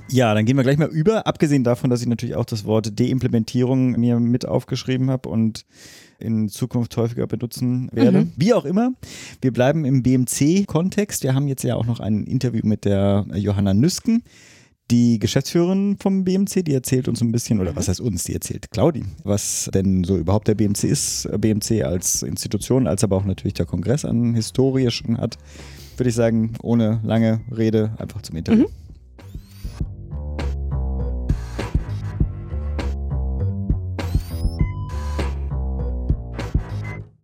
Ja, 0.08 0.34
dann 0.34 0.44
gehen 0.44 0.56
wir 0.56 0.64
gleich 0.64 0.78
mal 0.78 0.88
über. 0.88 1.26
Abgesehen 1.26 1.62
davon, 1.62 1.88
dass 1.88 2.00
ich 2.00 2.08
natürlich 2.08 2.34
auch 2.34 2.44
das 2.44 2.64
Wort 2.64 2.98
Deimplementierung 2.98 3.92
mir 3.92 4.18
mit 4.18 4.48
aufgeschrieben 4.48 5.08
habe 5.11 5.28
und 5.28 5.64
in 6.18 6.48
Zukunft 6.48 6.96
häufiger 6.96 7.26
benutzen 7.26 7.90
werde. 7.92 8.22
Mhm. 8.22 8.32
Wie 8.36 8.54
auch 8.54 8.64
immer, 8.64 8.92
wir 9.40 9.52
bleiben 9.52 9.84
im 9.84 10.02
BMC-Kontext. 10.02 11.22
Wir 11.22 11.34
haben 11.34 11.48
jetzt 11.48 11.62
ja 11.62 11.76
auch 11.76 11.86
noch 11.86 12.00
ein 12.00 12.24
Interview 12.24 12.62
mit 12.64 12.84
der 12.84 13.26
Johanna 13.34 13.72
Nüsken, 13.72 14.22
die 14.91 15.18
Geschäftsführerin 15.18 15.97
vom 15.99 16.24
BMC. 16.24 16.64
Die 16.64 16.74
erzählt 16.74 17.09
uns 17.09 17.20
ein 17.20 17.32
bisschen, 17.32 17.61
oder 17.61 17.76
was 17.76 17.88
heißt 17.88 18.01
uns, 18.01 18.24
die 18.24 18.34
erzählt 18.34 18.70
Claudi, 18.70 19.05
was 19.24 19.70
denn 19.72 20.05
so 20.05 20.16
überhaupt 20.16 20.49
der 20.49 20.55
BMC 20.55 20.84
ist. 20.84 21.28
BMC 21.38 21.82
als 21.84 22.22
Institution, 22.22 22.86
als 22.86 23.05
aber 23.05 23.16
auch 23.16 23.24
natürlich 23.24 23.55
der 23.55 23.66
Kongress 23.66 24.05
an 24.05 24.34
Historie 24.34 24.91
schon 24.91 25.18
hat. 25.18 25.38
Würde 25.97 26.09
ich 26.09 26.14
sagen, 26.16 26.55
ohne 26.62 27.01
lange 27.05 27.41
Rede 27.55 27.93
einfach 27.99 28.22
zum 28.22 28.36
Interview. 28.36 28.66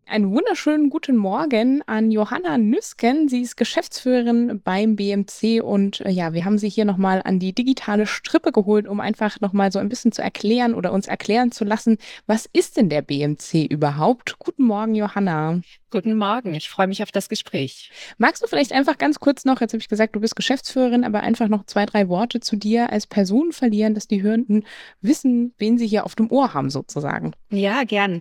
Einen 0.08 0.30
wunderschönen 0.30 0.88
guten 0.88 1.16
Morgen 1.16 1.82
an 1.86 2.12
Johanna 2.12 2.58
Nüsken. 2.58 3.28
Sie 3.28 3.42
ist 3.42 3.56
Geschäftsführerin 3.56 4.60
beim 4.62 4.94
BMC 4.94 5.60
und 5.60 6.00
äh, 6.02 6.10
ja, 6.10 6.32
wir 6.32 6.44
haben 6.44 6.58
sie 6.58 6.68
hier 6.68 6.84
nochmal 6.84 7.22
an 7.24 7.40
die 7.40 7.52
digitale 7.52 8.06
Strippe 8.06 8.52
geholt, 8.52 8.86
um 8.86 9.00
einfach 9.00 9.40
nochmal 9.40 9.72
so 9.72 9.80
ein 9.80 9.88
bisschen 9.88 10.12
zu 10.12 10.22
erklären 10.22 10.74
oder 10.74 10.92
uns 10.92 11.08
erklären 11.08 11.50
zu 11.50 11.64
lassen, 11.64 11.98
was 12.28 12.48
ist 12.52 12.76
denn 12.76 12.88
der 12.88 13.02
BMC 13.02 13.66
überhaupt? 13.68 14.38
Guten 14.38 14.62
Morgen, 14.62 14.94
Johanna. 14.94 15.60
Guten 15.96 16.18
Morgen, 16.18 16.52
ich 16.52 16.68
freue 16.68 16.88
mich 16.88 17.02
auf 17.02 17.10
das 17.10 17.30
Gespräch. 17.30 17.90
Magst 18.18 18.42
du 18.42 18.46
vielleicht 18.46 18.72
einfach 18.72 18.98
ganz 18.98 19.18
kurz 19.18 19.46
noch, 19.46 19.62
jetzt 19.62 19.72
habe 19.72 19.80
ich 19.80 19.88
gesagt, 19.88 20.14
du 20.14 20.20
bist 20.20 20.36
Geschäftsführerin, 20.36 21.04
aber 21.04 21.20
einfach 21.20 21.48
noch 21.48 21.64
zwei, 21.64 21.86
drei 21.86 22.10
Worte 22.10 22.40
zu 22.40 22.56
dir 22.56 22.92
als 22.92 23.06
Person 23.06 23.50
verlieren, 23.50 23.94
dass 23.94 24.06
die 24.06 24.20
Hörenden 24.20 24.66
wissen, 25.00 25.54
wen 25.56 25.78
sie 25.78 25.86
hier 25.86 26.04
auf 26.04 26.14
dem 26.14 26.30
Ohr 26.30 26.52
haben 26.52 26.68
sozusagen. 26.68 27.32
Ja, 27.48 27.84
gern. 27.84 28.20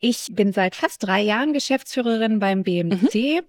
Ich 0.00 0.30
bin 0.32 0.52
seit 0.52 0.74
fast 0.74 1.04
drei 1.06 1.20
Jahren 1.20 1.52
Geschäftsführerin 1.52 2.40
beim 2.40 2.64
BMC. 2.64 3.42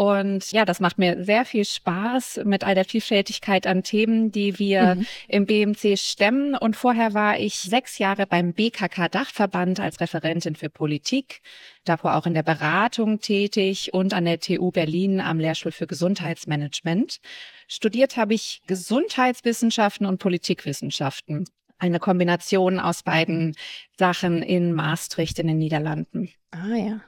Und 0.00 0.50
ja, 0.52 0.64
das 0.64 0.80
macht 0.80 0.96
mir 0.96 1.22
sehr 1.24 1.44
viel 1.44 1.66
Spaß 1.66 2.40
mit 2.46 2.64
all 2.64 2.74
der 2.74 2.86
Vielfältigkeit 2.86 3.66
an 3.66 3.82
Themen, 3.82 4.32
die 4.32 4.58
wir 4.58 4.94
Mhm. 4.94 5.06
im 5.28 5.44
BMC 5.44 5.98
stemmen. 5.98 6.54
Und 6.54 6.74
vorher 6.74 7.12
war 7.12 7.38
ich 7.38 7.56
sechs 7.56 7.98
Jahre 7.98 8.26
beim 8.26 8.54
BKK-Dachverband 8.54 9.78
als 9.78 10.00
Referentin 10.00 10.56
für 10.56 10.70
Politik, 10.70 11.42
davor 11.84 12.16
auch 12.16 12.24
in 12.24 12.32
der 12.32 12.42
Beratung 12.42 13.20
tätig 13.20 13.92
und 13.92 14.14
an 14.14 14.24
der 14.24 14.40
TU 14.40 14.70
Berlin 14.70 15.20
am 15.20 15.38
Lehrstuhl 15.38 15.70
für 15.70 15.86
Gesundheitsmanagement. 15.86 17.18
Studiert 17.68 18.16
habe 18.16 18.32
ich 18.32 18.62
Gesundheitswissenschaften 18.66 20.06
und 20.06 20.16
Politikwissenschaften. 20.16 21.44
Eine 21.76 21.98
Kombination 21.98 22.80
aus 22.80 23.02
beiden 23.02 23.54
Sachen 23.98 24.42
in 24.42 24.72
Maastricht 24.72 25.38
in 25.38 25.46
den 25.46 25.58
Niederlanden. 25.58 26.30
Ah 26.52 26.74
ja, 26.74 27.00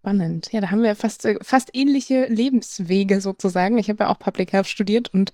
spannend. 0.00 0.50
Ja, 0.52 0.60
da 0.60 0.70
haben 0.70 0.82
wir 0.82 0.96
fast, 0.96 1.24
äh, 1.26 1.38
fast 1.42 1.70
ähnliche 1.74 2.26
Lebenswege 2.26 3.20
sozusagen. 3.20 3.76
Ich 3.78 3.88
habe 3.90 4.04
ja 4.04 4.10
auch 4.10 4.18
Public 4.18 4.52
Health 4.52 4.66
studiert 4.66 5.12
und 5.12 5.32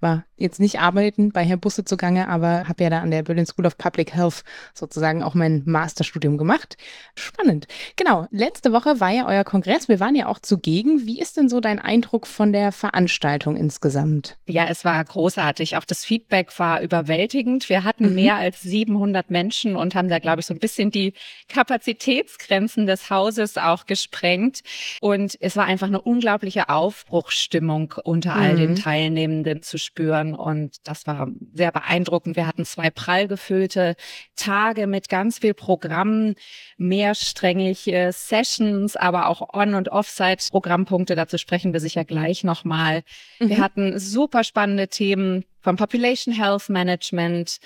war 0.00 0.24
jetzt 0.36 0.60
nicht 0.60 0.78
arbeiten 0.80 1.32
bei 1.32 1.44
Herr 1.44 1.56
Busse 1.56 1.84
zugange, 1.84 2.28
aber 2.28 2.68
habe 2.68 2.84
ja 2.84 2.90
da 2.90 3.00
an 3.00 3.10
der 3.10 3.22
Berlin 3.24 3.46
School 3.46 3.66
of 3.66 3.76
Public 3.76 4.14
Health 4.14 4.44
sozusagen 4.72 5.22
auch 5.24 5.34
mein 5.34 5.62
Masterstudium 5.66 6.38
gemacht. 6.38 6.76
Spannend. 7.16 7.66
Genau, 7.96 8.26
letzte 8.30 8.72
Woche 8.72 9.00
war 9.00 9.10
ja 9.10 9.26
euer 9.26 9.42
Kongress. 9.44 9.88
Wir 9.88 9.98
waren 9.98 10.14
ja 10.14 10.26
auch 10.26 10.38
zugegen. 10.38 11.06
Wie 11.06 11.20
ist 11.20 11.36
denn 11.36 11.48
so 11.48 11.60
dein 11.60 11.80
Eindruck 11.80 12.26
von 12.28 12.52
der 12.52 12.70
Veranstaltung 12.70 13.56
insgesamt? 13.56 14.36
Ja, 14.46 14.66
es 14.68 14.84
war 14.84 15.04
großartig. 15.04 15.76
Auch 15.76 15.84
das 15.84 16.04
Feedback 16.04 16.56
war 16.58 16.80
überwältigend. 16.82 17.68
Wir 17.68 17.82
hatten 17.82 18.10
Mhm. 18.10 18.14
mehr 18.14 18.36
als 18.36 18.60
700 18.62 19.30
Menschen 19.30 19.74
und 19.74 19.94
haben 19.96 20.08
da, 20.08 20.20
glaube 20.20 20.40
ich, 20.40 20.46
so 20.46 20.54
ein 20.54 20.60
bisschen 20.60 20.90
die 20.92 21.14
Kapazitätsgrenzen 21.48 22.86
des 22.86 23.10
Hauses 23.10 23.56
auch 23.56 23.86
gesprengt. 23.86 24.60
Und 25.00 25.36
es 25.40 25.56
war 25.56 25.64
einfach 25.66 25.86
eine 25.88 26.00
unglaubliche 26.00 26.68
Aufbruchsstimmung 26.68 27.94
unter 28.04 28.34
all 28.36 28.56
den 28.56 28.70
Mhm. 28.72 28.76
Teilnehmenden 28.76 29.62
zu 29.62 29.78
spüren. 29.88 30.34
Und 30.34 30.76
das 30.84 31.06
war 31.06 31.28
sehr 31.54 31.72
beeindruckend. 31.72 32.36
Wir 32.36 32.46
hatten 32.46 32.64
zwei 32.64 32.90
prall 32.90 33.26
gefüllte 33.26 33.96
Tage 34.36 34.86
mit 34.86 35.08
ganz 35.08 35.38
viel 35.38 35.54
Programm, 35.54 36.34
mehrsträngige 36.76 38.10
Sessions, 38.12 38.96
aber 38.96 39.28
auch 39.28 39.54
On- 39.54 39.74
und 39.74 39.88
Offsite-Programmpunkte. 39.88 41.14
Dazu 41.16 41.38
sprechen 41.38 41.72
wir 41.72 41.80
sicher 41.80 42.04
gleich 42.04 42.44
nochmal. 42.44 43.02
Wir 43.38 43.56
Mhm. 43.56 43.62
hatten 43.62 43.98
super 43.98 44.44
spannende 44.44 44.88
Themen 44.88 45.44
vom 45.60 45.76
Population 45.76 46.34
Health 46.34 46.68
Management, 46.68 47.58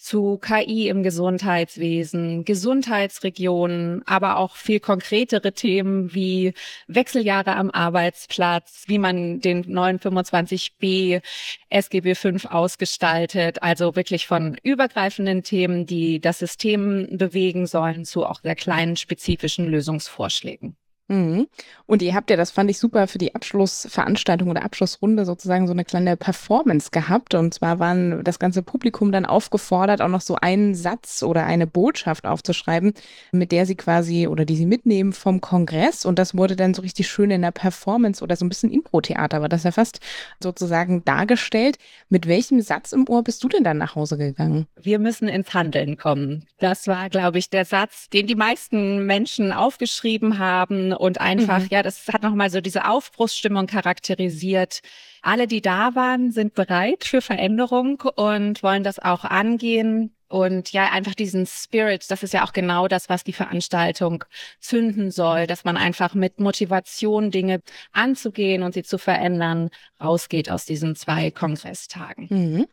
zu 0.00 0.38
KI 0.38 0.88
im 0.88 1.02
Gesundheitswesen, 1.02 2.44
Gesundheitsregionen, 2.46 4.02
aber 4.06 4.38
auch 4.38 4.56
viel 4.56 4.80
konkretere 4.80 5.52
Themen 5.52 6.14
wie 6.14 6.54
Wechseljahre 6.86 7.54
am 7.54 7.70
Arbeitsplatz, 7.70 8.84
wie 8.86 8.98
man 8.98 9.40
den 9.40 9.64
neuen 9.68 9.98
25b 9.98 11.20
SGB 11.68 12.14
V 12.14 12.48
ausgestaltet. 12.48 13.62
Also 13.62 13.94
wirklich 13.94 14.26
von 14.26 14.56
übergreifenden 14.62 15.42
Themen, 15.42 15.84
die 15.84 16.18
das 16.18 16.38
System 16.38 17.18
bewegen 17.18 17.66
sollen, 17.66 18.06
zu 18.06 18.24
auch 18.24 18.40
sehr 18.40 18.56
kleinen 18.56 18.96
spezifischen 18.96 19.66
Lösungsvorschlägen. 19.66 20.76
Mhm. 21.10 21.48
Und 21.86 22.02
ihr 22.02 22.14
habt 22.14 22.30
ja, 22.30 22.36
das 22.36 22.52
fand 22.52 22.70
ich 22.70 22.78
super, 22.78 23.08
für 23.08 23.18
die 23.18 23.34
Abschlussveranstaltung 23.34 24.48
oder 24.48 24.62
Abschlussrunde 24.64 25.24
sozusagen 25.24 25.66
so 25.66 25.72
eine 25.72 25.84
kleine 25.84 26.16
Performance 26.16 26.90
gehabt. 26.92 27.34
Und 27.34 27.52
zwar 27.52 27.80
waren 27.80 28.22
das 28.22 28.38
ganze 28.38 28.62
Publikum 28.62 29.10
dann 29.10 29.26
aufgefordert, 29.26 30.00
auch 30.00 30.08
noch 30.08 30.20
so 30.20 30.36
einen 30.36 30.76
Satz 30.76 31.24
oder 31.24 31.44
eine 31.44 31.66
Botschaft 31.66 32.26
aufzuschreiben, 32.26 32.92
mit 33.32 33.50
der 33.50 33.66
sie 33.66 33.74
quasi 33.74 34.28
oder 34.28 34.44
die 34.44 34.54
sie 34.54 34.66
mitnehmen 34.66 35.12
vom 35.12 35.40
Kongress. 35.40 36.06
Und 36.06 36.20
das 36.20 36.36
wurde 36.36 36.54
dann 36.54 36.74
so 36.74 36.82
richtig 36.82 37.08
schön 37.08 37.32
in 37.32 37.42
der 37.42 37.50
Performance 37.50 38.22
oder 38.22 38.36
so 38.36 38.44
ein 38.44 38.48
bisschen 38.48 38.70
Impro-Theater, 38.70 39.40
war 39.40 39.48
das 39.48 39.64
ja 39.64 39.72
fast 39.72 39.98
sozusagen 40.40 41.04
dargestellt. 41.04 41.76
Mit 42.08 42.28
welchem 42.28 42.60
Satz 42.60 42.92
im 42.92 43.08
Ohr 43.08 43.24
bist 43.24 43.42
du 43.42 43.48
denn 43.48 43.64
dann 43.64 43.78
nach 43.78 43.96
Hause 43.96 44.16
gegangen? 44.16 44.68
Wir 44.80 45.00
müssen 45.00 45.26
ins 45.26 45.52
Handeln 45.54 45.96
kommen. 45.96 46.46
Das 46.60 46.86
war, 46.86 47.10
glaube 47.10 47.38
ich, 47.38 47.50
der 47.50 47.64
Satz, 47.64 48.08
den 48.10 48.28
die 48.28 48.36
meisten 48.36 49.06
Menschen 49.06 49.50
aufgeschrieben 49.50 50.38
haben 50.38 50.92
und 51.00 51.18
einfach, 51.18 51.60
mhm. 51.60 51.68
ja, 51.70 51.82
das 51.82 52.06
hat 52.08 52.22
nochmal 52.22 52.50
so 52.50 52.60
diese 52.60 52.86
Aufbruchsstimmung 52.86 53.66
charakterisiert. 53.66 54.80
Alle, 55.22 55.46
die 55.46 55.62
da 55.62 55.94
waren, 55.94 56.30
sind 56.30 56.54
bereit 56.54 57.04
für 57.04 57.22
Veränderung 57.22 58.02
und 58.16 58.62
wollen 58.62 58.84
das 58.84 58.98
auch 58.98 59.24
angehen. 59.24 60.14
Und 60.28 60.72
ja, 60.72 60.92
einfach 60.92 61.14
diesen 61.14 61.46
Spirit, 61.46 62.04
das 62.10 62.22
ist 62.22 62.34
ja 62.34 62.44
auch 62.44 62.52
genau 62.52 62.86
das, 62.86 63.08
was 63.08 63.24
die 63.24 63.32
Veranstaltung 63.32 64.24
zünden 64.60 65.10
soll, 65.10 65.46
dass 65.46 65.64
man 65.64 65.78
einfach 65.78 66.12
mit 66.12 66.38
Motivation 66.38 67.30
Dinge 67.30 67.62
anzugehen 67.92 68.62
und 68.62 68.74
sie 68.74 68.82
zu 68.82 68.98
verändern, 68.98 69.70
rausgeht 70.02 70.50
aus 70.50 70.66
diesen 70.66 70.96
zwei 70.96 71.30
Kongresstagen. 71.30 72.26
Mhm. 72.28 72.66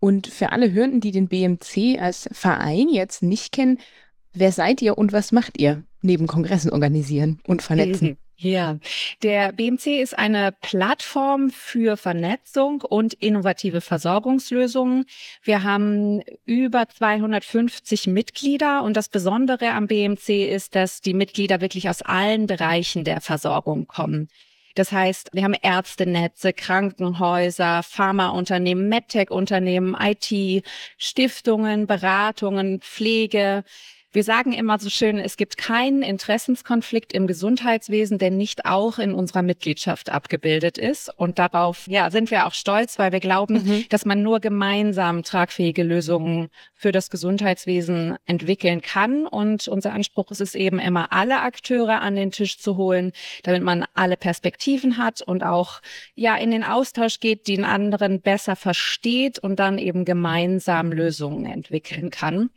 Und 0.00 0.26
für 0.26 0.50
alle 0.50 0.72
Hörenden, 0.72 1.00
die 1.00 1.12
den 1.12 1.28
BMC 1.28 2.00
als 2.00 2.28
Verein 2.32 2.88
jetzt 2.88 3.22
nicht 3.22 3.52
kennen, 3.52 3.78
wer 4.38 4.52
seid 4.52 4.82
ihr 4.82 4.96
und 4.98 5.12
was 5.12 5.32
macht 5.32 5.60
ihr? 5.60 5.84
neben 6.02 6.26
Kongressen 6.26 6.70
organisieren 6.70 7.40
und 7.46 7.62
vernetzen. 7.62 8.18
Ja, 8.40 8.78
der 9.24 9.50
BMC 9.50 10.00
ist 10.00 10.16
eine 10.16 10.54
Plattform 10.60 11.50
für 11.50 11.96
Vernetzung 11.96 12.82
und 12.82 13.14
innovative 13.14 13.80
Versorgungslösungen. 13.80 15.06
Wir 15.42 15.64
haben 15.64 16.22
über 16.44 16.88
250 16.88 18.06
Mitglieder 18.06 18.84
und 18.84 18.96
das 18.96 19.08
Besondere 19.08 19.72
am 19.72 19.88
BMC 19.88 20.48
ist, 20.48 20.76
dass 20.76 21.00
die 21.00 21.14
Mitglieder 21.14 21.60
wirklich 21.60 21.88
aus 21.88 22.00
allen 22.02 22.46
Bereichen 22.46 23.02
der 23.02 23.20
Versorgung 23.20 23.88
kommen. 23.88 24.28
Das 24.76 24.92
heißt, 24.92 25.30
wir 25.32 25.42
haben 25.42 25.56
Ärztenetze, 25.60 26.52
Krankenhäuser, 26.52 27.82
Pharmaunternehmen, 27.82 28.88
MedTech-Unternehmen, 28.88 29.96
IT, 29.98 30.64
Stiftungen, 30.96 31.88
Beratungen, 31.88 32.80
Pflege, 32.80 33.64
wir 34.18 34.24
sagen 34.24 34.52
immer 34.52 34.80
so 34.80 34.90
schön, 34.90 35.20
es 35.20 35.36
gibt 35.36 35.56
keinen 35.56 36.02
Interessenskonflikt 36.02 37.12
im 37.12 37.28
Gesundheitswesen, 37.28 38.18
der 38.18 38.32
nicht 38.32 38.66
auch 38.66 38.98
in 38.98 39.14
unserer 39.14 39.42
Mitgliedschaft 39.42 40.10
abgebildet 40.10 40.76
ist. 40.76 41.08
Und 41.16 41.38
darauf 41.38 41.86
ja, 41.86 42.10
sind 42.10 42.32
wir 42.32 42.44
auch 42.44 42.52
stolz, 42.52 42.98
weil 42.98 43.12
wir 43.12 43.20
glauben, 43.20 43.62
mhm. 43.62 43.84
dass 43.90 44.04
man 44.04 44.24
nur 44.24 44.40
gemeinsam 44.40 45.22
tragfähige 45.22 45.84
Lösungen 45.84 46.48
für 46.74 46.90
das 46.90 47.10
Gesundheitswesen 47.10 48.16
entwickeln 48.26 48.82
kann. 48.82 49.24
Und 49.24 49.68
unser 49.68 49.92
Anspruch 49.92 50.32
ist 50.32 50.40
es 50.40 50.56
eben 50.56 50.80
immer, 50.80 51.12
alle 51.12 51.40
Akteure 51.42 52.00
an 52.00 52.16
den 52.16 52.32
Tisch 52.32 52.58
zu 52.58 52.76
holen, 52.76 53.12
damit 53.44 53.62
man 53.62 53.84
alle 53.94 54.16
Perspektiven 54.16 54.98
hat 54.98 55.22
und 55.22 55.44
auch 55.44 55.80
ja 56.16 56.36
in 56.36 56.50
den 56.50 56.64
Austausch 56.64 57.20
geht, 57.20 57.46
den 57.46 57.64
anderen 57.64 58.20
besser 58.20 58.56
versteht 58.56 59.38
und 59.38 59.60
dann 59.60 59.78
eben 59.78 60.04
gemeinsam 60.04 60.90
Lösungen 60.90 61.46
entwickeln 61.46 62.10
kann. 62.10 62.50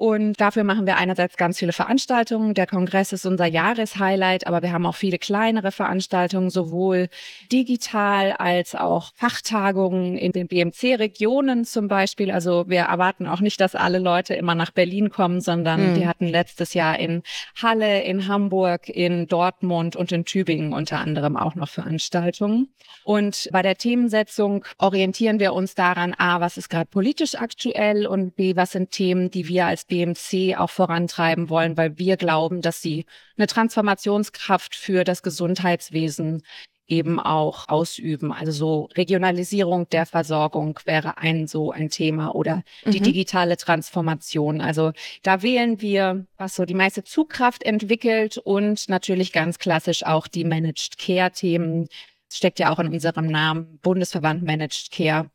Und 0.00 0.40
dafür 0.40 0.64
machen 0.64 0.86
wir 0.86 0.96
einerseits 0.96 1.36
ganz 1.36 1.58
viele 1.58 1.74
Veranstaltungen. 1.74 2.54
Der 2.54 2.66
Kongress 2.66 3.12
ist 3.12 3.26
unser 3.26 3.44
Jahreshighlight, 3.44 4.46
aber 4.46 4.62
wir 4.62 4.72
haben 4.72 4.86
auch 4.86 4.94
viele 4.94 5.18
kleinere 5.18 5.72
Veranstaltungen, 5.72 6.48
sowohl 6.48 7.10
digital 7.52 8.32
als 8.32 8.74
auch 8.74 9.12
Fachtagungen 9.14 10.16
in 10.16 10.32
den 10.32 10.48
BMC-Regionen 10.48 11.66
zum 11.66 11.88
Beispiel. 11.88 12.30
Also 12.30 12.64
wir 12.66 12.80
erwarten 12.80 13.26
auch 13.26 13.40
nicht, 13.40 13.60
dass 13.60 13.74
alle 13.74 13.98
Leute 13.98 14.32
immer 14.32 14.54
nach 14.54 14.70
Berlin 14.70 15.10
kommen, 15.10 15.42
sondern 15.42 15.90
mhm. 15.90 15.96
wir 15.96 16.08
hatten 16.08 16.28
letztes 16.28 16.72
Jahr 16.72 16.98
in 16.98 17.22
Halle, 17.62 18.00
in 18.02 18.26
Hamburg, 18.26 18.88
in 18.88 19.26
Dortmund 19.26 19.96
und 19.96 20.12
in 20.12 20.24
Tübingen 20.24 20.72
unter 20.72 20.98
anderem 20.98 21.36
auch 21.36 21.56
noch 21.56 21.68
Veranstaltungen. 21.68 22.72
Und 23.04 23.50
bei 23.52 23.60
der 23.60 23.76
Themensetzung 23.76 24.64
orientieren 24.78 25.40
wir 25.40 25.52
uns 25.52 25.74
daran, 25.74 26.14
a, 26.16 26.40
was 26.40 26.56
ist 26.56 26.70
gerade 26.70 26.88
politisch 26.88 27.34
aktuell 27.34 28.06
und 28.06 28.34
b, 28.36 28.56
was 28.56 28.72
sind 28.72 28.92
Themen, 28.92 29.30
die 29.30 29.46
wir 29.46 29.66
als 29.66 29.89
BMC 29.90 30.56
auch 30.56 30.70
vorantreiben 30.70 31.50
wollen, 31.50 31.76
weil 31.76 31.98
wir 31.98 32.16
glauben, 32.16 32.62
dass 32.62 32.80
sie 32.80 33.04
eine 33.36 33.46
Transformationskraft 33.46 34.74
für 34.74 35.04
das 35.04 35.22
Gesundheitswesen 35.22 36.42
eben 36.90 37.20
auch 37.20 37.68
ausüben. 37.68 38.32
Also 38.32 38.52
so 38.52 38.88
Regionalisierung 38.96 39.88
der 39.90 40.06
Versorgung 40.06 40.78
wäre 40.84 41.18
ein 41.18 41.46
so 41.46 41.70
ein 41.70 41.88
Thema 41.88 42.34
oder 42.34 42.64
die 42.84 42.98
mhm. 42.98 43.04
digitale 43.04 43.56
Transformation. 43.56 44.60
Also 44.60 44.92
da 45.22 45.42
wählen 45.42 45.80
wir, 45.80 46.26
was 46.36 46.56
so 46.56 46.64
die 46.64 46.74
meiste 46.74 47.04
Zugkraft 47.04 47.62
entwickelt 47.62 48.38
und 48.38 48.88
natürlich 48.88 49.32
ganz 49.32 49.58
klassisch 49.58 50.04
auch 50.04 50.26
die 50.26 50.44
Managed 50.44 50.98
Care 50.98 51.30
Themen. 51.30 51.88
Das 52.28 52.38
steckt 52.38 52.58
ja 52.58 52.72
auch 52.72 52.78
in 52.80 52.88
unserem 52.88 53.26
Namen 53.26 53.78
Bundesverband 53.82 54.42
Managed 54.42 54.90
Care. 54.90 55.30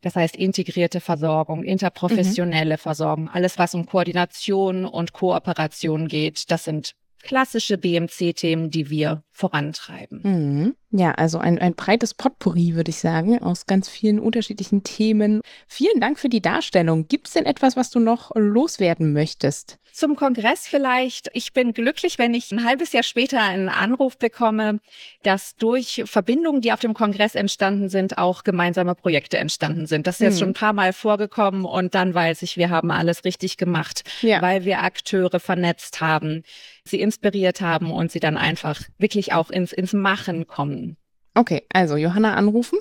Das 0.00 0.14
heißt 0.14 0.36
integrierte 0.36 1.00
Versorgung, 1.00 1.64
interprofessionelle 1.64 2.74
mhm. 2.74 2.78
Versorgung, 2.78 3.28
alles 3.28 3.58
was 3.58 3.74
um 3.74 3.86
Koordination 3.86 4.84
und 4.84 5.12
Kooperation 5.12 6.06
geht, 6.06 6.50
das 6.50 6.64
sind 6.64 6.94
klassische 7.22 7.78
BMC-Themen, 7.78 8.70
die 8.70 8.90
wir 8.90 9.22
vorantreiben. 9.30 10.20
Mhm. 10.22 10.74
Ja, 10.90 11.12
also 11.12 11.38
ein, 11.38 11.58
ein 11.58 11.74
breites 11.74 12.14
Potpourri, 12.14 12.74
würde 12.74 12.90
ich 12.90 12.98
sagen, 12.98 13.42
aus 13.42 13.66
ganz 13.66 13.88
vielen 13.88 14.18
unterschiedlichen 14.18 14.84
Themen. 14.84 15.42
Vielen 15.66 16.00
Dank 16.00 16.18
für 16.18 16.30
die 16.30 16.40
Darstellung. 16.40 17.08
Gibt 17.08 17.28
es 17.28 17.34
denn 17.34 17.44
etwas, 17.44 17.76
was 17.76 17.90
du 17.90 18.00
noch 18.00 18.30
loswerden 18.34 19.12
möchtest? 19.12 19.78
Zum 19.92 20.16
Kongress 20.16 20.66
vielleicht. 20.66 21.28
Ich 21.34 21.52
bin 21.52 21.72
glücklich, 21.72 22.18
wenn 22.18 22.32
ich 22.32 22.52
ein 22.52 22.64
halbes 22.64 22.92
Jahr 22.92 23.02
später 23.02 23.42
einen 23.42 23.68
Anruf 23.68 24.16
bekomme, 24.16 24.80
dass 25.24 25.56
durch 25.56 26.04
Verbindungen, 26.06 26.62
die 26.62 26.72
auf 26.72 26.80
dem 26.80 26.94
Kongress 26.94 27.34
entstanden 27.34 27.88
sind, 27.88 28.16
auch 28.16 28.44
gemeinsame 28.44 28.94
Projekte 28.94 29.38
entstanden 29.38 29.86
sind. 29.86 30.06
Das 30.06 30.16
ist 30.16 30.20
jetzt 30.20 30.34
hm. 30.34 30.38
schon 30.38 30.48
ein 30.50 30.54
paar 30.54 30.72
Mal 30.72 30.92
vorgekommen 30.92 31.64
und 31.64 31.94
dann 31.94 32.14
weiß 32.14 32.42
ich, 32.42 32.56
wir 32.56 32.70
haben 32.70 32.90
alles 32.90 33.24
richtig 33.24 33.56
gemacht, 33.56 34.04
ja. 34.22 34.40
weil 34.40 34.64
wir 34.64 34.82
Akteure 34.82 35.40
vernetzt 35.40 36.00
haben, 36.00 36.44
sie 36.88 37.00
inspiriert 37.00 37.60
haben 37.60 37.90
und 37.90 38.10
sie 38.10 38.20
dann 38.20 38.36
einfach 38.36 38.80
wirklich 38.98 39.32
auch 39.32 39.50
ins, 39.50 39.72
ins 39.72 39.92
Machen 39.92 40.46
kommen. 40.46 40.96
Okay, 41.38 41.62
also 41.72 41.96
Johanna 41.96 42.34
anrufen 42.34 42.80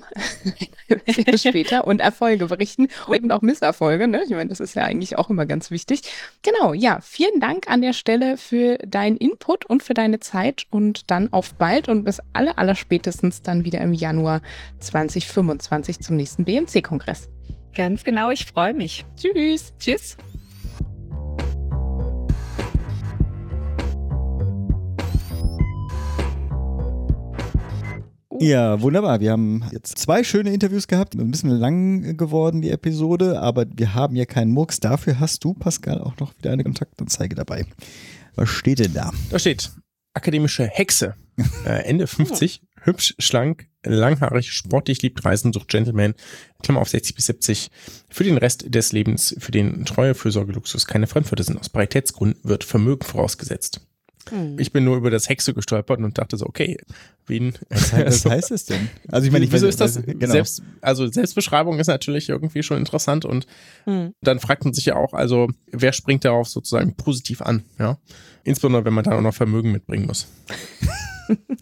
später 1.36 1.86
und 1.86 2.02
Erfolge 2.02 2.48
berichten 2.48 2.88
und 3.06 3.32
auch 3.32 3.42
Misserfolge. 3.42 4.08
Ne? 4.08 4.24
Ich 4.26 4.32
meine, 4.32 4.50
das 4.50 4.60
ist 4.60 4.76
ja 4.76 4.84
eigentlich 4.84 5.16
auch 5.18 5.30
immer 5.30 5.46
ganz 5.46 5.70
wichtig. 5.70 6.02
Genau, 6.42 6.74
ja, 6.74 7.00
vielen 7.02 7.40
Dank 7.40 7.70
an 7.70 7.82
der 7.82 7.94
Stelle 7.94 8.36
für 8.36 8.78
deinen 8.80 9.18
Input 9.18 9.66
und 9.66 9.84
für 9.84 9.94
deine 9.94 10.20
Zeit 10.20 10.66
und 10.72 11.12
dann 11.12 11.32
auf 11.34 11.54
bald 11.54 11.88
und 11.88 12.04
bis 12.04 12.20
alle, 12.34 12.58
aller 12.58 12.74
spätestens 12.74 13.44
dann 13.44 13.64
wieder 13.64 13.80
im 13.82 13.94
Januar 13.94 14.42
2025 14.80 16.00
zum 16.00 16.16
nächsten 16.16 16.46
BMC-Kongress. 16.46 17.30
Ganz 17.76 18.04
genau, 18.04 18.32
ich 18.32 18.46
freue 18.46 18.74
mich. 18.74 19.06
Tschüss. 19.18 19.74
Tschüss. 19.78 20.18
Ja, 28.40 28.82
wunderbar. 28.82 29.20
Wir 29.20 29.32
haben 29.32 29.64
jetzt 29.72 29.98
zwei 29.98 30.24
schöne 30.24 30.54
Interviews 30.54 30.88
gehabt. 30.88 31.16
Ein 31.16 31.32
bisschen 31.32 31.50
lang 31.50 32.18
geworden, 32.18 32.62
die 32.62 32.70
Episode, 32.70 33.42
aber 33.42 33.66
wir 33.76 33.96
haben 33.96 34.16
ja 34.16 34.26
keinen 34.26 34.52
Murks. 34.52 34.80
Dafür 34.80 35.20
hast 35.20 35.44
du, 35.44 35.54
Pascal, 35.54 36.02
auch 36.02 36.18
noch 36.20 36.38
wieder 36.38 36.52
eine 36.52 36.64
Kontaktanzeige 36.64 37.36
dabei. 37.36 37.66
Was 38.36 38.50
steht 38.50 38.80
denn 38.80 38.94
da? 38.94 39.12
Da 39.30 39.40
steht 39.40 39.72
akademische 40.14 40.66
Hexe. 40.66 41.16
Äh, 41.68 41.84
Ende 41.84 42.08
50, 42.08 42.64
hübsch, 42.82 43.14
schlank, 43.20 43.68
langhaarig, 43.84 44.52
sportlich, 44.52 45.04
liebt 45.04 45.24
Reisen, 45.24 45.54
sucht 45.54 45.68
Gentleman, 45.68 46.16
Klammer 46.64 46.82
auf 46.82 46.90
60 46.90 47.16
bis 47.16 47.28
70. 47.28 47.70
Für 48.10 48.24
den 48.24 48.40
Rest 48.40 48.74
des 48.74 48.92
Lebens, 48.92 49.36
für 49.38 49.52
den 49.52 49.86
Treue, 49.86 50.16
Fürsorge, 50.16 50.54
Luxus 50.54 50.88
keine 50.88 51.06
Fremdwörter 51.06 51.44
sind. 51.44 51.60
Aus 51.60 51.70
Paritätsgründen 51.70 52.44
wird 52.44 52.64
Vermögen 52.64 53.06
vorausgesetzt. 53.06 53.82
Hm. 54.30 54.58
Ich 54.60 54.72
bin 54.72 54.84
nur 54.84 54.98
über 54.98 55.10
das 55.10 55.30
Hexe 55.30 55.54
gestolpert 55.54 56.00
und 56.00 56.18
dachte 56.18 56.38
so, 56.38 56.46
okay, 56.46 56.78
wen. 57.26 57.54
Was, 57.70 57.94
heißt, 57.94 58.26
was 58.26 58.32
heißt 58.32 58.52
das 58.52 58.66
denn? 58.66 58.90
Also 59.12 59.28
ich 59.28 59.32
meine, 59.34 59.46
ich 59.46 59.52
Wieso 59.52 59.66
weiß- 59.66 59.70
ist 59.70 59.82
das? 59.82 60.02
genau. 60.04 60.32
Selbst, 60.32 60.62
also 60.82 61.08
Selbstbeschreibung 61.08 61.80
ist 61.80 61.88
natürlich 61.88 62.30
irgendwie 62.30 62.64
schon 62.64 62.78
interessant 62.78 63.26
und 63.26 63.46
Hm. 63.86 64.14
dann 64.22 64.40
fragt 64.40 64.64
man 64.66 64.74
sich 64.74 64.86
ja 64.86 64.96
auch, 64.96 65.14
also 65.14 65.48
wer 65.72 65.94
springt 65.94 66.26
darauf 66.26 66.48
sozusagen 66.48 66.96
positiv 66.96 67.42
an, 67.42 67.64
ja? 67.80 67.98
Insbesondere 68.44 68.86
wenn 68.86 68.94
man 68.94 69.04
dann 69.04 69.14
auch 69.14 69.22
noch 69.22 69.34
Vermögen 69.34 69.72
mitbringen 69.72 70.06
muss. 70.08 70.28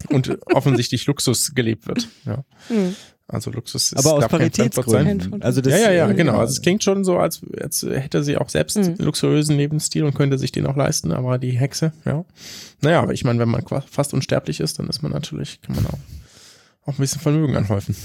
und 0.09 0.37
offensichtlich 0.53 1.05
Luxus 1.07 1.53
gelebt 1.55 1.87
wird, 1.87 2.07
ja. 2.25 2.43
Hm. 2.67 2.95
Also 3.27 3.49
Luxus 3.49 3.91
ist, 3.91 3.97
aber 3.97 4.13
aus. 4.17 4.27
Paritätsgründen. 4.27 5.41
Also 5.41 5.59
das, 5.59 5.73
ja, 5.73 5.79
ja, 5.79 5.91
ja, 5.91 6.11
genau. 6.13 6.37
Also 6.37 6.51
es 6.53 6.61
klingt 6.61 6.83
schon 6.83 7.03
so, 7.03 7.17
als, 7.17 7.41
als 7.59 7.81
hätte 7.81 8.23
sie 8.23 8.37
auch 8.37 8.49
selbst 8.49 8.77
Mhm. 8.77 8.95
luxuriösen 8.99 9.57
Lebensstil 9.57 10.03
und 10.03 10.13
könnte 10.13 10.37
sich 10.37 10.51
den 10.51 10.67
auch 10.67 10.75
leisten, 10.75 11.11
aber 11.11 11.39
die 11.39 11.51
Hexe, 11.57 11.91
ja. 12.05 12.23
Naja, 12.81 13.01
aber 13.01 13.13
ich 13.13 13.23
meine, 13.23 13.39
wenn 13.39 13.49
man 13.49 13.63
fast 13.89 14.13
unsterblich 14.13 14.59
ist, 14.59 14.77
dann 14.77 14.87
ist 14.89 15.01
man 15.01 15.11
natürlich, 15.11 15.59
kann 15.63 15.75
man 15.75 15.87
auch, 15.87 15.97
auch 16.85 16.93
ein 16.93 17.01
bisschen 17.01 17.19
Vermögen 17.19 17.55
anhäufen. 17.57 17.95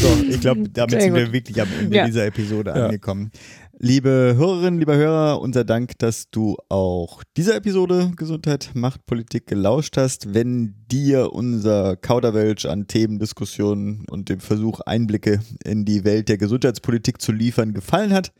So, 0.00 0.08
ich 0.28 0.40
glaube, 0.40 0.68
damit 0.70 0.90
Sehr 0.90 1.00
sind 1.02 1.14
wir 1.14 1.24
gut. 1.26 1.32
wirklich 1.32 1.60
am 1.62 1.68
Ende 1.80 1.96
Ja. 1.96 2.06
dieser 2.06 2.26
Episode 2.26 2.70
Ja. 2.76 2.84
angekommen. 2.86 3.30
Liebe 3.78 4.32
Hörerinnen, 4.38 4.80
lieber 4.80 4.96
Hörer, 4.96 5.42
unser 5.42 5.62
Dank, 5.62 5.98
dass 5.98 6.30
du 6.30 6.56
auch 6.70 7.22
dieser 7.36 7.56
Episode 7.56 8.10
Gesundheit 8.16 8.70
macht 8.72 9.04
Politik 9.04 9.46
gelauscht 9.46 9.98
hast. 9.98 10.32
Wenn 10.32 10.74
dir 10.90 11.34
unser 11.34 11.94
Kauderwelsch 11.94 12.64
an 12.64 12.86
Themen, 12.86 13.18
Diskussionen 13.18 14.06
und 14.10 14.30
dem 14.30 14.40
Versuch, 14.40 14.80
Einblicke 14.80 15.40
in 15.62 15.84
die 15.84 16.04
Welt 16.04 16.30
der 16.30 16.38
Gesundheitspolitik 16.38 17.20
zu 17.20 17.32
liefern, 17.32 17.74
gefallen 17.74 18.14
hat, 18.14 18.32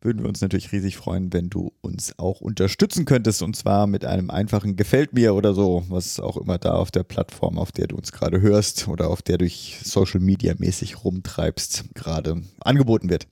würden 0.00 0.22
wir 0.22 0.28
uns 0.28 0.40
natürlich 0.40 0.72
riesig 0.72 0.96
freuen, 0.96 1.34
wenn 1.34 1.50
du 1.50 1.72
uns 1.82 2.18
auch 2.18 2.40
unterstützen 2.40 3.04
könntest 3.04 3.42
und 3.42 3.54
zwar 3.54 3.86
mit 3.86 4.06
einem 4.06 4.30
einfachen 4.30 4.76
Gefällt 4.76 5.12
mir 5.12 5.34
oder 5.34 5.52
so, 5.52 5.84
was 5.88 6.18
auch 6.18 6.38
immer 6.38 6.56
da 6.56 6.72
auf 6.72 6.90
der 6.90 7.04
Plattform, 7.04 7.58
auf 7.58 7.72
der 7.72 7.88
du 7.88 7.96
uns 7.96 8.10
gerade 8.10 8.40
hörst 8.40 8.88
oder 8.88 9.10
auf 9.10 9.20
der 9.20 9.36
du 9.36 9.44
dich 9.44 9.80
Social 9.84 10.20
Media 10.20 10.54
mäßig 10.56 11.04
rumtreibst, 11.04 11.94
gerade 11.94 12.42
angeboten 12.60 13.10
wird. 13.10 13.26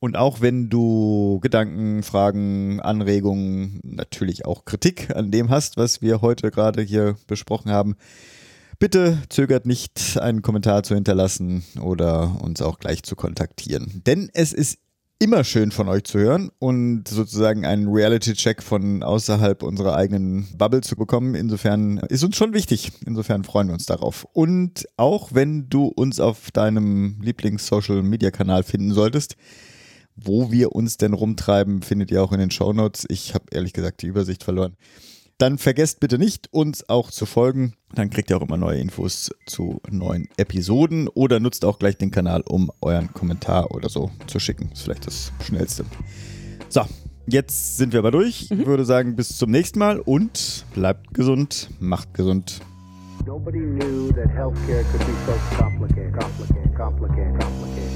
Und 0.00 0.16
auch 0.16 0.40
wenn 0.40 0.68
du 0.68 1.40
Gedanken, 1.40 2.02
Fragen, 2.02 2.80
Anregungen, 2.80 3.80
natürlich 3.82 4.44
auch 4.44 4.64
Kritik 4.64 5.14
an 5.14 5.30
dem 5.30 5.50
hast, 5.50 5.76
was 5.76 6.02
wir 6.02 6.20
heute 6.22 6.50
gerade 6.50 6.82
hier 6.82 7.16
besprochen 7.26 7.70
haben, 7.70 7.96
Bitte 8.80 9.18
zögert 9.28 9.66
nicht, 9.66 10.18
einen 10.20 10.40
Kommentar 10.40 10.84
zu 10.84 10.94
hinterlassen 10.94 11.64
oder 11.80 12.40
uns 12.40 12.62
auch 12.62 12.78
gleich 12.78 13.02
zu 13.02 13.16
kontaktieren. 13.16 14.02
Denn 14.06 14.30
es 14.32 14.52
ist 14.52 14.78
immer 15.18 15.42
schön 15.42 15.72
von 15.72 15.88
euch 15.88 16.04
zu 16.04 16.20
hören 16.20 16.52
und 16.60 17.08
sozusagen 17.08 17.66
einen 17.66 17.88
Reality-Check 17.88 18.62
von 18.62 19.02
außerhalb 19.02 19.64
unserer 19.64 19.96
eigenen 19.96 20.46
Bubble 20.56 20.82
zu 20.82 20.94
bekommen. 20.94 21.34
Insofern 21.34 21.98
ist 22.08 22.22
uns 22.22 22.36
schon 22.36 22.54
wichtig. 22.54 22.92
Insofern 23.04 23.42
freuen 23.42 23.66
wir 23.66 23.74
uns 23.74 23.86
darauf. 23.86 24.28
Und 24.32 24.86
auch 24.96 25.34
wenn 25.34 25.68
du 25.68 25.86
uns 25.86 26.20
auf 26.20 26.52
deinem 26.52 27.16
Lieblings-Social-Media-Kanal 27.20 28.62
finden 28.62 28.92
solltest, 28.94 29.34
wo 30.22 30.50
wir 30.50 30.72
uns 30.72 30.96
denn 30.96 31.14
rumtreiben, 31.14 31.82
findet 31.82 32.10
ihr 32.10 32.22
auch 32.22 32.32
in 32.32 32.40
den 32.40 32.50
Shownotes. 32.50 33.06
Ich 33.08 33.34
habe 33.34 33.46
ehrlich 33.50 33.72
gesagt 33.72 34.02
die 34.02 34.06
Übersicht 34.06 34.44
verloren. 34.44 34.76
Dann 35.38 35.56
vergesst 35.56 36.00
bitte 36.00 36.18
nicht, 36.18 36.52
uns 36.52 36.88
auch 36.88 37.12
zu 37.12 37.24
folgen. 37.24 37.74
Dann 37.94 38.10
kriegt 38.10 38.28
ihr 38.28 38.36
auch 38.36 38.42
immer 38.42 38.56
neue 38.56 38.80
Infos 38.80 39.30
zu 39.46 39.80
neuen 39.88 40.28
Episoden 40.36 41.06
oder 41.06 41.38
nutzt 41.38 41.64
auch 41.64 41.78
gleich 41.78 41.96
den 41.96 42.10
Kanal, 42.10 42.42
um 42.42 42.72
euren 42.80 43.12
Kommentar 43.12 43.70
oder 43.70 43.88
so 43.88 44.10
zu 44.26 44.40
schicken. 44.40 44.70
ist 44.72 44.82
vielleicht 44.82 45.06
das 45.06 45.32
Schnellste. 45.44 45.84
So, 46.68 46.82
jetzt 47.28 47.76
sind 47.76 47.92
wir 47.92 48.00
aber 48.00 48.10
durch. 48.10 48.50
Ich 48.50 48.66
würde 48.66 48.84
sagen, 48.84 49.14
bis 49.14 49.38
zum 49.38 49.52
nächsten 49.52 49.78
Mal 49.78 50.00
und 50.00 50.66
bleibt 50.74 51.14
gesund, 51.14 51.70
macht 51.78 52.14
gesund. 52.14 52.60
Nobody 53.24 53.60
knew 53.60 54.10
that 54.12 54.28
healthcare 54.30 54.84
could 54.90 55.06
be 55.06 55.12
so 55.26 55.34
complicated, 55.56 56.18
complicated, 56.18 56.74
complicated, 56.74 57.40
complicated. 57.40 57.87